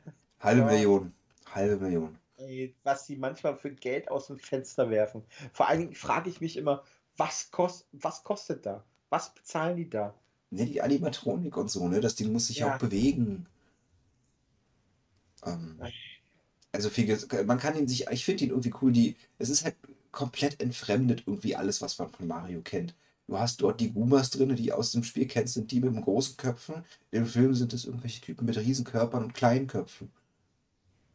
Halbe 0.41 0.61
ja. 0.61 0.67
Million. 0.67 1.15
Halbe 1.53 1.77
Million. 1.77 2.19
Ey, 2.37 2.75
was 2.83 3.07
sie 3.07 3.17
manchmal 3.17 3.57
für 3.57 3.73
Geld 3.73 4.11
aus 4.11 4.27
dem 4.27 4.39
Fenster 4.39 4.91
werfen. 4.91 5.25
Vor 5.53 5.69
allen 5.69 5.81
Dingen 5.81 5.95
frage 5.95 6.29
ich 6.29 6.41
mich 6.41 6.57
immer, 6.57 6.83
was, 7.17 7.51
kost, 7.53 7.87
was 7.93 8.25
kostet 8.25 8.67
da? 8.67 8.85
Was 9.09 9.33
bezahlen 9.35 9.77
die 9.77 9.89
da? 9.89 10.15
Ne, 10.51 10.67
die 10.67 10.83
Animatronik 10.83 11.57
und 11.57 11.71
so, 11.71 11.87
ne? 11.87 12.01
Das 12.01 12.17
Ding 12.17 12.33
muss 12.33 12.49
sich 12.49 12.59
ja. 12.59 12.75
auch 12.75 12.79
bewegen. 12.79 13.47
Ähm, 15.45 15.81
also 16.75 16.91
viel, 16.91 17.17
man 17.47 17.59
kann 17.59 17.77
ihn 17.79 17.87
sich, 17.87 18.09
ich 18.09 18.25
finde 18.25 18.45
ihn 18.45 18.51
irgendwie 18.51 18.75
cool, 18.83 18.93
die, 18.93 19.17
es 19.39 19.49
ist 19.49 19.65
halt 19.65 19.77
komplett 20.11 20.61
entfremdet 20.61 21.23
irgendwie 21.27 21.55
alles, 21.55 21.81
was 21.81 21.99
man 21.99 22.11
von 22.11 22.27
Mario 22.27 22.63
kennt. 22.63 22.95
Du 23.27 23.39
hast 23.39 23.63
dort 23.63 23.81
die 23.81 23.93
Gumas 23.93 24.31
drin, 24.31 24.55
die 24.55 24.73
aus 24.73 24.93
dem 24.93 25.05
Spiel 25.05 25.27
kennst, 25.27 25.55
sind 25.55 25.71
die 25.71 25.81
mit 25.81 25.95
den 25.95 26.03
großen 26.03 26.37
Köpfen. 26.37 26.85
Im 27.11 27.27
Film 27.27 27.55
sind 27.55 27.73
es 27.73 27.85
irgendwelche 27.85 28.21
Typen 28.21 28.45
mit 28.45 28.59
Riesenkörpern 28.59 29.25
und 29.25 29.35
kleinen 29.35 29.67
Köpfen. 29.67 30.11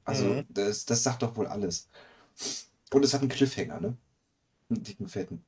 Also, 0.06 0.26
mhm. 0.26 0.45
das, 0.49 0.86
das 0.86 1.03
sagt 1.03 1.22
doch 1.22 1.36
wohl 1.36 1.45
alles. 1.45 1.88
Und 2.91 3.06
es 3.06 3.14
hat 3.14 3.22
einen 3.22 3.30
Cliffhanger, 3.30 3.80
ne? 3.80 3.98
Einen 4.69 4.84
dicken, 4.84 5.07
fetten. 5.07 5.44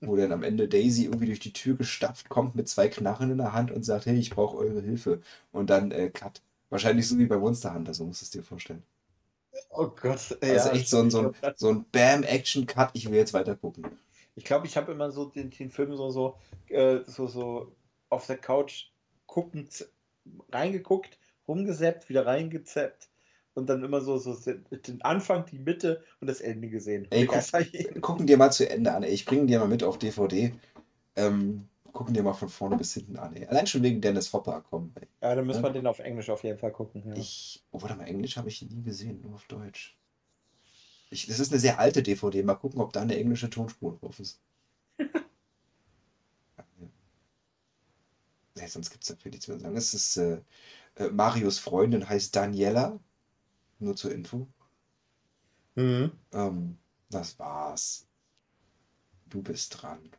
Wo 0.00 0.16
dann 0.16 0.32
am 0.32 0.42
Ende 0.42 0.68
Daisy 0.68 1.04
irgendwie 1.04 1.26
durch 1.26 1.40
die 1.40 1.52
Tür 1.52 1.76
gestapft 1.76 2.28
kommt 2.28 2.56
mit 2.56 2.68
zwei 2.68 2.88
Knarren 2.88 3.30
in 3.30 3.38
der 3.38 3.52
Hand 3.52 3.70
und 3.70 3.84
sagt, 3.84 4.06
hey, 4.06 4.16
ich 4.16 4.30
brauche 4.30 4.56
eure 4.56 4.80
Hilfe. 4.80 5.20
Und 5.52 5.70
dann 5.70 5.92
äh, 5.92 6.10
Cut. 6.10 6.42
Wahrscheinlich 6.70 7.06
so 7.06 7.18
wie 7.18 7.26
bei 7.26 7.36
Monster 7.36 7.74
Hunter, 7.74 7.94
so 7.94 8.04
musst 8.04 8.22
du 8.22 8.24
es 8.24 8.30
dir 8.30 8.42
vorstellen. 8.42 8.82
Oh 9.76 9.88
Gott, 9.88 10.36
ey. 10.40 10.52
Also 10.52 10.70
echt 10.70 10.88
so 10.88 11.00
ein, 11.00 11.10
so 11.10 11.20
ein, 11.20 11.34
so 11.56 11.68
ein 11.68 11.84
Bam-Action-Cut, 11.90 12.90
ich 12.94 13.10
will 13.10 13.18
jetzt 13.18 13.34
weiter 13.34 13.56
gucken. 13.56 13.86
Ich 14.36 14.44
glaube, 14.44 14.66
ich 14.66 14.76
habe 14.76 14.92
immer 14.92 15.10
so 15.10 15.26
den, 15.26 15.50
den 15.50 15.70
Film 15.70 15.96
so, 15.96 16.10
so, 16.10 16.36
äh, 16.68 17.00
so, 17.06 17.26
so 17.26 17.74
auf 18.08 18.26
der 18.26 18.38
Couch 18.38 18.86
guckend 19.26 19.88
reingeguckt, 20.50 21.18
rumgesäppt, 21.48 22.08
wieder 22.08 22.26
reingezappt 22.26 23.08
und 23.54 23.68
dann 23.68 23.84
immer 23.84 24.00
so, 24.00 24.16
so 24.18 24.34
den 24.34 25.02
Anfang, 25.02 25.46
die 25.46 25.58
Mitte 25.58 26.04
und 26.20 26.28
das 26.28 26.40
Ende 26.40 26.68
gesehen. 26.68 27.06
Ey, 27.10 27.26
guck, 27.26 28.02
gucken 28.02 28.26
dir 28.26 28.36
mal 28.36 28.50
zu 28.50 28.68
Ende 28.68 28.92
an. 28.92 29.02
Ey. 29.02 29.10
Ich 29.10 29.24
bringe 29.24 29.46
dir 29.46 29.58
mal 29.58 29.68
mit 29.68 29.82
auf 29.82 29.98
DVD. 29.98 30.52
Ähm, 31.16 31.68
gucken 31.94 32.12
dir 32.12 32.22
mal 32.22 32.34
von 32.34 32.50
vorne 32.50 32.76
bis 32.76 32.92
hinten 32.92 33.16
an. 33.16 33.34
Ey. 33.34 33.46
Allein 33.46 33.66
schon 33.66 33.82
wegen 33.82 34.02
Dennis 34.02 34.32
Hopper 34.32 34.60
kommen. 34.60 34.92
Ey. 34.96 35.06
Ja, 35.22 35.34
dann 35.34 35.46
müssen 35.46 35.62
ja? 35.62 35.68
wir 35.68 35.72
den 35.72 35.86
auf 35.86 36.00
Englisch 36.00 36.28
auf 36.28 36.42
jeden 36.42 36.58
Fall 36.58 36.72
gucken. 36.72 37.04
Ja. 37.06 37.14
Ich, 37.16 37.64
oh, 37.70 37.80
warte 37.80 37.94
mal, 37.94 38.04
Englisch 38.04 38.36
habe 38.36 38.48
ich 38.48 38.60
nie 38.62 38.82
gesehen, 38.82 39.22
nur 39.22 39.34
auf 39.34 39.46
Deutsch. 39.46 39.96
Ich, 41.10 41.26
das 41.26 41.38
ist 41.38 41.52
eine 41.52 41.60
sehr 41.60 41.78
alte 41.78 42.02
DVD. 42.02 42.42
Mal 42.42 42.56
gucken, 42.56 42.80
ob 42.80 42.92
da 42.92 43.00
eine 43.00 43.16
englische 43.16 43.48
Tonspur 43.48 43.96
drauf 43.96 44.18
ist. 44.18 44.40
nee, 44.98 45.06
sonst 48.66 48.90
gibt 48.90 49.04
es 49.04 49.08
dafür 49.08 49.30
nichts 49.30 49.46
mehr 49.46 49.56
zu 49.56 49.62
sagen. 49.62 49.76
Es 49.76 49.94
ist 49.94 50.16
äh, 50.16 50.40
äh, 50.96 51.10
Marios 51.10 51.60
Freundin 51.60 52.08
heißt 52.08 52.34
Daniela. 52.34 52.98
Nur 53.78 53.94
zur 53.96 54.12
Info. 54.12 54.48
Mhm. 55.76 56.12
Ähm, 56.32 56.78
das 57.10 57.38
war's. 57.38 58.08
Du 59.26 59.42
bist 59.42 59.80
dran. 59.80 60.10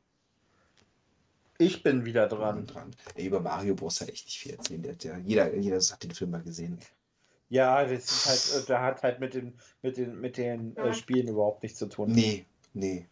Ich 1.58 1.84
bin 1.84 2.06
wieder 2.06 2.28
dran. 2.28 2.66
dran. 2.68 2.92
Ey, 3.16 3.28
über 3.28 3.40
Mario 3.40 3.76
brauchst 3.76 4.02
du 4.02 4.06
echt 4.06 4.26
nicht 4.26 4.40
viel 4.40 4.54
erzählen. 4.54 4.84
Der, 4.84 4.94
der, 4.94 5.20
jeder, 5.20 5.56
jeder 5.56 5.78
hat 5.78 6.04
den 6.04 6.12
Film 6.12 6.32
mal 6.32 6.44
gesehen. 6.44 6.80
Ja, 7.50 7.86
das 7.86 7.92
ist 8.06 8.26
halt, 8.26 8.64
äh, 8.64 8.68
der 8.68 8.82
hat 8.82 9.04
halt 9.04 9.20
mit 9.20 9.34
den, 9.34 9.54
mit 9.82 9.98
den, 9.98 10.20
mit 10.20 10.38
den 10.38 10.76
äh, 10.76 10.94
Spielen 10.94 11.28
überhaupt 11.28 11.64
nichts 11.64 11.80
zu 11.80 11.86
tun. 11.88 12.12
Nee, 12.12 12.46
nee. 12.74 13.08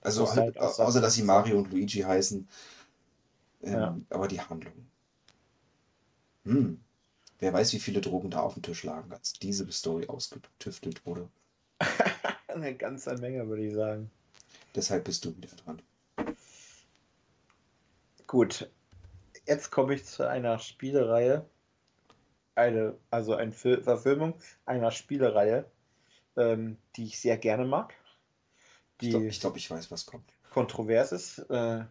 Also 0.00 0.30
halt, 0.34 0.58
außer 0.58 1.00
dass 1.00 1.14
sie 1.14 1.22
Mario 1.22 1.58
und 1.58 1.70
Luigi 1.70 2.00
heißen. 2.00 2.48
Ähm, 3.62 3.72
ja. 3.72 3.98
Aber 4.10 4.28
die 4.28 4.40
Handlung. 4.40 4.74
Hm. 6.44 6.80
Wer 7.38 7.52
weiß, 7.52 7.72
wie 7.72 7.78
viele 7.78 8.00
Drogen 8.00 8.30
da 8.30 8.40
auf 8.40 8.54
dem 8.54 8.62
Tisch 8.62 8.84
lagen, 8.84 9.12
als 9.12 9.34
diese 9.34 9.70
Story 9.70 10.06
ausgetüftelt 10.06 11.04
wurde. 11.06 11.28
Eine 12.48 12.74
ganze 12.74 13.16
Menge, 13.16 13.48
würde 13.48 13.66
ich 13.66 13.74
sagen. 13.74 14.10
Deshalb 14.74 15.04
bist 15.04 15.24
du 15.24 15.36
wieder 15.36 15.48
dran. 15.64 15.80
Gut. 18.34 18.68
Jetzt 19.46 19.70
komme 19.70 19.94
ich 19.94 20.06
zu 20.06 20.28
einer 20.28 20.58
Spielereihe, 20.58 21.48
eine, 22.56 22.98
also 23.08 23.36
eine 23.36 23.52
Verfilmung 23.52 24.34
einer 24.66 24.90
Spielereihe, 24.90 25.70
ähm, 26.36 26.76
die 26.96 27.04
ich 27.04 27.20
sehr 27.20 27.38
gerne 27.38 27.64
mag. 27.64 27.94
Die 29.00 29.06
ich 29.06 29.12
glaube, 29.12 29.26
ich, 29.28 29.40
glaub, 29.40 29.56
ich, 29.56 29.70
weiß, 29.70 29.88
was 29.92 30.06
kommt. 30.06 30.28
Kontrovers 30.50 31.12
ist, 31.12 31.38
äh, 31.48 31.84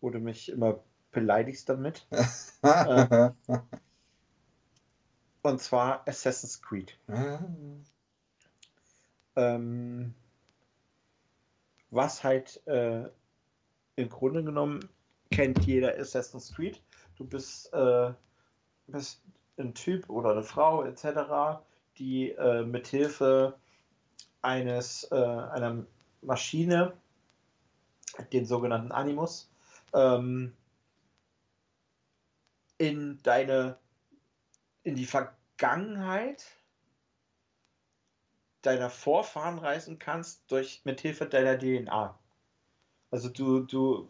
wo 0.00 0.10
du 0.10 0.18
mich 0.18 0.48
immer 0.48 0.82
beleidigst 1.12 1.68
damit. 1.68 2.08
äh, 2.62 3.30
und 5.42 5.60
zwar 5.60 6.08
Assassin's 6.08 6.60
Creed. 6.60 6.98
Ähm, 9.36 10.12
was 11.90 12.24
halt 12.24 12.66
äh, 12.66 13.08
im 13.94 14.08
Grunde 14.08 14.42
genommen 14.42 14.80
kennt 15.34 15.64
jeder 15.66 15.98
Assassin's 15.98 16.52
Creed. 16.54 16.80
Du 17.16 17.24
bist, 17.24 17.72
äh, 17.72 18.12
bist 18.86 19.22
ein 19.58 19.74
Typ 19.74 20.08
oder 20.08 20.30
eine 20.30 20.42
Frau 20.42 20.84
etc., 20.84 21.62
die 21.98 22.30
äh, 22.30 22.64
mithilfe 22.64 23.58
eines 24.42 25.04
äh, 25.10 25.14
einer 25.14 25.86
Maschine, 26.22 26.92
den 28.32 28.46
sogenannten 28.46 28.92
Animus, 28.92 29.50
ähm, 29.92 30.54
in 32.78 33.18
deine 33.22 33.78
in 34.82 34.96
die 34.96 35.06
Vergangenheit 35.06 36.44
deiner 38.62 38.90
Vorfahren 38.90 39.58
reisen 39.58 39.98
kannst 39.98 40.50
durch 40.50 40.82
mithilfe 40.84 41.26
deiner 41.26 41.58
DNA. 41.58 42.18
Also 43.10 43.28
du, 43.28 43.60
du 43.60 44.08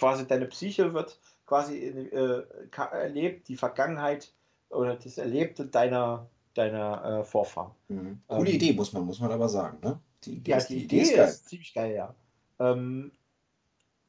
quasi 0.00 0.26
deine 0.26 0.46
Psyche 0.46 0.94
wird 0.94 1.20
quasi 1.46 1.78
äh, 1.78 2.42
erlebt, 2.90 3.48
die 3.48 3.56
Vergangenheit 3.56 4.32
oder 4.70 4.96
das 4.96 5.18
Erlebte 5.18 5.66
deiner, 5.66 6.26
deiner 6.54 7.20
äh, 7.20 7.24
Vorfahren. 7.24 7.72
Mhm. 7.88 8.22
Coole 8.26 8.50
ähm, 8.50 8.56
Idee, 8.56 8.72
muss 8.72 8.92
man, 8.94 9.04
muss 9.04 9.20
man 9.20 9.30
aber 9.30 9.48
sagen. 9.48 9.78
Ne? 9.82 10.00
Die 10.24 10.36
Idee, 10.36 10.50
ja, 10.52 10.56
ist, 10.56 10.68
die 10.68 10.84
Idee, 10.84 10.96
Idee 10.96 11.02
ist, 11.02 11.16
geil. 11.16 11.28
ist, 11.28 11.48
ziemlich 11.48 11.74
geil, 11.74 11.94
ja. 11.94 12.14
Ähm, 12.58 13.12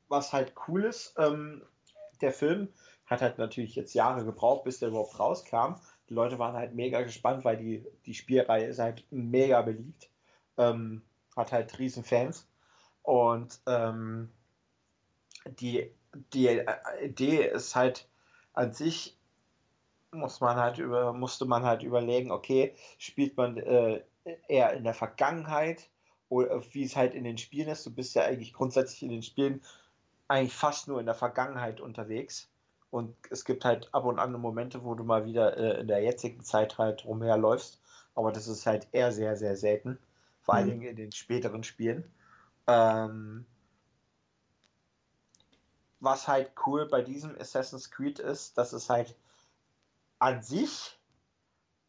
was 0.08 0.32
halt 0.32 0.54
cool 0.68 0.86
ist, 0.86 1.14
ähm, 1.18 1.62
der 2.22 2.32
Film 2.32 2.70
hat 3.06 3.22
halt 3.22 3.38
natürlich 3.38 3.76
jetzt 3.76 3.94
Jahre 3.94 4.24
gebraucht, 4.24 4.64
bis 4.64 4.80
der 4.80 4.90
überhaupt 4.90 5.20
rauskam. 5.20 5.76
Die 6.10 6.14
Leute 6.14 6.40
waren 6.40 6.56
halt 6.56 6.74
mega 6.74 7.02
gespannt, 7.02 7.44
weil 7.44 7.58
die, 7.58 7.86
die 8.06 8.14
Spielreihe 8.14 8.68
ist 8.68 8.80
halt 8.80 9.04
mega 9.10 9.62
beliebt. 9.62 10.10
Ähm, 10.58 11.02
hat 11.36 11.52
halt 11.52 11.78
riesen 11.80 12.04
Fans. 12.04 12.48
Und 13.04 13.60
ähm, 13.66 14.30
die, 15.46 15.92
die 16.34 16.64
Idee 17.02 17.46
ist 17.46 17.76
halt 17.76 18.08
an 18.54 18.74
sich 18.74 19.18
muss 20.12 20.42
man 20.42 20.58
halt 20.58 20.78
über, 20.78 21.14
musste 21.14 21.46
man 21.46 21.64
halt 21.64 21.84
überlegen, 21.84 22.32
okay, 22.32 22.76
spielt 22.98 23.38
man 23.38 23.58
äh, 23.58 24.04
eher 24.48 24.74
in 24.74 24.84
der 24.84 24.94
Vergangenheit 24.94 25.90
oder 26.30 26.62
wie 26.74 26.84
es 26.84 26.96
halt 26.96 27.14
in 27.14 27.24
den 27.24 27.38
Spielen 27.38 27.70
ist. 27.70 27.86
Du 27.86 27.92
bist 27.92 28.16
ja 28.16 28.24
eigentlich 28.24 28.54
grundsätzlich 28.54 29.04
in 29.04 29.10
den 29.10 29.24
Spielen 29.24 29.62
eigentlich 30.28 30.54
fast 30.54 30.88
nur 30.88 31.00
in 31.00 31.06
der 31.06 31.16
Vergangenheit 31.16 31.82
unterwegs. 31.82 32.50
Und 32.90 33.16
es 33.30 33.46
gibt 33.46 33.64
halt 33.64 33.90
ab 33.94 34.06
und 34.06 34.20
an 34.20 34.34
Momente, 34.34 34.84
wo 34.84 34.96
du 34.96 35.04
mal 35.04 35.26
wieder 35.26 35.58
äh, 35.58 35.80
in 35.80 35.88
der 35.88 36.02
jetzigen 36.02 36.44
Zeit 36.44 36.78
halt 36.78 37.06
rumherläufst. 37.06 37.82
Aber 38.16 38.34
das 38.34 38.48
ist 38.48 38.66
halt 38.66 38.88
eher 38.92 39.14
sehr, 39.14 39.38
sehr 39.38 39.56
selten. 39.56 39.98
Vor 40.42 40.56
allen 40.56 40.68
mhm. 40.68 40.72
Dingen 40.72 40.90
in 40.90 40.96
den 40.98 41.12
späteren 41.14 41.64
Spielen. 41.64 42.04
Ähm, 42.68 43.46
was 46.02 46.28
halt 46.28 46.52
cool 46.66 46.88
bei 46.88 47.02
diesem 47.02 47.40
Assassin's 47.40 47.92
Creed 47.92 48.20
ist, 48.20 48.58
dass 48.58 48.74
es 48.74 48.90
halt 48.90 49.16
an 50.20 50.44
sich 50.44 51.00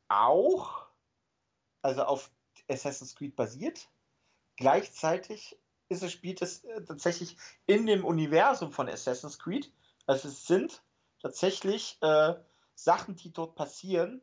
auch, 0.09 0.87
also 1.81 2.05
auf 2.05 2.31
Assassin's 2.69 3.17
Creed 3.17 3.35
basiert. 3.35 3.89
Gleichzeitig 4.57 5.59
ist 5.89 6.03
es, 6.03 6.13
spielt 6.13 6.43
es 6.43 6.63
äh, 6.65 6.85
tatsächlich 6.85 7.37
in 7.67 7.87
dem 7.87 8.05
Universum 8.05 8.71
von 8.71 8.89
Assassin's 8.89 9.39
Creed 9.39 9.73
Also 10.07 10.29
es 10.29 10.47
sind 10.47 10.83
tatsächlich 11.21 11.99
äh, 12.03 12.35
Sachen, 12.75 13.17
die 13.17 13.33
dort 13.33 13.55
passieren, 13.55 14.23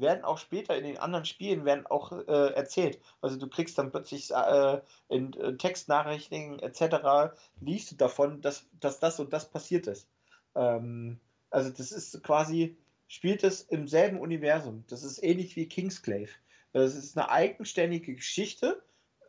werden 0.00 0.24
auch 0.24 0.38
später 0.38 0.76
in 0.76 0.84
den 0.84 0.98
anderen 0.98 1.24
Spielen 1.24 1.64
werden 1.64 1.86
auch 1.86 2.12
äh, 2.12 2.52
erzählt. 2.52 3.00
Also 3.20 3.36
du 3.36 3.48
kriegst 3.48 3.78
dann 3.78 3.90
plötzlich 3.90 4.30
äh, 4.30 4.80
in 5.08 5.32
äh, 5.34 5.56
Textnachrichten 5.56 6.58
etc. 6.60 7.34
liest 7.60 7.92
du 7.92 7.96
davon, 7.96 8.40
dass, 8.40 8.66
dass 8.80 9.00
das 9.00 9.20
und 9.20 9.32
das 9.32 9.50
passiert 9.50 9.86
ist. 9.86 10.08
Ähm, 10.54 11.18
also 11.50 11.70
das 11.70 11.92
ist 11.92 12.22
quasi, 12.22 12.76
spielt 13.08 13.42
es 13.44 13.62
im 13.62 13.88
selben 13.88 14.20
Universum. 14.20 14.84
Das 14.88 15.02
ist 15.02 15.22
ähnlich 15.22 15.56
wie 15.56 15.68
Kingsclave. 15.68 16.30
Das 16.72 16.94
ist 16.94 17.16
eine 17.16 17.30
eigenständige 17.30 18.14
Geschichte, 18.14 18.82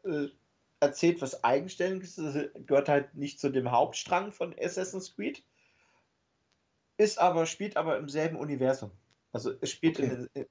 äh, 0.03 0.27
erzählt 0.79 1.21
was 1.21 1.43
Eigenständiges, 1.43 2.15
das 2.15 2.35
gehört 2.65 2.89
halt 2.89 3.15
nicht 3.15 3.39
zu 3.39 3.49
dem 3.49 3.71
Hauptstrang 3.71 4.31
von 4.31 4.55
Assassin's 4.59 5.15
Creed, 5.15 5.43
ist 6.97 7.19
aber, 7.19 7.45
spielt 7.45 7.77
aber 7.77 7.97
im 7.97 8.09
selben 8.09 8.37
Universum. 8.37 8.91
Also 9.31 9.53
es 9.61 9.69
spielt 9.71 9.99
okay. 9.99 10.27
in, 10.33 10.45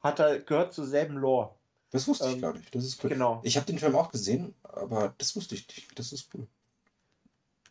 hat 0.00 0.18
er, 0.20 0.40
gehört 0.40 0.72
zur 0.72 0.86
selben 0.86 1.16
Lore. 1.16 1.54
Das 1.90 2.08
wusste 2.08 2.28
ich 2.28 2.34
ähm, 2.34 2.40
gar 2.40 2.52
nicht. 2.54 2.74
Das 2.74 2.84
ist 2.84 3.02
cool. 3.02 3.10
Genau. 3.10 3.40
Ich 3.44 3.56
habe 3.56 3.66
den 3.66 3.78
Film 3.78 3.94
auch 3.94 4.10
gesehen, 4.10 4.54
aber 4.62 5.14
das 5.18 5.36
wusste 5.36 5.54
ich 5.54 5.66
nicht. 5.68 5.98
Das 5.98 6.12
ist 6.12 6.28
cool. 6.34 6.46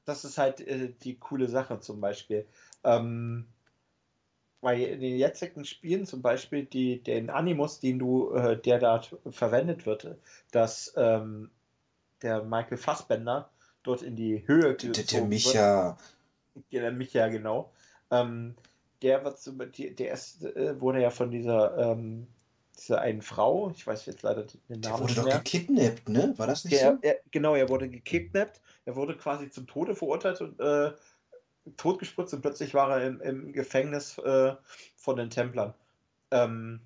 Das 0.06 0.26
ist 0.26 0.38
halt 0.38 0.62
äh, 0.62 0.94
die 1.04 1.18
coole 1.18 1.50
Sache 1.50 1.80
zum 1.80 2.00
Beispiel. 2.00 2.48
Ähm, 2.84 3.48
weil 4.62 4.82
in 4.82 5.02
den 5.02 5.18
jetzigen 5.18 5.66
Spielen 5.66 6.06
zum 6.06 6.22
Beispiel 6.22 6.66
die, 6.66 7.04
den 7.04 7.30
Animus, 7.30 7.82
den 7.82 8.00
du, 8.00 8.32
äh, 8.34 8.58
der 8.58 8.80
da 8.80 9.02
verwendet 9.30 9.86
wird, 9.86 10.16
dass 10.52 10.94
ähm, 10.96 11.52
der 12.22 12.44
Michael 12.44 12.78
Fassbender 12.78 13.50
dort 13.84 14.02
in 14.02 14.16
die 14.16 14.48
Höhe 14.48 14.76
der, 14.76 14.92
der 14.92 15.26
Micha. 15.26 15.98
Wird. 16.56 16.72
Der 16.72 16.92
Micha, 16.94 17.28
genau. 17.28 17.74
Ähm, 18.10 18.56
der 19.04 19.36
so, 19.38 19.52
der 19.52 20.14
ist, 20.14 20.44
äh, 20.44 20.80
wurde 20.80 21.02
ja 21.02 21.10
von 21.10 21.30
dieser, 21.30 21.78
ähm, 21.78 22.28
dieser 22.78 23.02
einen 23.02 23.22
Frau, 23.22 23.72
ich 23.76 23.86
weiß 23.86 24.06
jetzt 24.06 24.24
leider 24.24 24.44
den 24.44 24.80
Namen 24.80 24.82
der 24.82 25.00
wurde 25.00 25.14
doch 25.14 25.26
mehr. 25.26 25.38
gekidnappt, 25.38 26.10
ne? 26.10 26.34
War 26.38 26.48
das 26.48 26.64
nicht 26.66 26.82
der, 26.82 26.94
so? 26.94 26.98
Er, 27.02 27.20
genau, 27.30 27.56
er 27.56 27.70
wurde 27.70 27.90
gekidnappt, 27.90 28.62
er 28.86 28.96
wurde 28.96 29.16
quasi 29.16 29.50
zum 29.50 29.68
Tode 29.68 29.96
verurteilt 29.96 30.42
und 30.42 30.60
äh, 30.60 30.92
totgespritzt 31.78 32.34
und 32.34 32.42
plötzlich 32.42 32.74
war 32.74 32.90
er 32.98 33.08
im, 33.08 33.22
im 33.22 33.54
Gefängnis 33.54 34.18
äh, 34.20 34.56
von 34.96 35.18
den 35.18 35.30
Templern. 35.30 35.74
Ähm, 36.32 36.82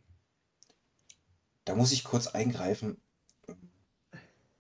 da 1.66 1.76
muss 1.76 1.92
ich 1.92 2.04
kurz 2.04 2.28
eingreifen. 2.28 2.98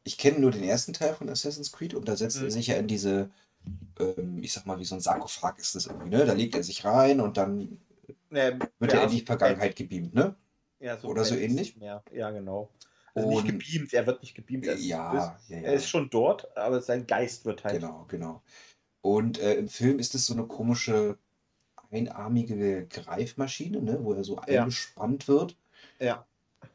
Ich 0.04 0.18
kenne 0.18 0.40
nur 0.40 0.52
den 0.52 0.64
ersten 0.64 0.94
Teil 0.94 1.14
von 1.14 1.30
Assassin's 1.30 1.72
Creed 1.72 1.94
und 1.94 2.08
da 2.08 2.16
setzt 2.16 2.40
mhm. 2.40 2.46
er 2.46 2.52
sich 2.52 2.68
ja 2.68 2.76
in 2.76 2.88
diese 2.88 3.30
ähm, 4.00 4.42
ich 4.42 4.54
sag 4.54 4.66
mal, 4.66 4.80
wie 4.80 4.86
so 4.86 4.96
ein 4.96 5.02
Sarkophag 5.02 5.58
ist 5.60 5.76
das 5.76 5.88
irgendwie, 5.88 6.10
ne? 6.10 6.26
Da 6.26 6.34
legt 6.34 6.56
er 6.56 6.64
sich 6.64 6.84
rein 6.86 7.20
und 7.20 7.38
dann 7.38 7.80
ja, 8.32 8.52
wird 8.80 8.94
er 8.94 9.04
in 9.04 9.10
die 9.10 9.22
Vergangenheit 9.22 9.76
gebeamt, 9.76 10.14
ne? 10.14 10.36
Ja, 10.80 10.98
so 10.98 11.08
Oder 11.08 11.26
so 11.26 11.36
ähnlich? 11.36 11.76
Ja, 11.80 12.04
ja 12.12 12.30
genau. 12.32 12.70
Also 13.16 13.30
nicht 13.30 13.46
gebeamt, 13.46 13.94
er 13.94 14.06
wird 14.06 14.22
nicht 14.22 14.36
gebeamt. 14.36 14.68
Er 14.68 14.76
ja, 14.76 15.18
ist, 15.18 15.50
ja, 15.50 15.58
ja, 15.58 15.64
Er 15.64 15.74
ist 15.74 15.90
schon 15.90 16.10
dort, 16.10 16.56
aber 16.56 16.82
sein 16.82 17.08
Geist 17.08 17.46
wird 17.46 17.64
halt. 17.64 17.82
Genau, 17.82 18.06
genau. 18.08 18.44
Und 19.02 19.40
äh, 19.40 19.56
im 19.56 19.70
Film 19.70 20.00
ist 20.00 20.14
es 20.14 20.28
so 20.28 20.34
eine 20.34 20.46
komische 20.46 21.18
einarmige 21.92 22.86
Greifmaschine, 22.88 23.82
ne, 23.82 24.00
wo 24.02 24.14
er 24.14 24.24
so 24.24 24.38
eingespannt 24.38 25.28
wird. 25.28 25.56
Ja. 26.00 26.26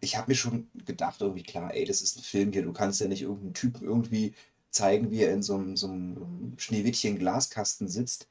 Ich 0.00 0.16
habe 0.16 0.30
mir 0.30 0.34
schon 0.34 0.68
gedacht, 0.86 1.20
irgendwie 1.20 1.42
klar, 1.42 1.74
ey, 1.74 1.84
das 1.84 2.02
ist 2.02 2.16
ein 2.16 2.22
Film 2.22 2.52
hier, 2.52 2.62
du 2.62 2.72
kannst 2.72 3.00
ja 3.00 3.08
nicht 3.08 3.22
irgendeinen 3.22 3.54
Typen 3.54 3.84
irgendwie 3.84 4.34
zeigen, 4.72 5.10
wie 5.10 5.22
er 5.22 5.32
in 5.32 5.42
so 5.42 5.54
einem, 5.54 5.76
so 5.76 5.86
einem 5.86 6.54
Schneewittchen-Glaskasten 6.56 7.88
sitzt 7.88 8.28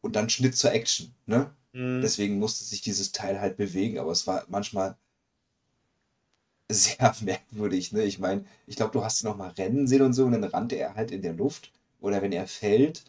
und 0.00 0.16
dann 0.16 0.30
Schnitt 0.30 0.56
zur 0.56 0.72
Action. 0.72 1.14
Ne? 1.26 1.50
Mhm. 1.72 2.00
Deswegen 2.02 2.38
musste 2.38 2.64
sich 2.64 2.82
dieses 2.82 3.12
Teil 3.12 3.40
halt 3.40 3.56
bewegen, 3.56 3.98
aber 3.98 4.12
es 4.12 4.26
war 4.26 4.44
manchmal 4.48 4.96
sehr 6.70 7.14
merkwürdig. 7.20 7.92
Ne? 7.92 8.04
Ich 8.04 8.18
meine, 8.18 8.44
ich 8.66 8.76
glaube, 8.76 8.92
du 8.92 9.04
hast 9.04 9.22
ihn 9.22 9.28
noch 9.28 9.36
mal 9.36 9.50
rennen 9.50 9.86
sehen 9.86 10.02
und 10.02 10.12
so 10.12 10.26
und 10.26 10.32
dann 10.32 10.44
rannte 10.44 10.76
er 10.76 10.94
halt 10.94 11.10
in 11.10 11.22
der 11.22 11.32
Luft 11.32 11.72
oder 12.00 12.22
wenn 12.22 12.32
er 12.32 12.46
fällt, 12.46 13.04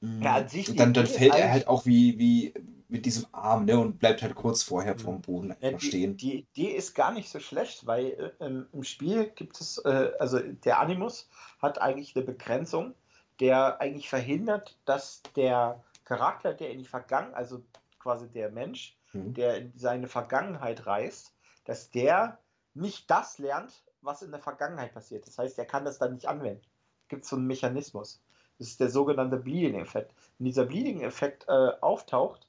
ja, 0.00 0.46
dann, 0.74 0.92
dann 0.92 1.06
fällt 1.06 1.34
er 1.34 1.50
halt 1.50 1.68
auch 1.68 1.86
wie, 1.86 2.18
wie 2.18 2.52
mit 2.88 3.06
diesem 3.06 3.26
Arm, 3.32 3.64
ne, 3.64 3.78
und 3.78 3.98
bleibt 3.98 4.22
halt 4.22 4.34
kurz 4.34 4.62
vorher 4.62 4.94
mhm. 4.94 4.98
vom 4.98 5.20
Boden 5.20 5.56
ja, 5.60 5.72
die, 5.72 5.86
stehen. 5.86 6.16
Die 6.16 6.40
Idee 6.40 6.70
ist 6.70 6.94
gar 6.94 7.12
nicht 7.12 7.28
so 7.28 7.40
schlecht, 7.40 7.86
weil 7.86 8.34
äh, 8.38 8.44
im 8.46 8.84
Spiel 8.84 9.30
gibt 9.34 9.60
es, 9.60 9.78
äh, 9.78 10.12
also 10.18 10.38
der 10.38 10.80
Animus 10.80 11.28
hat 11.60 11.80
eigentlich 11.80 12.14
eine 12.14 12.24
Begrenzung, 12.24 12.94
der 13.40 13.80
eigentlich 13.80 14.08
verhindert, 14.08 14.78
dass 14.84 15.22
der 15.34 15.82
Charakter, 16.04 16.54
der 16.54 16.70
in 16.70 16.78
die 16.78 16.84
Vergangenheit, 16.84 17.36
also 17.36 17.62
quasi 17.98 18.28
der 18.28 18.50
Mensch, 18.50 18.96
mhm. 19.12 19.34
der 19.34 19.58
in 19.58 19.72
seine 19.76 20.06
Vergangenheit 20.06 20.86
reist, 20.86 21.34
dass 21.64 21.90
der 21.90 22.38
nicht 22.74 23.10
das 23.10 23.38
lernt, 23.38 23.82
was 24.00 24.22
in 24.22 24.30
der 24.30 24.40
Vergangenheit 24.40 24.94
passiert. 24.94 25.26
Das 25.26 25.38
heißt, 25.38 25.58
er 25.58 25.64
kann 25.64 25.84
das 25.84 25.98
dann 25.98 26.14
nicht 26.14 26.28
anwenden. 26.28 26.62
Es 27.02 27.08
gibt 27.08 27.24
so 27.24 27.36
einen 27.36 27.46
Mechanismus. 27.46 28.22
Das 28.58 28.68
ist 28.68 28.80
der 28.80 28.90
sogenannte 28.90 29.36
Bleeding-Effekt. 29.36 30.14
Wenn 30.38 30.46
dieser 30.46 30.64
Bleeding-Effekt 30.64 31.46
äh, 31.48 31.72
auftaucht, 31.80 32.45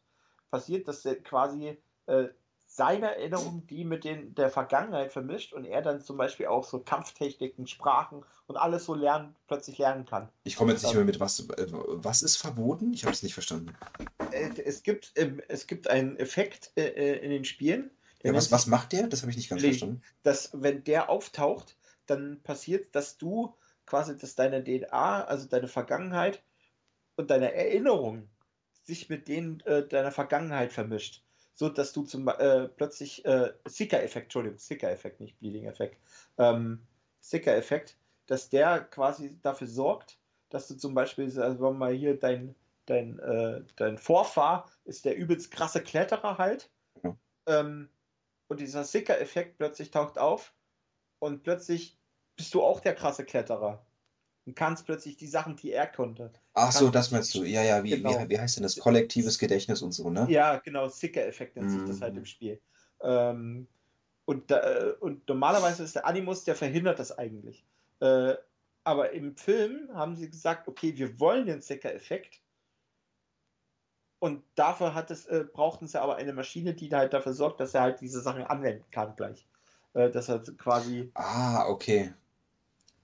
passiert, 0.50 0.88
dass 0.88 1.06
er 1.06 1.16
quasi 1.16 1.78
äh, 2.08 2.28
seine 2.68 3.16
Erinnerungen, 3.16 3.66
die 3.68 3.86
mit 3.86 4.04
den 4.04 4.36
der 4.36 4.50
Vergangenheit 4.50 5.12
vermischt 5.12 5.54
und 5.54 5.66
er 5.66 5.82
dann 5.82 6.02
zum 6.02 6.18
Beispiel 6.18 6.48
auch 6.48 6.64
so 6.64 6.80
Kampftechniken, 6.80 7.66
Sprachen 7.66 8.24
und 8.46 8.58
alles 8.58 8.86
so 8.86 8.94
lernen, 8.94 9.36
plötzlich 9.48 9.78
lernen 9.78 10.06
kann. 10.06 10.30
Ich 10.44 10.58
komme 10.58 10.74
jetzt 10.74 10.84
nicht 10.84 10.94
mehr 10.94 11.06
mit, 11.06 11.20
was, 11.20 11.40
äh, 11.40 11.68
was 11.72 12.22
ist 12.22 12.38
verboten? 12.38 12.94
Ich 12.94 13.04
habe 13.04 13.14
es 13.14 13.24
nicht 13.24 13.34
verstanden. 13.34 13.74
Äh, 14.32 14.62
es 14.62 14.84
gibt, 14.84 15.14
ähm, 15.16 15.42
es 15.48 15.66
gibt 15.68 15.90
einen 15.90 16.18
Effekt 16.18 16.72
äh, 16.76 17.18
in 17.18 17.32
den 17.32 17.46
Spielen. 17.46 17.90
Ja, 18.24 18.34
was, 18.34 18.52
was 18.52 18.68
macht 18.68 18.92
der? 18.92 19.08
Das 19.08 19.22
habe 19.22 19.32
ich 19.32 19.38
nicht 19.38 19.50
ganz 19.50 19.62
verstanden. 19.62 20.02
Dass, 20.24 20.52
wenn 20.54 20.84
der 20.84 21.10
auftaucht, 21.10 21.78
dann 22.06 22.42
passiert, 22.44 22.94
dass 22.96 23.18
du 23.18 23.56
quasi, 23.86 24.18
dass 24.18 24.36
deine 24.36 24.64
DNA, 24.64 25.24
also 25.24 25.48
deine 25.48 25.68
Vergangenheit 25.68 26.44
und 27.16 27.32
deine 27.32 27.54
Erinnerungen 27.54 28.30
sich 28.88 29.10
mit 29.10 29.28
denen 29.28 29.60
äh, 29.62 29.86
deiner 29.88 30.12
Vergangenheit 30.12 30.74
vermischt. 30.74 31.24
So 31.54 31.70
dass 31.70 31.92
du 31.92 32.04
zum 32.04 32.28
äh, 32.28 32.68
plötzlich 32.70 33.26
äh, 33.26 33.52
Seeker-Effekt, 33.66 34.26
Entschuldigung, 34.26 34.58
Seeker-Effekt, 34.58 35.20
nicht 35.20 35.40
Bleeding-Effekt, 35.40 35.98
ähm, 36.38 36.82
Seeker-Effekt, 37.20 37.98
dass 38.28 38.50
der 38.50 38.82
quasi 38.82 39.40
dafür 39.42 39.68
sorgt, 39.68 40.18
dass 40.50 40.68
du 40.68 40.76
zum 40.76 40.94
Beispiel, 40.94 41.26
also 41.26 41.58
wenn 41.58 41.60
man 41.60 41.78
mal 41.78 41.94
hier 41.94 42.18
dein, 42.18 42.56
dein, 42.86 43.20
äh, 43.20 43.62
dein 43.76 43.98
Vorfahr 43.98 44.70
ist 44.86 45.06
der 45.06 45.18
übelst 45.18 45.52
krasse 45.52 45.82
Kletterer 45.82 46.38
halt. 46.38 46.70
Mhm. 47.02 47.18
Ähm, 47.48 47.90
und 48.48 48.60
dieser 48.62 48.84
Seeker-Effekt 48.84 49.58
plötzlich 49.58 49.92
taucht 49.92 50.18
auf 50.18 50.54
und 51.20 51.44
plötzlich 51.44 51.98
bist 52.36 52.54
du 52.54 52.62
auch 52.62 52.80
der 52.80 52.96
krasse 52.96 53.26
Kletterer 53.26 53.86
und 54.48 54.56
kannst 54.56 54.86
plötzlich 54.86 55.18
die 55.18 55.28
Sachen, 55.28 55.58
die 55.58 55.74
er 55.74 55.88
konnte. 55.88 56.32
Ach 56.54 56.72
so, 56.72 56.90
das 56.90 57.12
meinst 57.12 57.36
du. 57.36 57.44
Ja, 57.44 57.62
ja, 57.64 57.84
wie, 57.84 57.90
genau. 57.90 58.18
wie, 58.22 58.30
wie 58.30 58.40
heißt 58.40 58.56
denn 58.56 58.64
das? 58.64 58.78
Kollektives 58.78 59.38
Gedächtnis 59.38 59.82
und 59.82 59.92
so, 59.92 60.10
ne? 60.10 60.26
Ja, 60.30 60.58
genau, 60.58 60.88
Sicker-Effekt 60.88 61.58
nennt 61.58 61.70
sich 61.70 61.84
das 61.84 62.02
halt 62.02 62.14
im 62.14 62.22
mhm. 62.22 62.26
Spiel. 62.26 62.62
Ähm, 63.02 63.68
und, 64.24 64.50
äh, 64.50 64.94
und 65.02 65.28
normalerweise 65.28 65.84
ist 65.84 65.96
der 65.96 66.06
Animus, 66.06 66.46
der 66.46 66.56
verhindert 66.56 66.98
das 66.98 67.18
eigentlich. 67.18 67.66
Äh, 68.00 68.36
aber 68.86 69.12
im 69.12 69.36
Film 69.36 69.90
haben 69.94 70.16
sie 70.16 70.30
gesagt, 70.30 70.70
okay, 70.70 70.98
wir 70.98 71.20
wollen 71.20 71.46
den 71.46 71.62
Sicker-Effekt. 71.62 72.40
Und 74.20 74.44
dafür 74.56 74.94
hat 74.94 75.12
es, 75.12 75.26
äh, 75.26 75.44
brauchten 75.44 75.88
sie 75.88 76.02
aber 76.02 76.16
eine 76.16 76.32
Maschine, 76.32 76.74
die 76.74 76.90
halt 76.90 77.12
dafür 77.12 77.34
sorgt, 77.34 77.60
dass 77.60 77.74
er 77.74 77.82
halt 77.82 78.00
diese 78.00 78.22
Sachen 78.22 78.44
anwenden 78.44 78.86
kann 78.92 79.14
gleich. 79.18 79.46
Äh, 79.94 80.10
dass 80.10 80.30
er 80.30 80.40
quasi. 80.58 81.12
Ah, 81.16 81.68
okay. 81.68 82.14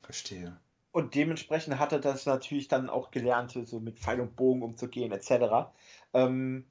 Verstehe. 0.01 0.57
Und 0.93 1.15
dementsprechend 1.15 1.79
hat 1.79 1.91
er 1.91 1.99
das 1.99 2.27
natürlich 2.27 2.67
dann 2.67 2.87
auch 2.87 3.09
gelernt, 3.09 3.57
so 3.65 3.79
mit 3.79 3.99
Pfeil 3.99 4.21
und 4.21 4.35
Bogen 4.35 4.61
umzugehen, 4.61 5.11
etc. 5.11 5.73
Ähm, 6.13 6.67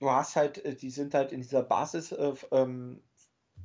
du 0.00 0.10
hast 0.10 0.36
halt, 0.36 0.64
äh, 0.64 0.74
die 0.74 0.90
sind 0.90 1.12
halt 1.12 1.32
in 1.32 1.42
dieser 1.42 1.62
Basis 1.62 2.12
äh, 2.12 2.32
ähm, 2.50 3.02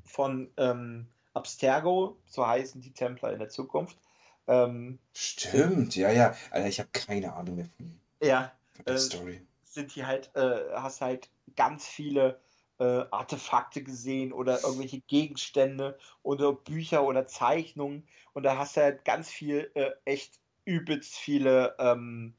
von 0.03 0.51
ähm, 0.57 1.07
Abstergo, 1.33 2.17
so 2.25 2.45
heißen 2.45 2.81
die 2.81 2.91
Templer 2.91 3.31
in 3.31 3.39
der 3.39 3.47
Zukunft. 3.47 3.97
Ähm, 4.47 4.99
Stimmt, 5.13 5.95
ja, 5.95 6.11
ja. 6.11 6.35
Alter, 6.51 6.67
ich 6.67 6.79
habe 6.79 6.89
keine 6.91 7.33
Ahnung 7.33 7.55
mehr 7.55 7.69
von, 7.77 7.99
ja, 8.21 8.51
von 8.73 8.85
der 8.85 8.95
äh, 8.95 8.99
Story. 8.99 9.41
Sind 9.63 9.95
die 9.95 10.05
halt, 10.05 10.35
äh, 10.35 10.65
hast 10.73 10.99
halt 10.99 11.29
ganz 11.55 11.87
viele 11.87 12.41
äh, 12.79 13.05
Artefakte 13.11 13.83
gesehen 13.83 14.31
oder 14.31 14.63
irgendwelche 14.63 15.01
Gegenstände 15.01 15.97
oder 16.23 16.53
Bücher 16.53 17.03
oder 17.03 17.27
Zeichnungen. 17.27 18.07
Und 18.33 18.43
da 18.43 18.57
hast 18.57 18.77
du 18.77 18.81
halt 18.81 19.05
ganz 19.05 19.29
viel, 19.29 19.71
äh, 19.73 19.91
echt 20.05 20.39
übelst 20.65 21.15
viele, 21.15 21.75
ähm, 21.79 22.33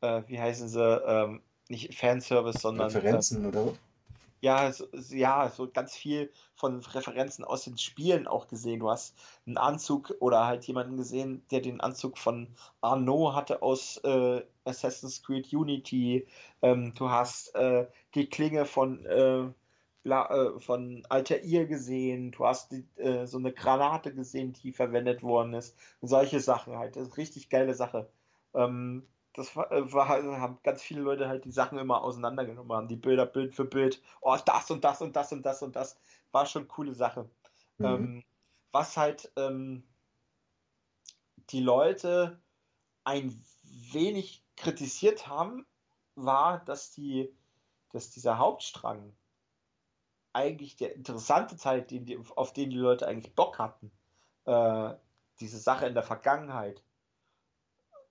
äh, 0.00 0.22
wie 0.26 0.40
heißen 0.40 0.68
sie, 0.68 0.80
ähm, 0.80 1.42
nicht 1.68 1.94
Fanservice, 1.94 2.60
sondern. 2.60 2.90
Referenzen 2.90 3.46
oder? 3.46 3.74
Ja, 4.40 4.72
so, 4.72 4.86
ja, 5.10 5.48
so 5.50 5.70
ganz 5.70 5.94
viel 5.94 6.32
von 6.56 6.80
Referenzen 6.80 7.44
aus 7.44 7.62
den 7.62 7.78
Spielen 7.78 8.26
auch 8.26 8.48
gesehen. 8.48 8.80
Du 8.80 8.90
hast 8.90 9.14
einen 9.46 9.56
Anzug 9.56 10.14
oder 10.18 10.46
halt 10.46 10.64
jemanden 10.64 10.96
gesehen, 10.96 11.44
der 11.52 11.60
den 11.60 11.80
Anzug 11.80 12.18
von 12.18 12.48
Arnaud 12.80 13.34
hatte 13.34 13.62
aus 13.62 13.98
äh, 13.98 14.42
Assassin's 14.64 15.22
Creed 15.22 15.52
Unity, 15.52 16.26
ähm, 16.60 16.92
du 16.94 17.10
hast 17.10 17.54
äh, 17.54 17.86
die 18.14 18.26
Klinge 18.26 18.64
von, 18.64 19.04
äh, 19.06 19.44
äh, 20.04 20.60
von 20.60 21.04
Altair 21.08 21.66
gesehen, 21.66 22.32
du 22.32 22.44
hast 22.44 22.72
die, 22.72 22.84
äh, 22.96 23.26
so 23.26 23.38
eine 23.38 23.52
Granate 23.52 24.14
gesehen, 24.14 24.52
die 24.52 24.72
verwendet 24.72 25.22
worden 25.22 25.54
ist. 25.54 25.76
Und 26.00 26.08
solche 26.08 26.40
Sachen 26.40 26.76
halt. 26.76 26.96
Das 26.96 27.02
ist 27.02 27.08
eine 27.10 27.18
richtig 27.18 27.48
geile 27.50 27.74
Sache. 27.74 28.10
Ähm, 28.54 29.06
das 29.34 29.56
war, 29.56 29.70
äh, 29.72 29.92
war, 29.92 30.08
halt, 30.08 30.24
haben 30.24 30.58
ganz 30.62 30.82
viele 30.82 31.00
Leute 31.00 31.28
halt 31.28 31.44
die 31.44 31.52
Sachen 31.52 31.78
immer 31.78 32.02
auseinandergenommen, 32.02 32.76
haben 32.76 32.88
die 32.88 32.96
Bilder 32.96 33.26
Bild 33.26 33.54
für 33.54 33.64
Bild, 33.64 34.02
oh, 34.20 34.36
das 34.44 34.70
und 34.70 34.84
das 34.84 35.00
und 35.00 35.16
das 35.16 35.32
und 35.32 35.46
das 35.46 35.62
und 35.62 35.76
das. 35.76 35.98
War 36.32 36.46
schon 36.46 36.68
coole 36.68 36.94
Sache. 36.94 37.28
Mhm. 37.78 37.86
Ähm, 37.86 38.24
was 38.72 38.96
halt 38.96 39.30
ähm, 39.36 39.84
die 41.50 41.60
Leute 41.60 42.40
ein 43.04 43.42
wenig 43.92 44.42
kritisiert 44.56 45.28
haben, 45.28 45.66
war, 46.14 46.64
dass 46.64 46.90
die, 46.92 47.34
dass 47.90 48.10
dieser 48.10 48.38
Hauptstrang 48.38 49.12
eigentlich 50.32 50.76
der 50.76 50.94
interessante 50.94 51.56
Teil, 51.56 51.82
den 51.82 52.04
die, 52.06 52.18
auf 52.36 52.52
den 52.52 52.70
die 52.70 52.78
Leute 52.78 53.06
eigentlich 53.06 53.34
Bock 53.34 53.58
hatten, 53.58 53.90
äh, 54.44 54.94
diese 55.40 55.58
Sache 55.58 55.86
in 55.86 55.94
der 55.94 56.02
Vergangenheit, 56.02 56.82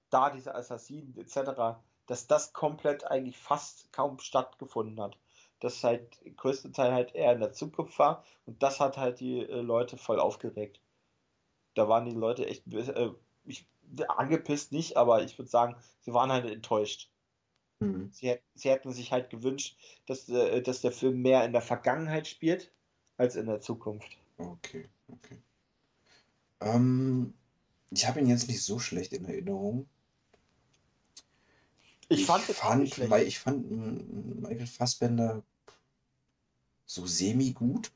da 0.10 0.30
diese 0.30 0.54
Assassinen 0.56 1.16
etc., 1.18 1.80
dass 2.08 2.28
das 2.28 2.54
komplett 2.54 3.06
eigentlich 3.06 3.38
fast 3.38 3.92
kaum 3.94 4.20
stattgefunden 4.20 5.02
hat. 5.02 5.18
Das 5.60 5.84
halt 5.84 6.20
größte 6.38 6.72
Teil 6.72 6.92
halt 6.92 7.14
eher 7.16 7.34
in 7.34 7.40
der 7.40 7.54
Zukunft 7.54 7.98
war 8.00 8.24
und 8.46 8.62
das 8.64 8.80
hat 8.80 8.98
halt 8.98 9.20
die 9.20 9.40
äh, 9.40 9.62
Leute 9.62 9.98
voll 9.98 10.20
aufgeregt. 10.20 10.82
Da 11.76 11.88
waren 11.88 12.06
die 12.06 12.16
Leute 12.16 12.48
echt 12.48 12.68
äh, 12.74 13.12
ich, 13.46 13.68
angepisst 14.08 14.72
nicht, 14.72 14.98
aber 14.98 15.24
ich 15.24 15.38
würde 15.38 15.50
sagen, 15.50 15.76
sie 16.00 16.14
waren 16.14 16.32
halt 16.32 16.46
enttäuscht. 16.46 17.11
Mhm. 17.82 18.10
Sie, 18.14 18.38
sie 18.54 18.70
hätten 18.70 18.94
sich 18.94 19.12
halt 19.12 19.30
gewünscht, 19.30 19.78
dass, 20.06 20.30
äh, 20.30 20.62
dass 20.62 20.82
der 20.82 20.92
Film 20.92 21.22
mehr 21.22 21.44
in 21.44 21.52
der 21.52 21.62
Vergangenheit 21.62 22.28
spielt 22.28 22.72
als 23.18 23.36
in 23.36 23.48
der 23.48 23.60
Zukunft. 23.60 24.18
Okay, 24.38 24.88
okay. 25.08 25.38
Ähm, 26.62 27.34
ich 27.90 28.08
habe 28.08 28.20
ihn 28.20 28.28
jetzt 28.28 28.48
nicht 28.48 28.62
so 28.64 28.80
schlecht 28.80 29.14
in 29.14 29.26
Erinnerung. 29.26 29.88
Ich, 32.08 32.22
ich 32.22 32.26
fand, 32.26 32.44
fand 32.44 32.98
ich 33.24 33.40
fand 33.40 34.42
Michael 34.42 34.68
Fassbender 34.68 35.44
so 36.86 37.08
semi 37.08 37.52
gut. 37.52 37.92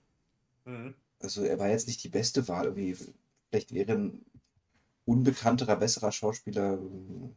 Mhm. 0.66 0.96
Also 1.20 1.44
er 1.44 1.60
war 1.60 1.70
jetzt 1.70 1.88
nicht 1.88 2.04
die 2.04 2.10
beste 2.10 2.48
Wahl. 2.48 2.66
Irgendwie, 2.66 2.98
vielleicht 3.50 3.74
wäre 3.74 3.94
ein 3.94 4.26
unbekannterer, 5.06 5.76
besserer 5.76 6.12
Schauspieler 6.12 6.80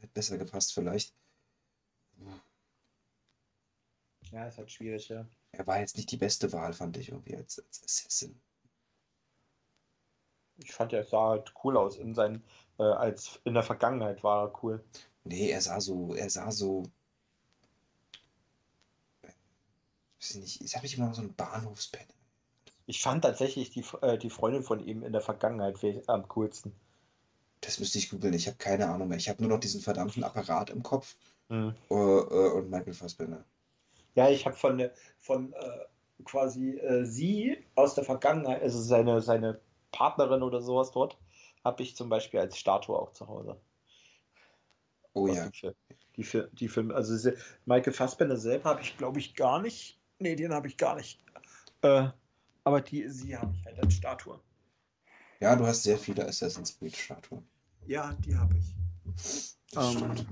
hätte 0.01 0.13
besser 0.15 0.39
gepasst, 0.39 0.73
vielleicht. 0.73 1.13
Ja, 4.33 4.47
ist 4.47 4.59
halt 4.59 4.71
schwierig, 4.71 5.09
ja. 5.09 5.27
Er 5.53 5.67
war 5.67 5.81
jetzt 5.81 5.97
nicht 5.97 6.11
die 6.11 6.17
beste 6.17 6.53
Wahl, 6.53 6.73
fand 6.73 6.97
ich 6.97 7.09
irgendwie 7.09 7.37
als, 7.37 7.59
als 7.59 7.83
Assassin. 7.85 8.41
Ich 10.59 10.73
fand, 10.73 10.93
er 10.93 11.05
sah 11.05 11.31
halt 11.31 11.53
cool 11.65 11.77
aus. 11.77 11.97
In 11.97 12.15
seinen, 12.15 12.45
äh, 12.79 12.83
als 12.83 13.41
in 13.45 13.55
der 13.55 13.63
Vergangenheit 13.63 14.23
war 14.23 14.47
er 14.47 14.63
cool. 14.63 14.85
Nee, 15.25 15.51
er 15.51 15.61
sah 15.61 15.81
so, 15.81 16.15
er 16.15 16.29
sah 16.31 16.51
so. 16.51 16.85
Weiß 19.23 20.31
ich 20.31 20.37
nicht, 20.37 20.61
ich 20.63 20.77
habe 20.77 20.87
ich 20.87 20.97
immer 20.97 21.15
so 21.15 21.23
einen 21.23 21.35
Bahnhofspenner. 21.35 22.07
Ich 22.87 23.03
fand 23.03 23.23
tatsächlich 23.23 23.71
die, 23.71 23.85
äh, 24.03 24.19
die 24.19 24.31
Freundin 24.31 24.63
von 24.63 24.81
ihm 24.81 25.03
in 25.03 25.13
der 25.13 25.21
Vergangenheit 25.21 25.77
am 26.09 26.27
coolsten. 26.29 26.75
Das 27.61 27.79
müsste 27.79 27.99
ich 27.99 28.11
googeln, 28.11 28.35
ich 28.35 28.47
habe 28.47 28.57
keine 28.57 28.89
Ahnung 28.89 29.09
mehr. 29.09 29.19
Ich 29.19 29.29
habe 29.29 29.43
nur 29.43 29.51
noch 29.51 29.61
diesen 29.61 29.81
verdammten 29.81 30.25
Apparat 30.25 30.71
im 30.71 30.83
Kopf 30.83 31.17
mhm. 31.49 31.75
uh, 31.91 31.95
uh, 31.95 32.57
und 32.57 32.71
Michael 32.71 32.95
Fassbender. 32.95 33.45
Ja, 34.15 34.29
ich 34.29 34.47
habe 34.47 34.57
von, 34.57 34.91
von 35.19 35.53
äh, 35.53 36.25
quasi 36.25 36.79
äh, 36.79 37.05
sie 37.05 37.65
aus 37.75 37.95
der 37.95 38.05
Vergangenheit, 38.05 38.63
also 38.63 38.81
seine, 38.81 39.21
seine 39.21 39.61
Partnerin 39.93 40.43
oder 40.43 40.61
sowas 40.61 40.91
dort, 40.91 41.19
habe 41.65 41.83
ich 41.83 41.97
zum 41.97 42.09
Beispiel 42.09 42.41
als 42.41 42.59
Statue 42.59 42.99
auch 42.99 43.13
zu 43.13 43.29
Hause. 43.29 43.57
Oh 45.13 45.27
ja. 45.27 45.49
Die, 45.49 45.73
die, 46.17 46.43
die 46.53 46.69
Filme, 46.69 46.95
also 46.95 47.31
Michael 47.65 47.93
Fassbender 47.93 48.37
selber 48.37 48.71
habe 48.71 48.83
ich, 48.83 48.97
glaube 48.97 49.19
ich, 49.19 49.35
gar 49.35 49.61
nicht. 49.61 49.99
Nee, 50.19 50.37
den 50.37 50.53
habe 50.53 50.69
ich 50.69 50.77
gar 50.77 50.97
nicht. 50.97 51.21
Äh, 51.83 52.09
aber 52.65 52.81
die, 52.81 53.09
sie 53.09 53.37
habe 53.37 53.55
ich 53.55 53.65
halt 53.65 53.79
als 53.81 53.95
Statue. 53.95 54.41
Ja, 55.41 55.55
du 55.55 55.67
hast 55.67 55.85
sehr 55.85 55.99
viele 55.99 56.27
Assassin's 56.27 56.77
Creed-Statuen. 56.79 57.47
Ja, 57.87 58.13
die 58.25 58.37
habe 58.37 58.57
ich. 58.57 58.75
Das 59.73 59.95
ähm, 59.95 60.27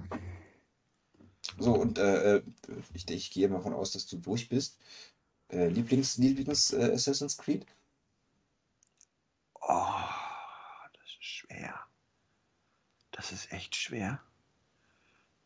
so, 1.58 1.72
und 1.74 1.98
äh, 1.98 2.36
äh, 2.36 2.42
ich, 2.94 3.08
ich 3.08 3.30
gehe 3.30 3.48
mal 3.48 3.56
davon 3.58 3.74
aus, 3.74 3.92
dass 3.92 4.06
du 4.06 4.18
durch 4.18 4.48
bist. 4.48 4.78
Äh, 5.48 5.68
Lieblings, 5.68 6.18
Lieblings 6.18 6.72
äh, 6.72 6.92
Assassin's 6.92 7.36
Creed? 7.36 7.66
Oh, 9.60 9.92
das 10.92 11.04
ist 11.04 11.24
schwer. 11.24 11.80
Das 13.12 13.32
ist 13.32 13.52
echt 13.52 13.74
schwer. 13.74 14.20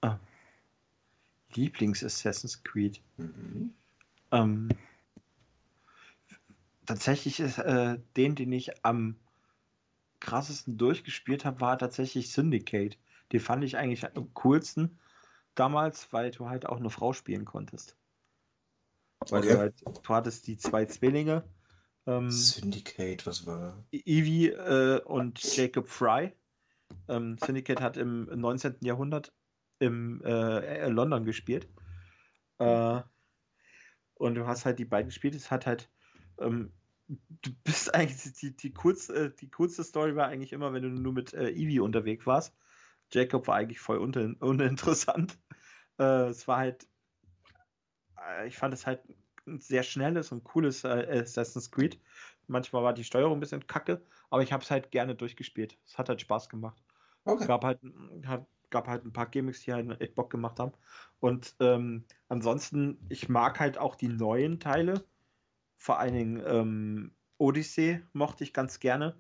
Ah. 0.01 0.19
Lieblings 1.55 2.03
Assassin's 2.03 2.63
Creed. 2.63 3.01
Mhm. 3.17 3.75
Ähm, 4.33 4.69
tatsächlich 6.87 7.41
ist 7.41 7.59
äh, 7.59 7.99
den, 8.17 8.35
den 8.35 8.53
ich 8.53 8.85
am 8.85 9.17
krassesten 10.19 10.77
durchgespielt 10.77 11.45
habe, 11.45 11.61
war 11.61 11.79
tatsächlich 11.79 12.31
Syndicate. 12.31 12.99
Den 13.33 13.41
fand 13.41 13.65
ich 13.65 13.77
eigentlich 13.77 14.05
am 14.17 14.33
coolsten 14.35 14.99
damals, 15.55 16.13
weil 16.13 16.31
du 16.31 16.49
halt 16.49 16.67
auch 16.67 16.79
eine 16.79 16.91
Frau 16.91 17.13
spielen 17.13 17.45
konntest. 17.45 17.97
Weil 19.29 19.41
okay. 19.41 19.53
du, 19.53 19.59
halt, 19.59 19.75
du 19.85 20.15
hattest 20.15 20.47
die 20.47 20.57
zwei 20.57 20.87
Zwillinge. 20.87 21.45
Ähm, 22.07 22.31
Syndicate, 22.31 23.27
was 23.27 23.47
war? 23.47 23.85
Evie 23.93 24.49
äh, 24.49 25.01
und 25.03 25.43
Jacob 25.57 25.89
Fry. 25.89 26.33
Ähm, 27.09 27.37
Syndicate 27.39 27.81
hat 27.81 27.97
im 27.97 28.25
19. 28.25 28.77
Jahrhundert 28.81 29.33
im 29.79 30.23
äh, 30.25 30.89
London 30.89 31.25
gespielt. 31.25 31.69
Äh, 32.59 33.01
und 34.15 34.35
du 34.35 34.47
hast 34.47 34.65
halt 34.65 34.79
die 34.79 34.85
beiden 34.85 35.09
gespielt. 35.09 35.35
Es 35.35 35.51
hat 35.51 35.67
halt 35.67 35.91
ähm, 36.39 36.73
du 37.43 37.51
bist 37.65 37.95
eigentlich, 37.95 38.33
die, 38.35 38.57
die, 38.57 38.73
kurz, 38.73 39.09
äh, 39.09 39.31
die 39.41 39.51
coolste 39.51 39.85
Story 39.85 40.17
war 40.17 40.29
eigentlich 40.29 40.53
immer, 40.53 40.73
wenn 40.73 40.83
du 40.83 40.89
nur 40.89 41.13
mit 41.13 41.35
äh, 41.35 41.51
Eevee 41.51 41.81
unterwegs 41.81 42.27
warst. 42.27 42.55
Jacob 43.13 43.47
war 43.47 43.57
eigentlich 43.57 43.81
voll 43.81 43.99
un 43.99 44.35
uninteressant. 44.35 45.39
Äh, 45.99 46.29
es 46.31 46.49
war 46.49 46.57
halt, 46.57 46.89
äh, 48.17 48.49
ich 48.49 48.57
fand 48.57 48.73
es 48.73 48.87
halt 48.87 49.03
ein 49.47 49.61
sehr 49.61 49.83
schnelles 49.83 50.33
und 50.33 50.45
cooles 50.45 50.83
äh, 50.85 51.21
Assassin's 51.21 51.71
Creed. 51.71 52.01
Manchmal 52.47 52.83
war 52.83 52.95
die 52.95 53.05
Steuerung 53.05 53.35
ein 53.35 53.41
bisschen 53.41 53.67
kacke, 53.67 54.01
aber 54.31 54.43
ich 54.43 54.51
habe 54.51 54.63
es 54.63 54.71
halt 54.71 54.93
gerne 54.93 55.15
durchgespielt. 55.15 55.77
Es 55.85 55.99
hat 55.99 56.09
halt 56.09 56.23
Spaß 56.23 56.49
gemacht. 56.49 56.83
Okay. 57.25 57.47
Gab 57.47 57.65
halt, 57.65 57.81
hat, 58.25 58.47
gab 58.71 58.89
halt 58.89 59.05
ein 59.05 59.13
paar 59.13 59.27
Gimmicks, 59.27 59.61
die 59.61 59.75
halt 59.75 60.01
echt 60.01 60.15
Bock 60.15 60.31
gemacht 60.31 60.59
haben. 60.59 60.73
Und 61.19 61.55
ähm, 61.61 62.07
ansonsten, 62.29 63.05
ich 63.11 63.29
mag 63.29 63.61
halt 63.61 63.77
auch 63.77 63.95
die 63.95 64.09
neuen 64.09 64.59
Teile 64.59 65.05
vor 65.81 65.99
allen 65.99 66.13
Dingen 66.13 66.43
ähm, 66.47 67.11
Odyssey 67.39 68.03
mochte 68.13 68.45
ich 68.45 68.53
ganz 68.53 68.81
gerne, 68.81 69.17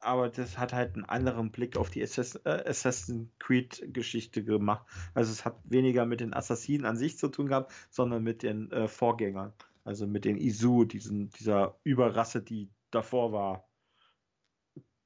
aber 0.00 0.28
das 0.28 0.58
hat 0.58 0.72
halt 0.72 0.94
einen 0.94 1.04
anderen 1.04 1.50
Blick 1.50 1.76
auf 1.76 1.90
die 1.90 2.00
äh, 2.00 2.04
Assassin's 2.04 3.28
Creed-Geschichte 3.38 4.44
gemacht. 4.44 4.86
Also 5.14 5.32
es 5.32 5.44
hat 5.44 5.58
weniger 5.64 6.06
mit 6.06 6.20
den 6.20 6.34
Assassinen 6.34 6.84
an 6.84 6.96
sich 6.96 7.18
zu 7.18 7.28
tun 7.28 7.48
gehabt, 7.48 7.72
sondern 7.90 8.22
mit 8.22 8.42
den 8.42 8.70
äh, 8.70 8.88
Vorgängern. 8.88 9.52
Also 9.84 10.06
mit 10.06 10.24
den 10.24 10.36
Isu, 10.36 10.84
diesen, 10.84 11.30
dieser 11.30 11.78
Überrasse, 11.82 12.42
die 12.42 12.70
davor 12.90 13.32
war. 13.32 13.68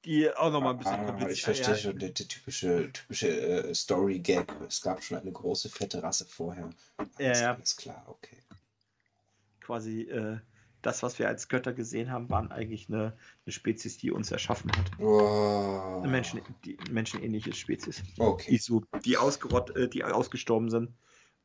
Die 0.05 0.29
auch 0.29 0.51
nochmal 0.51 0.73
ein 0.73 0.79
bisschen 0.79 0.99
ah, 0.99 1.05
kompliziert 1.05 1.37
Ich 1.37 1.43
verstehe 1.43 1.77
schon, 1.77 1.97
der, 1.97 2.09
der 2.09 2.27
typische, 2.27 2.91
typische 2.91 3.29
äh, 3.29 3.73
Story-Gag. 3.73 4.51
Es 4.67 4.81
gab 4.81 5.01
schon 5.01 5.17
eine 5.17 5.31
große, 5.31 5.69
fette 5.69 6.03
Rasse 6.03 6.25
vorher. 6.25 6.69
Alles, 6.97 7.11
ja, 7.19 7.33
ja. 7.33 7.53
alles 7.53 7.77
klar, 7.77 8.03
okay. 8.07 8.37
Quasi 9.61 10.01
äh, 10.01 10.39
das, 10.83 11.01
was 11.01 11.17
wir 11.17 11.27
als 11.27 11.47
Götter 11.47 11.73
gesehen 11.73 12.11
haben, 12.11 12.29
waren 12.29 12.51
eigentlich 12.51 12.87
eine, 12.89 13.17
eine 13.45 13.51
Spezies, 13.51 13.97
die 13.97 14.11
uns 14.11 14.31
erschaffen 14.31 14.71
hat. 14.77 14.91
Oh. 14.99 15.99
Eine 16.01 16.11
Menschen, 16.11 16.41
die, 16.65 16.77
menschenähnliche 16.91 17.53
Spezies. 17.53 18.03
Okay. 18.19 18.53
Isu, 18.53 18.81
die, 19.03 19.17
ausgerott, 19.17 19.75
äh, 19.75 19.87
die 19.87 20.03
ausgestorben 20.03 20.69
sind 20.69 20.93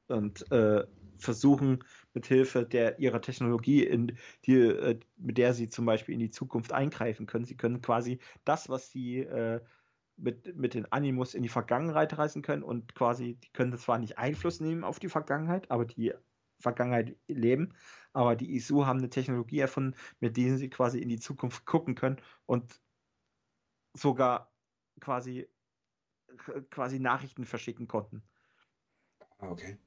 und 0.08 0.50
äh, 0.52 0.84
versuchen 1.18 1.84
mit 2.14 2.26
Hilfe 2.26 2.64
der 2.64 2.98
ihrer 2.98 3.20
Technologie, 3.20 3.84
in 3.84 4.18
die, 4.44 4.56
äh, 4.56 4.98
mit 5.16 5.38
der 5.38 5.54
sie 5.54 5.68
zum 5.68 5.86
Beispiel 5.86 6.14
in 6.14 6.20
die 6.20 6.30
Zukunft 6.30 6.72
eingreifen 6.72 7.26
können. 7.26 7.44
Sie 7.44 7.56
können 7.56 7.80
quasi 7.80 8.18
das, 8.44 8.68
was 8.68 8.90
sie 8.90 9.20
äh, 9.20 9.60
mit, 10.16 10.56
mit 10.56 10.74
den 10.74 10.90
Animus 10.90 11.34
in 11.34 11.42
die 11.42 11.48
Vergangenheit 11.48 12.18
reisen 12.18 12.42
können 12.42 12.62
und 12.62 12.94
quasi, 12.94 13.34
die 13.34 13.50
können 13.52 13.76
zwar 13.78 13.98
nicht 13.98 14.18
Einfluss 14.18 14.60
nehmen 14.60 14.84
auf 14.84 14.98
die 14.98 15.08
Vergangenheit, 15.08 15.70
aber 15.70 15.84
die 15.84 16.12
Vergangenheit 16.60 17.16
leben, 17.28 17.74
aber 18.12 18.36
die 18.36 18.54
ISU 18.56 18.86
haben 18.86 18.98
eine 18.98 19.10
Technologie 19.10 19.60
erfunden, 19.60 19.96
mit 20.20 20.36
der 20.36 20.56
sie 20.58 20.70
quasi 20.70 20.98
in 21.00 21.08
die 21.08 21.20
Zukunft 21.20 21.64
gucken 21.66 21.94
können 21.94 22.20
und 22.46 22.80
sogar 23.94 24.52
quasi, 25.00 25.48
quasi 26.70 26.98
Nachrichten 27.00 27.44
verschicken 27.44 27.86
konnten. 27.86 28.28
Ah, 29.40 29.50
okay. 29.50 29.78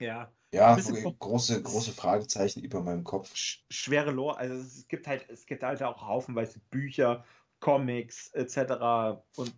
Ja. 0.00 0.32
Ja, 0.52 0.76
große, 1.18 1.62
große 1.62 1.92
Fragezeichen 1.92 2.62
über 2.62 2.80
meinem 2.80 3.04
Kopf. 3.04 3.34
sch 3.36 3.66
schwere 3.70 4.10
Lore. 4.10 4.38
Also 4.38 4.54
es 4.56 4.88
gibt 4.88 5.06
halt, 5.06 5.28
es 5.28 5.46
gibt 5.46 5.62
halt 5.62 5.82
auch 5.82 6.02
haufenweise 6.02 6.60
Bücher, 6.70 7.24
Comics 7.60 8.32
etc. 8.32 9.26
und 9.36 9.54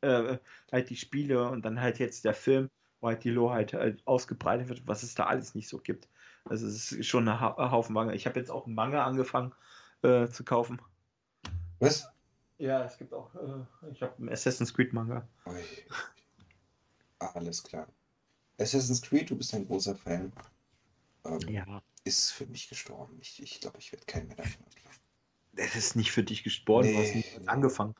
äh, 0.00 0.38
halt 0.72 0.90
die 0.90 0.96
Spiele 0.96 1.48
und 1.48 1.64
dann 1.64 1.80
halt 1.80 1.98
jetzt 2.00 2.24
der 2.24 2.34
Film, 2.34 2.68
die 3.24 3.30
Lore 3.30 3.54
halt, 3.54 3.72
halt 3.74 4.06
ausgebreitet 4.06 4.68
wird, 4.68 4.86
was 4.86 5.02
es 5.02 5.14
da 5.14 5.26
alles 5.26 5.54
nicht 5.54 5.68
so 5.68 5.78
gibt. 5.78 6.08
Also 6.44 6.66
es 6.66 6.92
ist 6.92 7.06
schon 7.06 7.28
ein 7.28 7.40
ha 7.40 7.70
Haufen 7.70 7.92
Manga. 7.94 8.12
Ich 8.12 8.26
habe 8.26 8.38
jetzt 8.38 8.50
auch 8.50 8.66
einen 8.66 8.74
Manga 8.74 9.04
angefangen 9.04 9.52
äh, 10.02 10.28
zu 10.28 10.44
kaufen. 10.44 10.80
Was? 11.78 12.08
Ja, 12.58 12.84
es 12.84 12.96
gibt 12.98 13.12
auch, 13.12 13.34
äh, 13.34 13.90
ich 13.90 14.02
habe 14.02 14.16
einen 14.18 14.28
Assassin's 14.28 14.72
Creed 14.74 14.92
Manga. 14.92 15.28
Ui. 15.46 15.62
Alles 17.18 17.62
klar. 17.62 17.86
Assassin's 18.60 19.02
Creed, 19.02 19.30
du 19.30 19.36
bist 19.36 19.54
ein 19.54 19.66
großer 19.66 19.94
Fan. 19.96 20.32
Ähm, 21.24 21.40
Ja. 21.48 21.82
ist 22.04 22.32
für 22.32 22.46
mich 22.46 22.68
gestorben. 22.68 23.18
Ich, 23.20 23.42
ich 23.42 23.60
glaube, 23.60 23.78
ich 23.78 23.92
werde 23.92 24.04
keinen 24.06 24.28
mehr 24.28 24.36
davon 24.36 24.64
anfangen. 24.64 24.96
Das 25.54 25.76
ist 25.76 25.96
nicht 25.96 26.12
für 26.12 26.22
dich 26.22 26.44
gesport, 26.44 26.86
du 26.86 26.96
hast 26.96 27.08
Nee, 27.10 27.16
nicht 27.16 27.38
nee. 27.40 27.46
angefangen. 27.46 27.94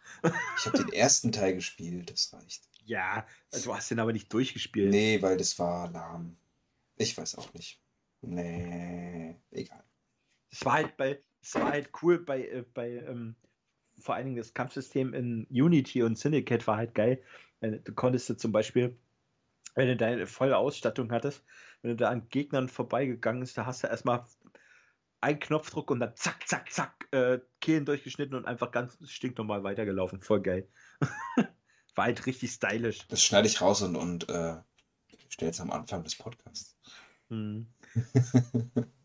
Ich 0.58 0.66
habe 0.66 0.78
den 0.78 0.92
ersten 0.92 1.32
Teil 1.32 1.54
gespielt, 1.54 2.10
das 2.10 2.32
reicht. 2.32 2.68
Ja, 2.84 3.26
du 3.52 3.74
hast 3.74 3.90
den 3.90 4.00
aber 4.00 4.12
nicht 4.12 4.32
durchgespielt. 4.32 4.90
Nee, 4.90 5.20
weil 5.22 5.36
das 5.36 5.58
war 5.58 5.90
lahm. 5.90 6.36
Ich 6.96 7.16
weiß 7.16 7.36
auch 7.36 7.52
nicht. 7.54 7.80
Nee, 8.22 9.36
egal. 9.50 9.84
Es 10.50 10.64
war 10.64 10.74
halt 10.74 10.96
bei, 10.96 11.22
es 11.40 11.54
war 11.54 11.70
halt 11.70 11.90
cool 12.02 12.18
bei, 12.24 12.46
äh, 12.46 12.64
bei 12.74 12.90
ähm, 12.98 13.36
vor 13.98 14.14
allen 14.14 14.26
Dingen 14.26 14.36
das 14.36 14.54
Kampfsystem 14.54 15.14
in 15.14 15.46
Unity 15.50 16.02
und 16.02 16.18
Syndicate 16.18 16.66
war 16.66 16.76
halt 16.76 16.94
geil. 16.94 17.22
Äh, 17.60 17.78
Du 17.80 17.92
konntest 17.94 18.28
du 18.30 18.34
zum 18.36 18.52
Beispiel, 18.52 18.98
wenn 19.74 19.88
du 19.88 19.96
deine 19.96 20.26
volle 20.26 20.56
Ausstattung 20.58 21.12
hattest, 21.12 21.44
wenn 21.82 21.92
du 21.92 21.96
da 21.96 22.10
an 22.10 22.28
Gegnern 22.28 22.68
vorbeigegangen 22.68 23.40
bist, 23.40 23.58
da 23.58 23.66
hast 23.66 23.82
du 23.82 23.88
erstmal 23.88 24.24
einen 25.20 25.38
Knopfdruck 25.40 25.90
und 25.90 26.00
dann 26.00 26.16
zack, 26.16 26.46
zack, 26.48 26.70
zack, 26.72 27.08
äh, 27.12 27.40
Kehlen 27.60 27.84
durchgeschnitten 27.86 28.34
und 28.36 28.46
einfach 28.46 28.70
ganz 28.72 28.98
stinknormal 29.10 29.62
weitergelaufen. 29.64 30.20
Voll 30.20 30.42
geil. 30.42 30.68
War 31.94 32.04
halt 32.06 32.26
richtig 32.26 32.52
stylisch. 32.52 33.06
Das 33.08 33.22
schneide 33.22 33.46
ich 33.48 33.60
raus 33.60 33.82
und, 33.82 33.96
und 33.96 34.28
äh, 34.28 34.56
stelle 35.28 35.50
es 35.52 35.60
am 35.60 35.70
Anfang 35.72 36.04
des 36.04 36.16
Podcasts. 36.16 36.76
Hm. 37.30 37.66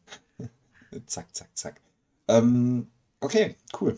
zack, 1.06 1.34
zack, 1.36 1.50
zack. 1.58 1.82
Ähm, 2.28 2.92
okay, 3.22 3.56
cool. 3.80 3.98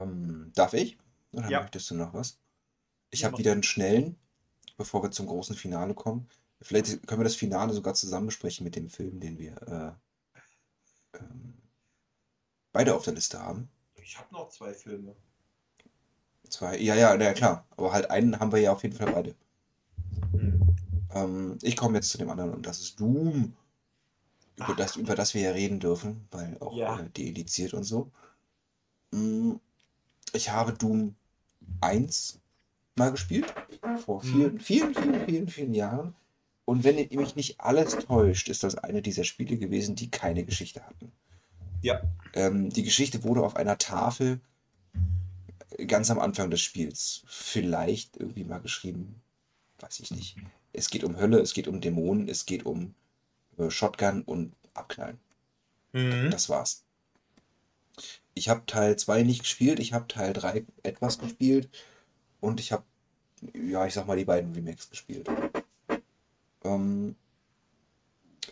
Ähm, 0.00 0.52
darf 0.54 0.72
ich? 0.74 0.98
Oder 1.32 1.50
Ja. 1.50 1.60
möchtest 1.60 1.90
du 1.90 1.94
noch 1.94 2.12
was? 2.14 2.38
Ich 3.10 3.20
Ja, 3.20 3.28
habe 3.28 3.38
wieder 3.38 3.52
einen 3.52 3.62
schnellen, 3.64 4.18
bevor 4.78 5.02
wir 5.02 5.10
zum 5.12 5.26
großen 5.26 5.56
Finale 5.56 5.94
kommen. 5.94 6.28
Vielleicht 6.62 7.06
können 7.06 7.20
wir 7.20 7.24
das 7.24 7.36
Finale 7.36 7.72
sogar 7.74 7.94
zusammen 7.94 8.26
besprechen 8.26 8.64
mit 8.64 8.76
dem 8.76 8.90
Film, 8.90 9.20
den 9.20 9.38
wir 9.38 9.98
äh, 11.14 11.18
ähm, 11.18 11.54
beide 12.72 12.94
auf 12.94 13.04
der 13.04 13.14
Liste 13.14 13.38
haben. 13.40 13.70
Ich 13.96 14.16
habe 14.18 14.32
noch 14.32 14.50
zwei 14.50 14.72
Filme. 14.72 15.16
Zwei, 16.48 16.78
ja, 16.78 16.94
ja, 16.94 17.14
ja, 17.20 17.32
klar. 17.32 17.64
Aber 17.76 17.92
halt 17.92 18.10
einen 18.10 18.38
haben 18.38 18.52
wir 18.52 18.60
ja 18.60 18.72
auf 18.72 18.82
jeden 18.82 18.96
Fall 18.96 19.10
beide. 19.12 19.34
Hm. 20.32 20.60
Ähm, 21.12 21.58
ich 21.62 21.76
komme 21.76 21.96
jetzt 21.96 22.10
zu 22.10 22.18
dem 22.18 22.30
anderen 22.30 22.52
und 22.52 22.66
das 22.66 22.80
ist 22.80 23.00
Doom. 23.00 23.54
Über 24.56 24.68
Ach. 24.70 24.76
das, 24.76 24.96
über 24.96 25.14
das 25.16 25.34
wir 25.34 25.42
ja 25.42 25.50
reden 25.50 25.80
dürfen, 25.80 26.26
weil 26.30 26.56
auch 26.60 26.76
Ja. 26.76 26.98
äh, 27.00 27.08
deindiziert 27.10 27.74
und 27.74 27.84
so. 27.84 28.10
Mm, 29.12 29.54
Ich 30.32 30.50
habe 30.50 30.72
Doom 30.72 31.14
1 31.80 32.40
mal 32.96 33.10
gespielt. 33.12 33.52
Vor 34.04 34.24
Mhm. 34.24 34.28
vielen, 34.28 34.60
vielen, 34.60 34.94
vielen, 34.94 35.24
vielen, 35.26 35.48
vielen 35.48 35.74
Jahren. 35.74 36.14
Und 36.64 36.82
wenn 36.84 36.96
mich 36.96 37.36
nicht 37.36 37.60
alles 37.60 37.96
täuscht, 37.98 38.48
ist 38.48 38.62
das 38.64 38.74
eine 38.76 39.02
dieser 39.02 39.24
Spiele 39.24 39.56
gewesen, 39.56 39.94
die 39.96 40.10
keine 40.10 40.44
Geschichte 40.44 40.84
hatten. 40.84 41.12
Ja. 41.82 42.00
Ähm, 42.32 42.70
die 42.70 42.82
Geschichte 42.82 43.22
wurde 43.22 43.42
auf 43.42 43.56
einer 43.56 43.76
Tafel 43.78 44.40
ganz 45.86 46.10
am 46.10 46.18
Anfang 46.18 46.50
des 46.50 46.60
Spiels 46.60 47.22
vielleicht 47.26 48.16
irgendwie 48.16 48.44
mal 48.44 48.60
geschrieben. 48.60 49.20
Weiß 49.80 50.00
ich 50.00 50.10
nicht. 50.10 50.36
Es 50.72 50.90
geht 50.90 51.04
um 51.04 51.18
Hölle, 51.18 51.40
es 51.40 51.54
geht 51.54 51.68
um 51.68 51.80
Dämonen, 51.80 52.28
es 52.28 52.46
geht 52.46 52.66
um 52.66 52.94
äh, 53.58 53.70
Shotgun 53.70 54.22
und 54.22 54.52
Abknallen. 54.74 55.18
Mhm. 55.92 56.30
Das 56.30 56.48
war's. 56.48 56.84
Ich 58.34 58.48
habe 58.48 58.66
Teil 58.66 58.96
2 58.96 59.22
nicht 59.22 59.40
gespielt, 59.40 59.78
ich 59.78 59.92
habe 59.92 60.08
Teil 60.08 60.32
3 60.32 60.64
etwas 60.82 61.18
gespielt 61.18 61.68
und 62.40 62.58
ich 62.58 62.72
habe, 62.72 62.84
ja, 63.54 63.86
ich 63.86 63.94
sag 63.94 64.06
mal, 64.06 64.16
die 64.16 64.24
beiden 64.24 64.52
Remakes 64.54 64.90
gespielt. 64.90 65.28
Ähm, 66.64 67.14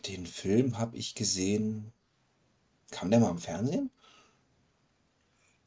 den 0.06 0.26
Film 0.26 0.78
habe 0.78 0.96
ich 0.96 1.14
gesehen. 1.14 1.92
Kam 2.90 3.10
der 3.10 3.20
mal 3.20 3.30
im 3.30 3.38
Fernsehen? 3.38 3.90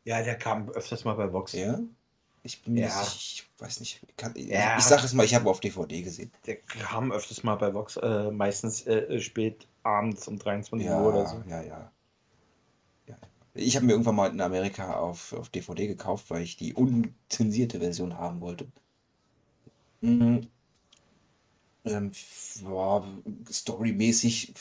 Ja, 0.05 0.21
der 0.23 0.37
kam 0.37 0.69
öfters 0.69 1.03
mal 1.03 1.15
bei 1.15 1.31
Vox. 1.33 1.51
Ja? 1.53 1.79
Ich 2.43 2.61
bin 2.61 2.77
Ja. 2.77 2.99
nicht 3.01 3.15
ich 3.15 3.61
weiß 3.61 3.79
nicht. 3.79 4.01
Ich, 4.07 4.17
kann, 4.17 4.33
Ja. 4.35 4.77
ich 4.77 4.83
sag 4.83 5.03
es 5.03 5.13
mal, 5.13 5.23
ich 5.25 5.33
habe 5.33 5.49
auf 5.49 5.59
DVD 5.59 6.01
gesehen. 6.03 6.31
Der 6.45 6.57
kam 6.57 7.11
öfters 7.11 7.43
mal 7.43 7.55
bei 7.55 7.73
Vox, 7.73 7.97
äh, 7.97 8.31
meistens 8.31 8.85
äh, 8.85 9.19
spät 9.19 9.67
abends 9.83 10.27
um 10.27 10.37
23 10.37 10.87
Ja, 10.87 11.01
Uhr 11.01 11.09
oder 11.13 11.25
so. 11.27 11.41
ja, 11.49 11.61
ja. 11.61 11.91
ja. 13.07 13.17
Ich 13.55 13.75
habe 13.75 13.85
mir 13.85 13.93
irgendwann 13.93 14.15
mal 14.15 14.29
in 14.31 14.41
Amerika 14.41 14.95
auf, 14.97 15.33
auf 15.33 15.49
DVD 15.49 15.87
gekauft, 15.87 16.29
weil 16.29 16.43
ich 16.43 16.57
die 16.57 16.73
unzensierte 16.73 17.79
Version 17.79 18.17
haben 18.17 18.41
wollte. 18.41 18.67
Mhm. 20.01 20.47
Ähm, 21.85 22.11
boah, 22.63 23.05
storymäßig 23.51 24.53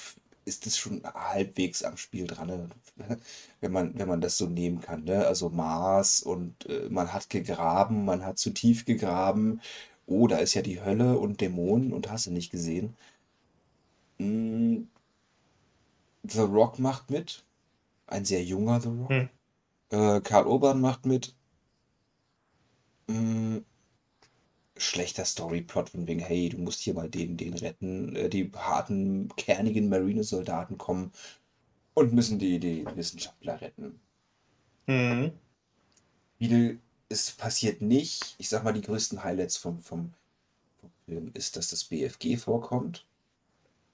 ist 0.44 0.66
es 0.66 0.76
schon 0.76 1.02
halbwegs 1.04 1.82
am 1.82 1.96
Spiel 1.96 2.26
dran, 2.26 2.48
ne? 2.48 2.68
wenn 3.60 3.72
man, 3.72 3.98
wenn 3.98 4.08
man 4.08 4.20
das 4.20 4.36
so 4.36 4.46
nehmen 4.46 4.80
kann. 4.80 5.04
Ne? 5.04 5.26
Also 5.26 5.50
Mars 5.50 6.22
und 6.22 6.66
äh, 6.68 6.88
man 6.90 7.12
hat 7.12 7.30
gegraben, 7.30 8.04
man 8.04 8.24
hat 8.24 8.38
zu 8.38 8.50
tief 8.50 8.84
gegraben. 8.84 9.60
Oh, 10.06 10.26
da 10.26 10.38
ist 10.38 10.54
ja 10.54 10.62
die 10.62 10.82
Hölle 10.82 11.18
und 11.18 11.40
Dämonen 11.40 11.92
und 11.92 12.10
hast 12.10 12.26
du 12.26 12.30
nicht 12.30 12.50
gesehen. 12.50 12.94
Mm, 14.18 14.82
The 16.24 16.40
Rock 16.40 16.78
macht 16.78 17.10
mit. 17.10 17.44
Ein 18.06 18.24
sehr 18.24 18.42
junger 18.44 18.80
The 18.80 18.88
Rock. 18.88 19.10
Hm. 19.10 19.28
Äh, 19.90 20.20
Karl 20.20 20.46
Urban 20.46 20.80
macht 20.80 21.06
mit. 21.06 21.34
Mm, 23.08 23.58
schlechter 24.76 25.24
Storyplot 25.24 25.90
von 25.90 26.06
wegen, 26.06 26.20
hey, 26.20 26.48
du 26.48 26.58
musst 26.58 26.80
hier 26.80 26.94
mal 26.94 27.08
den, 27.08 27.36
den 27.36 27.54
retten. 27.54 28.16
Äh, 28.16 28.28
die 28.28 28.50
harten, 28.54 29.28
kernigen 29.36 29.88
Marinesoldaten 29.88 30.78
kommen 30.78 31.12
und 31.94 32.12
müssen 32.12 32.38
die, 32.38 32.58
die 32.58 32.84
Wissenschaftler 32.94 33.60
retten. 33.60 34.00
Mhm. 34.86 35.32
Viel, 36.38 36.80
es 37.08 37.30
passiert 37.30 37.80
nicht. 37.80 38.34
Ich 38.38 38.48
sag 38.48 38.64
mal, 38.64 38.72
die 38.72 38.82
größten 38.82 39.22
Highlights 39.22 39.56
vom, 39.56 39.80
vom, 39.80 40.12
vom 40.80 40.90
Film 41.06 41.30
ist, 41.34 41.56
dass 41.56 41.68
das 41.68 41.84
BFG 41.84 42.36
vorkommt. 42.36 43.06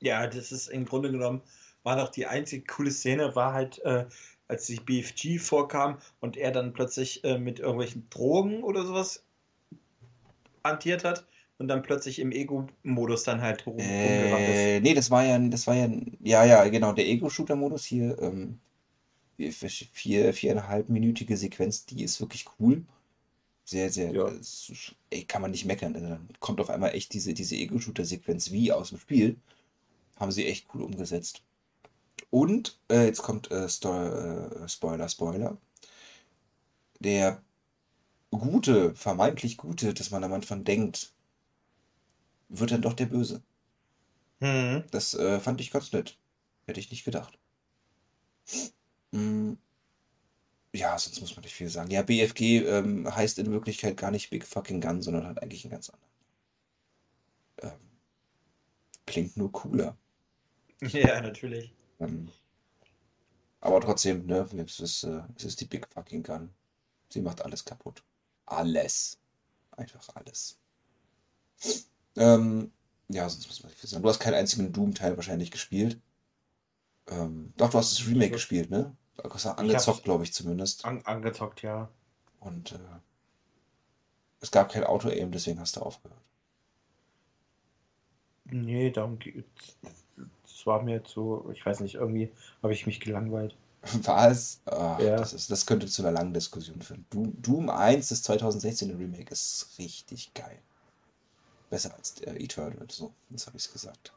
Ja, 0.01 0.27
das 0.27 0.51
ist 0.51 0.69
im 0.69 0.86
Grunde 0.86 1.11
genommen, 1.11 1.43
war 1.82 1.97
doch 1.97 2.09
die 2.09 2.27
einzige 2.27 2.65
coole 2.65 2.90
Szene, 2.90 3.36
war 3.36 3.52
halt, 3.52 3.78
äh, 3.81 4.07
als 4.48 4.66
sich 4.66 4.85
BFG 4.85 5.39
vorkam 5.39 5.98
und 6.20 6.36
er 6.36 6.51
dann 6.51 6.73
plötzlich 6.73 7.23
äh, 7.23 7.39
mit 7.39 7.61
irgendwelchen 7.61 8.09
Drogen 8.09 8.62
oder 8.62 8.85
sowas 8.85 9.23
hantiert 10.65 11.05
hat 11.05 11.27
und 11.59 11.69
dann 11.69 11.82
plötzlich 11.82 12.19
im 12.19 12.32
Ego-Modus 12.32 13.24
dann 13.24 13.41
halt 13.41 13.66
rum, 13.66 13.77
rumgerannt 13.77 14.49
ist. 14.49 14.59
Äh, 14.59 14.81
nee, 14.81 14.95
das 14.95 15.11
war 15.11 15.24
ja, 15.24 15.39
das 15.39 15.66
war 15.66 15.74
ja, 15.74 15.89
ja, 16.23 16.45
ja, 16.45 16.69
genau, 16.69 16.93
der 16.93 17.07
Ego-Shooter-Modus 17.07 17.85
hier, 17.85 18.19
ähm, 18.20 18.59
vier, 19.37 19.53
vier, 19.93 20.35
viereinhalbminütige 20.35 21.37
Sequenz, 21.37 21.87
die 21.87 22.03
ist 22.05 22.20
wirklich 22.20 22.47
cool. 22.59 22.85
Sehr, 23.65 23.91
sehr, 23.91 24.11
Ja. 24.12 24.27
ist- 24.28 24.95
ey, 25.11 25.24
kann 25.24 25.43
man 25.43 25.53
nicht 25.53 25.65
meckern. 25.65 25.95
Also 25.95 26.09
dann 26.09 26.28
kommt 26.41 26.61
auf 26.61 26.70
einmal 26.70 26.95
echt 26.95 27.12
diese, 27.15 27.35
diese 27.35 27.55
Ego-Shooter-Sequenz 27.57 28.51
wie 28.51 28.73
aus 28.73 28.89
dem 28.89 28.99
Spiel. 28.99 29.37
Haben 30.16 30.32
sie 30.32 30.47
echt 30.47 30.66
cool 30.74 30.82
umgesetzt. 30.82 31.43
Und, 32.31 32.78
äh, 32.91 33.07
jetzt 33.07 33.23
kommt 33.23 33.51
äh, 33.51 33.69
Sto 33.69 33.93
äh, 34.07 34.69
Spoiler, 34.69 35.09
Spoiler. 35.09 35.57
Der 36.99 37.43
Gute, 38.32 38.94
vermeintlich 38.97 39.57
Gute, 39.57 39.94
dass 39.94 40.11
man 40.11 40.24
am 40.24 40.32
Anfang 40.32 40.65
denkt, 40.65 41.12
wird 42.48 42.70
dann 42.73 42.82
doch 42.82 42.94
der 42.94 43.07
Böse. 43.07 43.43
Mhm. 44.40 44.85
Das 44.90 45.15
äh, 45.15 45.40
fand 45.40 45.61
ich 45.61 45.70
ganz 45.70 45.93
nett. 45.93 46.19
Hätte 46.66 46.81
ich 46.81 46.90
nicht 46.90 47.05
gedacht. 47.05 47.39
Mm, 49.12 49.55
ja, 50.73 50.98
sonst 50.98 51.20
muss 51.20 51.35
man 51.36 51.43
nicht 51.44 51.55
viel 51.55 51.69
sagen. 51.69 51.90
Ja, 51.90 52.02
BFG 52.02 52.65
ähm, 52.66 53.15
heißt 53.15 53.39
in 53.39 53.51
Wirklichkeit 53.52 53.97
gar 53.97 54.11
nicht 54.11 54.31
Big 54.31 54.44
Fucking 54.47 54.81
Gun, 54.81 55.02
sondern 55.02 55.27
hat 55.27 55.43
eigentlich 55.43 55.65
einen 55.65 55.73
ganz 55.73 55.90
anderen. 55.90 56.11
Ähm, 57.62 57.81
klingt 59.07 59.36
nur 59.36 59.52
cooler. 59.52 59.97
Ja, 60.82 61.20
natürlich. 61.20 61.74
Ähm, 61.98 62.31
aber 63.61 63.81
trotzdem, 63.81 64.27
ne, 64.27 64.48
es 64.66 64.81
ist, 64.81 65.05
äh, 65.05 65.23
es 65.36 65.44
ist 65.44 65.61
die 65.61 65.66
Big 65.66 65.86
Fucking 65.93 66.23
Gun. 66.23 66.51
Sie 67.11 67.20
macht 67.20 67.43
alles 67.43 67.65
kaputt. 67.65 68.02
Alles. 68.51 69.18
Einfach 69.77 70.09
alles. 70.14 70.59
Ähm, 72.16 72.72
Ja, 73.09 73.28
sonst 73.28 73.47
muss 73.48 73.62
man 73.62 73.70
nicht 73.70 73.81
viel 73.81 73.90
sagen. 73.90 74.02
Du 74.05 74.09
hast 74.09 74.20
keinen 74.20 74.35
einzigen 74.35 74.72
Doom-Teil 74.72 75.16
wahrscheinlich 75.16 75.51
gespielt. 75.51 76.01
Ähm, 77.09 77.52
doch, 77.59 77.68
du 77.70 77.77
hast 77.78 77.93
das 77.93 78.06
Remake 78.06 78.31
gespielt, 78.32 78.70
ne? 78.70 78.97
Du 79.16 79.28
hast 79.31 79.44
angezockt, 79.47 80.05
glaube 80.05 80.24
ich 80.24 80.32
zumindest. 80.32 80.85
An 80.86 81.02
angezockt, 81.05 81.60
ja. 81.62 81.90
Und 82.40 82.72
äh, 82.72 82.78
es 84.40 84.51
gab 84.51 84.70
kein 84.70 84.85
Auto-Aim, 84.85 85.32
deswegen 85.32 85.60
hast 85.60 85.77
du 85.77 85.81
aufgehört. 85.81 86.20
Nee, 88.44 88.90
darum 88.90 89.18
geht's. 89.18 89.78
Das 90.43 90.66
war 90.66 90.82
mir 90.82 91.02
zu, 91.05 91.51
ich 91.55 91.64
weiß 91.64 91.81
nicht, 91.81 91.94
irgendwie 91.94 92.31
habe 92.62 92.72
ich 92.74 92.86
mich 92.86 93.01
gelangweilt. 93.01 93.56
Was? 94.02 94.61
Ach, 94.66 94.98
ja. 95.01 95.16
das, 95.16 95.32
ist, 95.32 95.51
das 95.51 95.66
könnte 95.66 95.86
zu 95.86 96.02
einer 96.02 96.12
langen 96.12 96.35
Diskussion 96.35 96.82
führen. 96.82 97.07
Doom, 97.11 97.40
Doom 97.40 97.70
1, 97.70 98.09
das 98.09 98.23
2016 98.23 98.97
Remake, 98.97 99.32
ist 99.32 99.74
richtig 99.78 100.35
geil. 100.35 100.61
Besser 101.70 101.94
als 101.97 102.15
der 102.15 102.40
Eternal, 102.40 102.86
so, 102.90 103.15
das 103.31 103.47
habe 103.47 103.57
ich 103.57 103.73
gesagt. 103.73 104.12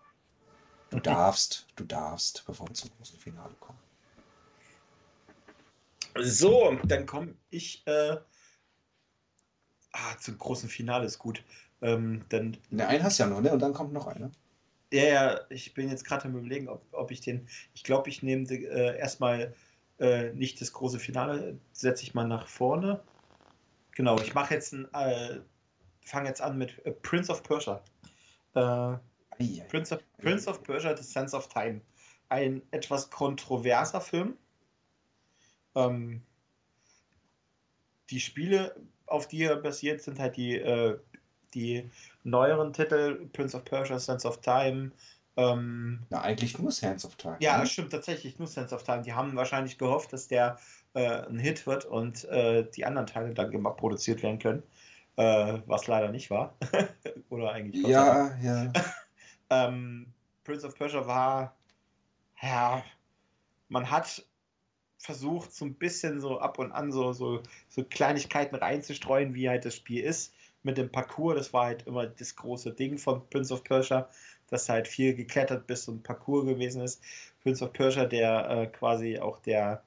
Du 0.89 0.99
darfst, 0.99 1.67
du 1.75 1.85
darfst, 1.85 2.43
bevor 2.45 2.67
wir 2.67 2.73
zum 2.73 2.89
großen 2.97 3.19
Finale 3.19 3.53
kommen. 3.59 3.79
So, 6.19 6.77
dann 6.83 7.05
komme 7.05 7.33
ich 7.49 7.87
äh, 7.87 8.17
ah, 9.93 10.17
zum 10.19 10.37
großen 10.37 10.69
Finale, 10.69 11.05
ist 11.05 11.19
gut. 11.19 11.43
Ähm, 11.81 12.25
dann, 12.29 12.57
ne, 12.69 12.87
einen 12.87 13.03
hast 13.03 13.19
du 13.19 13.23
ja 13.23 13.29
noch, 13.29 13.41
ne? 13.41 13.51
Und 13.51 13.59
dann 13.59 13.73
kommt 13.73 13.93
noch 13.93 14.07
einer. 14.07 14.31
Ja, 14.93 15.05
ja, 15.05 15.39
ich 15.49 15.73
bin 15.73 15.89
jetzt 15.89 16.05
gerade 16.05 16.25
am 16.25 16.37
überlegen, 16.37 16.69
ob, 16.69 16.85
ob 16.91 17.09
ich 17.09 17.19
den. 17.19 17.47
Ich 17.73 17.83
glaube, 17.83 18.09
ich 18.09 18.21
nehme 18.21 18.43
äh, 18.43 18.95
erstmal 18.95 19.55
äh, 19.99 20.31
nicht 20.33 20.61
das 20.61 20.71
große 20.71 20.99
Finale, 20.99 21.57
setze 21.71 22.03
ich 22.03 22.13
mal 22.13 22.27
nach 22.27 22.47
vorne. 22.47 23.03
Genau, 23.95 24.19
ich 24.19 24.35
mache 24.35 24.53
jetzt 24.53 24.71
ein. 24.71 24.87
Äh, 24.93 25.39
fange 26.05 26.27
jetzt 26.27 26.41
an 26.41 26.59
mit 26.59 26.85
äh, 26.85 26.91
Prince 26.91 27.31
of 27.31 27.41
Persia. 27.41 27.83
Äh, 28.53 28.97
Prince, 29.67 29.95
of, 29.95 30.03
Prince 30.19 30.47
of 30.47 30.61
Persia, 30.61 30.95
The 30.95 31.01
Sense 31.01 31.35
of 31.35 31.47
Time. 31.47 31.81
Ein 32.29 32.61
etwas 32.69 33.09
kontroverser 33.09 33.99
Film. 33.99 34.37
Ähm, 35.73 36.21
die 38.11 38.19
Spiele, 38.19 38.75
auf 39.07 39.27
die 39.27 39.41
er 39.41 39.55
basiert, 39.55 40.03
sind 40.03 40.19
halt 40.19 40.37
die, 40.37 40.59
äh, 40.59 40.99
die 41.53 41.89
neueren 42.23 42.73
Titel, 42.73 43.27
Prince 43.33 43.55
of 43.55 43.65
Persia, 43.65 43.99
Sense 43.99 44.27
of 44.27 44.41
Time. 44.41 44.91
Ähm, 45.35 46.03
Na, 46.09 46.21
eigentlich 46.21 46.57
nur 46.59 46.71
Sense 46.71 47.07
of 47.07 47.15
Time. 47.15 47.37
Ja, 47.39 47.57
ne? 47.57 47.65
stimmt, 47.65 47.91
tatsächlich 47.91 48.37
nur 48.39 48.47
Sense 48.47 48.73
of 48.73 48.83
Time. 48.83 49.01
Die 49.01 49.13
haben 49.13 49.35
wahrscheinlich 49.35 49.77
gehofft, 49.77 50.13
dass 50.13 50.27
der 50.27 50.57
äh, 50.93 51.25
ein 51.25 51.39
Hit 51.39 51.65
wird 51.65 51.85
und 51.85 52.25
äh, 52.25 52.69
die 52.69 52.85
anderen 52.85 53.07
Teile 53.07 53.33
dann 53.33 53.51
gemacht, 53.51 53.77
produziert 53.77 54.21
werden 54.23 54.39
können. 54.39 54.63
Äh, 55.15 55.59
was 55.67 55.87
leider 55.87 56.09
nicht 56.09 56.31
war. 56.31 56.55
Oder 57.29 57.51
eigentlich. 57.51 57.85
Ja, 57.85 58.35
ja. 58.41 58.71
ähm, 59.49 60.07
Prince 60.43 60.65
of 60.65 60.75
Persia 60.75 61.05
war, 61.05 61.55
ja, 62.41 62.83
man 63.69 63.89
hat 63.89 64.25
versucht, 64.97 65.53
so 65.53 65.65
ein 65.65 65.75
bisschen 65.75 66.21
so 66.21 66.39
ab 66.39 66.59
und 66.59 66.71
an 66.71 66.91
so, 66.91 67.13
so, 67.13 67.43
so 67.69 67.83
Kleinigkeiten 67.83 68.55
reinzustreuen, 68.55 69.33
wie 69.33 69.49
halt 69.49 69.65
das 69.65 69.75
Spiel 69.75 70.03
ist. 70.03 70.32
Mit 70.63 70.77
dem 70.77 70.89
Parcours, 70.89 71.37
das 71.37 71.53
war 71.53 71.65
halt 71.65 71.85
immer 71.87 72.07
das 72.07 72.35
große 72.35 72.73
Ding 72.73 72.97
von 72.97 73.27
Prince 73.29 73.53
of 73.53 73.63
Persia, 73.63 74.09
dass 74.49 74.69
halt 74.69 74.87
viel 74.87 75.13
geklettert 75.13 75.67
bis 75.67 75.83
zum 75.83 76.01
Parcours 76.01 76.45
gewesen 76.45 76.81
ist. 76.81 77.01
Prince 77.41 77.63
of 77.63 77.73
Persia, 77.73 78.05
der 78.05 78.49
äh, 78.49 78.67
quasi 78.67 79.19
auch 79.19 79.39
der 79.39 79.83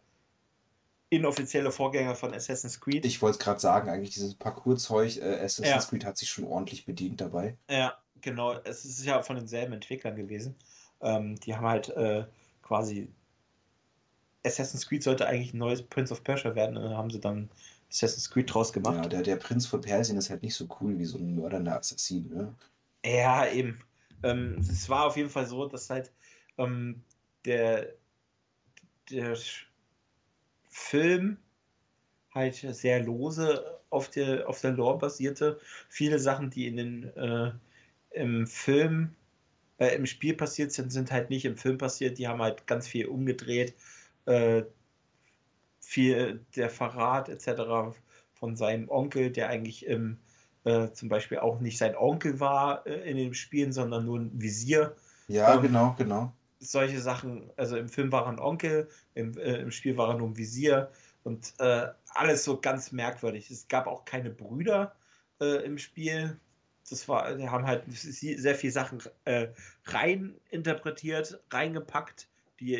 inoffizielle 1.08 1.70
Vorgänger 1.70 2.14
von 2.14 2.34
Assassin's 2.34 2.80
Creed. 2.80 3.04
Ich 3.04 3.22
wollte 3.22 3.38
es 3.38 3.44
gerade 3.44 3.60
sagen, 3.60 3.88
eigentlich 3.88 4.10
dieses 4.10 4.34
Parcours-Zeug, 4.34 5.18
äh, 5.18 5.40
Assassin's 5.40 5.84
ja. 5.84 5.88
Creed 5.88 6.04
hat 6.04 6.18
sich 6.18 6.28
schon 6.28 6.44
ordentlich 6.44 6.84
bedient 6.84 7.20
dabei. 7.20 7.56
Ja, 7.70 7.96
genau. 8.20 8.54
Es 8.64 8.84
ist 8.84 9.04
ja 9.04 9.22
von 9.22 9.36
denselben 9.36 9.72
Entwicklern 9.72 10.16
gewesen. 10.16 10.56
Ähm, 11.00 11.36
die 11.40 11.54
haben 11.54 11.66
halt 11.66 11.88
äh, 11.90 12.24
quasi 12.62 13.08
Assassin's 14.44 14.88
Creed 14.88 15.02
sollte 15.02 15.26
eigentlich 15.26 15.54
ein 15.54 15.58
neues 15.58 15.82
Prince 15.82 16.12
of 16.12 16.22
Persia 16.22 16.54
werden 16.54 16.76
und 16.76 16.84
dann 16.84 16.96
haben 16.96 17.10
sie 17.10 17.20
dann 17.20 17.50
Assassin's 17.90 18.30
Creed 18.30 18.52
draus 18.52 18.72
gemacht. 18.72 18.96
Ja, 18.96 19.08
der, 19.08 19.22
der 19.22 19.36
Prinz 19.36 19.66
von 19.66 19.80
Persien 19.80 20.18
ist 20.18 20.30
halt 20.30 20.42
nicht 20.42 20.54
so 20.54 20.68
cool 20.80 20.98
wie 20.98 21.04
so 21.04 21.18
ein 21.18 21.34
mördernder 21.34 21.76
Assassin, 21.78 22.28
ne? 22.28 22.54
Ja, 23.04 23.46
eben. 23.48 23.78
Ähm, 24.22 24.56
es 24.58 24.88
war 24.88 25.06
auf 25.06 25.16
jeden 25.16 25.30
Fall 25.30 25.46
so, 25.46 25.66
dass 25.66 25.90
halt 25.90 26.10
ähm, 26.58 27.02
der, 27.44 27.92
der 29.10 29.36
Film 30.68 31.36
halt 32.34 32.54
sehr 32.56 33.02
lose 33.02 33.78
auf 33.90 34.10
der, 34.10 34.48
auf 34.48 34.60
der 34.60 34.72
Lore 34.72 34.98
basierte. 34.98 35.60
Viele 35.88 36.18
Sachen, 36.18 36.50
die 36.50 36.66
in 36.66 36.76
den, 36.76 37.16
äh, 37.16 37.52
im 38.10 38.46
Film, 38.46 39.14
äh, 39.78 39.94
im 39.94 40.06
Spiel 40.06 40.34
passiert 40.34 40.72
sind, 40.72 40.92
sind 40.92 41.12
halt 41.12 41.30
nicht 41.30 41.44
im 41.44 41.56
Film 41.56 41.78
passiert. 41.78 42.18
Die 42.18 42.28
haben 42.28 42.42
halt 42.42 42.66
ganz 42.66 42.88
viel 42.88 43.06
umgedreht 43.06 43.74
äh, 44.26 44.64
viel 45.86 46.44
der 46.56 46.68
Verrat 46.68 47.28
etc. 47.28 47.96
von 48.32 48.56
seinem 48.56 48.88
Onkel, 48.88 49.30
der 49.30 49.48
eigentlich 49.48 49.86
im, 49.86 50.18
äh, 50.64 50.90
zum 50.90 51.08
Beispiel 51.08 51.38
auch 51.38 51.60
nicht 51.60 51.78
sein 51.78 51.94
Onkel 51.94 52.40
war 52.40 52.84
äh, 52.86 53.08
in 53.08 53.16
den 53.16 53.34
Spielen, 53.34 53.72
sondern 53.72 54.04
nur 54.04 54.18
ein 54.18 54.32
Visier. 54.34 54.96
Ja, 55.28 55.54
ähm, 55.54 55.62
genau, 55.62 55.94
genau. 55.96 56.32
Solche 56.58 57.00
Sachen, 57.00 57.50
also 57.56 57.76
im 57.76 57.88
Film 57.88 58.10
war 58.10 58.24
er 58.24 58.32
ein 58.32 58.40
Onkel, 58.40 58.88
im, 59.14 59.38
äh, 59.38 59.58
im 59.58 59.70
Spiel 59.70 59.96
war 59.96 60.08
er 60.08 60.18
nur 60.18 60.28
ein 60.28 60.36
Visier 60.36 60.90
und 61.22 61.54
äh, 61.60 61.86
alles 62.08 62.42
so 62.42 62.60
ganz 62.60 62.90
merkwürdig. 62.90 63.48
Es 63.52 63.68
gab 63.68 63.86
auch 63.86 64.04
keine 64.04 64.30
Brüder 64.30 64.96
äh, 65.40 65.64
im 65.64 65.78
Spiel. 65.78 66.40
Das 66.90 67.08
war, 67.08 67.32
die 67.36 67.48
haben 67.48 67.66
halt 67.66 67.84
sehr 67.88 68.54
viele 68.54 68.72
Sachen 68.72 69.02
rein 69.86 70.36
interpretiert, 70.50 71.40
reingepackt, 71.50 72.28
die 72.60 72.74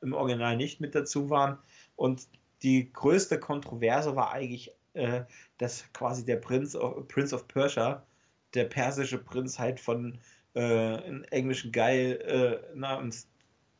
im 0.00 0.12
Original 0.12 0.56
nicht 0.56 0.80
mit 0.80 0.94
dazu 0.94 1.28
waren. 1.28 1.58
Und 1.96 2.26
die 2.62 2.92
größte 2.92 3.38
Kontroverse 3.38 4.16
war 4.16 4.32
eigentlich, 4.32 4.72
äh, 4.94 5.22
dass 5.58 5.84
quasi 5.92 6.24
der 6.24 6.36
Prinz 6.36 6.74
of, 6.74 7.06
Prince 7.08 7.34
of 7.34 7.46
Persia, 7.48 8.06
der 8.54 8.64
persische 8.64 9.18
Prinz 9.18 9.58
halt 9.58 9.80
von 9.80 10.18
äh, 10.54 10.60
einem 10.60 11.24
englischen 11.24 11.72
Geil 11.72 12.20
äh, 12.22 12.60
namens 12.76 13.26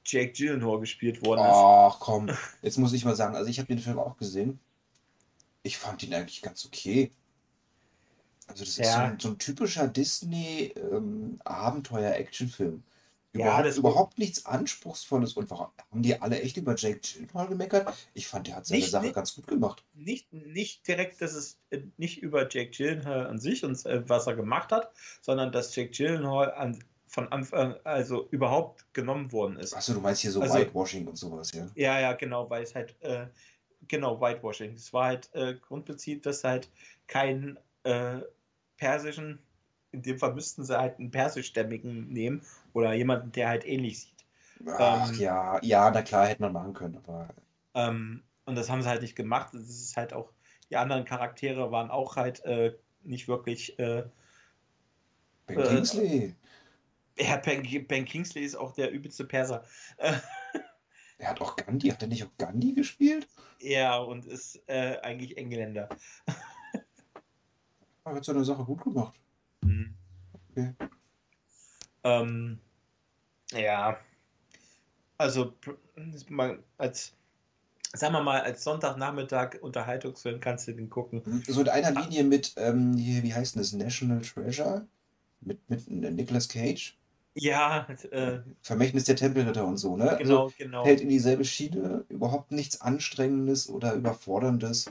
Jake 0.04 0.32
Gyllenhaal 0.32 0.80
gespielt 0.80 1.24
worden 1.24 1.40
ist. 1.40 1.52
Ach 1.52 2.00
komm, 2.00 2.28
jetzt 2.62 2.78
muss 2.78 2.92
ich 2.92 3.04
mal 3.04 3.14
sagen, 3.14 3.36
also 3.36 3.48
ich 3.48 3.58
habe 3.58 3.68
den 3.68 3.78
Film 3.78 3.98
auch 3.98 4.16
gesehen. 4.16 4.58
Ich 5.62 5.78
fand 5.78 6.02
ihn 6.02 6.14
eigentlich 6.14 6.42
ganz 6.42 6.66
okay. 6.66 7.12
Also 8.48 8.64
das 8.64 8.78
ja. 8.78 8.84
ist 8.84 8.92
so 8.92 8.98
ein, 8.98 9.20
so 9.20 9.28
ein 9.28 9.38
typischer 9.38 9.86
Disney-Abenteuer-Actionfilm. 9.86 12.72
Ähm, 12.72 12.82
Überhaupt, 13.32 13.58
ja, 13.58 13.62
das 13.62 13.78
überhaupt 13.78 14.18
nichts 14.18 14.44
Anspruchsvolles. 14.44 15.32
Und 15.34 15.50
warum 15.50 15.68
haben 15.90 16.02
die 16.02 16.20
alle 16.20 16.42
echt 16.42 16.58
über 16.58 16.74
Jake 16.76 17.00
Gyllenhaal 17.00 17.46
gemeckert? 17.46 17.92
Ich 18.12 18.26
fand, 18.28 18.46
der 18.46 18.56
hat 18.56 18.66
seine 18.66 18.80
nicht, 18.80 18.90
Sache 18.90 19.06
nicht, 19.06 19.14
ganz 19.14 19.34
gut 19.34 19.46
gemacht. 19.46 19.84
Nicht, 19.94 20.32
nicht 20.32 20.86
direkt, 20.86 21.22
dass 21.22 21.32
es 21.32 21.58
äh, 21.70 21.80
nicht 21.96 22.20
über 22.22 22.46
Jake 22.50 22.70
Gyllenhaal 22.70 23.26
an 23.26 23.38
sich 23.38 23.64
und 23.64 23.84
äh, 23.86 24.06
was 24.06 24.26
er 24.26 24.36
gemacht 24.36 24.70
hat, 24.70 24.92
sondern 25.22 25.50
dass 25.50 25.74
Jake 25.74 25.92
Gyllenhaal 25.92 26.52
an, 26.52 26.84
von 27.06 27.28
Anfang 27.32 27.76
also 27.84 28.28
überhaupt 28.30 28.92
genommen 28.92 29.32
worden 29.32 29.56
ist. 29.56 29.74
Achso, 29.74 29.94
du 29.94 30.00
meinst 30.00 30.20
hier 30.20 30.30
so 30.30 30.42
also, 30.42 30.54
Whitewashing 30.54 31.08
und 31.08 31.16
sowas, 31.16 31.52
ja? 31.52 31.68
Ja, 31.74 32.00
ja, 32.00 32.12
genau, 32.12 32.50
weil 32.50 32.62
es 32.62 32.74
halt, 32.74 33.00
äh, 33.00 33.28
genau, 33.88 34.20
Whitewashing. 34.20 34.74
Es 34.74 34.92
war 34.92 35.06
halt 35.06 35.30
äh, 35.34 35.54
Grundprinzip, 35.54 36.22
dass 36.22 36.44
halt 36.44 36.70
kein 37.06 37.58
äh, 37.84 38.20
persischen 38.76 39.38
in 39.92 40.02
dem 40.02 40.18
Fall 40.18 40.34
müssten 40.34 40.64
sie 40.64 40.78
halt 40.78 40.98
einen 40.98 41.10
persischstämmigen 41.10 42.08
nehmen 42.08 42.42
oder 42.72 42.92
jemanden, 42.94 43.30
der 43.32 43.48
halt 43.48 43.66
ähnlich 43.66 44.00
sieht. 44.00 44.12
Ach 44.66 45.10
ähm, 45.10 45.18
ja, 45.18 45.60
ja, 45.62 45.90
na 45.90 46.02
klar, 46.02 46.26
hätte 46.26 46.42
man 46.42 46.52
machen 46.52 46.72
können, 46.72 46.96
aber. 46.96 47.28
Ähm, 47.74 48.22
und 48.44 48.56
das 48.56 48.70
haben 48.70 48.82
sie 48.82 48.88
halt 48.88 49.02
nicht 49.02 49.16
gemacht. 49.16 49.50
Das 49.52 49.68
ist 49.68 49.96
halt 49.96 50.12
auch, 50.12 50.32
die 50.70 50.76
anderen 50.76 51.04
Charaktere 51.04 51.70
waren 51.70 51.90
auch 51.90 52.16
halt 52.16 52.44
äh, 52.44 52.74
nicht 53.02 53.28
wirklich. 53.28 53.78
Äh, 53.78 54.04
ben 55.46 55.58
äh, 55.58 55.68
Kingsley. 55.68 56.34
Ja, 57.18 57.36
ben, 57.36 57.86
ben, 57.86 58.04
Kingsley 58.04 58.44
ist 58.44 58.56
auch 58.56 58.72
der 58.72 58.90
übelste 58.90 59.24
Perser. 59.24 59.64
er 61.18 61.28
hat 61.28 61.40
auch 61.40 61.56
Gandhi, 61.56 61.90
hat 61.90 62.02
er 62.02 62.08
nicht 62.08 62.24
auch 62.24 62.36
Gandhi 62.38 62.72
gespielt? 62.72 63.28
Ja, 63.60 63.98
und 63.98 64.24
ist 64.26 64.60
äh, 64.66 64.98
eigentlich 65.02 65.36
Engländer. 65.36 65.88
er 68.04 68.14
hat 68.14 68.24
seine 68.24 68.44
Sache 68.44 68.64
gut 68.64 68.82
gemacht. 68.82 69.14
Mhm. 69.62 69.94
Okay. 70.50 70.74
Ähm, 72.04 72.58
ja, 73.52 73.98
also 75.18 75.54
als, 76.78 77.12
sagen 77.92 78.14
wir 78.14 78.22
mal, 78.22 78.40
als 78.40 78.64
Sonntagnachmittag 78.64 79.60
Unterhaltungsfilm 79.60 80.40
kannst 80.40 80.66
du 80.68 80.72
den 80.72 80.90
gucken. 80.90 81.22
Mhm. 81.24 81.42
So 81.46 81.60
in 81.60 81.68
einer 81.68 82.00
Linie 82.02 82.24
mit, 82.24 82.54
ähm, 82.56 82.94
hier, 82.94 83.22
wie 83.22 83.34
heißt 83.34 83.54
denn 83.54 83.62
das, 83.62 83.72
National 83.72 84.20
Treasure? 84.20 84.86
Mit, 85.40 85.58
mit 85.68 85.88
Nicolas 85.88 86.48
Cage? 86.48 86.96
Ja, 87.34 87.86
äh, 88.10 88.40
Vermächtnis 88.60 89.04
der 89.04 89.16
Tempelritter 89.16 89.66
und 89.66 89.78
so, 89.78 89.96
ne? 89.96 90.16
Genau, 90.18 90.44
also, 90.44 90.54
genau. 90.58 90.84
Hält 90.84 91.00
in 91.00 91.08
dieselbe 91.08 91.44
Schiene, 91.44 92.04
überhaupt 92.08 92.52
nichts 92.52 92.80
Anstrengendes 92.80 93.68
oder 93.68 93.94
Überforderndes. 93.94 94.90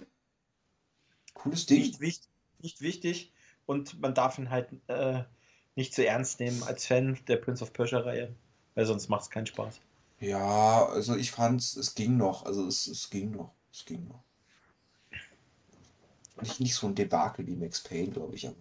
Cooles 1.34 1.68
Ding. 1.68 1.82
Nicht, 1.82 2.00
wichtig, 2.00 2.30
nicht 2.60 2.82
wichtig 2.82 3.31
und 3.66 4.00
man 4.02 4.14
darf 4.14 4.38
ihn 4.38 4.50
halt 4.50 4.70
äh, 4.88 5.24
nicht 5.76 5.94
zu 5.94 6.06
ernst 6.06 6.40
nehmen 6.40 6.64
als 6.64 6.86
Fan 6.86 7.18
der 7.28 7.38
Prince 7.38 7.64
of 7.64 7.74
Persia-Reihe, 7.74 8.36
weil 8.76 8.86
sonst 8.86 9.10
macht 9.10 9.24
es 9.24 9.30
keinen 9.30 9.48
Spaß. 9.48 9.80
Ja, 10.20 10.86
also 10.86 11.16
ich 11.16 11.32
fand's, 11.32 11.76
es 11.76 11.96
ging 11.96 12.18
noch. 12.18 12.46
Also 12.46 12.68
es, 12.68 12.88
es 12.88 13.10
ging 13.10 13.32
noch. 13.32 13.52
Es 13.72 13.86
ging 13.86 14.08
noch. 14.08 14.24
Nicht, 16.42 16.60
nicht 16.60 16.76
so 16.76 16.88
ein 16.88 16.96
Debakel 16.96 17.46
wie 17.48 17.56
Max 17.56 17.82
Payne, 17.82 18.12
glaube 18.12 18.36
ich, 18.36 18.48
aber. 18.48 18.58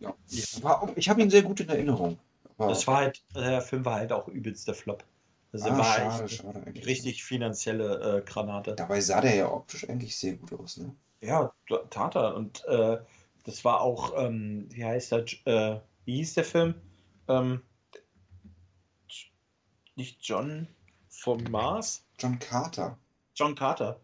Ja. 0.00 0.14
War 0.62 0.92
ich 0.96 1.08
habe 1.08 1.22
ihn 1.22 1.30
sehr 1.30 1.42
gut 1.42 1.60
in 1.60 1.68
Erinnerung. 1.68 2.18
Aber, 2.56 2.68
Das 2.68 2.86
war 2.86 2.98
halt, 2.98 3.22
der 3.34 3.60
Film 3.60 3.84
war 3.84 3.94
halt 3.96 4.12
auch 4.12 4.28
übelst 4.28 4.68
der 4.68 4.74
Flop. 4.74 5.04
Also 5.52 5.66
ah, 5.66 5.78
war 5.78 5.84
schade, 5.84 6.24
echt 6.24 6.34
schade 6.34 6.86
richtig 6.86 7.24
finanzielle 7.24 8.18
äh, 8.18 8.28
Granate. 8.28 8.74
Dabei 8.74 9.00
sah 9.00 9.20
der 9.20 9.34
ja 9.34 9.50
optisch 9.50 9.88
eigentlich 9.88 10.16
sehr 10.16 10.34
gut 10.34 10.52
aus, 10.52 10.76
ne? 10.78 10.94
Ja, 11.24 11.52
da- 11.68 11.78
tat 11.90 12.16
er. 12.16 12.34
Und 12.36 12.64
äh, 12.66 12.98
das 13.44 13.64
war 13.64 13.80
auch, 13.80 14.12
ähm, 14.16 14.66
wie 14.70 14.84
heißt 14.84 15.12
der, 15.12 15.24
äh, 15.46 15.80
wie 16.04 16.16
hieß 16.16 16.34
der 16.34 16.44
Film? 16.44 16.74
Ähm, 17.28 17.62
nicht 19.96 20.18
John 20.22 20.68
vom 21.08 21.42
Mars? 21.44 22.04
John 22.18 22.38
Carter. 22.38 22.98
John 23.34 23.54
Carter. 23.54 24.00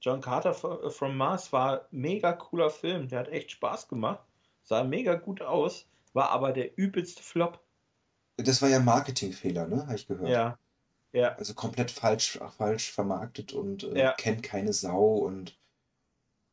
John 0.00 0.20
Carter 0.20 0.52
fro- 0.52 0.90
from 0.90 1.16
Mars 1.16 1.52
war 1.52 1.86
mega 1.90 2.32
cooler 2.32 2.70
Film. 2.70 3.08
Der 3.08 3.20
hat 3.20 3.28
echt 3.28 3.50
Spaß 3.52 3.88
gemacht. 3.88 4.20
Sah 4.62 4.84
mega 4.84 5.14
gut 5.14 5.42
aus. 5.42 5.86
War 6.12 6.30
aber 6.30 6.52
der 6.52 6.76
übelste 6.78 7.22
Flop. 7.22 7.60
Das 8.36 8.62
war 8.62 8.68
ja 8.68 8.78
ein 8.78 8.84
Marketingfehler, 8.84 9.66
ne? 9.66 9.82
Habe 9.86 9.94
ich 9.96 10.06
gehört. 10.06 10.28
Ja. 10.28 10.58
Ja. 11.12 11.34
Also 11.36 11.54
komplett 11.54 11.90
falsch, 11.90 12.38
falsch 12.56 12.90
vermarktet 12.92 13.52
und 13.52 13.84
äh, 13.84 13.98
Ja. 13.98 14.12
kennt 14.12 14.42
keine 14.42 14.72
Sau 14.72 15.14
und 15.18 15.56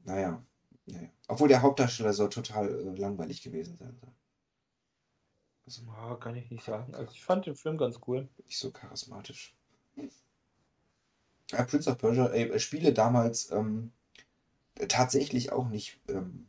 naja, 0.03 0.43
naja. 0.85 1.09
Obwohl 1.27 1.47
der 1.47 1.61
Hauptdarsteller 1.61 2.13
soll 2.13 2.29
total 2.29 2.69
äh, 2.69 2.99
langweilig 2.99 3.41
gewesen 3.41 3.77
sein. 3.77 3.99
Also 5.65 5.81
Ja, 5.87 6.15
kann 6.17 6.35
ich 6.35 6.51
nicht 6.51 6.63
sagen. 6.63 6.93
Also 6.93 7.11
ich 7.13 7.23
fand 7.23 7.47
den 7.47 7.55
Film 7.55 7.77
ganz 7.79 7.99
cool. 8.07 8.29
nicht 8.45 8.59
so 8.59 8.71
charismatisch. 8.71 9.55
Ja, 11.51 11.63
Prince 11.63 11.89
of 11.89 11.97
Persia, 11.97 12.27
ey, 12.27 12.59
Spiele 12.59 12.93
damals 12.93 13.51
ähm, 13.51 13.91
tatsächlich 14.87 15.51
auch 15.51 15.69
nicht 15.69 15.99
ähm, 16.09 16.47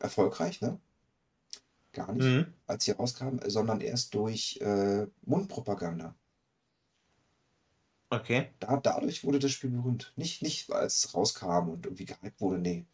erfolgreich, 0.00 0.60
ne? 0.62 0.80
Gar 1.92 2.12
nicht, 2.12 2.24
Mhm. 2.24 2.54
als 2.66 2.84
sie 2.84 2.92
rauskamen, 2.92 3.40
sondern 3.50 3.80
erst 3.82 4.14
durch 4.14 4.58
äh, 4.62 5.06
Mundpropaganda. 5.26 6.14
Okay. 8.10 8.50
Da, 8.58 8.76
dadurch 8.78 9.24
wurde 9.24 9.38
das 9.38 9.50
Spiel 9.50 9.70
berühmt. 9.70 10.12
Nicht, 10.16 10.42
nicht, 10.42 10.72
als 10.72 11.04
es 11.04 11.14
rauskam 11.14 11.68
und 11.68 11.86
irgendwie 11.86 12.06
gehypt 12.06 12.40
wurde, 12.40 12.58
nee. 12.58 12.86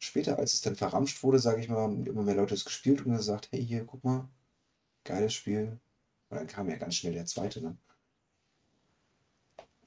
Später, 0.00 0.38
als 0.38 0.54
es 0.54 0.60
dann 0.60 0.76
verramscht 0.76 1.22
wurde, 1.22 1.38
sage 1.38 1.60
ich 1.60 1.68
mal, 1.68 1.78
haben 1.82 2.04
immer 2.04 2.22
mehr 2.22 2.34
Leute 2.34 2.54
es 2.54 2.64
gespielt 2.64 3.06
und 3.06 3.16
gesagt, 3.16 3.48
hey, 3.52 3.64
hier, 3.64 3.84
guck 3.84 4.04
mal, 4.04 4.28
geiles 5.04 5.34
Spiel. 5.34 5.78
Und 6.28 6.38
dann 6.38 6.46
kam 6.46 6.68
ja 6.68 6.76
ganz 6.76 6.96
schnell 6.96 7.14
der 7.14 7.26
zweite, 7.26 7.62
ne? 7.62 7.76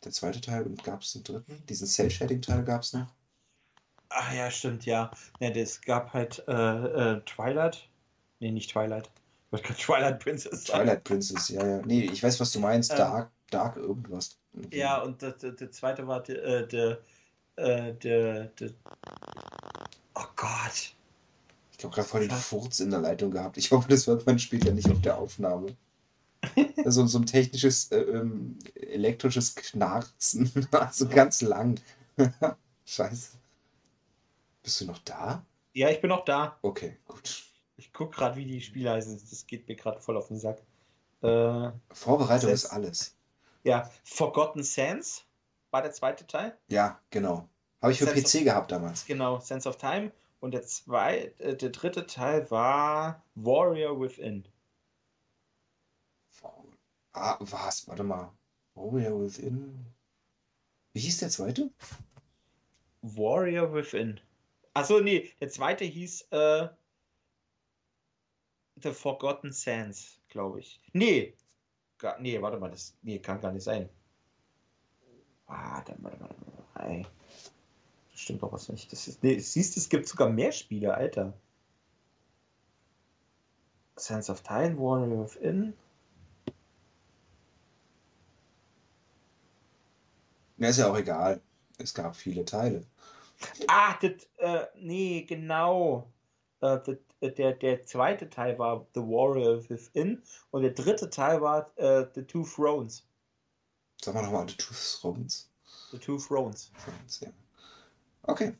Der 0.04 0.12
zweite 0.12 0.40
Teil 0.40 0.64
und 0.64 0.84
gab 0.84 1.02
es 1.02 1.16
einen 1.16 1.24
dritten? 1.24 1.66
Diesen 1.68 1.88
Cell-Shading-Teil 1.88 2.64
gab 2.64 2.84
es 2.84 2.94
noch? 2.94 3.14
Ach 4.10 4.34
ja, 4.34 4.50
stimmt, 4.50 4.86
ja. 4.86 5.12
Ja, 5.40 5.50
es 5.50 5.82
gab 5.82 6.14
halt 6.14 6.44
äh, 6.48 6.52
äh, 6.54 7.22
Twilight. 7.26 7.90
Nee, 8.40 8.52
nicht 8.52 8.72
Twilight. 8.72 9.10
Ich 9.48 9.52
wollte 9.52 9.66
gerade 9.66 9.80
Twilight 9.82 10.20
Princess 10.20 10.64
sagen. 10.64 10.84
Twilight 10.86 11.04
Princess, 11.04 11.50
ja, 11.50 11.66
ja. 11.66 11.86
Nee, 11.86 12.06
ich 12.06 12.24
weiß, 12.24 12.40
was 12.40 12.52
du 12.54 12.60
meinst. 12.60 12.92
Ähm. 12.92 12.98
Dark, 12.98 13.32
Dark 13.50 13.78
irgendwas. 13.78 14.38
Ja, 14.72 15.02
und 15.02 15.22
der, 15.22 15.32
der, 15.32 15.52
der 15.52 15.72
zweite 15.72 16.08
war 16.08 16.22
der, 16.24 16.44
äh, 16.44 16.68
der, 16.68 17.00
äh, 17.56 17.94
der, 17.94 18.46
der. 18.46 18.72
Oh 20.16 20.26
Gott. 20.36 20.94
Ich 21.78 21.84
habe 21.84 21.94
gerade 21.94 22.08
voll 22.08 22.28
den 22.28 22.32
Furz 22.38 22.80
in 22.80 22.90
der 22.90 23.02
Leitung 23.02 23.32
gehabt. 23.32 23.58
Ich 23.58 23.72
hoffe, 23.72 23.88
das 23.88 24.08
hört 24.08 24.26
man 24.26 24.40
später 24.40 24.72
nicht 24.72 24.90
auf 24.90 25.02
der 25.02 25.18
Aufnahme. 25.18 25.76
So, 26.86 27.06
so 27.06 27.20
ein 27.20 27.26
technisches, 27.26 27.92
äh, 27.92 28.00
ähm, 28.00 28.58
elektrisches 28.76 29.54
Knarzen. 29.56 30.52
so 30.92 31.08
ganz 31.08 31.42
lang. 31.42 31.80
Scheiße. 32.86 33.38
Bist 34.64 34.82
du 34.82 34.86
noch 34.86 35.00
da? 35.00 35.46
Ja, 35.74 35.90
ich 35.90 36.02
bin 36.02 36.10
noch 36.10 36.26
da. 36.26 36.58
Okay, 36.62 36.98
gut. 37.06 37.44
Ich 37.76 37.94
guck 37.94 38.14
gerade, 38.14 38.36
wie 38.38 38.46
die 38.46 38.62
Spiele 38.62 38.92
heißen. 38.92 39.22
Das 39.30 39.46
geht 39.46 39.68
mir 39.68 39.76
gerade 39.76 40.00
voll 40.00 40.18
auf 40.18 40.30
den 40.30 40.40
Sack. 40.40 40.64
Äh, 41.22 41.72
Vorbereitung 41.92 42.50
Selbst- 42.50 42.66
ist 42.66 42.72
alles. 42.72 43.17
Ja, 43.68 43.92
Forgotten 44.04 44.64
Sands 44.64 45.26
war 45.72 45.82
der 45.82 45.92
zweite 45.92 46.26
Teil. 46.26 46.58
Ja, 46.70 47.02
genau. 47.10 47.50
Habe 47.82 47.92
ich 47.92 48.00
für 48.00 48.06
Sense 48.06 48.40
PC 48.40 48.46
gehabt 48.46 48.72
damals. 48.72 49.06
Genau, 49.06 49.40
Sense 49.42 49.68
of 49.68 49.78
Time. 49.78 50.12
Und 50.40 50.52
der, 50.52 50.64
zwei, 50.64 51.34
äh, 51.40 51.56
der 51.56 51.70
dritte 51.70 52.08
Teil 52.08 52.50
war 52.50 53.24
Warrior 53.36 54.00
Within. 54.00 54.48
Ah, 57.12 57.38
was? 57.40 57.88
Warte 57.88 58.04
mal. 58.04 58.32
Warrior 58.76 59.22
Within. 59.22 59.86
Wie 60.94 61.02
hieß 61.02 61.18
der 61.18 61.30
zweite? 61.30 61.70
Warrior 63.02 63.74
Within. 63.74 64.22
Achso, 64.74 65.02
nee, 65.02 65.30
der 65.42 65.50
zweite 65.50 65.84
hieß 65.84 66.28
äh, 66.32 66.70
The 68.82 68.94
Forgotten 68.94 69.52
Sands, 69.52 70.20
glaube 70.30 70.60
ich. 70.62 70.80
Nee. 70.94 71.34
Gar, 71.98 72.20
nee, 72.20 72.42
warte 72.42 72.58
mal, 72.58 72.70
das 72.70 72.96
nee, 73.02 73.20
kann 73.20 73.42
gar 73.42 73.52
nicht 73.52 73.64
sein. 73.64 73.90
Warte, 75.48 75.96
warte, 76.00 76.20
warte, 76.20 76.36
warte. 76.76 76.90
Ey. 76.90 77.06
Das 78.12 78.22
stimmt 78.22 78.44
doch 78.44 78.52
was 78.52 78.70
nicht. 78.70 78.92
Das 78.92 79.08
ist, 79.08 79.24
nee, 79.24 79.40
siehst 79.40 79.76
du, 79.76 79.80
es 79.80 79.90
gibt 79.90 80.08
sogar 80.08 80.30
mehr 80.30 80.52
Spiele, 80.52 80.94
Alter. 80.94 81.34
Sense 83.96 84.32
of 84.32 84.42
Time, 84.42 84.78
Warrior 84.78 85.26
Within. 85.26 85.74
Ja, 90.58 90.70
ist 90.70 90.78
ja 90.78 90.92
auch 90.92 90.98
egal. 90.98 91.42
Es 91.78 91.94
gab 91.94 92.16
viele 92.16 92.44
Teile. 92.46 92.84
Ah, 93.68 93.96
das, 94.02 94.28
äh, 94.38 94.66
nee, 94.80 95.22
genau. 95.28 96.12
Äh, 96.62 96.80
das, 96.84 96.98
der, 97.22 97.54
der 97.54 97.84
zweite 97.86 98.30
Teil 98.30 98.58
war 98.60 98.86
The 98.94 99.02
Warrior 99.02 99.68
Within 99.70 100.22
und 100.52 100.62
der 100.64 100.72
dritte 100.72 101.10
Teil 101.10 101.42
war 101.42 101.72
äh, 101.78 102.06
The 102.14 102.24
Two 102.24 102.44
Thrones. 102.44 103.06
Sag 104.02 104.14
mal 104.14 104.24
nochmal, 104.24 104.48
The 104.48 104.56
Two 104.56 104.74
Thrones. 105.02 105.50
The 105.92 105.98
Two 105.98 106.18
Thrones. 106.18 106.72
Okay, 108.24 108.54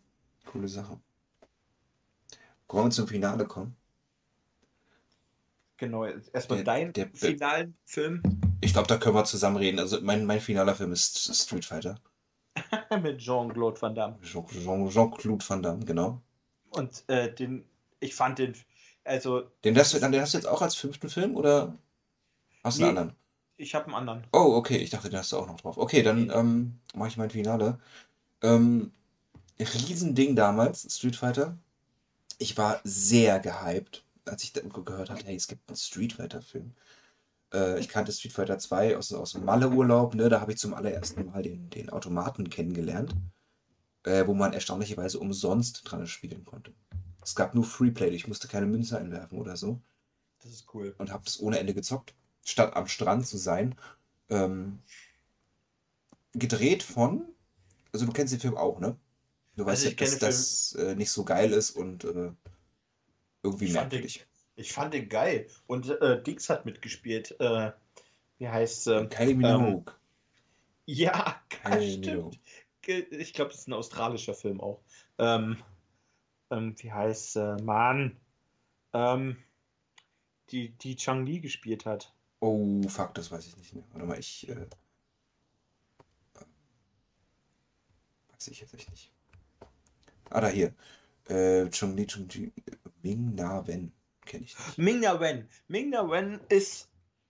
coole 0.46 0.68
Sache. 0.68 1.00
Wollen 2.70 2.86
wir 2.88 2.92
zum 2.92 3.08
Finale 3.08 3.46
kommen? 3.46 3.76
Genau, 5.78 6.06
erstmal 6.06 6.64
dein 6.64 6.92
der- 6.94 7.10
finalen 7.14 7.76
Film 7.86 8.24
Ich 8.62 8.74
glaube, 8.74 8.88
da 8.88 8.98
können 8.98 9.16
wir 9.16 9.24
zusammen 9.26 9.58
reden. 9.58 9.78
Also 9.80 10.02
mein, 10.02 10.26
mein 10.26 10.42
finaler 10.42 10.74
Film 10.74 10.92
ist 10.92 11.34
Street 11.36 11.64
Fighter. 11.66 12.00
mit 13.04 13.20
Jean-Claude 13.20 13.80
Van 13.80 13.94
Damme. 13.94 14.18
Jean- 14.24 14.48
Jean- 14.48 14.90
Jean-Claude 14.90 15.46
Van 15.48 15.62
Damme, 15.62 15.86
genau. 15.86 16.22
Und 16.72 17.04
äh, 17.08 17.32
den, 17.34 17.64
ich 18.00 18.16
fand 18.16 18.40
den, 18.40 18.54
also 19.04 19.44
Den 19.64 19.78
hast, 19.78 19.94
du, 19.94 20.00
den 20.00 20.22
hast 20.22 20.34
du 20.34 20.38
jetzt 20.38 20.48
auch 20.48 20.62
als 20.62 20.76
fünften 20.76 21.10
Film 21.10 21.36
oder 21.36 21.78
hast 22.64 22.80
du 22.80 22.84
einen 22.86 22.94
Nee. 22.94 23.00
anderen? 23.00 23.18
ich 23.58 23.76
habe 23.76 23.86
einen 23.86 23.96
anderen. 23.96 24.24
Oh, 24.34 24.54
okay, 24.56 24.78
ich 24.78 24.90
dachte, 24.92 25.10
den 25.10 25.20
hast 25.20 25.32
du 25.32 25.38
auch 25.38 25.48
noch 25.48 25.60
drauf. 25.60 25.78
Okay, 25.78 26.04
dann 26.04 26.30
ähm, 26.30 26.80
mache 26.96 27.10
ich 27.10 27.18
mein 27.18 27.30
Finale. 27.32 27.80
Ähm, 28.44 28.92
Riesending 29.60 30.36
damals, 30.36 30.88
Street 30.96 31.16
Fighter. 31.16 31.58
Ich 32.40 32.58
war 32.58 32.80
sehr 32.84 33.40
gehypt, 33.40 34.06
als 34.26 34.44
ich 34.44 34.54
gehört 34.54 35.10
habe, 35.10 35.24
hey, 35.26 35.36
es 35.36 35.48
gibt 35.48 35.68
einen 35.70 35.78
Street 35.78 36.14
Fighter-Film. 36.14 36.74
Äh, 37.54 37.80
ich 37.80 37.90
kannte 37.90 38.12
Street 38.12 38.34
Fighter 38.34 38.60
2 38.60 38.98
aus, 38.98 39.12
aus 39.14 39.34
dem 39.34 39.46
Malle-Urlaub, 39.46 40.16
ne? 40.16 40.30
Da 40.30 40.42
habe 40.42 40.52
ich 40.52 40.60
zum 40.60 40.74
allerersten 40.74 41.26
Mal 41.26 41.42
den, 41.44 41.70
den 41.72 41.90
Automaten 41.90 42.50
kennengelernt, 42.50 43.16
äh, 44.04 44.28
wo 44.28 44.34
man 44.36 44.54
erstaunlicherweise 44.54 45.20
umsonst 45.20 45.82
dran 45.86 46.06
spielen 46.08 46.46
konnte. 46.46 46.74
Es 47.28 47.36
gab 47.36 47.54
nur 47.56 47.66
Freeplay, 47.66 48.08
ich 48.12 48.30
musste 48.30 48.48
keine 48.48 48.68
Münze 48.68 48.98
einwerfen 48.98 49.38
oder 49.38 49.58
so 49.58 49.82
Das 50.42 50.50
ist 50.50 50.74
cool. 50.74 50.96
und 50.98 51.12
habe 51.12 51.26
das 51.26 51.42
ohne 51.42 51.60
Ende 51.60 51.74
gezockt, 51.74 52.16
statt 52.46 52.74
am 52.78 52.88
Strand 52.88 53.28
zu 53.28 53.38
sein. 53.38 53.76
Ähm, 54.30 54.80
gedreht 56.32 56.84
von, 56.84 57.28
also 57.92 58.06
du 58.06 58.14
kennst 58.14 58.32
den 58.32 58.40
Film 58.40 58.56
auch, 58.56 58.80
ne? 58.80 58.98
Du 59.58 59.66
weißt 59.66 59.86
Also 59.86 59.88
ich 59.88 60.00
ja, 60.00 60.06
dass 60.06 60.20
das 60.20 60.76
äh, 60.76 60.96
nicht 60.96 61.12
so 61.12 61.26
geil 61.26 61.52
ist 61.52 61.72
und 61.72 62.06
äh, 62.06 62.32
irgendwie 63.44 63.66
Ich 63.66 63.74
fand, 63.74 63.92
den, 63.92 64.02
merkwürdig. 64.02 64.26
ich 64.56 64.72
fand 64.72 64.94
den 64.94 65.10
geil. 65.10 65.48
Und 65.66 65.90
äh, 65.90 66.24
Dix 66.24 66.50
hat 66.50 66.66
mitgespielt. 66.66 67.38
Äh, 67.42 67.72
wie 68.38 68.48
heißt 68.48 68.88
äh, 68.88 69.06
Kylie 69.08 69.36
Minogue. 69.36 69.94
Ja, 70.86 71.42
Kylie 71.50 71.92
stimmt. 71.92 72.06
Minogue. 72.06 72.38
Ich 73.18 73.34
glaube, 73.34 73.52
das 73.52 73.62
ist 73.62 73.68
ein 73.68 73.74
australischer 73.74 74.34
Film 74.34 74.62
auch. 74.62 74.82
Ähm, 75.18 75.58
ähm, 76.52 76.76
wie 76.78 76.92
heißt 76.92 77.36
äh, 77.38 77.56
Mann? 77.62 78.18
Ähm, 78.94 79.38
die, 80.50 80.70
die 80.70 80.96
Chang 80.96 81.26
Li 81.26 81.40
gespielt 81.40 81.86
hat. 81.86 82.14
Oh, 82.40 82.82
fuck, 82.88 83.14
das 83.16 83.32
weiß 83.32 83.46
ich 83.48 83.58
nicht 83.58 83.74
mehr. 83.74 83.84
Warte 83.92 84.06
mal, 84.06 84.20
ich. 84.20 84.48
Äh, 84.48 84.68
weiß 88.32 88.48
ich 88.48 88.62
jetzt 88.62 88.74
echt 88.74 88.90
nicht. 88.92 89.12
Ah, 90.30 90.42
da 90.42 90.48
hier. 90.48 90.74
Äh, 91.28 91.70
Chung 91.70 91.96
Li 91.96 92.06
Chung 92.06 92.28
Ji, 92.30 92.54
Ming 93.02 93.36
Na 93.36 93.66
Wen. 93.68 93.92
kenne 94.26 94.46
ich 94.46 94.58
nicht. 94.58 94.78
Ming-Na 94.78 95.20
Wen. 95.20 95.48
Ming-Na 95.68 96.10
Wen 96.10 96.40
ist 96.50 96.90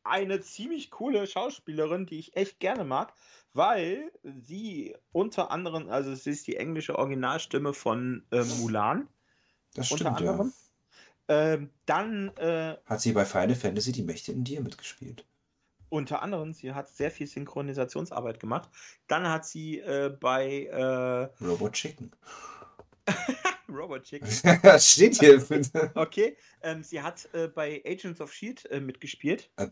eine 0.09 0.41
ziemlich 0.41 0.91
coole 0.91 1.27
Schauspielerin, 1.27 2.05
die 2.05 2.19
ich 2.19 2.35
echt 2.35 2.59
gerne 2.59 2.83
mag, 2.83 3.13
weil 3.53 4.11
sie 4.23 4.95
unter 5.11 5.51
anderem, 5.51 5.89
also 5.89 6.13
sie 6.15 6.31
ist 6.31 6.47
die 6.47 6.57
englische 6.57 6.97
Originalstimme 6.97 7.73
von 7.73 8.25
äh, 8.31 8.43
Mulan. 8.43 9.07
Das 9.73 9.91
Unter 9.91 10.05
stimmt, 10.05 10.21
ja. 10.21 10.31
anderem. 10.31 10.53
Ähm, 11.29 11.69
dann 11.85 12.29
äh, 12.37 12.77
Hat 12.85 13.01
sie 13.01 13.11
bei 13.11 13.25
Final 13.25 13.55
Fantasy 13.55 13.91
die 13.91 14.03
Mächte 14.03 14.31
in 14.31 14.43
dir 14.43 14.61
mitgespielt? 14.61 15.25
unter 15.89 16.21
anderem, 16.21 16.53
sie 16.53 16.73
hat 16.73 16.89
sehr 16.89 17.11
viel 17.11 17.27
Synchronisationsarbeit 17.27 18.39
gemacht. 18.39 18.69
Dann 19.07 19.27
hat 19.27 19.45
sie 19.45 19.79
äh, 19.79 20.09
bei 20.09 20.65
äh, 20.65 21.45
Robot 21.45 21.73
Chicken. 21.73 22.11
Robot 23.77 24.03
Chicken, 24.03 24.27
Das 24.63 24.91
steht 24.91 25.19
hier. 25.19 25.43
okay, 25.95 26.35
ähm, 26.61 26.83
sie 26.83 27.01
hat 27.01 27.27
äh, 27.33 27.47
bei 27.47 27.81
Agents 27.85 28.19
of 28.21 28.33
Shield 28.33 28.65
äh, 28.71 28.79
mitgespielt. 28.79 29.49
Äh. 29.57 29.67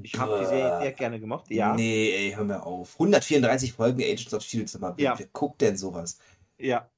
Ich 0.00 0.16
habe 0.16 0.38
die 0.40 0.46
Serie 0.46 0.80
sehr 0.80 0.92
gerne 0.92 1.18
gemacht. 1.18 1.46
Ja, 1.50 1.74
Nee, 1.74 2.12
ey, 2.28 2.32
hör 2.32 2.44
mir 2.44 2.62
auf. 2.64 2.94
134 2.94 3.72
Folgen 3.72 4.00
Agents 4.02 4.32
of 4.32 4.42
Shield. 4.42 4.68
Sag 4.68 4.80
mal, 4.80 4.94
wer, 4.96 5.04
Ja. 5.04 5.18
wer 5.18 5.26
guckt 5.26 5.60
denn 5.60 5.76
sowas? 5.76 6.18
ja. 6.58 6.88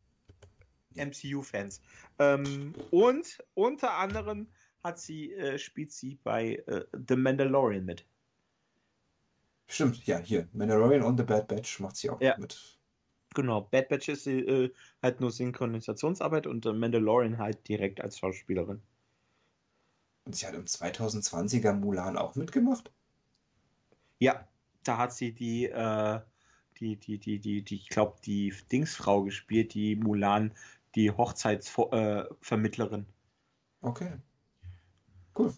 MCU-Fans. 0.97 1.81
Ähm, 2.19 2.75
und 2.91 3.39
unter 3.55 3.93
anderem 3.93 4.49
hat 4.83 4.99
sie, 4.99 5.33
äh, 5.33 5.57
spielt 5.57 5.93
sie 5.93 6.19
bei 6.25 6.57
äh, 6.67 6.85
The 7.09 7.15
Mandalorian 7.17 7.85
mit. 7.85 8.05
Stimmt, 9.69 10.05
ja, 10.07 10.19
hier. 10.19 10.49
Mandalorian 10.53 11.03
und 11.03 11.17
The 11.17 11.23
Bad 11.23 11.47
Batch 11.47 11.79
macht 11.81 11.97
sie 11.97 12.11
auch 12.11 12.21
Ja. 12.21 12.37
mit. 12.39 12.59
Genau, 13.35 13.61
Bad 13.63 13.89
Batch 13.89 14.09
ist 14.09 14.25
sie, 14.25 14.41
äh, 14.41 14.73
halt 15.03 15.21
nur 15.21 15.31
Synchronisationsarbeit 15.31 16.47
und 16.47 16.65
The 16.65 16.73
Mandalorian 16.73 17.39
halt 17.39 17.69
direkt 17.69 18.01
als 18.01 18.19
Schauspielerin. 18.19 18.83
Und 20.25 20.37
sie 20.37 20.47
hat 20.47 20.55
im 20.55 20.65
2020er 20.65 21.73
Mulan 21.73 22.17
auch 22.17 22.35
mitgemacht? 22.35 22.91
Ja, 24.19 24.49
da 24.85 24.99
hat 24.99 25.13
sie 25.15 25.33
die, 25.33 25.67
äh, 25.67 26.21
die, 26.79 26.97
die, 26.97 27.19
die, 27.19 27.39
die, 27.39 27.63
die, 27.63 27.77
ich 27.77 27.89
glaube, 27.89 28.17
die 28.25 28.53
Dingsfrau 28.73 29.23
gespielt, 29.23 29.75
die 29.75 29.97
Mulan, 29.97 30.53
die 30.95 31.11
Hochzeitsvermittlerin. 31.11 33.07
Okay. 33.81 34.13
Cool. 35.39 35.55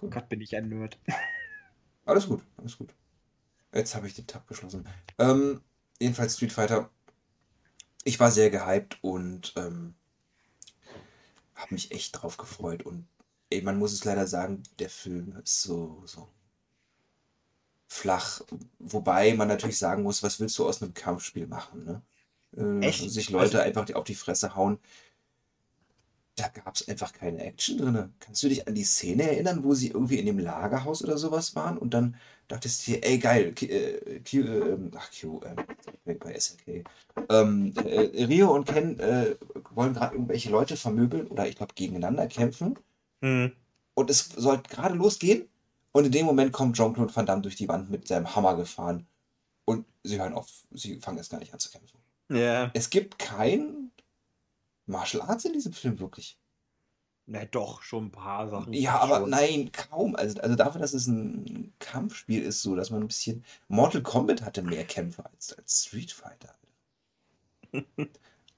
Cool. 0.00 0.10
Gott, 0.10 0.28
bin 0.28 0.40
ich 0.40 0.54
ein 0.56 0.68
Nerd. 0.68 0.98
Alles 2.04 2.28
gut, 2.28 2.40
alles 2.56 2.78
gut. 2.78 2.94
Jetzt 3.74 3.96
habe 3.96 4.06
ich 4.06 4.14
den 4.14 4.28
Tab 4.28 4.46
geschlossen. 4.46 4.86
Ähm, 5.18 5.60
jedenfalls 6.00 6.34
Street 6.36 6.52
Fighter. 6.52 6.90
Ich 8.04 8.20
war 8.20 8.30
sehr 8.30 8.50
gehypt 8.50 8.98
und 9.02 9.52
ähm, 9.56 9.94
habe 11.54 11.74
mich 11.74 11.90
echt 11.90 12.12
drauf 12.20 12.36
gefreut. 12.36 12.82
Und 12.84 13.06
ey, 13.50 13.62
man 13.62 13.78
muss 13.78 13.92
es 13.92 14.04
leider 14.04 14.26
sagen, 14.26 14.62
der 14.78 14.90
Film 14.90 15.36
ist 15.42 15.62
so, 15.62 16.02
so 16.06 16.28
flach. 17.88 18.40
Wobei 18.78 19.34
man 19.34 19.48
natürlich 19.48 19.78
sagen 19.78 20.02
muss, 20.02 20.22
was 20.22 20.38
willst 20.40 20.58
du 20.58 20.66
aus 20.68 20.82
einem 20.82 20.94
Kampfspiel 20.94 21.46
machen, 21.46 21.84
ne? 21.84 22.02
Äh, 22.56 22.86
Echt? 22.86 23.10
Sich 23.10 23.30
Leute 23.30 23.58
Also- 23.60 23.80
einfach 23.80 23.94
auf 23.94 24.04
die 24.04 24.14
Fresse 24.14 24.54
hauen. 24.54 24.78
Da 26.36 26.48
gab 26.48 26.74
es 26.74 26.86
einfach 26.86 27.12
keine 27.14 27.42
Action 27.42 27.78
drin. 27.78 28.12
Kannst 28.20 28.42
du 28.42 28.48
dich 28.48 28.68
an 28.68 28.74
die 28.74 28.84
Szene 28.84 29.22
erinnern, 29.22 29.64
wo 29.64 29.72
sie 29.74 29.88
irgendwie 29.88 30.18
in 30.18 30.26
dem 30.26 30.38
Lagerhaus 30.38 31.02
oder 31.02 31.16
sowas 31.16 31.54
waren 31.56 31.78
und 31.78 31.94
dann 31.94 32.16
dachtest 32.48 32.86
du 32.86 32.92
dir, 32.92 33.04
ey 33.04 33.18
geil, 33.18 33.54
Q, 33.58 33.64
äh, 33.66 34.20
Q, 34.20 34.36
äh, 34.42 34.76
ach 34.96 35.10
Q, 35.18 35.40
äh, 35.40 35.56
weg 36.04 36.20
bei 36.20 36.34
SNK. 36.38 36.84
Ähm, 37.30 37.72
äh, 37.84 38.24
Rio 38.24 38.54
und 38.54 38.66
Ken 38.68 39.00
äh, 39.00 39.34
wollen 39.74 39.94
gerade 39.94 40.14
irgendwelche 40.14 40.50
Leute 40.50 40.76
vermöbeln 40.76 41.26
oder 41.28 41.48
ich 41.48 41.56
glaube 41.56 41.72
gegeneinander 41.74 42.26
kämpfen 42.26 42.78
Hm. 43.22 43.52
und 43.94 44.10
es 44.10 44.28
sollte 44.36 44.68
gerade 44.68 44.94
losgehen 44.94 45.48
und 45.92 46.04
in 46.04 46.12
dem 46.12 46.26
Moment 46.26 46.52
kommt 46.52 46.76
Jean-Claude 46.76 47.16
Van 47.16 47.24
Damme 47.24 47.40
durch 47.40 47.56
die 47.56 47.66
Wand 47.66 47.90
mit 47.90 48.06
seinem 48.06 48.36
Hammer 48.36 48.56
gefahren 48.56 49.06
und 49.64 49.86
sie 50.04 50.20
hören 50.20 50.34
auf, 50.34 50.46
sie 50.70 51.00
fangen 51.00 51.16
erst 51.16 51.30
gar 51.30 51.38
nicht 51.38 51.54
an 51.54 51.58
zu 51.60 51.70
kämpfen. 51.70 51.98
Ja, 52.28 52.70
Es 52.74 52.90
gibt 52.90 53.18
kein 53.18 53.85
Martial 54.86 55.22
Arts 55.22 55.44
in 55.44 55.52
diesem 55.52 55.72
Film 55.72 55.98
wirklich. 56.00 56.38
na 57.26 57.44
doch, 57.44 57.82
schon 57.82 58.06
ein 58.06 58.12
paar 58.12 58.48
Sachen. 58.48 58.72
Ja, 58.72 58.98
aber 59.00 59.20
schon. 59.20 59.30
nein, 59.30 59.72
kaum. 59.72 60.16
Also, 60.16 60.40
also 60.40 60.54
dafür, 60.56 60.80
dass 60.80 60.94
es 60.94 61.06
ein 61.06 61.72
Kampfspiel 61.78 62.42
ist, 62.42 62.62
so, 62.62 62.76
dass 62.76 62.90
man 62.90 63.02
ein 63.02 63.08
bisschen. 63.08 63.44
Mortal 63.68 64.02
Kombat 64.02 64.42
hatte 64.42 64.62
mehr 64.62 64.84
Kämpfe 64.84 65.24
als, 65.26 65.52
als 65.54 65.84
Street 65.86 66.12
Fighter. 66.12 66.54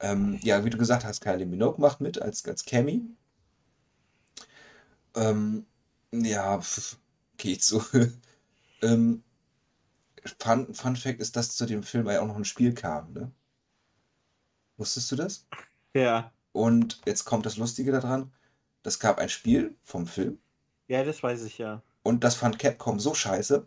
ähm, 0.01 0.39
ja, 0.43 0.65
wie 0.65 0.71
du 0.71 0.79
gesagt 0.79 1.05
hast, 1.05 1.21
Kylie 1.21 1.47
Minogue 1.47 1.81
macht 1.81 2.01
mit 2.01 2.21
als, 2.21 2.45
als 2.45 2.65
Cammy. 2.65 3.03
Ähm, 5.15 5.67
ja, 6.13 6.61
pf, 6.61 6.99
geht 7.37 7.63
so. 7.63 7.83
ähm, 8.83 9.23
Fun, 10.39 10.75
Fun 10.75 10.97
Fact 10.97 11.21
ist, 11.21 11.37
dass 11.37 11.57
zu 11.57 11.67
dem 11.67 11.83
Film 11.83 12.07
ja 12.09 12.21
auch 12.21 12.27
noch 12.27 12.37
ein 12.37 12.45
Spiel 12.45 12.75
kam, 12.75 13.13
ne? 13.13 13.33
Wusstest 14.77 15.11
du 15.11 15.17
das? 15.17 15.47
Ja, 15.95 16.33
Und 16.53 17.01
jetzt 17.07 17.25
kommt 17.25 17.47
das 17.47 17.57
Lustige 17.57 17.93
daran. 17.93 18.33
Das 18.83 18.99
gab 19.01 19.19
ein 19.19 19.29
Spiel 19.29 19.75
vom 19.85 20.07
Film. 20.07 20.39
ja, 20.87 21.05
das 21.05 21.23
weiß 21.23 21.43
ich 21.45 21.59
ja. 21.59 21.83
Und 22.03 22.25
das 22.25 22.37
fand 22.37 22.59
Capcom 22.59 23.01
so 23.01 23.15
scheiße, 23.15 23.67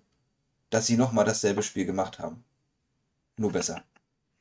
dass 0.70 0.88
sie 0.88 0.98
nochmal 0.98 1.26
dasselbe 1.26 1.62
Spiel 1.64 1.86
gemacht 1.86 2.20
haben. 2.20 2.44
Nur 3.38 3.52
besser. 3.52 3.84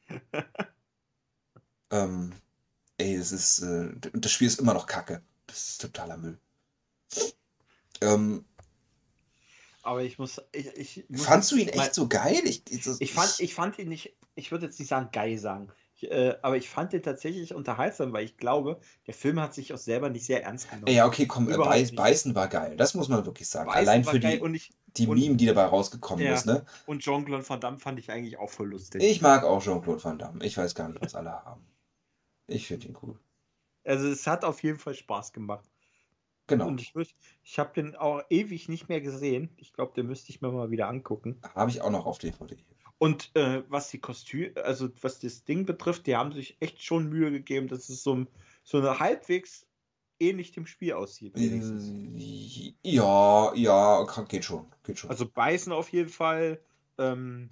ähm, 1.91 2.33
ey, 2.99 3.15
es 3.15 3.33
ist, 3.33 3.61
äh, 3.61 3.91
und 4.13 4.25
das 4.25 4.33
Spiel 4.33 4.47
ist 4.47 4.61
immer 4.61 4.75
noch 4.75 4.87
Kacke. 4.87 5.23
Das 5.47 5.69
ist 5.69 5.81
totaler 5.81 6.17
Müll. 6.17 6.39
Ähm, 8.01 8.45
Aber 9.83 10.03
ich 10.03 10.19
muss, 10.19 10.41
ich, 10.53 10.67
ich 10.77 11.05
muss 11.11 11.25
fandst 11.25 11.51
du 11.53 11.57
ihn 11.57 11.69
echt 11.69 11.77
mal- 11.77 11.93
so 11.95 12.09
geil? 12.09 12.41
Ich, 12.45 12.63
ich, 12.71 12.87
Ich 13.01 13.13
fand, 13.13 13.41
ich 13.41 13.55
fand 13.55 13.79
ihn 13.79 13.89
nicht, 13.89 14.15
ich 14.35 14.51
würde 14.53 14.67
jetzt 14.67 14.79
nicht 14.79 14.89
sagen 14.89 15.11
geil 15.13 15.37
sagen, 15.39 15.71
ich, 16.03 16.11
äh, 16.11 16.37
aber 16.43 16.57
ich 16.57 16.69
fand 16.69 16.93
ihn 16.93 17.03
tatsächlich 17.03 17.55
unterhaltsam, 17.55 18.13
weil 18.13 18.25
ich 18.25 18.37
glaube, 18.37 18.81
der 19.07 19.15
Film 19.15 19.41
hat 19.41 19.55
sich 19.55 19.73
auch 19.73 19.79
selber 19.79 20.09
nicht 20.11 20.25
sehr 20.25 20.43
ernst 20.43 20.71
genommen. 20.71 20.93
Ja, 20.93 21.07
okay, 21.07 21.27
komm, 21.27 21.51
äh, 21.51 21.57
Beiß. 21.57 21.95
Beißen 21.95 22.35
war 22.35 22.49
geil. 22.49 22.77
Das 22.77 22.95
muss 22.95 23.09
man 23.09 23.25
wirklich 23.27 23.49
sagen. 23.49 23.67
Beißen 23.69 23.89
Allein 23.89 24.05
für 24.05 24.21
die, 24.21 24.39
und, 24.41 24.55
ich, 24.55 24.73
die 24.97 25.07
und- 25.07 25.19
Meme, 25.19 25.37
die 25.37 25.47
dabei 25.47 25.65
rausgekommen 25.65 26.25
Ja. 26.25 26.35
ist, 26.35 26.47
ne? 26.47 26.65
und 26.87 27.01
Jean-Claude 27.03 27.49
Van 27.49 27.61
Damme 27.61 27.79
fand 27.79 27.99
ich 27.99 28.11
eigentlich 28.11 28.39
auch 28.39 28.51
voll 28.51 28.69
lustig. 28.69 29.03
Ich 29.03 29.21
mag 29.21 29.45
auch 29.45 29.63
Jean-Claude 29.63 30.03
Van 30.03 30.19
Damme. 30.19 30.45
Ich 30.45 30.57
weiß 30.57 30.75
gar 30.75 30.89
nicht, 30.89 31.01
was 31.03 31.15
alle 31.15 31.31
haben. 31.31 31.67
Ich 32.47 32.67
finde 32.67 32.89
ihn 32.89 32.97
cool. 33.03 33.19
Also 33.85 34.09
es 34.09 34.27
hat 34.27 34.45
auf 34.45 34.63
jeden 34.63 34.79
Fall 34.79 34.95
Spaß 34.95 35.33
gemacht. 35.33 35.69
Genau. 36.47 36.67
Und 36.67 36.81
ich, 36.81 36.93
ich 37.45 37.59
habe 37.61 37.73
den 37.75 37.95
auch 37.95 38.23
ewig 38.29 38.69
nicht 38.69 38.89
mehr 38.89 39.01
gesehen. 39.01 39.51
Ich 39.57 39.73
glaube, 39.73 39.95
den 39.95 40.07
müsste 40.09 40.31
ich 40.31 40.41
mir 40.41 40.51
mal 40.51 40.71
wieder 40.73 40.89
angucken. 40.89 41.41
Habe 41.55 41.71
ich 41.71 41.81
auch 41.81 41.91
noch 41.91 42.07
auf 42.07 42.19
DVD. 42.19 42.57
Und 43.01 43.35
äh, 43.35 43.63
was 43.69 43.89
die 43.89 43.99
Kostüm, 43.99 44.53
also 44.63 44.91
was 45.01 45.21
das 45.21 45.43
Ding 45.45 45.65
betrifft, 45.65 46.07
die 46.07 46.17
haben 46.17 46.33
sich 46.33 46.59
echt 46.61 46.83
schon 46.83 47.09
Mühe 47.09 47.31
gegeben, 47.31 47.67
dass 47.67 47.89
es 47.89 48.03
so, 48.03 48.27
so 48.63 48.77
eine 48.77 48.99
halbwegs 48.99 49.67
ähnlich 50.19 50.53
dem 50.53 50.67
Spiel 50.67 50.93
aussieht. 50.93 51.35
Äh, 51.35 52.75
Ja, 52.83 53.55
ja, 53.55 54.05
kann- 54.05 54.29
geht 54.29 54.45
schon. 54.45 54.67
Geht 54.83 54.99
schon. 54.99 55.09
Also 55.09 55.27
Beißen 55.27 55.73
auf 55.73 55.89
jeden 55.89 56.11
Fall. 56.11 56.61
Ähm, 56.99 57.49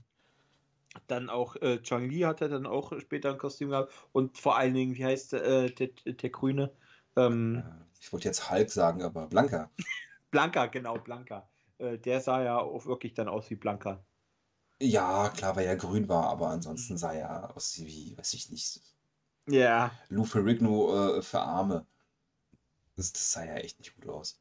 dann 1.06 1.30
auch 1.30 1.56
äh, 1.56 1.80
Chang 1.80 2.10
Li 2.10 2.20
hat 2.20 2.42
er 2.42 2.50
dann 2.50 2.66
auch 2.66 2.92
später 3.00 3.30
ein 3.30 3.38
Kostüm 3.38 3.70
gehabt. 3.70 3.90
Und 4.12 4.36
vor 4.36 4.58
allen 4.58 4.74
Dingen, 4.74 4.96
wie 4.96 5.04
heißt 5.06 5.32
der, 5.32 5.44
äh, 5.44 5.70
der, 5.70 5.88
der 6.04 6.30
Grüne? 6.30 6.70
Ähm, 7.16 7.62
Äh, 7.66 7.84
ich 8.02 8.12
wollte 8.12 8.28
jetzt 8.28 8.50
Hulk 8.50 8.68
sagen, 8.70 9.02
aber 9.02 9.28
Blanca. 9.28 9.70
Blanca, 10.30 10.66
genau, 10.66 10.98
Blanca. 10.98 11.48
Äh, 11.78 11.96
der 11.96 12.20
sah 12.20 12.42
ja 12.42 12.58
auch 12.58 12.84
wirklich 12.84 13.14
dann 13.14 13.28
aus 13.28 13.48
wie 13.48 13.56
Blanca. 13.56 14.04
Ja, 14.82 15.28
klar, 15.30 15.54
weil 15.56 15.66
er 15.66 15.76
grün 15.76 16.08
war, 16.08 16.24
aber 16.28 16.48
ansonsten 16.50 16.96
sah 16.98 17.12
er 17.12 17.56
aus 17.56 17.78
wie, 17.78 18.16
weiß 18.18 18.34
ich 18.34 18.50
nicht, 18.50 18.80
Ja. 19.48 19.90
Lou 20.10 20.24
Ferrigno 20.26 21.16
äh, 21.16 21.22
für 21.22 21.40
Arme. 21.40 21.86
Das, 22.96 23.12
das 23.14 23.32
sah 23.32 23.44
ja 23.46 23.54
echt 23.56 23.78
nicht 23.78 23.94
gut 23.94 24.08
aus. 24.10 24.38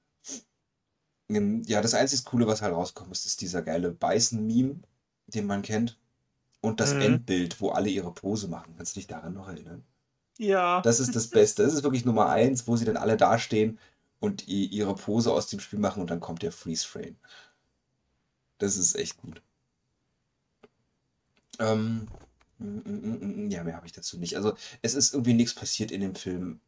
Ähm, 1.30 1.64
Ja, 1.68 1.82
das 1.82 1.94
einzige 1.94 2.24
Coole, 2.24 2.48
was 2.48 2.62
halt 2.62 2.74
rauskommt, 2.74 3.12
ist, 3.12 3.26
ist 3.26 3.42
dieser 3.42 3.62
geile 3.62 3.92
Beißen-Meme, 3.92 4.80
den 5.28 5.46
man 5.46 5.62
kennt. 5.62 5.98
Und 6.62 6.80
das 6.82 6.94
Mhm. 6.94 7.02
Endbild, 7.02 7.62
wo 7.62 7.70
alle 7.72 7.90
ihre 7.90 8.14
Pose 8.14 8.48
machen. 8.50 8.76
Kannst 8.78 8.96
du 8.96 9.00
dich 9.02 9.08
daran 9.08 9.34
noch 9.36 9.48
erinnern? 9.50 9.86
Ja. 10.40 10.82
Das 10.84 11.00
ist 11.00 11.16
das 11.16 11.28
Beste. 11.30 11.64
Das 11.64 11.74
ist 11.74 11.84
wirklich 11.84 12.06
Nummer 12.06 12.30
eins, 12.30 12.68
wo 12.68 12.76
sie 12.78 12.86
dann 12.86 12.98
alle 12.98 13.18
dastehen 13.18 13.80
und 14.20 14.48
ihre 14.48 14.96
Pose 14.96 15.32
aus 15.34 15.48
dem 15.50 15.60
Spiel 15.60 15.80
machen 15.80 16.02
und 16.02 16.12
dann 16.12 16.20
kommt 16.22 16.44
der 16.44 16.52
Freeze-Frame. 16.52 17.18
Das 18.60 18.78
ist 18.78 18.96
echt 18.96 19.18
gut. 19.18 19.42
Ähm, 21.60 22.08
mm, 22.60 22.66
mm, 22.66 23.46
mm, 23.48 23.52
ja, 23.52 23.64
mehr 23.64 23.76
habe 23.76 23.86
ich 23.88 23.94
dazu 23.94 24.18
nicht. 24.18 24.36
Also, 24.36 24.54
es 24.82 24.96
ist 24.96 25.14
irgendwie 25.14 25.34
nichts 25.34 25.56
passiert 25.56 25.92
in 25.92 26.02
dem 26.02 26.16
Film. 26.16 26.60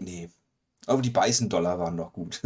Nee. 0.00 0.30
Aber 0.86 1.02
die 1.02 1.10
Beißen-Dollar 1.10 1.78
waren 1.78 1.96
noch 1.96 2.12
gut. 2.12 2.42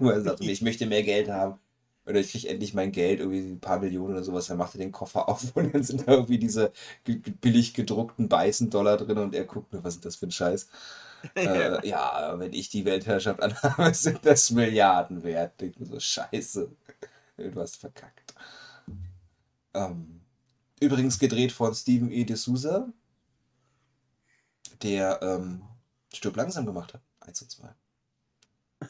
Wo 0.00 0.10
er 0.10 0.22
sagt, 0.22 0.40
ich 0.40 0.62
möchte 0.62 0.86
mehr 0.86 1.02
Geld 1.02 1.28
haben. 1.30 1.58
oder 2.06 2.20
ich 2.20 2.32
kriege 2.32 2.48
endlich 2.48 2.74
mein 2.74 2.92
Geld, 2.92 3.20
irgendwie 3.20 3.40
ein 3.52 3.60
paar 3.60 3.78
Millionen 3.80 4.14
oder 4.14 4.24
sowas. 4.24 4.46
Dann 4.46 4.58
macht 4.58 4.74
er 4.74 4.78
den 4.78 4.92
Koffer 4.92 5.28
auf 5.28 5.52
und 5.56 5.74
dann 5.74 5.82
sind 5.84 6.08
da 6.08 6.12
irgendwie 6.12 6.38
diese 6.38 6.72
billig 7.04 7.74
gedruckten 7.74 8.28
Beißen-Dollar 8.28 8.98
drin 8.98 9.18
und 9.18 9.34
er 9.34 9.44
guckt 9.44 9.72
mir, 9.72 9.84
was 9.84 9.96
ist 9.96 10.04
das 10.06 10.16
für 10.16 10.26
ein 10.26 10.30
Scheiß? 10.32 10.68
äh, 11.36 11.86
ja, 11.88 12.34
wenn 12.38 12.52
ich 12.52 12.68
die 12.70 12.84
Weltherrschaft 12.84 13.42
anhabe, 13.42 13.94
sind 13.94 14.20
das 14.24 14.50
Milliarden 14.50 15.22
wert. 15.24 15.60
Ich 15.62 15.74
bin 15.76 15.86
so, 15.86 16.00
scheiße. 16.00 16.70
Du 17.36 17.60
hast 17.60 17.76
verkackt. 17.76 18.34
Ähm, 19.74 20.20
übrigens 20.80 21.18
gedreht 21.18 21.52
von 21.52 21.74
Steven 21.74 22.10
E. 22.10 22.24
D'Souza, 22.24 22.92
der 24.82 25.20
ähm, 25.22 25.62
Stück 26.12 26.36
langsam 26.36 26.66
gemacht 26.66 26.94
hat. 26.94 27.02
1 27.20 27.42
und 27.42 27.50
2. 27.50 27.68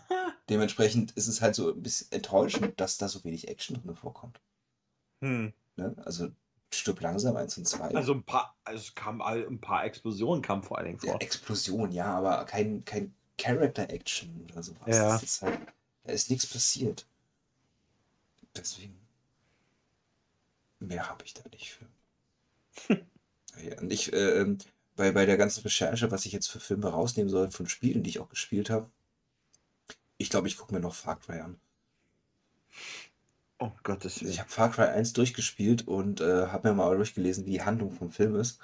Dementsprechend 0.48 1.12
ist 1.12 1.28
es 1.28 1.40
halt 1.40 1.55
so 1.55 1.73
ein 1.73 1.82
bisschen 1.82 2.11
enttäuschend, 2.11 2.81
dass 2.81 2.98
da 2.98 3.09
so 3.09 3.23
wenig 3.24 3.48
Action 3.48 3.81
drin 3.81 3.94
vorkommt. 3.94 4.40
Hm. 5.20 5.52
Ne? 5.77 5.94
Also 6.05 6.31
Stück 6.70 7.01
langsam, 7.01 7.36
1 7.36 7.59
und 7.59 7.69
2. 7.69 7.94
Also 7.94 8.15
ein 8.15 8.24
paar, 8.24 8.56
also 8.65 8.81
es 8.81 8.94
kam 8.94 9.23
ein 9.23 9.61
paar 9.61 9.85
Explosionen 9.85 10.43
kamen 10.43 10.62
vor 10.62 10.78
allen 10.78 10.86
Dingen 10.86 10.98
vor. 10.98 11.11
Ja, 11.11 11.19
Explosion, 11.19 11.93
ja, 11.93 12.06
aber 12.19 12.44
kein, 12.44 12.85
kein 12.85 13.15
Character-Action 13.39 14.48
oder 14.51 14.62
sowas. 14.62 14.97
Ja. 14.97 15.16
Ist 15.16 15.43
halt, 15.43 15.61
da 16.05 16.12
ist 16.12 16.31
nichts 16.31 16.47
passiert. 16.47 17.06
Deswegen. 18.56 19.04
Mehr 20.81 21.09
habe 21.09 21.25
ich 21.25 21.35
da 21.35 21.43
nicht 21.51 21.73
für. 21.73 21.87
ja, 23.63 23.81
und 23.81 23.93
ich, 23.93 24.13
äh, 24.13 24.41
ähm, 24.41 24.59
bei, 24.97 25.13
bei 25.13 25.27
der 25.27 25.37
ganzen 25.37 25.63
Recherche, 25.63 26.11
was 26.11 26.27
ich 26.27 26.33
jetzt 26.33 26.49
für 26.49 26.61
Filme 26.61 26.89
rausnehmen 26.89 27.31
soll 27.31 27.51
von 27.51 27.69
Spielen, 27.69 28.03
die 28.03 28.11
ich 28.11 28.19
auch 28.21 28.29
gespielt 28.29 28.71
habe, 28.71 28.91
ich 30.19 30.31
glaube, 30.31 30.49
ich 30.49 30.57
gucke 30.57 30.73
mir 30.73 30.81
noch 30.81 30.95
Far 30.95 31.19
Cry 31.19 31.41
an. 31.41 31.59
Oh 33.59 33.71
Gottes 33.83 34.21
Willen. 34.21 34.33
Ich 34.33 34.41
habe 34.41 34.51
Far 34.51 34.71
Cry 34.71 34.87
1 34.87 35.13
durchgespielt 35.13 35.87
und 35.87 36.21
äh, 36.21 36.47
habe 36.49 36.69
mir 36.69 36.75
mal 36.75 36.97
durchgelesen, 36.97 37.47
wie 37.47 37.53
die 37.53 37.63
Handlung 37.63 37.93
vom 37.93 38.11
Film 38.11 38.37
ist. 38.37 38.61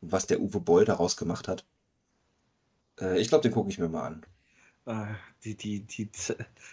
Und 0.00 0.12
was 0.12 0.26
der 0.26 0.40
Uwe 0.40 0.60
Boll 0.60 0.84
daraus 0.84 1.16
gemacht 1.16 1.48
hat. 1.48 1.64
Äh, 3.00 3.20
ich 3.20 3.28
glaube, 3.28 3.42
den 3.42 3.52
gucke 3.52 3.70
ich 3.70 3.78
mir 3.78 3.88
mal 3.88 4.06
an. 4.06 4.26
Äh, 4.86 5.14
die, 5.44 5.56
die, 5.56 5.80
die, 5.80 6.10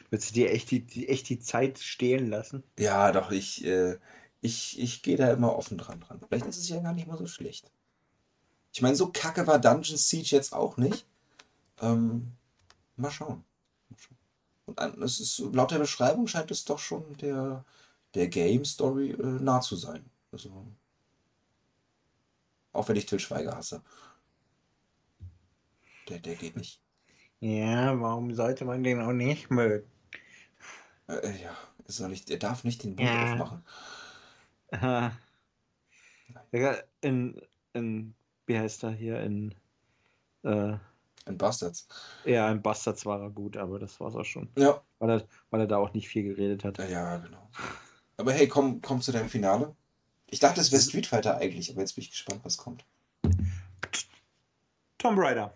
willst 0.10 0.30
du 0.30 0.34
dir 0.34 0.52
echt 0.52 0.72
die, 0.72 0.86
die, 0.86 1.10
echt 1.10 1.30
die 1.30 1.40
Zeit 1.40 1.80
stehlen 1.80 2.28
lassen? 2.30 2.64
Ja, 2.78 3.12
doch, 3.12 3.32
ich, 3.32 3.64
äh, 3.66 3.98
ich, 4.42 4.80
ich 4.80 5.02
gehe 5.02 5.18
da 5.18 5.32
immer 5.32 5.56
offen 5.56 5.78
dran 5.78 6.00
dran. 6.00 6.20
Vielleicht 6.28 6.46
ist 6.46 6.58
es 6.58 6.70
ja 6.70 6.80
gar 6.80 6.94
nicht 6.94 7.08
mal 7.08 7.18
so 7.18 7.28
schlecht. 7.28 7.72
Ich 8.74 8.82
meine, 8.82 8.96
so 8.96 9.12
kacke 9.12 9.48
war 9.48 9.60
Dungeon 9.60 9.98
Siege 9.98 10.36
jetzt 10.36 10.54
auch 10.54 10.78
nicht. 10.78 11.06
Ähm, 11.82 12.34
mal 12.96 13.12
schauen. 13.12 13.44
Und 14.66 15.02
es 15.02 15.20
ist, 15.20 15.40
laut 15.40 15.72
der 15.72 15.80
Beschreibung 15.80 16.28
scheint 16.28 16.52
es 16.52 16.66
doch 16.66 16.80
schon 16.80 17.18
der, 17.18 17.66
der 18.14 18.28
Game 18.28 18.66
Story 18.66 19.12
äh, 19.12 19.24
nah 19.24 19.62
zu 19.62 19.76
sein. 19.76 20.06
Also, 20.32 20.68
auch 22.72 22.88
wenn 22.88 22.96
ich 22.96 23.08
Till 23.08 23.20
Schweiger 23.20 23.56
hasse. 23.56 23.82
Der, 26.08 26.20
der 26.20 26.36
geht 26.36 26.56
nicht. 26.56 26.82
Ja, 27.40 28.00
warum 28.00 28.34
sollte 28.36 28.66
man 28.66 28.84
den 28.84 29.02
auch 29.02 29.14
nicht 29.14 29.50
mögen? 29.50 29.90
Äh, 31.08 31.16
äh 31.16 31.44
ja, 31.44 31.58
soll 31.88 32.14
ich, 32.14 32.30
er 32.30 32.38
darf 32.38 32.64
nicht 32.64 32.84
den 32.84 32.92
Mund 32.92 33.02
ja. 33.02 33.34
aufmachen. 33.34 33.64
Äh, 34.72 35.10
in, 37.02 37.42
in, 37.74 38.14
wie 38.46 38.58
heißt 38.58 38.84
er 38.84 38.92
hier, 38.92 39.22
in 39.22 39.56
äh, 40.44 40.78
in 41.30 41.38
Bastards. 41.38 41.88
Ja, 42.26 42.52
in 42.52 42.62
Bastards 42.62 43.06
war 43.06 43.22
er 43.22 43.30
gut, 43.30 43.56
aber 43.56 43.80
das 43.80 44.00
war 44.00 44.08
es 44.10 44.16
auch 44.16 44.26
schon. 44.26 44.50
Ja. 44.58 44.82
Weil 44.98 45.10
er, 45.10 45.28
weil 45.52 45.62
er 45.62 45.68
da 45.68 45.78
auch 45.78 45.94
nicht 45.94 46.08
viel 46.08 46.24
geredet 46.24 46.64
hat. 46.64 46.80
Ja, 46.80 46.86
ja 46.86 47.18
genau. 47.18 47.50
Aber 48.18 48.34
hey, 48.34 48.48
komm, 48.48 48.82
komm 48.82 49.02
zu 49.02 49.12
deinem 49.12 49.30
Finale. 49.30 49.76
Ich 50.30 50.40
dachte, 50.40 50.60
es 50.60 50.72
wäre 50.72 50.82
Street 50.82 51.08
Fighter 51.08 51.38
eigentlich, 51.38 51.72
aber 51.72 51.82
jetzt 51.82 51.94
bin 51.94 52.04
ich 52.04 52.12
gespannt, 52.12 52.42
was 52.44 52.58
kommt. 52.58 52.84
Tomb 54.98 55.18
Raider. 55.18 55.54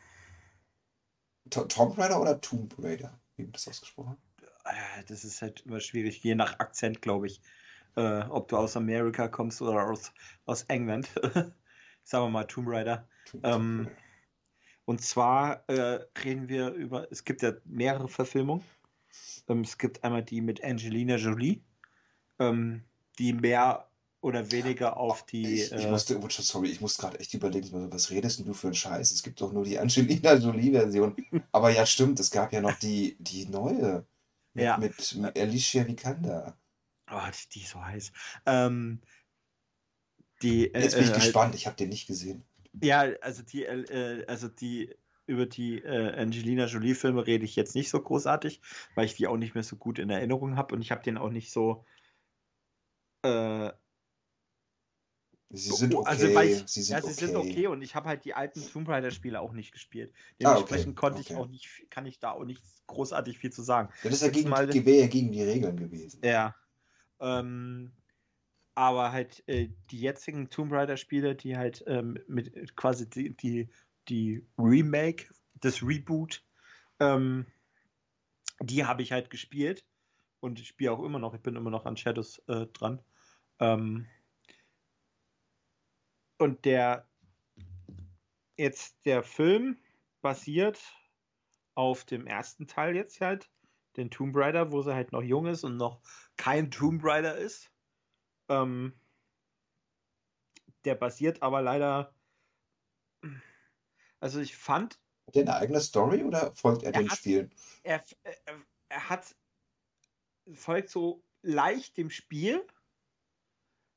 To 1.50 1.66
Tomb 1.66 1.98
Raider 1.98 2.22
oder 2.22 2.40
Tomb 2.40 2.76
Raider? 2.80 3.20
Wie 3.36 3.46
wird 3.46 3.56
das 3.56 3.68
ausgesprochen? 3.68 4.18
Äh, 4.66 5.04
das 5.08 5.26
ist 5.26 5.42
halt 5.42 5.62
immer 5.66 5.80
schwierig, 5.80 6.24
je 6.24 6.36
nach 6.36 6.60
Akzent, 6.60 7.02
glaube 7.02 7.28
ich. 7.28 7.42
Äh, 7.96 8.24
ob 8.30 8.48
du 8.48 8.58
aus 8.58 8.76
Amerika 8.76 9.28
kommst 9.28 9.62
oder 9.62 9.88
aus, 9.88 10.12
aus 10.46 10.64
England. 10.64 11.10
Sagen 12.04 12.26
wir 12.26 12.30
mal 12.30 12.46
Tomb 12.46 12.68
Raider. 12.70 13.08
Ähm, 13.44 13.88
und 14.86 15.02
zwar 15.02 15.68
äh, 15.70 16.00
reden 16.24 16.50
wir 16.50 16.72
über, 16.72 17.08
es 17.12 17.24
gibt 17.24 17.42
ja 17.42 17.54
mehrere 17.66 18.08
Verfilmungen. 18.08 18.64
Ähm, 19.48 19.62
es 19.62 19.78
gibt 19.78 20.04
einmal 20.04 20.24
die 20.24 20.42
mit 20.42 20.64
Angelina 20.64 21.16
Jolie, 21.16 21.62
ähm, 22.40 22.84
die 23.20 23.34
mehr 23.34 23.88
oder 24.22 24.52
weniger 24.52 24.98
auf 24.98 25.26
die. 25.26 25.62
Ich, 25.62 25.72
ich 25.72 25.86
äh, 25.86 25.92
musste, 25.92 26.20
oh, 26.20 26.28
sorry, 26.30 26.70
ich 26.70 26.82
muss 26.82 26.98
gerade 26.98 27.20
echt 27.20 27.34
überlegen, 27.34 27.92
was 27.92 28.10
redest 28.10 28.40
du 28.40 28.54
für 28.54 28.68
einen 28.68 28.76
Scheiß? 28.76 29.12
Es 29.12 29.24
gibt 29.24 29.40
doch 29.42 29.54
nur 29.54 29.66
die 29.66 29.78
Angelina 29.80 30.34
Jolie-Version. 30.36 31.16
Aber 31.52 31.70
ja, 31.70 31.86
stimmt, 31.86 32.20
es 32.20 32.32
gab 32.32 32.52
ja 32.54 32.62
noch 32.62 32.78
die, 32.80 33.18
die 33.20 33.46
neue. 33.46 34.06
Mit, 34.56 34.66
ja. 34.66 34.78
mit, 34.78 35.16
mit 35.16 35.40
Alicia 35.40 35.88
Vikander. 35.88 36.56
Oh, 37.14 37.20
die, 37.30 37.50
die 37.50 37.64
ist 37.64 37.72
so 37.72 37.84
heiß. 37.84 38.12
Ähm, 38.46 39.02
die, 40.42 40.74
äh, 40.74 40.82
Jetzt 40.82 40.96
bin 40.96 41.06
ich 41.06 41.12
äh, 41.12 41.16
gespannt, 41.16 41.56
ich 41.56 41.68
habe 41.68 41.76
den 41.76 41.90
nicht 41.90 42.08
gesehen. 42.08 42.44
Ja, 42.82 43.02
also 43.22 43.44
die, 43.44 43.66
äh, 43.66 44.26
also 44.28 44.48
die 44.48 44.96
über 45.26 45.46
die 45.46 45.80
äh, 45.80 46.20
Angelina 46.20 46.66
Jolie-Filme 46.66 47.26
rede 47.26 47.46
ich 47.46 47.56
jetzt 47.56 47.76
nicht 47.76 47.90
so 47.90 48.02
großartig, 48.02 48.62
weil 48.96 49.06
ich 49.06 49.16
die 49.16 49.28
auch 49.28 49.38
nicht 49.38 49.54
mehr 49.54 49.64
so 49.64 49.78
gut 49.78 50.00
in 50.00 50.10
Erinnerung 50.10 50.58
habe 50.58 50.76
und 50.76 50.82
ich 50.82 50.92
habe 50.92 51.04
den 51.04 51.18
auch 51.18 51.30
nicht 51.30 51.52
so. 51.52 51.86
Äh, 53.22 53.72
sie 55.50 55.72
sind 55.72 55.96
okay. 55.96 56.08
Also, 56.10 56.28
ich, 56.28 56.64
sie 56.68 56.82
sind 56.82 56.96
ja, 56.96 57.02
sie 57.02 57.12
okay. 57.12 57.26
sind 57.26 57.36
okay 57.38 57.68
und 57.68 57.82
ich 57.82 57.96
habe 57.96 58.10
halt 58.10 58.26
die 58.26 58.34
alten 58.34 58.62
Tomb 58.68 58.90
Raider-Spiele 58.90 59.40
auch 59.40 59.54
nicht 59.54 59.72
gespielt. 59.72 60.14
Dementsprechend 60.42 60.88
ah, 60.88 60.90
okay. 60.90 60.96
konnte 60.96 61.22
ich 61.22 61.36
auch 61.36 61.48
nicht, 61.48 61.90
kann 61.90 62.06
ich 62.06 62.20
da 62.20 62.32
auch 62.32 62.44
nicht 62.44 62.62
großartig 62.88 63.38
viel 63.38 63.54
zu 63.54 63.62
sagen. 63.62 63.90
Ja, 64.04 64.10
das 64.10 64.16
ist 64.16 64.24
ja 64.24 64.30
gegen, 64.30 64.50
mal, 64.50 64.68
gegen 64.68 65.32
die 65.32 65.44
Regeln 65.44 65.78
gewesen. 65.78 66.20
Ja. 66.22 66.54
Ähm, 67.24 67.94
aber 68.76 69.12
halt 69.12 69.44
äh, 69.48 69.70
die 69.92 70.00
jetzigen 70.00 70.50
Tomb 70.50 70.72
Raider-Spiele, 70.72 71.36
die 71.36 71.58
halt 71.58 71.84
ähm, 71.88 72.20
mit 72.28 72.76
quasi 72.76 73.10
die, 73.10 73.36
die, 73.36 73.70
die 74.10 74.46
Remake, 74.58 75.34
das 75.56 75.82
Reboot, 75.82 76.44
ähm, 77.00 77.46
die 78.60 78.86
habe 78.86 79.02
ich 79.02 79.12
halt 79.12 79.30
gespielt 79.30 79.86
und 80.40 80.60
ich 80.60 80.68
spiele 80.68 80.92
auch 80.92 81.04
immer 81.04 81.20
noch, 81.20 81.34
ich 81.34 81.42
bin 81.42 81.56
immer 81.56 81.70
noch 81.70 81.86
an 81.86 81.98
Shadows 81.98 82.40
äh, 82.48 82.68
dran. 82.68 83.02
Ähm, 83.60 84.08
und 86.38 86.66
der 86.66 87.08
jetzt 88.58 89.06
der 89.06 89.24
Film 89.24 89.78
basiert 90.22 90.82
auf 91.76 92.06
dem 92.06 92.28
ersten 92.28 92.68
Teil 92.68 92.96
jetzt 92.96 93.22
halt, 93.22 93.50
den 93.98 94.12
Tomb 94.12 94.36
Raider, 94.36 94.72
wo 94.72 94.82
sie 94.82 94.94
halt 94.94 95.12
noch 95.12 95.22
jung 95.22 95.46
ist 95.48 95.64
und 95.64 95.78
noch 95.78 96.02
kein 96.38 96.72
Tomb 96.72 97.04
Raider 97.04 97.38
ist. 97.38 97.72
Ähm, 98.50 98.94
der 100.86 100.96
basiert 100.96 101.42
aber 101.42 101.62
leider. 101.62 102.14
Also 104.20 104.40
ich 104.40 104.56
fand. 104.56 105.00
Hat 105.28 105.36
er 105.36 105.42
eine 105.44 105.56
eigene 105.56 105.82
Story 105.82 106.24
oder 106.24 106.54
folgt 106.54 106.84
er, 106.84 106.94
er 106.94 107.02
den 107.02 107.10
hat, 107.10 107.18
Spielen? 107.18 107.54
Er, 107.84 108.04
er, 108.24 108.36
er 108.90 109.10
hat 109.10 109.36
folgt 110.54 110.90
so 110.90 111.24
leicht 111.42 111.98
dem 111.98 112.10
Spiel, 112.10 112.66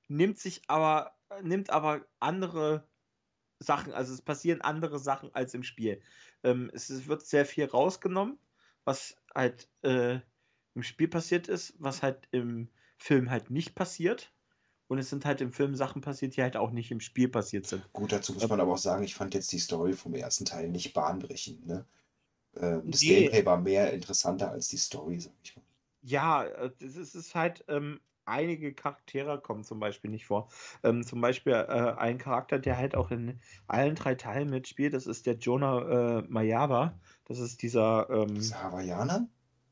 nimmt 0.09 0.39
sich 0.39 0.63
aber, 0.69 1.17
nimmt 1.43 1.71
aber 1.71 2.07
andere 2.21 2.89
Sachen, 3.59 3.93
also 3.93 4.13
es 4.13 4.23
passieren 4.23 4.61
andere 4.61 4.99
Sachen 4.99 5.35
als 5.35 5.55
im 5.55 5.63
Spiel. 5.63 6.03
Ähm, 6.43 6.71
es 6.73 7.07
wird 7.09 7.27
sehr 7.27 7.47
viel 7.47 7.65
rausgenommen, 7.65 8.39
was 8.85 9.17
halt 9.37 9.69
äh, 9.83 10.19
im 10.75 10.83
Spiel 10.83 11.09
passiert 11.09 11.49
ist, 11.49 11.75
was 11.79 12.03
halt 12.03 12.29
im 12.33 12.69
Film 12.97 13.31
halt 13.31 13.51
nicht 13.51 13.75
passiert. 13.75 14.33
Und 14.89 14.99
es 14.99 15.11
sind 15.11 15.25
halt 15.25 15.41
im 15.41 15.53
Film 15.53 15.75
Sachen 15.75 16.01
passiert, 16.01 16.37
die 16.37 16.43
halt 16.43 16.57
auch 16.57 16.71
nicht 16.71 16.93
im 16.93 17.01
Spiel 17.01 17.29
passiert 17.29 17.67
sind. 17.67 17.93
Gut, 17.93 18.13
dazu 18.13 18.33
muss 18.33 18.49
man 18.49 18.61
aber 18.61 18.75
auch 18.75 18.79
sagen, 18.79 19.03
ich 19.03 19.17
fand 19.17 19.35
jetzt 19.35 19.51
die 19.51 19.59
Story 19.59 19.95
vom 19.95 20.15
ersten 20.15 20.45
Teil 20.45 20.69
nicht 20.69 20.93
bahnbrechend. 20.95 21.67
Ne? 21.67 21.85
Ähm, 22.57 22.91
das 22.91 23.03
nee. 23.03 23.09
Gameplay 23.09 23.45
war 23.45 23.61
mehr 23.61 23.93
interessanter 23.93 24.51
als 24.51 24.69
die 24.69 24.77
Story, 24.77 25.19
sag 25.19 25.33
ich 25.43 25.57
mal. 25.57 25.65
Ja, 26.03 26.45
es 26.79 26.97
äh, 26.97 27.19
ist 27.19 27.35
halt, 27.35 27.65
ähm, 27.67 28.01
einige 28.27 28.75
Charaktere 28.75 29.41
kommen 29.41 29.65
zum 29.65 29.81
Beispiel 29.81 30.11
nicht 30.11 30.27
vor. 30.27 30.49
Ähm, 30.83 31.05
zum 31.05 31.21
Beispiel 31.21 31.53
äh, 31.55 31.95
ein 31.97 32.19
Charakter, 32.19 32.59
der 32.59 32.77
halt 32.77 32.95
auch 32.95 33.11
in 33.11 33.41
allen 33.67 33.95
drei 33.95 34.15
Teilen 34.15 34.51
mitspielt, 34.51 34.95
das 34.95 35.07
ist 35.07 35.27
der 35.27 35.35
Jonah 35.35 36.19
äh, 36.19 36.23
Mayaba. 36.29 36.99
Das 37.25 37.39
ist 37.39 37.63
dieser. 37.63 38.09
Ähm, 38.11 38.35
dieser 38.35 38.63
Hawaiianer? 38.63 39.29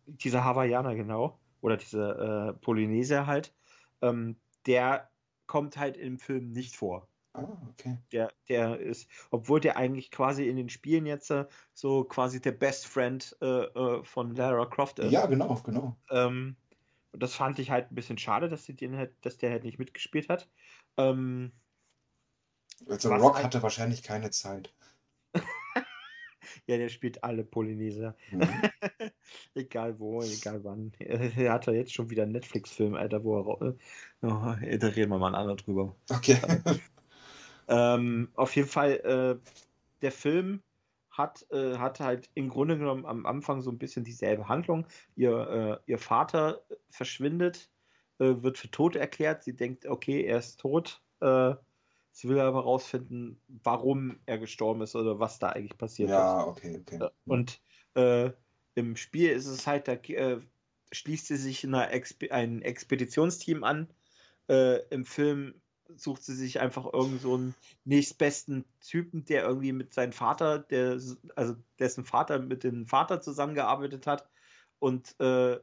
Dieser 0.07 0.45
Hawaiianer, 0.45 0.95
genau. 0.95 1.39
Oder 1.61 1.77
dieser 1.77 2.49
äh, 2.49 2.53
Polynesier 2.55 3.27
halt. 3.27 3.55
Ähm, 4.03 4.37
der 4.67 5.09
kommt 5.47 5.77
halt 5.77 5.97
im 5.97 6.19
Film 6.19 6.51
nicht 6.51 6.77
vor. 6.77 7.09
Ah, 7.35 7.49
okay. 7.69 7.99
Der, 8.13 8.33
der 8.49 8.79
ist, 8.79 9.09
obwohl 9.31 9.59
der 9.59 9.77
eigentlich 9.77 10.13
quasi 10.13 10.49
in 10.49 10.57
den 10.57 10.69
Spielen 10.69 11.05
jetzt 11.05 11.31
äh, 11.31 11.47
so 11.73 12.05
quasi 12.05 12.41
der 12.41 12.53
Best 12.53 12.87
Friend 12.87 13.37
äh, 13.43 13.47
äh, 13.47 14.05
von 14.05 14.37
Lara 14.37 14.67
Croft 14.67 15.01
ist. 15.01 15.11
Ja, 15.11 15.27
genau, 15.27 15.61
genau. 15.65 15.97
Ähm, 16.11 16.55
Und 17.15 17.23
das 17.23 17.37
fand 17.37 17.61
ich 17.61 17.71
halt 17.71 17.93
ein 17.93 17.95
bisschen 17.95 18.19
schade, 18.19 18.49
dass, 18.49 18.65
die 18.65 18.75
den 18.75 18.97
halt, 18.97 19.15
dass 19.23 19.39
der 19.39 19.51
halt 19.53 19.63
nicht 19.63 19.79
mitgespielt 19.79 20.29
hat. 20.29 20.49
Ähm, 20.97 21.53
also 22.89 23.15
Rock 23.15 23.37
halt... 23.37 23.45
hatte 23.45 23.63
wahrscheinlich 23.63 24.03
keine 24.03 24.33
Zeit. 24.33 24.75
ja, 26.67 26.77
der 26.77 26.89
spielt 26.89 27.23
alle 27.23 27.45
Polyneser. 27.45 28.17
Mhm. 28.33 28.43
egal 29.55 29.97
wo, 30.01 30.23
egal 30.23 30.65
wann. 30.65 30.91
Er 30.99 31.53
hat 31.53 31.67
ja 31.69 31.73
jetzt 31.73 31.95
schon 31.95 32.11
wieder 32.11 32.25
einen 32.25 32.33
Netflix-Film, 32.33 32.97
Alter, 32.97 33.23
wo 33.23 33.39
er. 33.39 33.77
Oh, 34.23 34.57
da 34.57 34.57
reden 34.89 35.13
wir 35.13 35.19
mal 35.19 35.29
ein 35.29 35.37
anderes 35.37 35.63
drüber. 35.63 35.95
Okay. 36.11 36.39
ähm, 37.69 38.29
auf 38.35 38.57
jeden 38.57 38.69
Fall, 38.69 38.91
äh, 38.91 39.51
der 40.03 40.11
Film 40.11 40.65
hat, 41.17 41.47
äh, 41.51 41.79
hat 41.79 42.01
halt 42.01 42.29
im 42.35 42.49
Grunde 42.49 42.77
genommen 42.77 43.07
am 43.07 43.25
Anfang 43.25 43.63
so 43.63 43.71
ein 43.71 43.79
bisschen 43.79 44.05
dieselbe 44.05 44.49
Handlung. 44.49 44.87
Ihr, 45.15 45.81
äh, 45.87 45.91
ihr 45.91 45.99
Vater 45.99 46.63
verschwindet, 46.91 47.71
äh, 48.19 48.43
wird 48.43 48.59
für 48.59 48.71
tot 48.71 48.97
erklärt. 48.97 49.45
Sie 49.45 49.55
denkt, 49.55 49.87
okay, 49.87 50.23
er 50.23 50.39
ist 50.39 50.59
tot. 50.61 51.03
Äh, 51.21 51.55
sie 52.11 52.29
will 52.29 52.41
aber 52.41 52.59
herausfinden, 52.59 53.41
warum 53.63 54.19
er 54.27 54.39
gestorben 54.39 54.83
ist 54.83 54.97
oder 54.97 55.21
was 55.21 55.39
da 55.39 55.51
eigentlich 55.51 55.79
passiert 55.79 56.11
ja, 56.11 56.17
ist. 56.17 56.43
Ja, 56.43 56.47
okay, 56.47 56.79
okay. 56.81 57.05
Äh, 57.05 57.11
und 57.27 57.61
äh, 57.95 58.31
im 58.75 58.97
Spiel 58.97 59.31
ist 59.31 59.47
es 59.47 59.69
halt, 59.69 59.87
da 59.87 59.97
schließt 60.91 61.29
sie 61.29 61.37
sich 61.37 61.65
einer 61.65 61.93
Exp 61.93 62.31
ein 62.31 62.61
Expeditionsteam 62.61 63.63
an. 63.63 63.89
Im 64.47 65.07
Film 65.07 65.55
sucht 65.97 66.23
sie 66.23 66.35
sich 66.35 66.61
einfach 66.61 66.93
irgend 66.93 67.21
so 67.21 67.35
einen 67.35 67.55
nächstbesten 67.85 68.65
Typen, 68.81 69.25
der 69.25 69.45
irgendwie 69.45 69.73
mit 69.73 69.93
seinem 69.95 70.13
Vater, 70.13 70.59
der, 70.59 71.01
also 71.37 71.55
dessen 71.79 72.05
Vater 72.05 72.39
mit 72.39 72.65
dem 72.65 72.87
Vater 72.87 73.21
zusammengearbeitet 73.21 74.07
hat 74.07 74.29
und 74.79 75.19
äh, 75.21 75.59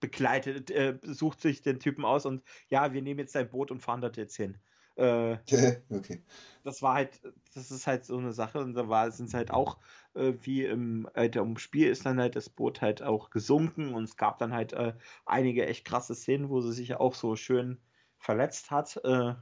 begleitet, 0.00 0.70
äh, 0.70 0.98
sucht 1.02 1.40
sich 1.40 1.62
den 1.62 1.78
Typen 1.78 2.04
aus 2.04 2.26
und 2.26 2.42
ja, 2.68 2.92
wir 2.92 3.02
nehmen 3.02 3.20
jetzt 3.20 3.34
dein 3.34 3.50
Boot 3.50 3.70
und 3.70 3.80
fahren 3.80 4.00
dort 4.00 4.16
jetzt 4.16 4.36
hin. 4.36 4.58
Äh, 4.96 5.38
okay. 5.90 6.22
Das 6.64 6.82
war 6.82 6.94
halt, 6.94 7.20
das 7.54 7.70
ist 7.70 7.86
halt 7.86 8.04
so 8.04 8.18
eine 8.18 8.32
Sache 8.32 8.58
und 8.58 8.74
da 8.74 8.88
war 8.88 9.06
es 9.06 9.34
halt 9.34 9.50
auch, 9.50 9.78
äh, 10.14 10.32
wie 10.42 10.64
im, 10.64 11.08
äh, 11.14 11.26
im 11.26 11.56
Spiel 11.58 11.88
ist 11.88 12.06
dann 12.06 12.20
halt 12.20 12.36
das 12.36 12.48
Boot 12.48 12.80
halt 12.80 13.02
auch 13.02 13.30
gesunken 13.30 13.94
und 13.94 14.04
es 14.04 14.16
gab 14.16 14.38
dann 14.38 14.52
halt 14.52 14.72
äh, 14.72 14.94
einige 15.24 15.66
echt 15.66 15.84
krasse 15.84 16.14
Szenen, 16.14 16.48
wo 16.50 16.60
sie 16.60 16.72
sich 16.72 16.94
auch 16.96 17.14
so 17.14 17.36
schön 17.36 17.78
verletzt 18.20 18.70
hat, 18.70 18.96
äh, 19.04 19.34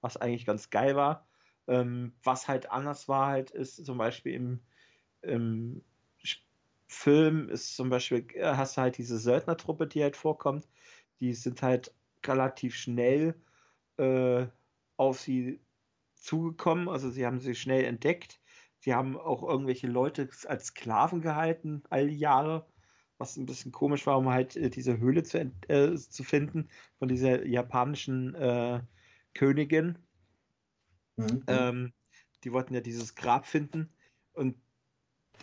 was 0.00 0.16
eigentlich 0.16 0.46
ganz 0.46 0.70
geil 0.70 0.96
war. 0.96 1.26
Ähm, 1.68 2.14
was 2.22 2.48
halt 2.48 2.70
anders 2.70 3.08
war, 3.08 3.26
halt, 3.26 3.50
ist 3.50 3.84
zum 3.84 3.98
Beispiel 3.98 4.34
im, 4.34 4.60
im 5.22 5.82
Film 6.88 7.48
ist 7.48 7.76
zum 7.76 7.90
Beispiel, 7.90 8.26
äh, 8.34 8.56
hast 8.56 8.76
du 8.76 8.80
halt 8.80 8.98
diese 8.98 9.18
Söldnertruppe, 9.18 9.86
die 9.86 10.02
halt 10.02 10.16
vorkommt. 10.16 10.68
Die 11.20 11.34
sind 11.34 11.62
halt 11.62 11.94
relativ 12.26 12.74
schnell 12.74 13.34
äh, 13.98 14.46
auf 14.96 15.20
sie 15.20 15.60
zugekommen. 16.14 16.88
Also 16.88 17.10
sie 17.10 17.26
haben 17.26 17.40
sie 17.40 17.54
schnell 17.54 17.84
entdeckt. 17.84 18.40
Sie 18.80 18.94
haben 18.94 19.16
auch 19.18 19.42
irgendwelche 19.42 19.86
Leute 19.86 20.28
als 20.46 20.66
Sklaven 20.68 21.20
gehalten, 21.20 21.82
all 21.90 22.08
die 22.08 22.18
Jahre 22.18 22.66
was 23.20 23.36
ein 23.36 23.46
bisschen 23.46 23.70
komisch 23.70 24.06
war, 24.06 24.18
um 24.18 24.30
halt 24.30 24.56
äh, 24.56 24.70
diese 24.70 24.98
Höhle 24.98 25.22
zu, 25.22 25.52
äh, 25.68 25.94
zu 25.94 26.24
finden 26.24 26.68
von 26.98 27.08
dieser 27.08 27.46
japanischen 27.46 28.34
äh, 28.34 28.80
Königin. 29.34 29.98
Mhm. 31.16 31.44
Ähm, 31.46 31.92
die 32.42 32.52
wollten 32.52 32.74
ja 32.74 32.80
dieses 32.80 33.14
Grab 33.14 33.46
finden 33.46 33.92
und 34.32 34.56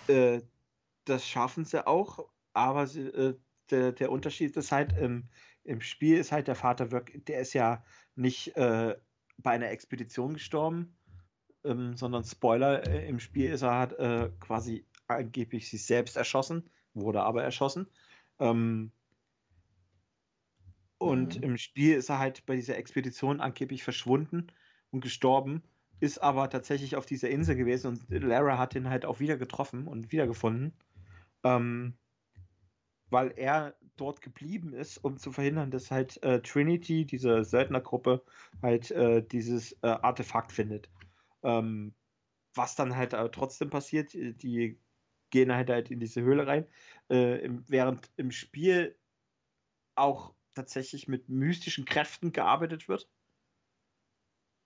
äh, 0.08 0.42
das 1.06 1.26
schaffen 1.28 1.66
sie 1.66 1.86
auch, 1.86 2.28
aber 2.54 2.88
sie, 2.88 3.02
äh, 3.02 3.38
der, 3.70 3.92
der 3.92 4.12
Unterschied 4.12 4.58
ist 4.58 4.72
halt, 4.72 4.98
im, 4.98 5.30
im 5.64 5.80
Spiel 5.82 6.18
ist 6.18 6.32
halt 6.32 6.48
der 6.48 6.56
Vater 6.56 6.92
wirklich, 6.92 7.26
der 7.26 7.42
ist 7.42 7.54
ja 7.54 7.86
nicht 8.16 8.58
äh, 8.58 8.98
bei 9.38 9.52
einer 9.52 9.70
Expedition 9.70 10.34
gestorben, 10.34 10.98
ähm, 11.64 11.96
sondern 11.96 12.24
Spoiler, 12.24 12.88
im 12.88 13.20
Spiel 13.20 13.52
ist 13.52 13.62
er 13.62 13.76
halt 13.76 14.40
quasi 14.40 14.88
angeblich 15.08 15.70
sich 15.70 15.86
selbst 15.86 16.18
erschossen 16.18 16.68
wurde 17.02 17.24
aber 17.24 17.44
erschossen. 17.44 17.88
Ähm, 18.40 18.92
und 20.98 21.38
mhm. 21.38 21.44
im 21.44 21.58
Spiel 21.58 21.96
ist 21.96 22.10
er 22.10 22.20
halt 22.20 22.46
bei 22.46 22.56
dieser 22.56 22.78
Expedition 22.78 23.40
angeblich 23.40 23.84
verschwunden 23.84 24.48
und 24.92 25.02
gestorben, 25.02 25.64
ist 26.00 26.20
aber 26.20 26.50
tatsächlich 26.50 26.96
auf 26.96 27.06
dieser 27.06 27.30
Insel 27.30 27.56
gewesen 27.56 27.88
und 27.88 28.10
Lara 28.10 28.58
hat 28.58 28.76
ihn 28.76 28.90
halt 28.90 29.06
auch 29.06 29.20
wieder 29.20 29.38
getroffen 29.38 29.88
und 29.88 30.12
wiedergefunden, 30.12 30.74
ähm, 31.44 31.98
weil 33.10 33.34
er 33.36 33.76
dort 33.96 34.22
geblieben 34.22 34.74
ist, 34.74 34.98
um 34.98 35.18
zu 35.18 35.32
verhindern, 35.32 35.72
dass 35.72 35.92
halt 35.92 36.22
äh, 36.24 36.42
Trinity, 36.42 37.06
diese 37.06 37.44
Söldnergruppe, 37.44 38.24
halt 38.62 38.92
äh, 38.92 39.24
dieses 39.24 39.74
äh, 39.82 39.88
Artefakt 39.88 40.52
findet. 40.52 40.90
Ähm, 41.44 41.94
was 42.54 42.76
dann 42.76 42.96
halt 42.96 43.12
trotzdem 43.34 43.70
passiert, 43.70 44.14
die 44.14 44.80
gehen 45.30 45.54
halt, 45.54 45.70
halt 45.70 45.92
in 45.92 46.00
diese 46.00 46.22
Höhle 46.22 46.48
rein, 46.48 46.66
äh, 47.10 47.40
im, 47.44 47.64
während 47.68 48.12
im 48.16 48.32
Spiel 48.32 48.98
auch 49.96 50.34
tatsächlich 50.54 51.08
mit 51.08 51.30
mystischen 51.30 51.86
Kräften 51.86 52.32
gearbeitet 52.32 52.88
wird. 52.88 53.10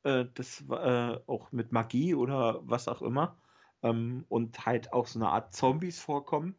Äh, 0.03 0.25
das 0.33 0.63
äh, 0.69 1.19
auch 1.27 1.51
mit 1.51 1.71
Magie 1.71 2.15
oder 2.15 2.61
was 2.63 2.87
auch 2.87 3.01
immer. 3.01 3.39
Ähm, 3.83 4.25
und 4.29 4.65
halt 4.65 4.93
auch 4.93 5.07
so 5.07 5.19
eine 5.19 5.29
Art 5.29 5.53
Zombies 5.53 5.99
vorkommen, 5.99 6.55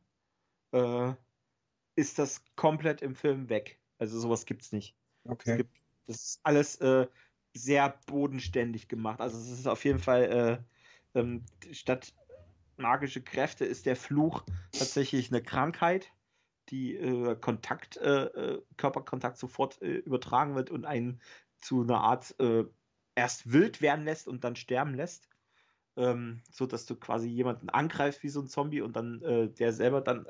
äh, 0.73 1.13
ist 1.95 2.19
das 2.19 2.45
komplett 2.57 3.03
im 3.03 3.15
Film 3.15 3.49
weg. 3.49 3.79
Also 3.99 4.19
sowas 4.19 4.47
gibt's 4.47 4.73
nicht. 4.73 4.97
Okay. 5.25 5.59
Gibt, 5.59 5.77
das 6.07 6.17
ist 6.17 6.41
alles 6.43 6.77
äh, 6.81 7.07
sehr 7.55 7.99
bodenständig 8.07 8.89
gemacht. 8.89 9.21
Also 9.21 9.39
es 9.39 9.51
ist 9.51 9.67
auf 9.67 9.85
jeden 9.85 9.99
Fall 9.99 10.65
äh, 11.15 11.19
ähm, 11.19 11.45
statt 11.71 12.15
magische 12.83 13.23
Kräfte 13.23 13.65
ist 13.65 13.87
der 13.87 13.97
Fluch 13.97 14.45
tatsächlich 14.73 15.31
eine 15.31 15.43
Krankheit, 15.43 16.13
die 16.69 16.97
äh, 16.97 17.37
Kontakt, 17.37 17.97
äh, 17.97 18.25
äh, 18.25 18.63
Körperkontakt 18.77 19.39
sofort 19.39 19.81
äh, 19.81 19.95
übertragen 19.95 20.55
wird 20.55 20.71
und 20.71 20.85
einen 20.85 21.21
zu 21.59 21.83
einer 21.83 22.01
Art 22.01 22.39
äh, 22.41 22.65
erst 23.15 23.53
wild 23.53 23.81
werden 23.81 24.05
lässt 24.05 24.29
und 24.29 24.45
dann 24.45 24.57
sterben 24.57 24.95
lässt. 24.95 25.29
Ähm, 25.97 26.43
so 26.51 26.67
dass 26.67 26.87
du 26.87 26.97
quasi 26.97 27.29
jemanden 27.29 27.69
angreifst 27.69 28.23
wie 28.23 28.31
so 28.31 28.41
ein 28.41 28.49
Zombie 28.49 28.81
und 28.81 28.97
dann 28.97 29.21
äh, 29.23 29.49
der 29.49 29.73
selber 29.73 30.01
dann 30.01 30.27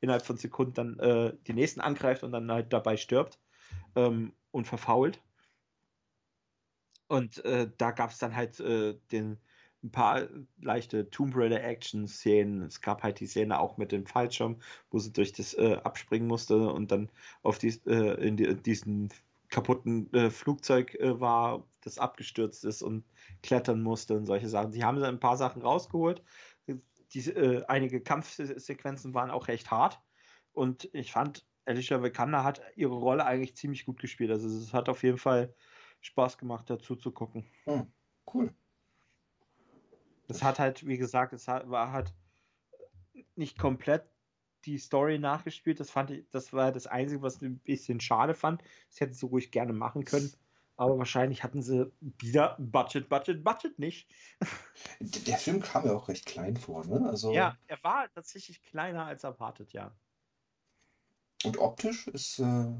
innerhalb 0.00 0.24
von 0.24 0.36
Sekunden 0.36 0.74
dann 0.98 1.38
die 1.46 1.54
nächsten 1.54 1.80
angreift 1.80 2.22
und 2.22 2.30
dann 2.30 2.52
halt 2.52 2.70
dabei 2.70 2.98
stirbt 2.98 3.40
ähm, 3.96 4.34
und 4.50 4.66
verfault. 4.66 5.22
Und 7.08 7.42
da 7.44 7.90
gab 7.92 8.10
es 8.10 8.18
dann 8.18 8.36
halt 8.36 8.58
den 8.58 9.40
ein 9.82 9.90
paar 9.90 10.28
leichte 10.60 11.10
Tomb 11.10 11.34
Raider 11.36 11.62
Action 11.62 12.06
Szenen. 12.08 12.62
Es 12.62 12.80
gab 12.80 13.02
halt 13.02 13.20
die 13.20 13.26
Szene 13.26 13.58
auch 13.58 13.76
mit 13.76 13.92
dem 13.92 14.06
Fallschirm, 14.06 14.60
wo 14.90 14.98
sie 14.98 15.12
durch 15.12 15.32
das 15.32 15.54
äh, 15.54 15.78
abspringen 15.84 16.28
musste 16.28 16.70
und 16.72 16.90
dann 16.90 17.10
auf 17.42 17.58
dies, 17.58 17.86
äh, 17.86 18.14
in, 18.26 18.36
die, 18.36 18.44
in 18.44 18.62
diesen 18.62 19.10
kaputten 19.48 20.12
äh, 20.12 20.30
Flugzeug 20.30 20.94
äh, 20.96 21.20
war, 21.20 21.66
das 21.82 21.98
abgestürzt 21.98 22.64
ist 22.64 22.82
und 22.82 23.04
klettern 23.42 23.82
musste 23.82 24.16
und 24.16 24.26
solche 24.26 24.48
Sachen. 24.48 24.72
Sie 24.72 24.84
haben 24.84 25.02
ein 25.02 25.20
paar 25.20 25.36
Sachen 25.36 25.62
rausgeholt. 25.62 26.22
Die, 27.12 27.30
äh, 27.30 27.64
einige 27.66 28.00
Kampfsequenzen 28.00 29.14
waren 29.14 29.30
auch 29.30 29.46
recht 29.46 29.70
hart 29.70 30.00
und 30.52 30.90
ich 30.92 31.12
fand, 31.12 31.46
Alicia 31.64 32.02
Vikander 32.02 32.42
hat 32.42 32.60
ihre 32.74 32.94
Rolle 32.94 33.24
eigentlich 33.24 33.56
ziemlich 33.56 33.86
gut 33.86 34.00
gespielt. 34.00 34.30
Also 34.30 34.48
es 34.48 34.72
hat 34.72 34.88
auf 34.88 35.02
jeden 35.02 35.18
Fall 35.18 35.54
Spaß 36.00 36.38
gemacht, 36.38 36.68
dazu 36.68 36.96
zu 36.96 37.12
gucken. 37.12 37.46
Oh, 37.66 37.82
cool. 38.32 38.52
Das 40.28 40.42
hat 40.42 40.58
halt, 40.58 40.86
wie 40.86 40.98
gesagt, 40.98 41.32
es 41.32 41.46
war 41.46 41.92
halt 41.92 42.12
nicht 43.34 43.58
komplett 43.58 44.04
die 44.64 44.78
Story 44.78 45.18
nachgespielt. 45.18 45.78
Das 45.80 45.90
fand 45.90 46.10
ich, 46.10 46.28
das 46.30 46.52
war 46.52 46.72
das 46.72 46.86
Einzige, 46.86 47.22
was 47.22 47.36
ich 47.36 47.42
ein 47.42 47.58
bisschen 47.58 48.00
schade 48.00 48.34
fand. 48.34 48.62
Das 48.90 49.00
hätten 49.00 49.14
sie 49.14 49.26
ruhig 49.26 49.50
gerne 49.50 49.72
machen 49.72 50.04
können. 50.04 50.32
Aber 50.78 50.98
wahrscheinlich 50.98 51.42
hatten 51.42 51.62
sie 51.62 51.90
wieder 52.00 52.56
Budget, 52.58 53.08
Budget, 53.08 53.42
Budget 53.42 53.78
nicht. 53.78 54.10
Der 55.00 55.38
Film 55.38 55.62
kam 55.62 55.86
ja 55.86 55.94
auch 55.94 56.08
recht 56.08 56.26
klein 56.26 56.56
vor, 56.56 56.84
ne? 56.86 57.08
Also... 57.08 57.32
Ja, 57.32 57.56
er 57.66 57.82
war 57.82 58.12
tatsächlich 58.12 58.62
kleiner 58.62 59.06
als 59.06 59.24
erwartet, 59.24 59.72
ja. 59.72 59.96
Und 61.44 61.58
optisch 61.58 62.08
ist. 62.08 62.40
Äh... 62.40 62.72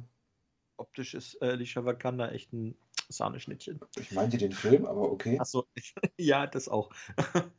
Optisch 0.78 1.14
ist 1.14 1.40
äh, 1.40 1.46
Alicia 1.46 1.86
Wakanda 1.86 2.28
echt 2.28 2.52
ein 2.52 2.76
Sahneschnittchen. 3.08 3.80
Ich 3.98 4.12
meinte 4.12 4.38
den 4.38 4.52
Film, 4.52 4.86
aber 4.86 5.10
okay. 5.10 5.38
Achso, 5.38 5.66
ja, 6.18 6.46
das 6.46 6.68
auch. 6.68 6.90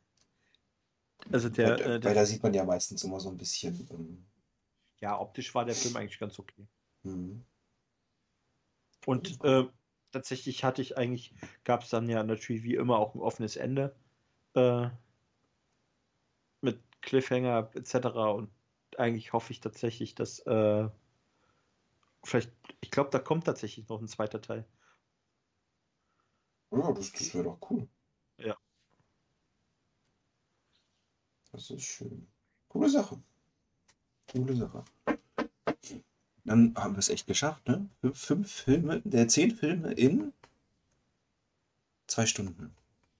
also 1.32 1.48
der, 1.48 1.70
weil, 1.70 1.80
äh, 1.80 2.00
der, 2.00 2.04
weil 2.04 2.14
da 2.14 2.26
sieht 2.26 2.42
man 2.42 2.54
ja 2.54 2.64
meistens 2.64 3.04
immer 3.04 3.20
so 3.20 3.30
ein 3.30 3.36
bisschen. 3.36 3.88
Ähm... 3.90 4.26
Ja, 5.00 5.18
optisch 5.18 5.54
war 5.54 5.64
der 5.64 5.74
Film 5.74 5.96
eigentlich 5.96 6.18
ganz 6.18 6.38
okay. 6.38 6.66
Mhm. 7.02 7.44
Und 9.06 9.42
äh, 9.44 9.64
tatsächlich 10.12 10.64
hatte 10.64 10.82
ich 10.82 10.98
eigentlich, 10.98 11.34
gab 11.64 11.82
es 11.82 11.90
dann 11.90 12.08
ja 12.08 12.22
natürlich 12.22 12.62
wie 12.62 12.74
immer 12.74 12.98
auch 12.98 13.14
ein 13.14 13.20
offenes 13.20 13.56
Ende. 13.56 13.94
Äh, 14.54 14.88
mit 16.60 16.80
Cliffhanger 17.00 17.70
etc. 17.74 17.94
Und 18.34 18.50
eigentlich 18.96 19.32
hoffe 19.32 19.52
ich 19.52 19.60
tatsächlich, 19.60 20.14
dass 20.14 20.40
äh, 20.40 20.88
Vielleicht, 22.24 22.52
ich 22.80 22.90
glaube, 22.90 23.10
da 23.10 23.18
kommt 23.18 23.44
tatsächlich 23.44 23.88
noch 23.88 24.00
ein 24.00 24.08
zweiter 24.08 24.40
Teil. 24.42 24.64
Ja, 26.70 26.92
das, 26.92 27.12
das 27.12 27.34
wäre 27.34 27.44
doch 27.44 27.58
cool. 27.70 27.88
Ja. 28.38 28.56
Das 31.52 31.70
ist 31.70 31.82
schön. 31.84 32.26
Coole 32.68 32.88
Sache. 32.90 33.20
Coole 34.30 34.54
Sache. 34.56 34.84
Dann 36.44 36.74
haben 36.76 36.94
wir 36.94 36.98
es 36.98 37.08
echt 37.08 37.26
geschafft, 37.26 37.66
ne? 37.68 37.88
Fünf, 38.00 38.18
fünf 38.18 38.52
Filme, 38.52 39.00
der 39.02 39.28
zehn 39.28 39.54
Filme 39.54 39.92
in 39.92 40.32
zwei 42.06 42.26
Stunden. 42.26 42.74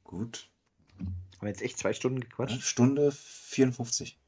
Gut. 0.05 0.51
Haben 0.99 1.43
wir 1.43 1.49
jetzt 1.49 1.63
echt 1.63 1.79
zwei 1.79 1.93
Stunden 1.93 2.21
Ja, 2.21 2.25
gequatscht? 2.25 2.63
Stunde 2.63 3.13
54. 3.13 4.19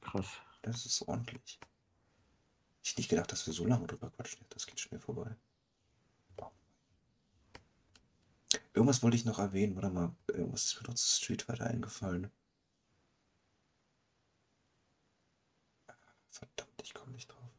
Krass. 0.00 0.26
Das 0.62 0.84
ist 0.84 1.02
ordentlich. 1.02 1.58
Ich 2.82 2.90
hätte 2.90 3.00
nicht 3.00 3.10
gedacht, 3.10 3.32
dass 3.32 3.46
wir 3.46 3.54
so 3.54 3.66
lange 3.66 3.86
drüber 3.86 4.10
quatschen. 4.10 4.44
Das 4.50 4.66
geht 4.66 4.80
schnell 4.80 5.00
vorbei. 5.00 5.36
Irgendwas 8.74 9.02
wollte 9.02 9.16
ich 9.16 9.24
noch 9.24 9.38
erwähnen. 9.38 9.74
Warte 9.76 9.90
mal. 9.90 10.14
Irgendwas 10.28 10.64
ist 10.64 10.80
mir 10.80 10.88
noch 10.88 10.94
zu 10.94 11.06
Street 11.06 11.42
Fighter 11.42 11.66
eingefallen. 11.66 12.30
Verdammt, 16.30 16.82
ich 16.82 16.94
komme 16.94 17.12
nicht 17.12 17.28
drauf. 17.28 17.50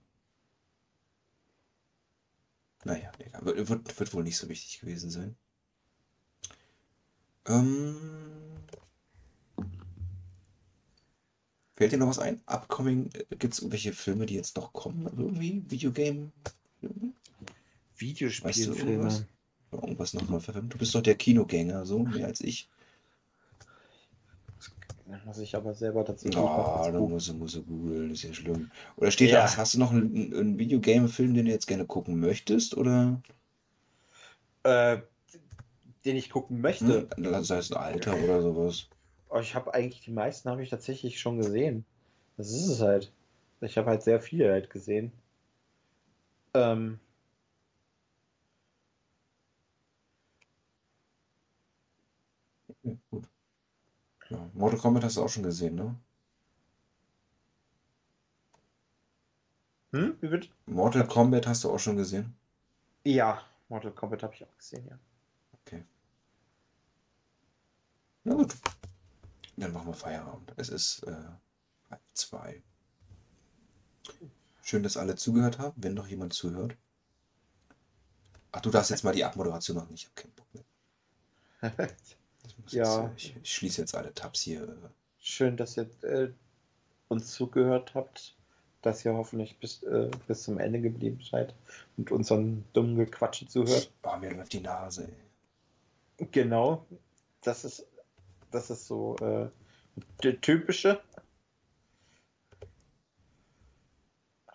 Naja, 2.86 3.12
egal. 3.20 3.44
Wird, 3.46 3.70
wird, 3.70 4.00
wird 4.00 4.14
wohl 4.14 4.24
nicht 4.24 4.38
so 4.38 4.48
wichtig 4.48 4.80
gewesen 4.80 5.10
sein. 5.10 5.36
Ähm. 7.46 7.98
Fällt 11.76 11.92
dir 11.92 11.98
noch 11.98 12.08
was 12.08 12.20
ein? 12.20 12.42
Upcoming, 12.46 13.10
gibt 13.30 13.54
es 13.54 13.60
irgendwelche 13.60 13.94
Filme, 13.94 14.26
die 14.26 14.36
jetzt 14.36 14.56
noch 14.58 14.74
kommen? 14.74 15.06
Irgendwie? 15.06 15.64
Videogame? 15.70 16.32
Weißt 16.82 16.92
du 16.92 17.16
Videospielfilme. 17.96 18.92
irgendwas? 18.92 19.26
Irgendwas 19.72 20.14
nochmal 20.14 20.40
verfilmt? 20.40 20.74
Du 20.74 20.78
bist 20.78 20.96
doch 20.96 21.02
der 21.02 21.16
Kinogänger, 21.16 21.86
so 21.86 22.00
mehr 22.00 22.28
als 22.28 22.42
ich. 22.42 22.70
Muss 25.26 25.40
ich 25.40 25.56
aber 25.56 25.74
selber 25.74 26.04
dazu 26.04 26.30
Ah, 26.36 26.90
da 26.92 27.00
muss 27.00 27.30
er, 27.30 27.34
muss 27.36 27.56
er 27.56 27.62
googeln, 27.62 28.12
ist 28.12 28.24
ja 28.24 28.34
schlimm. 28.34 28.70
Oder 28.98 29.12
steht 29.12 29.32
Ja. 29.32 29.46
da, 29.46 29.58
hast 29.58 29.74
du 29.74 29.80
noch 29.80 29.92
einen, 29.92 30.34
einen 30.34 30.60
Videogame-Film, 30.60 31.34
den 31.34 31.46
du 31.46 31.52
jetzt 31.52 31.68
gerne 31.68 31.86
gucken 31.86 32.20
möchtest? 32.20 32.76
Oder 32.78 33.22
äh, 34.64 34.98
den 36.06 36.16
ich 36.16 36.30
gucken 36.30 36.62
möchte. 36.62 37.08
hm? 37.16 37.44
sei 37.44 37.58
es 37.58 37.72
ein 37.72 37.78
Alter 37.78 38.16
oder 38.24 38.42
sowas? 38.42 38.88
Oh, 39.30 39.40
ich 39.40 39.54
habe 39.56 39.74
eigentlich 39.74 40.02
die 40.02 40.12
meisten 40.12 40.50
habe 40.50 40.64
ich 40.64 40.70
tatsächlich 40.70 41.20
schon 41.20 41.38
gesehen. 41.38 41.86
Das 42.38 42.52
ist 42.52 42.68
es 42.68 42.82
halt. 42.82 43.12
Ich 43.62 43.78
habe 43.78 43.90
halt 43.90 44.04
sehr 44.04 44.22
viele 44.22 44.52
halt 44.52 44.70
gesehen. 44.70 45.12
Ähm, 46.54 47.00
Ja, 52.84 52.94
gut. 53.10 53.28
Ja, 54.30 54.50
Mortal 54.54 54.80
Kombat 54.80 55.04
hast 55.04 55.18
du 55.18 55.24
auch 55.24 55.30
schon 55.30 55.44
gesehen, 55.44 55.76
ne? 55.76 55.96
hm? 59.92 60.18
Wie 60.22 60.32
wird? 60.32 60.50
Mortal 60.66 61.08
Kombat 61.08 61.48
hast 61.48 61.64
du 61.64 61.72
auch 61.72 61.80
schon 61.80 61.98
gesehen? 61.98 62.36
Ja, 63.04 63.44
Mortal 63.70 63.92
Kombat 63.92 64.24
habe 64.24 64.34
ich 64.36 64.44
auch 64.44 64.58
gesehen, 64.58 64.86
ja. 64.88 64.98
Na 68.30 68.36
gut. 68.36 68.56
Dann 69.58 69.74
machen 69.74 69.88
wir 69.88 69.94
Feierabend. 69.94 70.54
Es 70.58 70.70
ist 70.70 71.04
äh, 71.04 71.16
halb 71.90 72.02
zwei. 72.14 72.62
Schön, 74.62 74.84
dass 74.84 74.98
alle 74.98 75.16
zugehört 75.16 75.58
haben, 75.58 75.82
wenn 75.84 75.96
noch 75.96 76.08
jemand 76.08 76.34
zuhört. 76.34 76.78
Ach, 78.52 78.62
du 78.62 78.70
darfst 78.70 78.92
jetzt 78.92 79.04
mal 79.04 79.14
die 79.16 79.26
Abmoderation 79.26 79.78
machen. 79.78 79.94
Ich 79.96 80.06
habe 80.06 80.14
keinen 80.16 80.34
Bock 80.34 80.48
mehr. 80.54 81.88
Ja. 82.72 83.12
Ich, 83.16 83.36
ich 83.42 83.54
schließe 83.54 83.82
jetzt 83.82 83.96
alle 83.96 84.14
Tabs 84.14 84.42
hier. 84.42 84.76
Schön, 85.20 85.58
dass 85.58 85.78
ihr 85.78 85.90
äh, 86.04 86.30
uns 87.08 87.32
zugehört 87.32 87.94
habt, 87.96 88.36
dass 88.82 89.04
ihr 89.06 89.14
hoffentlich 89.14 89.58
bis, 89.60 89.84
äh, 89.84 90.10
bis 90.28 90.44
zum 90.44 90.60
Ende 90.60 90.80
geblieben 90.82 91.22
seid 91.22 91.54
und 91.98 92.12
unseren 92.12 92.64
dummen 92.74 92.96
Gequatsche 92.96 93.48
zuhört. 93.48 93.92
Oh, 94.04 94.18
mir 94.18 94.34
läuft 94.34 94.54
die 94.54 94.62
Nase, 94.62 95.08
ey. 96.18 96.28
Genau, 96.32 96.86
das 97.42 97.64
ist, 97.64 97.86
das 98.52 98.70
ist 98.70 98.88
so 98.88 99.16
äh, 99.18 99.50
der 100.24 100.40
typische. 100.42 101.02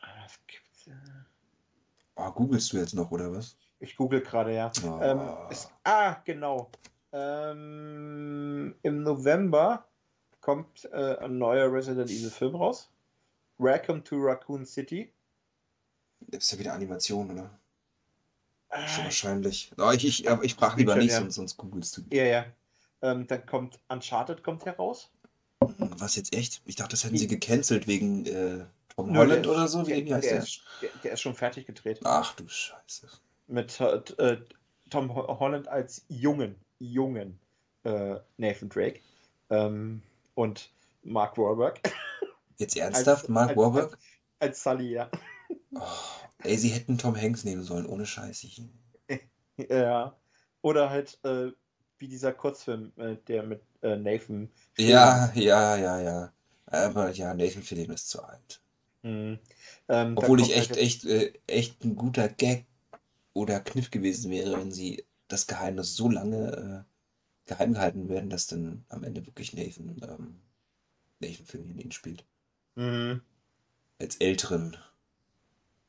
Was 0.00 0.38
gibt's? 0.46 0.86
äh, 0.86 0.92
Oh, 2.16 2.30
googelst 2.30 2.72
du 2.72 2.76
jetzt 2.78 2.94
noch, 2.94 3.10
oder 3.10 3.32
was? 3.32 3.56
Ich 3.80 3.96
google 3.96 4.20
gerade, 4.20 4.54
ja. 4.54 4.70
Oh. 4.84 5.00
Ähm, 5.02 5.20
es, 5.50 5.68
ah, 5.82 6.16
genau. 6.24 6.70
Ähm, 7.14 8.74
Im 8.82 9.02
November 9.04 9.86
kommt 10.40 10.84
äh, 10.92 11.16
ein 11.18 11.38
neuer 11.38 11.72
Resident 11.72 12.10
Evil 12.10 12.28
Film 12.30 12.56
raus. 12.56 12.90
Welcome 13.58 14.02
to 14.02 14.16
Raccoon 14.18 14.66
City. 14.66 15.12
Das 16.20 16.44
ist 16.44 16.52
ja 16.52 16.58
wieder 16.58 16.72
Animation, 16.74 17.30
oder? 17.30 17.50
Ja 18.72 19.04
wahrscheinlich. 19.04 19.70
Oh, 19.78 19.92
ich, 19.92 20.04
ich, 20.04 20.28
aber 20.28 20.42
ich 20.42 20.56
frage 20.56 20.78
lieber 20.78 20.94
Schon, 20.94 21.02
nicht, 21.02 21.12
ja. 21.12 21.20
sonst, 21.20 21.36
sonst 21.36 21.56
googelst 21.56 21.96
du. 21.98 22.02
ja, 22.10 22.24
ja. 22.24 22.46
Ähm, 23.02 23.28
dann 23.28 23.46
kommt 23.46 23.78
Uncharted 23.88 24.42
kommt 24.42 24.64
heraus. 24.64 25.12
Was 25.60 26.16
jetzt 26.16 26.34
echt? 26.34 26.62
Ich 26.64 26.74
dachte, 26.74 26.90
das 26.92 27.04
hätten 27.04 27.16
sie 27.16 27.28
gecancelt 27.28 27.86
wegen 27.86 28.26
äh, 28.26 28.64
Tom 28.96 29.12
Nö, 29.12 29.18
Holland 29.20 29.44
der- 29.44 29.52
oder 29.52 29.68
so. 29.68 29.86
Wie, 29.86 30.02
Der, 30.04 30.16
heißt 30.16 30.24
der, 30.26 30.34
der? 30.34 30.42
ist, 30.42 30.62
der, 30.80 30.90
der 31.04 31.12
ist 31.12 31.20
schon 31.20 31.34
fertig 31.36 31.66
gedreht. 31.66 32.00
Ach 32.02 32.34
du 32.34 32.48
Scheiße. 32.48 33.06
Mit 33.46 33.78
äh, 33.80 33.96
äh, 34.18 34.38
Tom 34.90 35.14
Ho- 35.14 35.38
Holland 35.38 35.68
als 35.68 36.04
jungen, 36.08 36.56
jungen 36.92 37.38
äh, 37.84 38.16
Nathan 38.36 38.68
Drake. 38.68 39.00
Ähm, 39.50 40.02
und 40.34 40.70
Mark 41.02 41.36
Wahlberg 41.38 41.80
Jetzt 42.58 42.76
ernsthaft, 42.76 43.28
Mark 43.28 43.50
als, 43.50 43.58
Wahlberg? 43.58 43.92
Als, 43.92 43.98
als 44.38 44.62
Sully, 44.62 44.92
ja. 44.92 45.10
Oh, 45.74 45.80
ey, 46.42 46.56
sie 46.56 46.68
hätten 46.70 46.98
Tom 46.98 47.16
Hanks 47.16 47.44
nehmen 47.44 47.62
sollen, 47.62 47.86
ohne 47.86 48.06
Scheiß. 48.06 48.44
Ich, 48.44 48.62
Ja. 49.68 50.16
Oder 50.62 50.90
halt 50.90 51.18
äh, 51.24 51.50
wie 51.98 52.08
dieser 52.08 52.32
Kurzfilm, 52.32 52.92
äh, 52.96 53.16
der 53.28 53.42
mit 53.42 53.62
äh, 53.82 53.96
Nathan. 53.96 54.50
ja, 54.78 55.30
ja, 55.34 55.76
ja, 55.76 56.00
ja. 56.00 56.32
Aber 56.66 57.10
ja, 57.10 57.34
Nathan 57.34 57.62
Fillion 57.62 57.92
ist 57.92 58.08
zu 58.08 58.22
alt. 58.22 58.60
Mhm. 59.02 59.38
Ähm, 59.88 60.16
Obwohl 60.16 60.40
ich 60.40 60.56
echt, 60.56 60.70
halt- 60.70 60.80
echt, 60.80 61.04
äh, 61.04 61.32
echt 61.46 61.84
ein 61.84 61.96
guter 61.96 62.28
Gag 62.28 62.64
oder 63.34 63.60
Kniff 63.60 63.90
gewesen 63.90 64.30
wäre, 64.30 64.58
wenn 64.58 64.72
sie 64.72 65.04
das 65.28 65.46
Geheimnis 65.46 65.96
so 65.96 66.08
lange 66.10 66.86
äh, 66.86 67.48
geheim 67.48 67.74
gehalten 67.74 68.08
werden, 68.08 68.30
dass 68.30 68.46
dann 68.46 68.84
am 68.88 69.04
Ende 69.04 69.26
wirklich 69.26 69.52
Nathan, 69.54 70.00
ähm, 70.02 70.40
Nathan 71.20 71.46
Fillion 71.46 71.78
ihn 71.78 71.92
spielt. 71.92 72.24
Mhm. 72.74 73.22
Als 73.98 74.16
älteren 74.16 74.76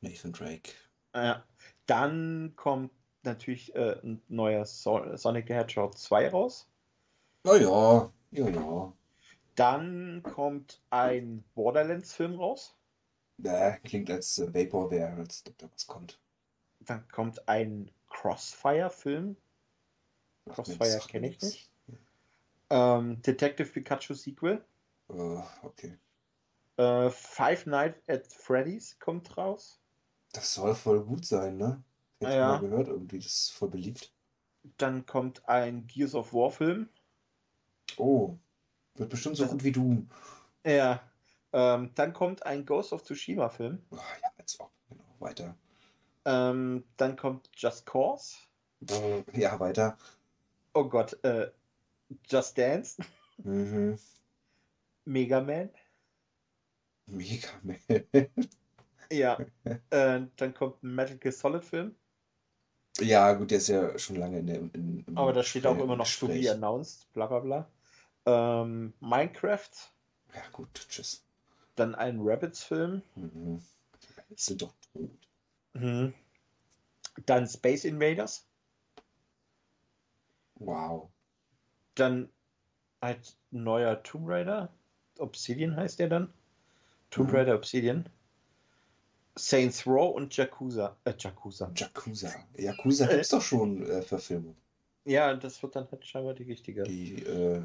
Nathan 0.01 0.33
Drake. 0.33 0.71
Ja. 1.13 1.43
Dann 1.85 2.53
kommt 2.55 2.91
natürlich 3.23 3.75
äh, 3.75 3.99
ein 4.03 4.21
neuer 4.27 4.65
so 4.65 5.15
Sonic 5.15 5.47
the 5.47 5.53
Hedgehog 5.53 5.97
2 5.97 6.29
raus. 6.29 6.67
Na 7.43 7.55
ja, 7.57 8.11
ja, 8.31 8.49
ja. 8.49 8.93
Dann 9.55 10.21
kommt 10.23 10.81
ein 10.89 11.43
Borderlands-Film 11.53 12.35
raus. 12.35 12.75
Äh, 13.43 13.77
klingt 13.83 14.09
als 14.09 14.37
äh, 14.39 14.53
Vaporware, 14.53 15.13
als 15.17 15.43
ob 15.47 15.57
da 15.57 15.69
was 15.71 15.87
kommt. 15.87 16.19
Dann 16.79 17.07
kommt 17.09 17.47
ein 17.47 17.91
Crossfire-Film. 18.25 19.37
Crossfire 20.49 20.79
mir- 20.79 20.85
sagt 20.91 21.05
mir 21.05 21.11
kenn 21.11 21.23
ich 21.25 21.41
nicht. 21.41 21.71
Ähm, 22.71 23.21
Detective 23.21 23.69
Pikachu 23.69 24.13
Sequel. 24.15 24.65
Äh, 25.09 25.39
okay. 25.61 25.97
Äh, 26.77 27.09
Five 27.11 27.67
Nights 27.67 28.01
at 28.09 28.25
Freddy's 28.27 28.97
kommt 28.99 29.37
raus. 29.37 29.79
Das 30.33 30.53
soll 30.55 30.73
voll 30.73 31.03
gut 31.03 31.25
sein, 31.25 31.57
ne? 31.57 31.83
Hätte 32.19 32.31
ich 32.31 32.37
Ja. 32.37 32.47
mal 32.53 32.59
gehört, 32.61 32.87
irgendwie, 32.87 33.19
das 33.19 33.27
ist 33.27 33.51
voll 33.51 33.69
beliebt. 33.69 34.11
Dann 34.77 35.05
kommt 35.05 35.47
ein 35.47 35.85
Gears 35.85 36.15
of 36.15 36.33
War 36.33 36.49
Film. 36.49 36.89
Oh, 37.97 38.37
wird 38.95 39.09
bestimmt 39.09 39.37
so 39.37 39.43
Das- 39.43 39.51
gut 39.51 39.63
wie 39.63 39.71
du. 39.71 40.07
Ja. 40.65 40.99
Ähm, 41.53 41.91
dann 41.93 42.11
kommt 42.13 42.43
ein 42.45 42.65
Ghost 42.65 42.91
of 42.91 43.03
Tsushima 43.03 43.49
Film. 43.49 43.85
Oh, 43.91 43.95
ja, 43.97 44.29
als 44.37 44.59
ob. 44.59 44.71
Genau, 44.89 45.03
weiter. 45.19 45.55
Ähm, 46.25 46.83
dann 46.97 47.15
kommt 47.15 47.49
Just 47.55 47.85
Cause. 47.85 48.35
Äh, 48.89 49.23
ja, 49.39 49.59
weiter. 49.59 49.97
Oh 50.73 50.85
Gott, 50.85 51.17
äh, 51.23 51.51
Just 52.29 52.57
Dance. 52.57 53.01
Mhm. 53.37 53.97
Mega 55.05 55.41
Man. 55.41 55.69
Mega 57.05 57.49
Man. 57.61 57.79
Ja. 59.11 59.37
äh, 59.91 60.21
dann 60.35 60.53
kommt 60.53 60.83
ein 60.83 60.95
Metal 60.95 61.17
Gear 61.17 61.31
Solid 61.31 61.63
Film. 61.63 61.95
Ja, 62.99 63.33
gut, 63.33 63.51
der 63.51 63.57
ist 63.57 63.67
ja 63.67 63.97
schon 63.99 64.15
lange 64.15 64.39
in 64.39 64.47
der. 64.47 64.55
In, 64.57 65.03
im 65.05 65.17
Aber 65.17 65.33
da 65.33 65.43
steht 65.43 65.65
auch 65.67 65.77
immer 65.77 65.95
noch 65.95 66.09
to 66.09 66.27
be 66.27 66.49
announced. 66.49 67.11
Bla 67.13 67.27
bla 67.27 67.39
bla. 67.39 67.69
Ähm, 68.25 68.93
Minecraft. 68.99 69.69
Ja, 70.33 70.41
gut, 70.51 70.69
tschüss. 70.89 71.23
Dann 71.75 71.93
ein 71.93 72.19
Rabbids 72.21 72.63
Film. 72.63 73.01
Mhm. 73.15 73.61
Sind 74.35 74.61
doch 74.61 74.73
tot. 74.93 75.09
Mhm. 75.75 76.13
Dann 77.25 77.47
Space 77.47 77.85
Invaders. 77.85 78.47
Wow. 80.55 81.09
Dann 81.95 82.29
halt 83.01 83.37
ein 83.51 83.63
neuer 83.63 84.01
Tomb 84.03 84.27
Raider. 84.27 84.73
Obsidian 85.19 85.75
heißt 85.75 85.99
der 85.99 86.09
dann. 86.09 86.33
Tomb 87.09 87.29
Mhm. 87.29 87.35
Raider 87.35 87.55
Obsidian. 87.55 88.09
Saints 89.37 89.85
Row 89.85 90.15
und 90.15 90.35
Yakuza. 90.35 90.95
Äh, 91.03 91.13
Yakuza. 91.17 91.71
Yakuza. 91.75 92.33
Yakuza 92.57 93.05
Äh. 93.05 93.15
gibt's 93.15 93.29
doch 93.29 93.41
schon 93.41 93.85
äh, 93.85 94.01
Verfilmung. 94.01 94.55
Ja, 95.03 95.35
das 95.35 95.61
wird 95.61 95.75
dann 95.75 95.89
halt 95.91 96.05
scheinbar 96.05 96.33
die 96.33 96.43
richtige. 96.43 96.83
Die, 96.83 97.21
äh, 97.23 97.61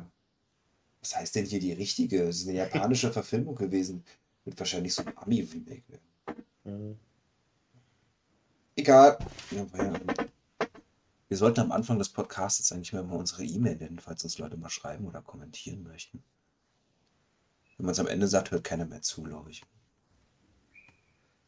was 1.01 1.17
heißt 1.17 1.37
denn 1.37 1.47
hier 1.47 1.61
die 1.61 1.73
richtige? 1.73 2.25
Es 2.25 2.41
ist 2.43 2.49
eine 2.49 2.59
japanische 2.59 3.11
Verfilmung 3.13 3.55
gewesen. 3.55 4.05
Wird 4.45 4.59
wahrscheinlich 4.59 4.95
so 4.95 5.03
ein 5.05 5.17
Ami-Remake 5.17 5.85
werden. 5.89 6.45
Mhm. 6.65 6.99
Egal. 8.81 9.19
Ja, 9.51 9.67
ja. 9.77 9.93
Wir 11.29 11.37
sollten 11.37 11.61
am 11.61 11.71
Anfang 11.71 11.99
des 11.99 12.09
Podcasts 12.09 12.61
jetzt 12.61 12.73
eigentlich 12.73 12.95
mal 12.95 13.03
unsere 13.11 13.45
E-Mail 13.45 13.77
nennen, 13.77 13.99
falls 13.99 14.25
uns 14.25 14.39
Leute 14.39 14.57
mal 14.57 14.71
schreiben 14.71 15.07
oder 15.07 15.21
kommentieren 15.21 15.83
möchten. 15.83 16.23
Wenn 17.77 17.85
man 17.85 17.93
es 17.93 17.99
am 18.01 18.07
Ende 18.07 18.27
sagt, 18.27 18.51
hört 18.53 18.65
keiner 18.65 18.87
mehr 18.87 19.03
zu, 19.03 19.23
glaube 19.23 19.51
ich. 19.51 19.63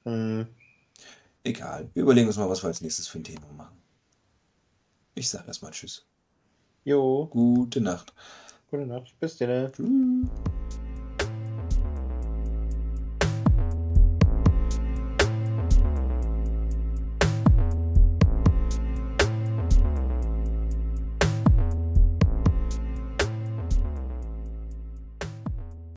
Mhm. 0.04 0.46
Egal. 1.42 1.88
Wir 1.94 2.02
überlegen 2.02 2.26
uns 2.28 2.36
mal, 2.36 2.50
was 2.50 2.62
wir 2.62 2.68
als 2.68 2.82
nächstes 2.82 3.08
für 3.08 3.18
ein 3.18 3.24
Thema 3.24 3.50
machen. 3.54 3.82
Ich 5.14 5.30
sage 5.30 5.46
erstmal 5.46 5.72
Tschüss. 5.72 6.04
Jo, 6.84 7.28
Gute 7.30 7.80
Nacht. 7.80 8.12
gute 8.70 8.84
Nacht. 8.84 9.18
Bis 9.20 9.38
dann. 9.38 9.72
Tschüss. 9.72 10.52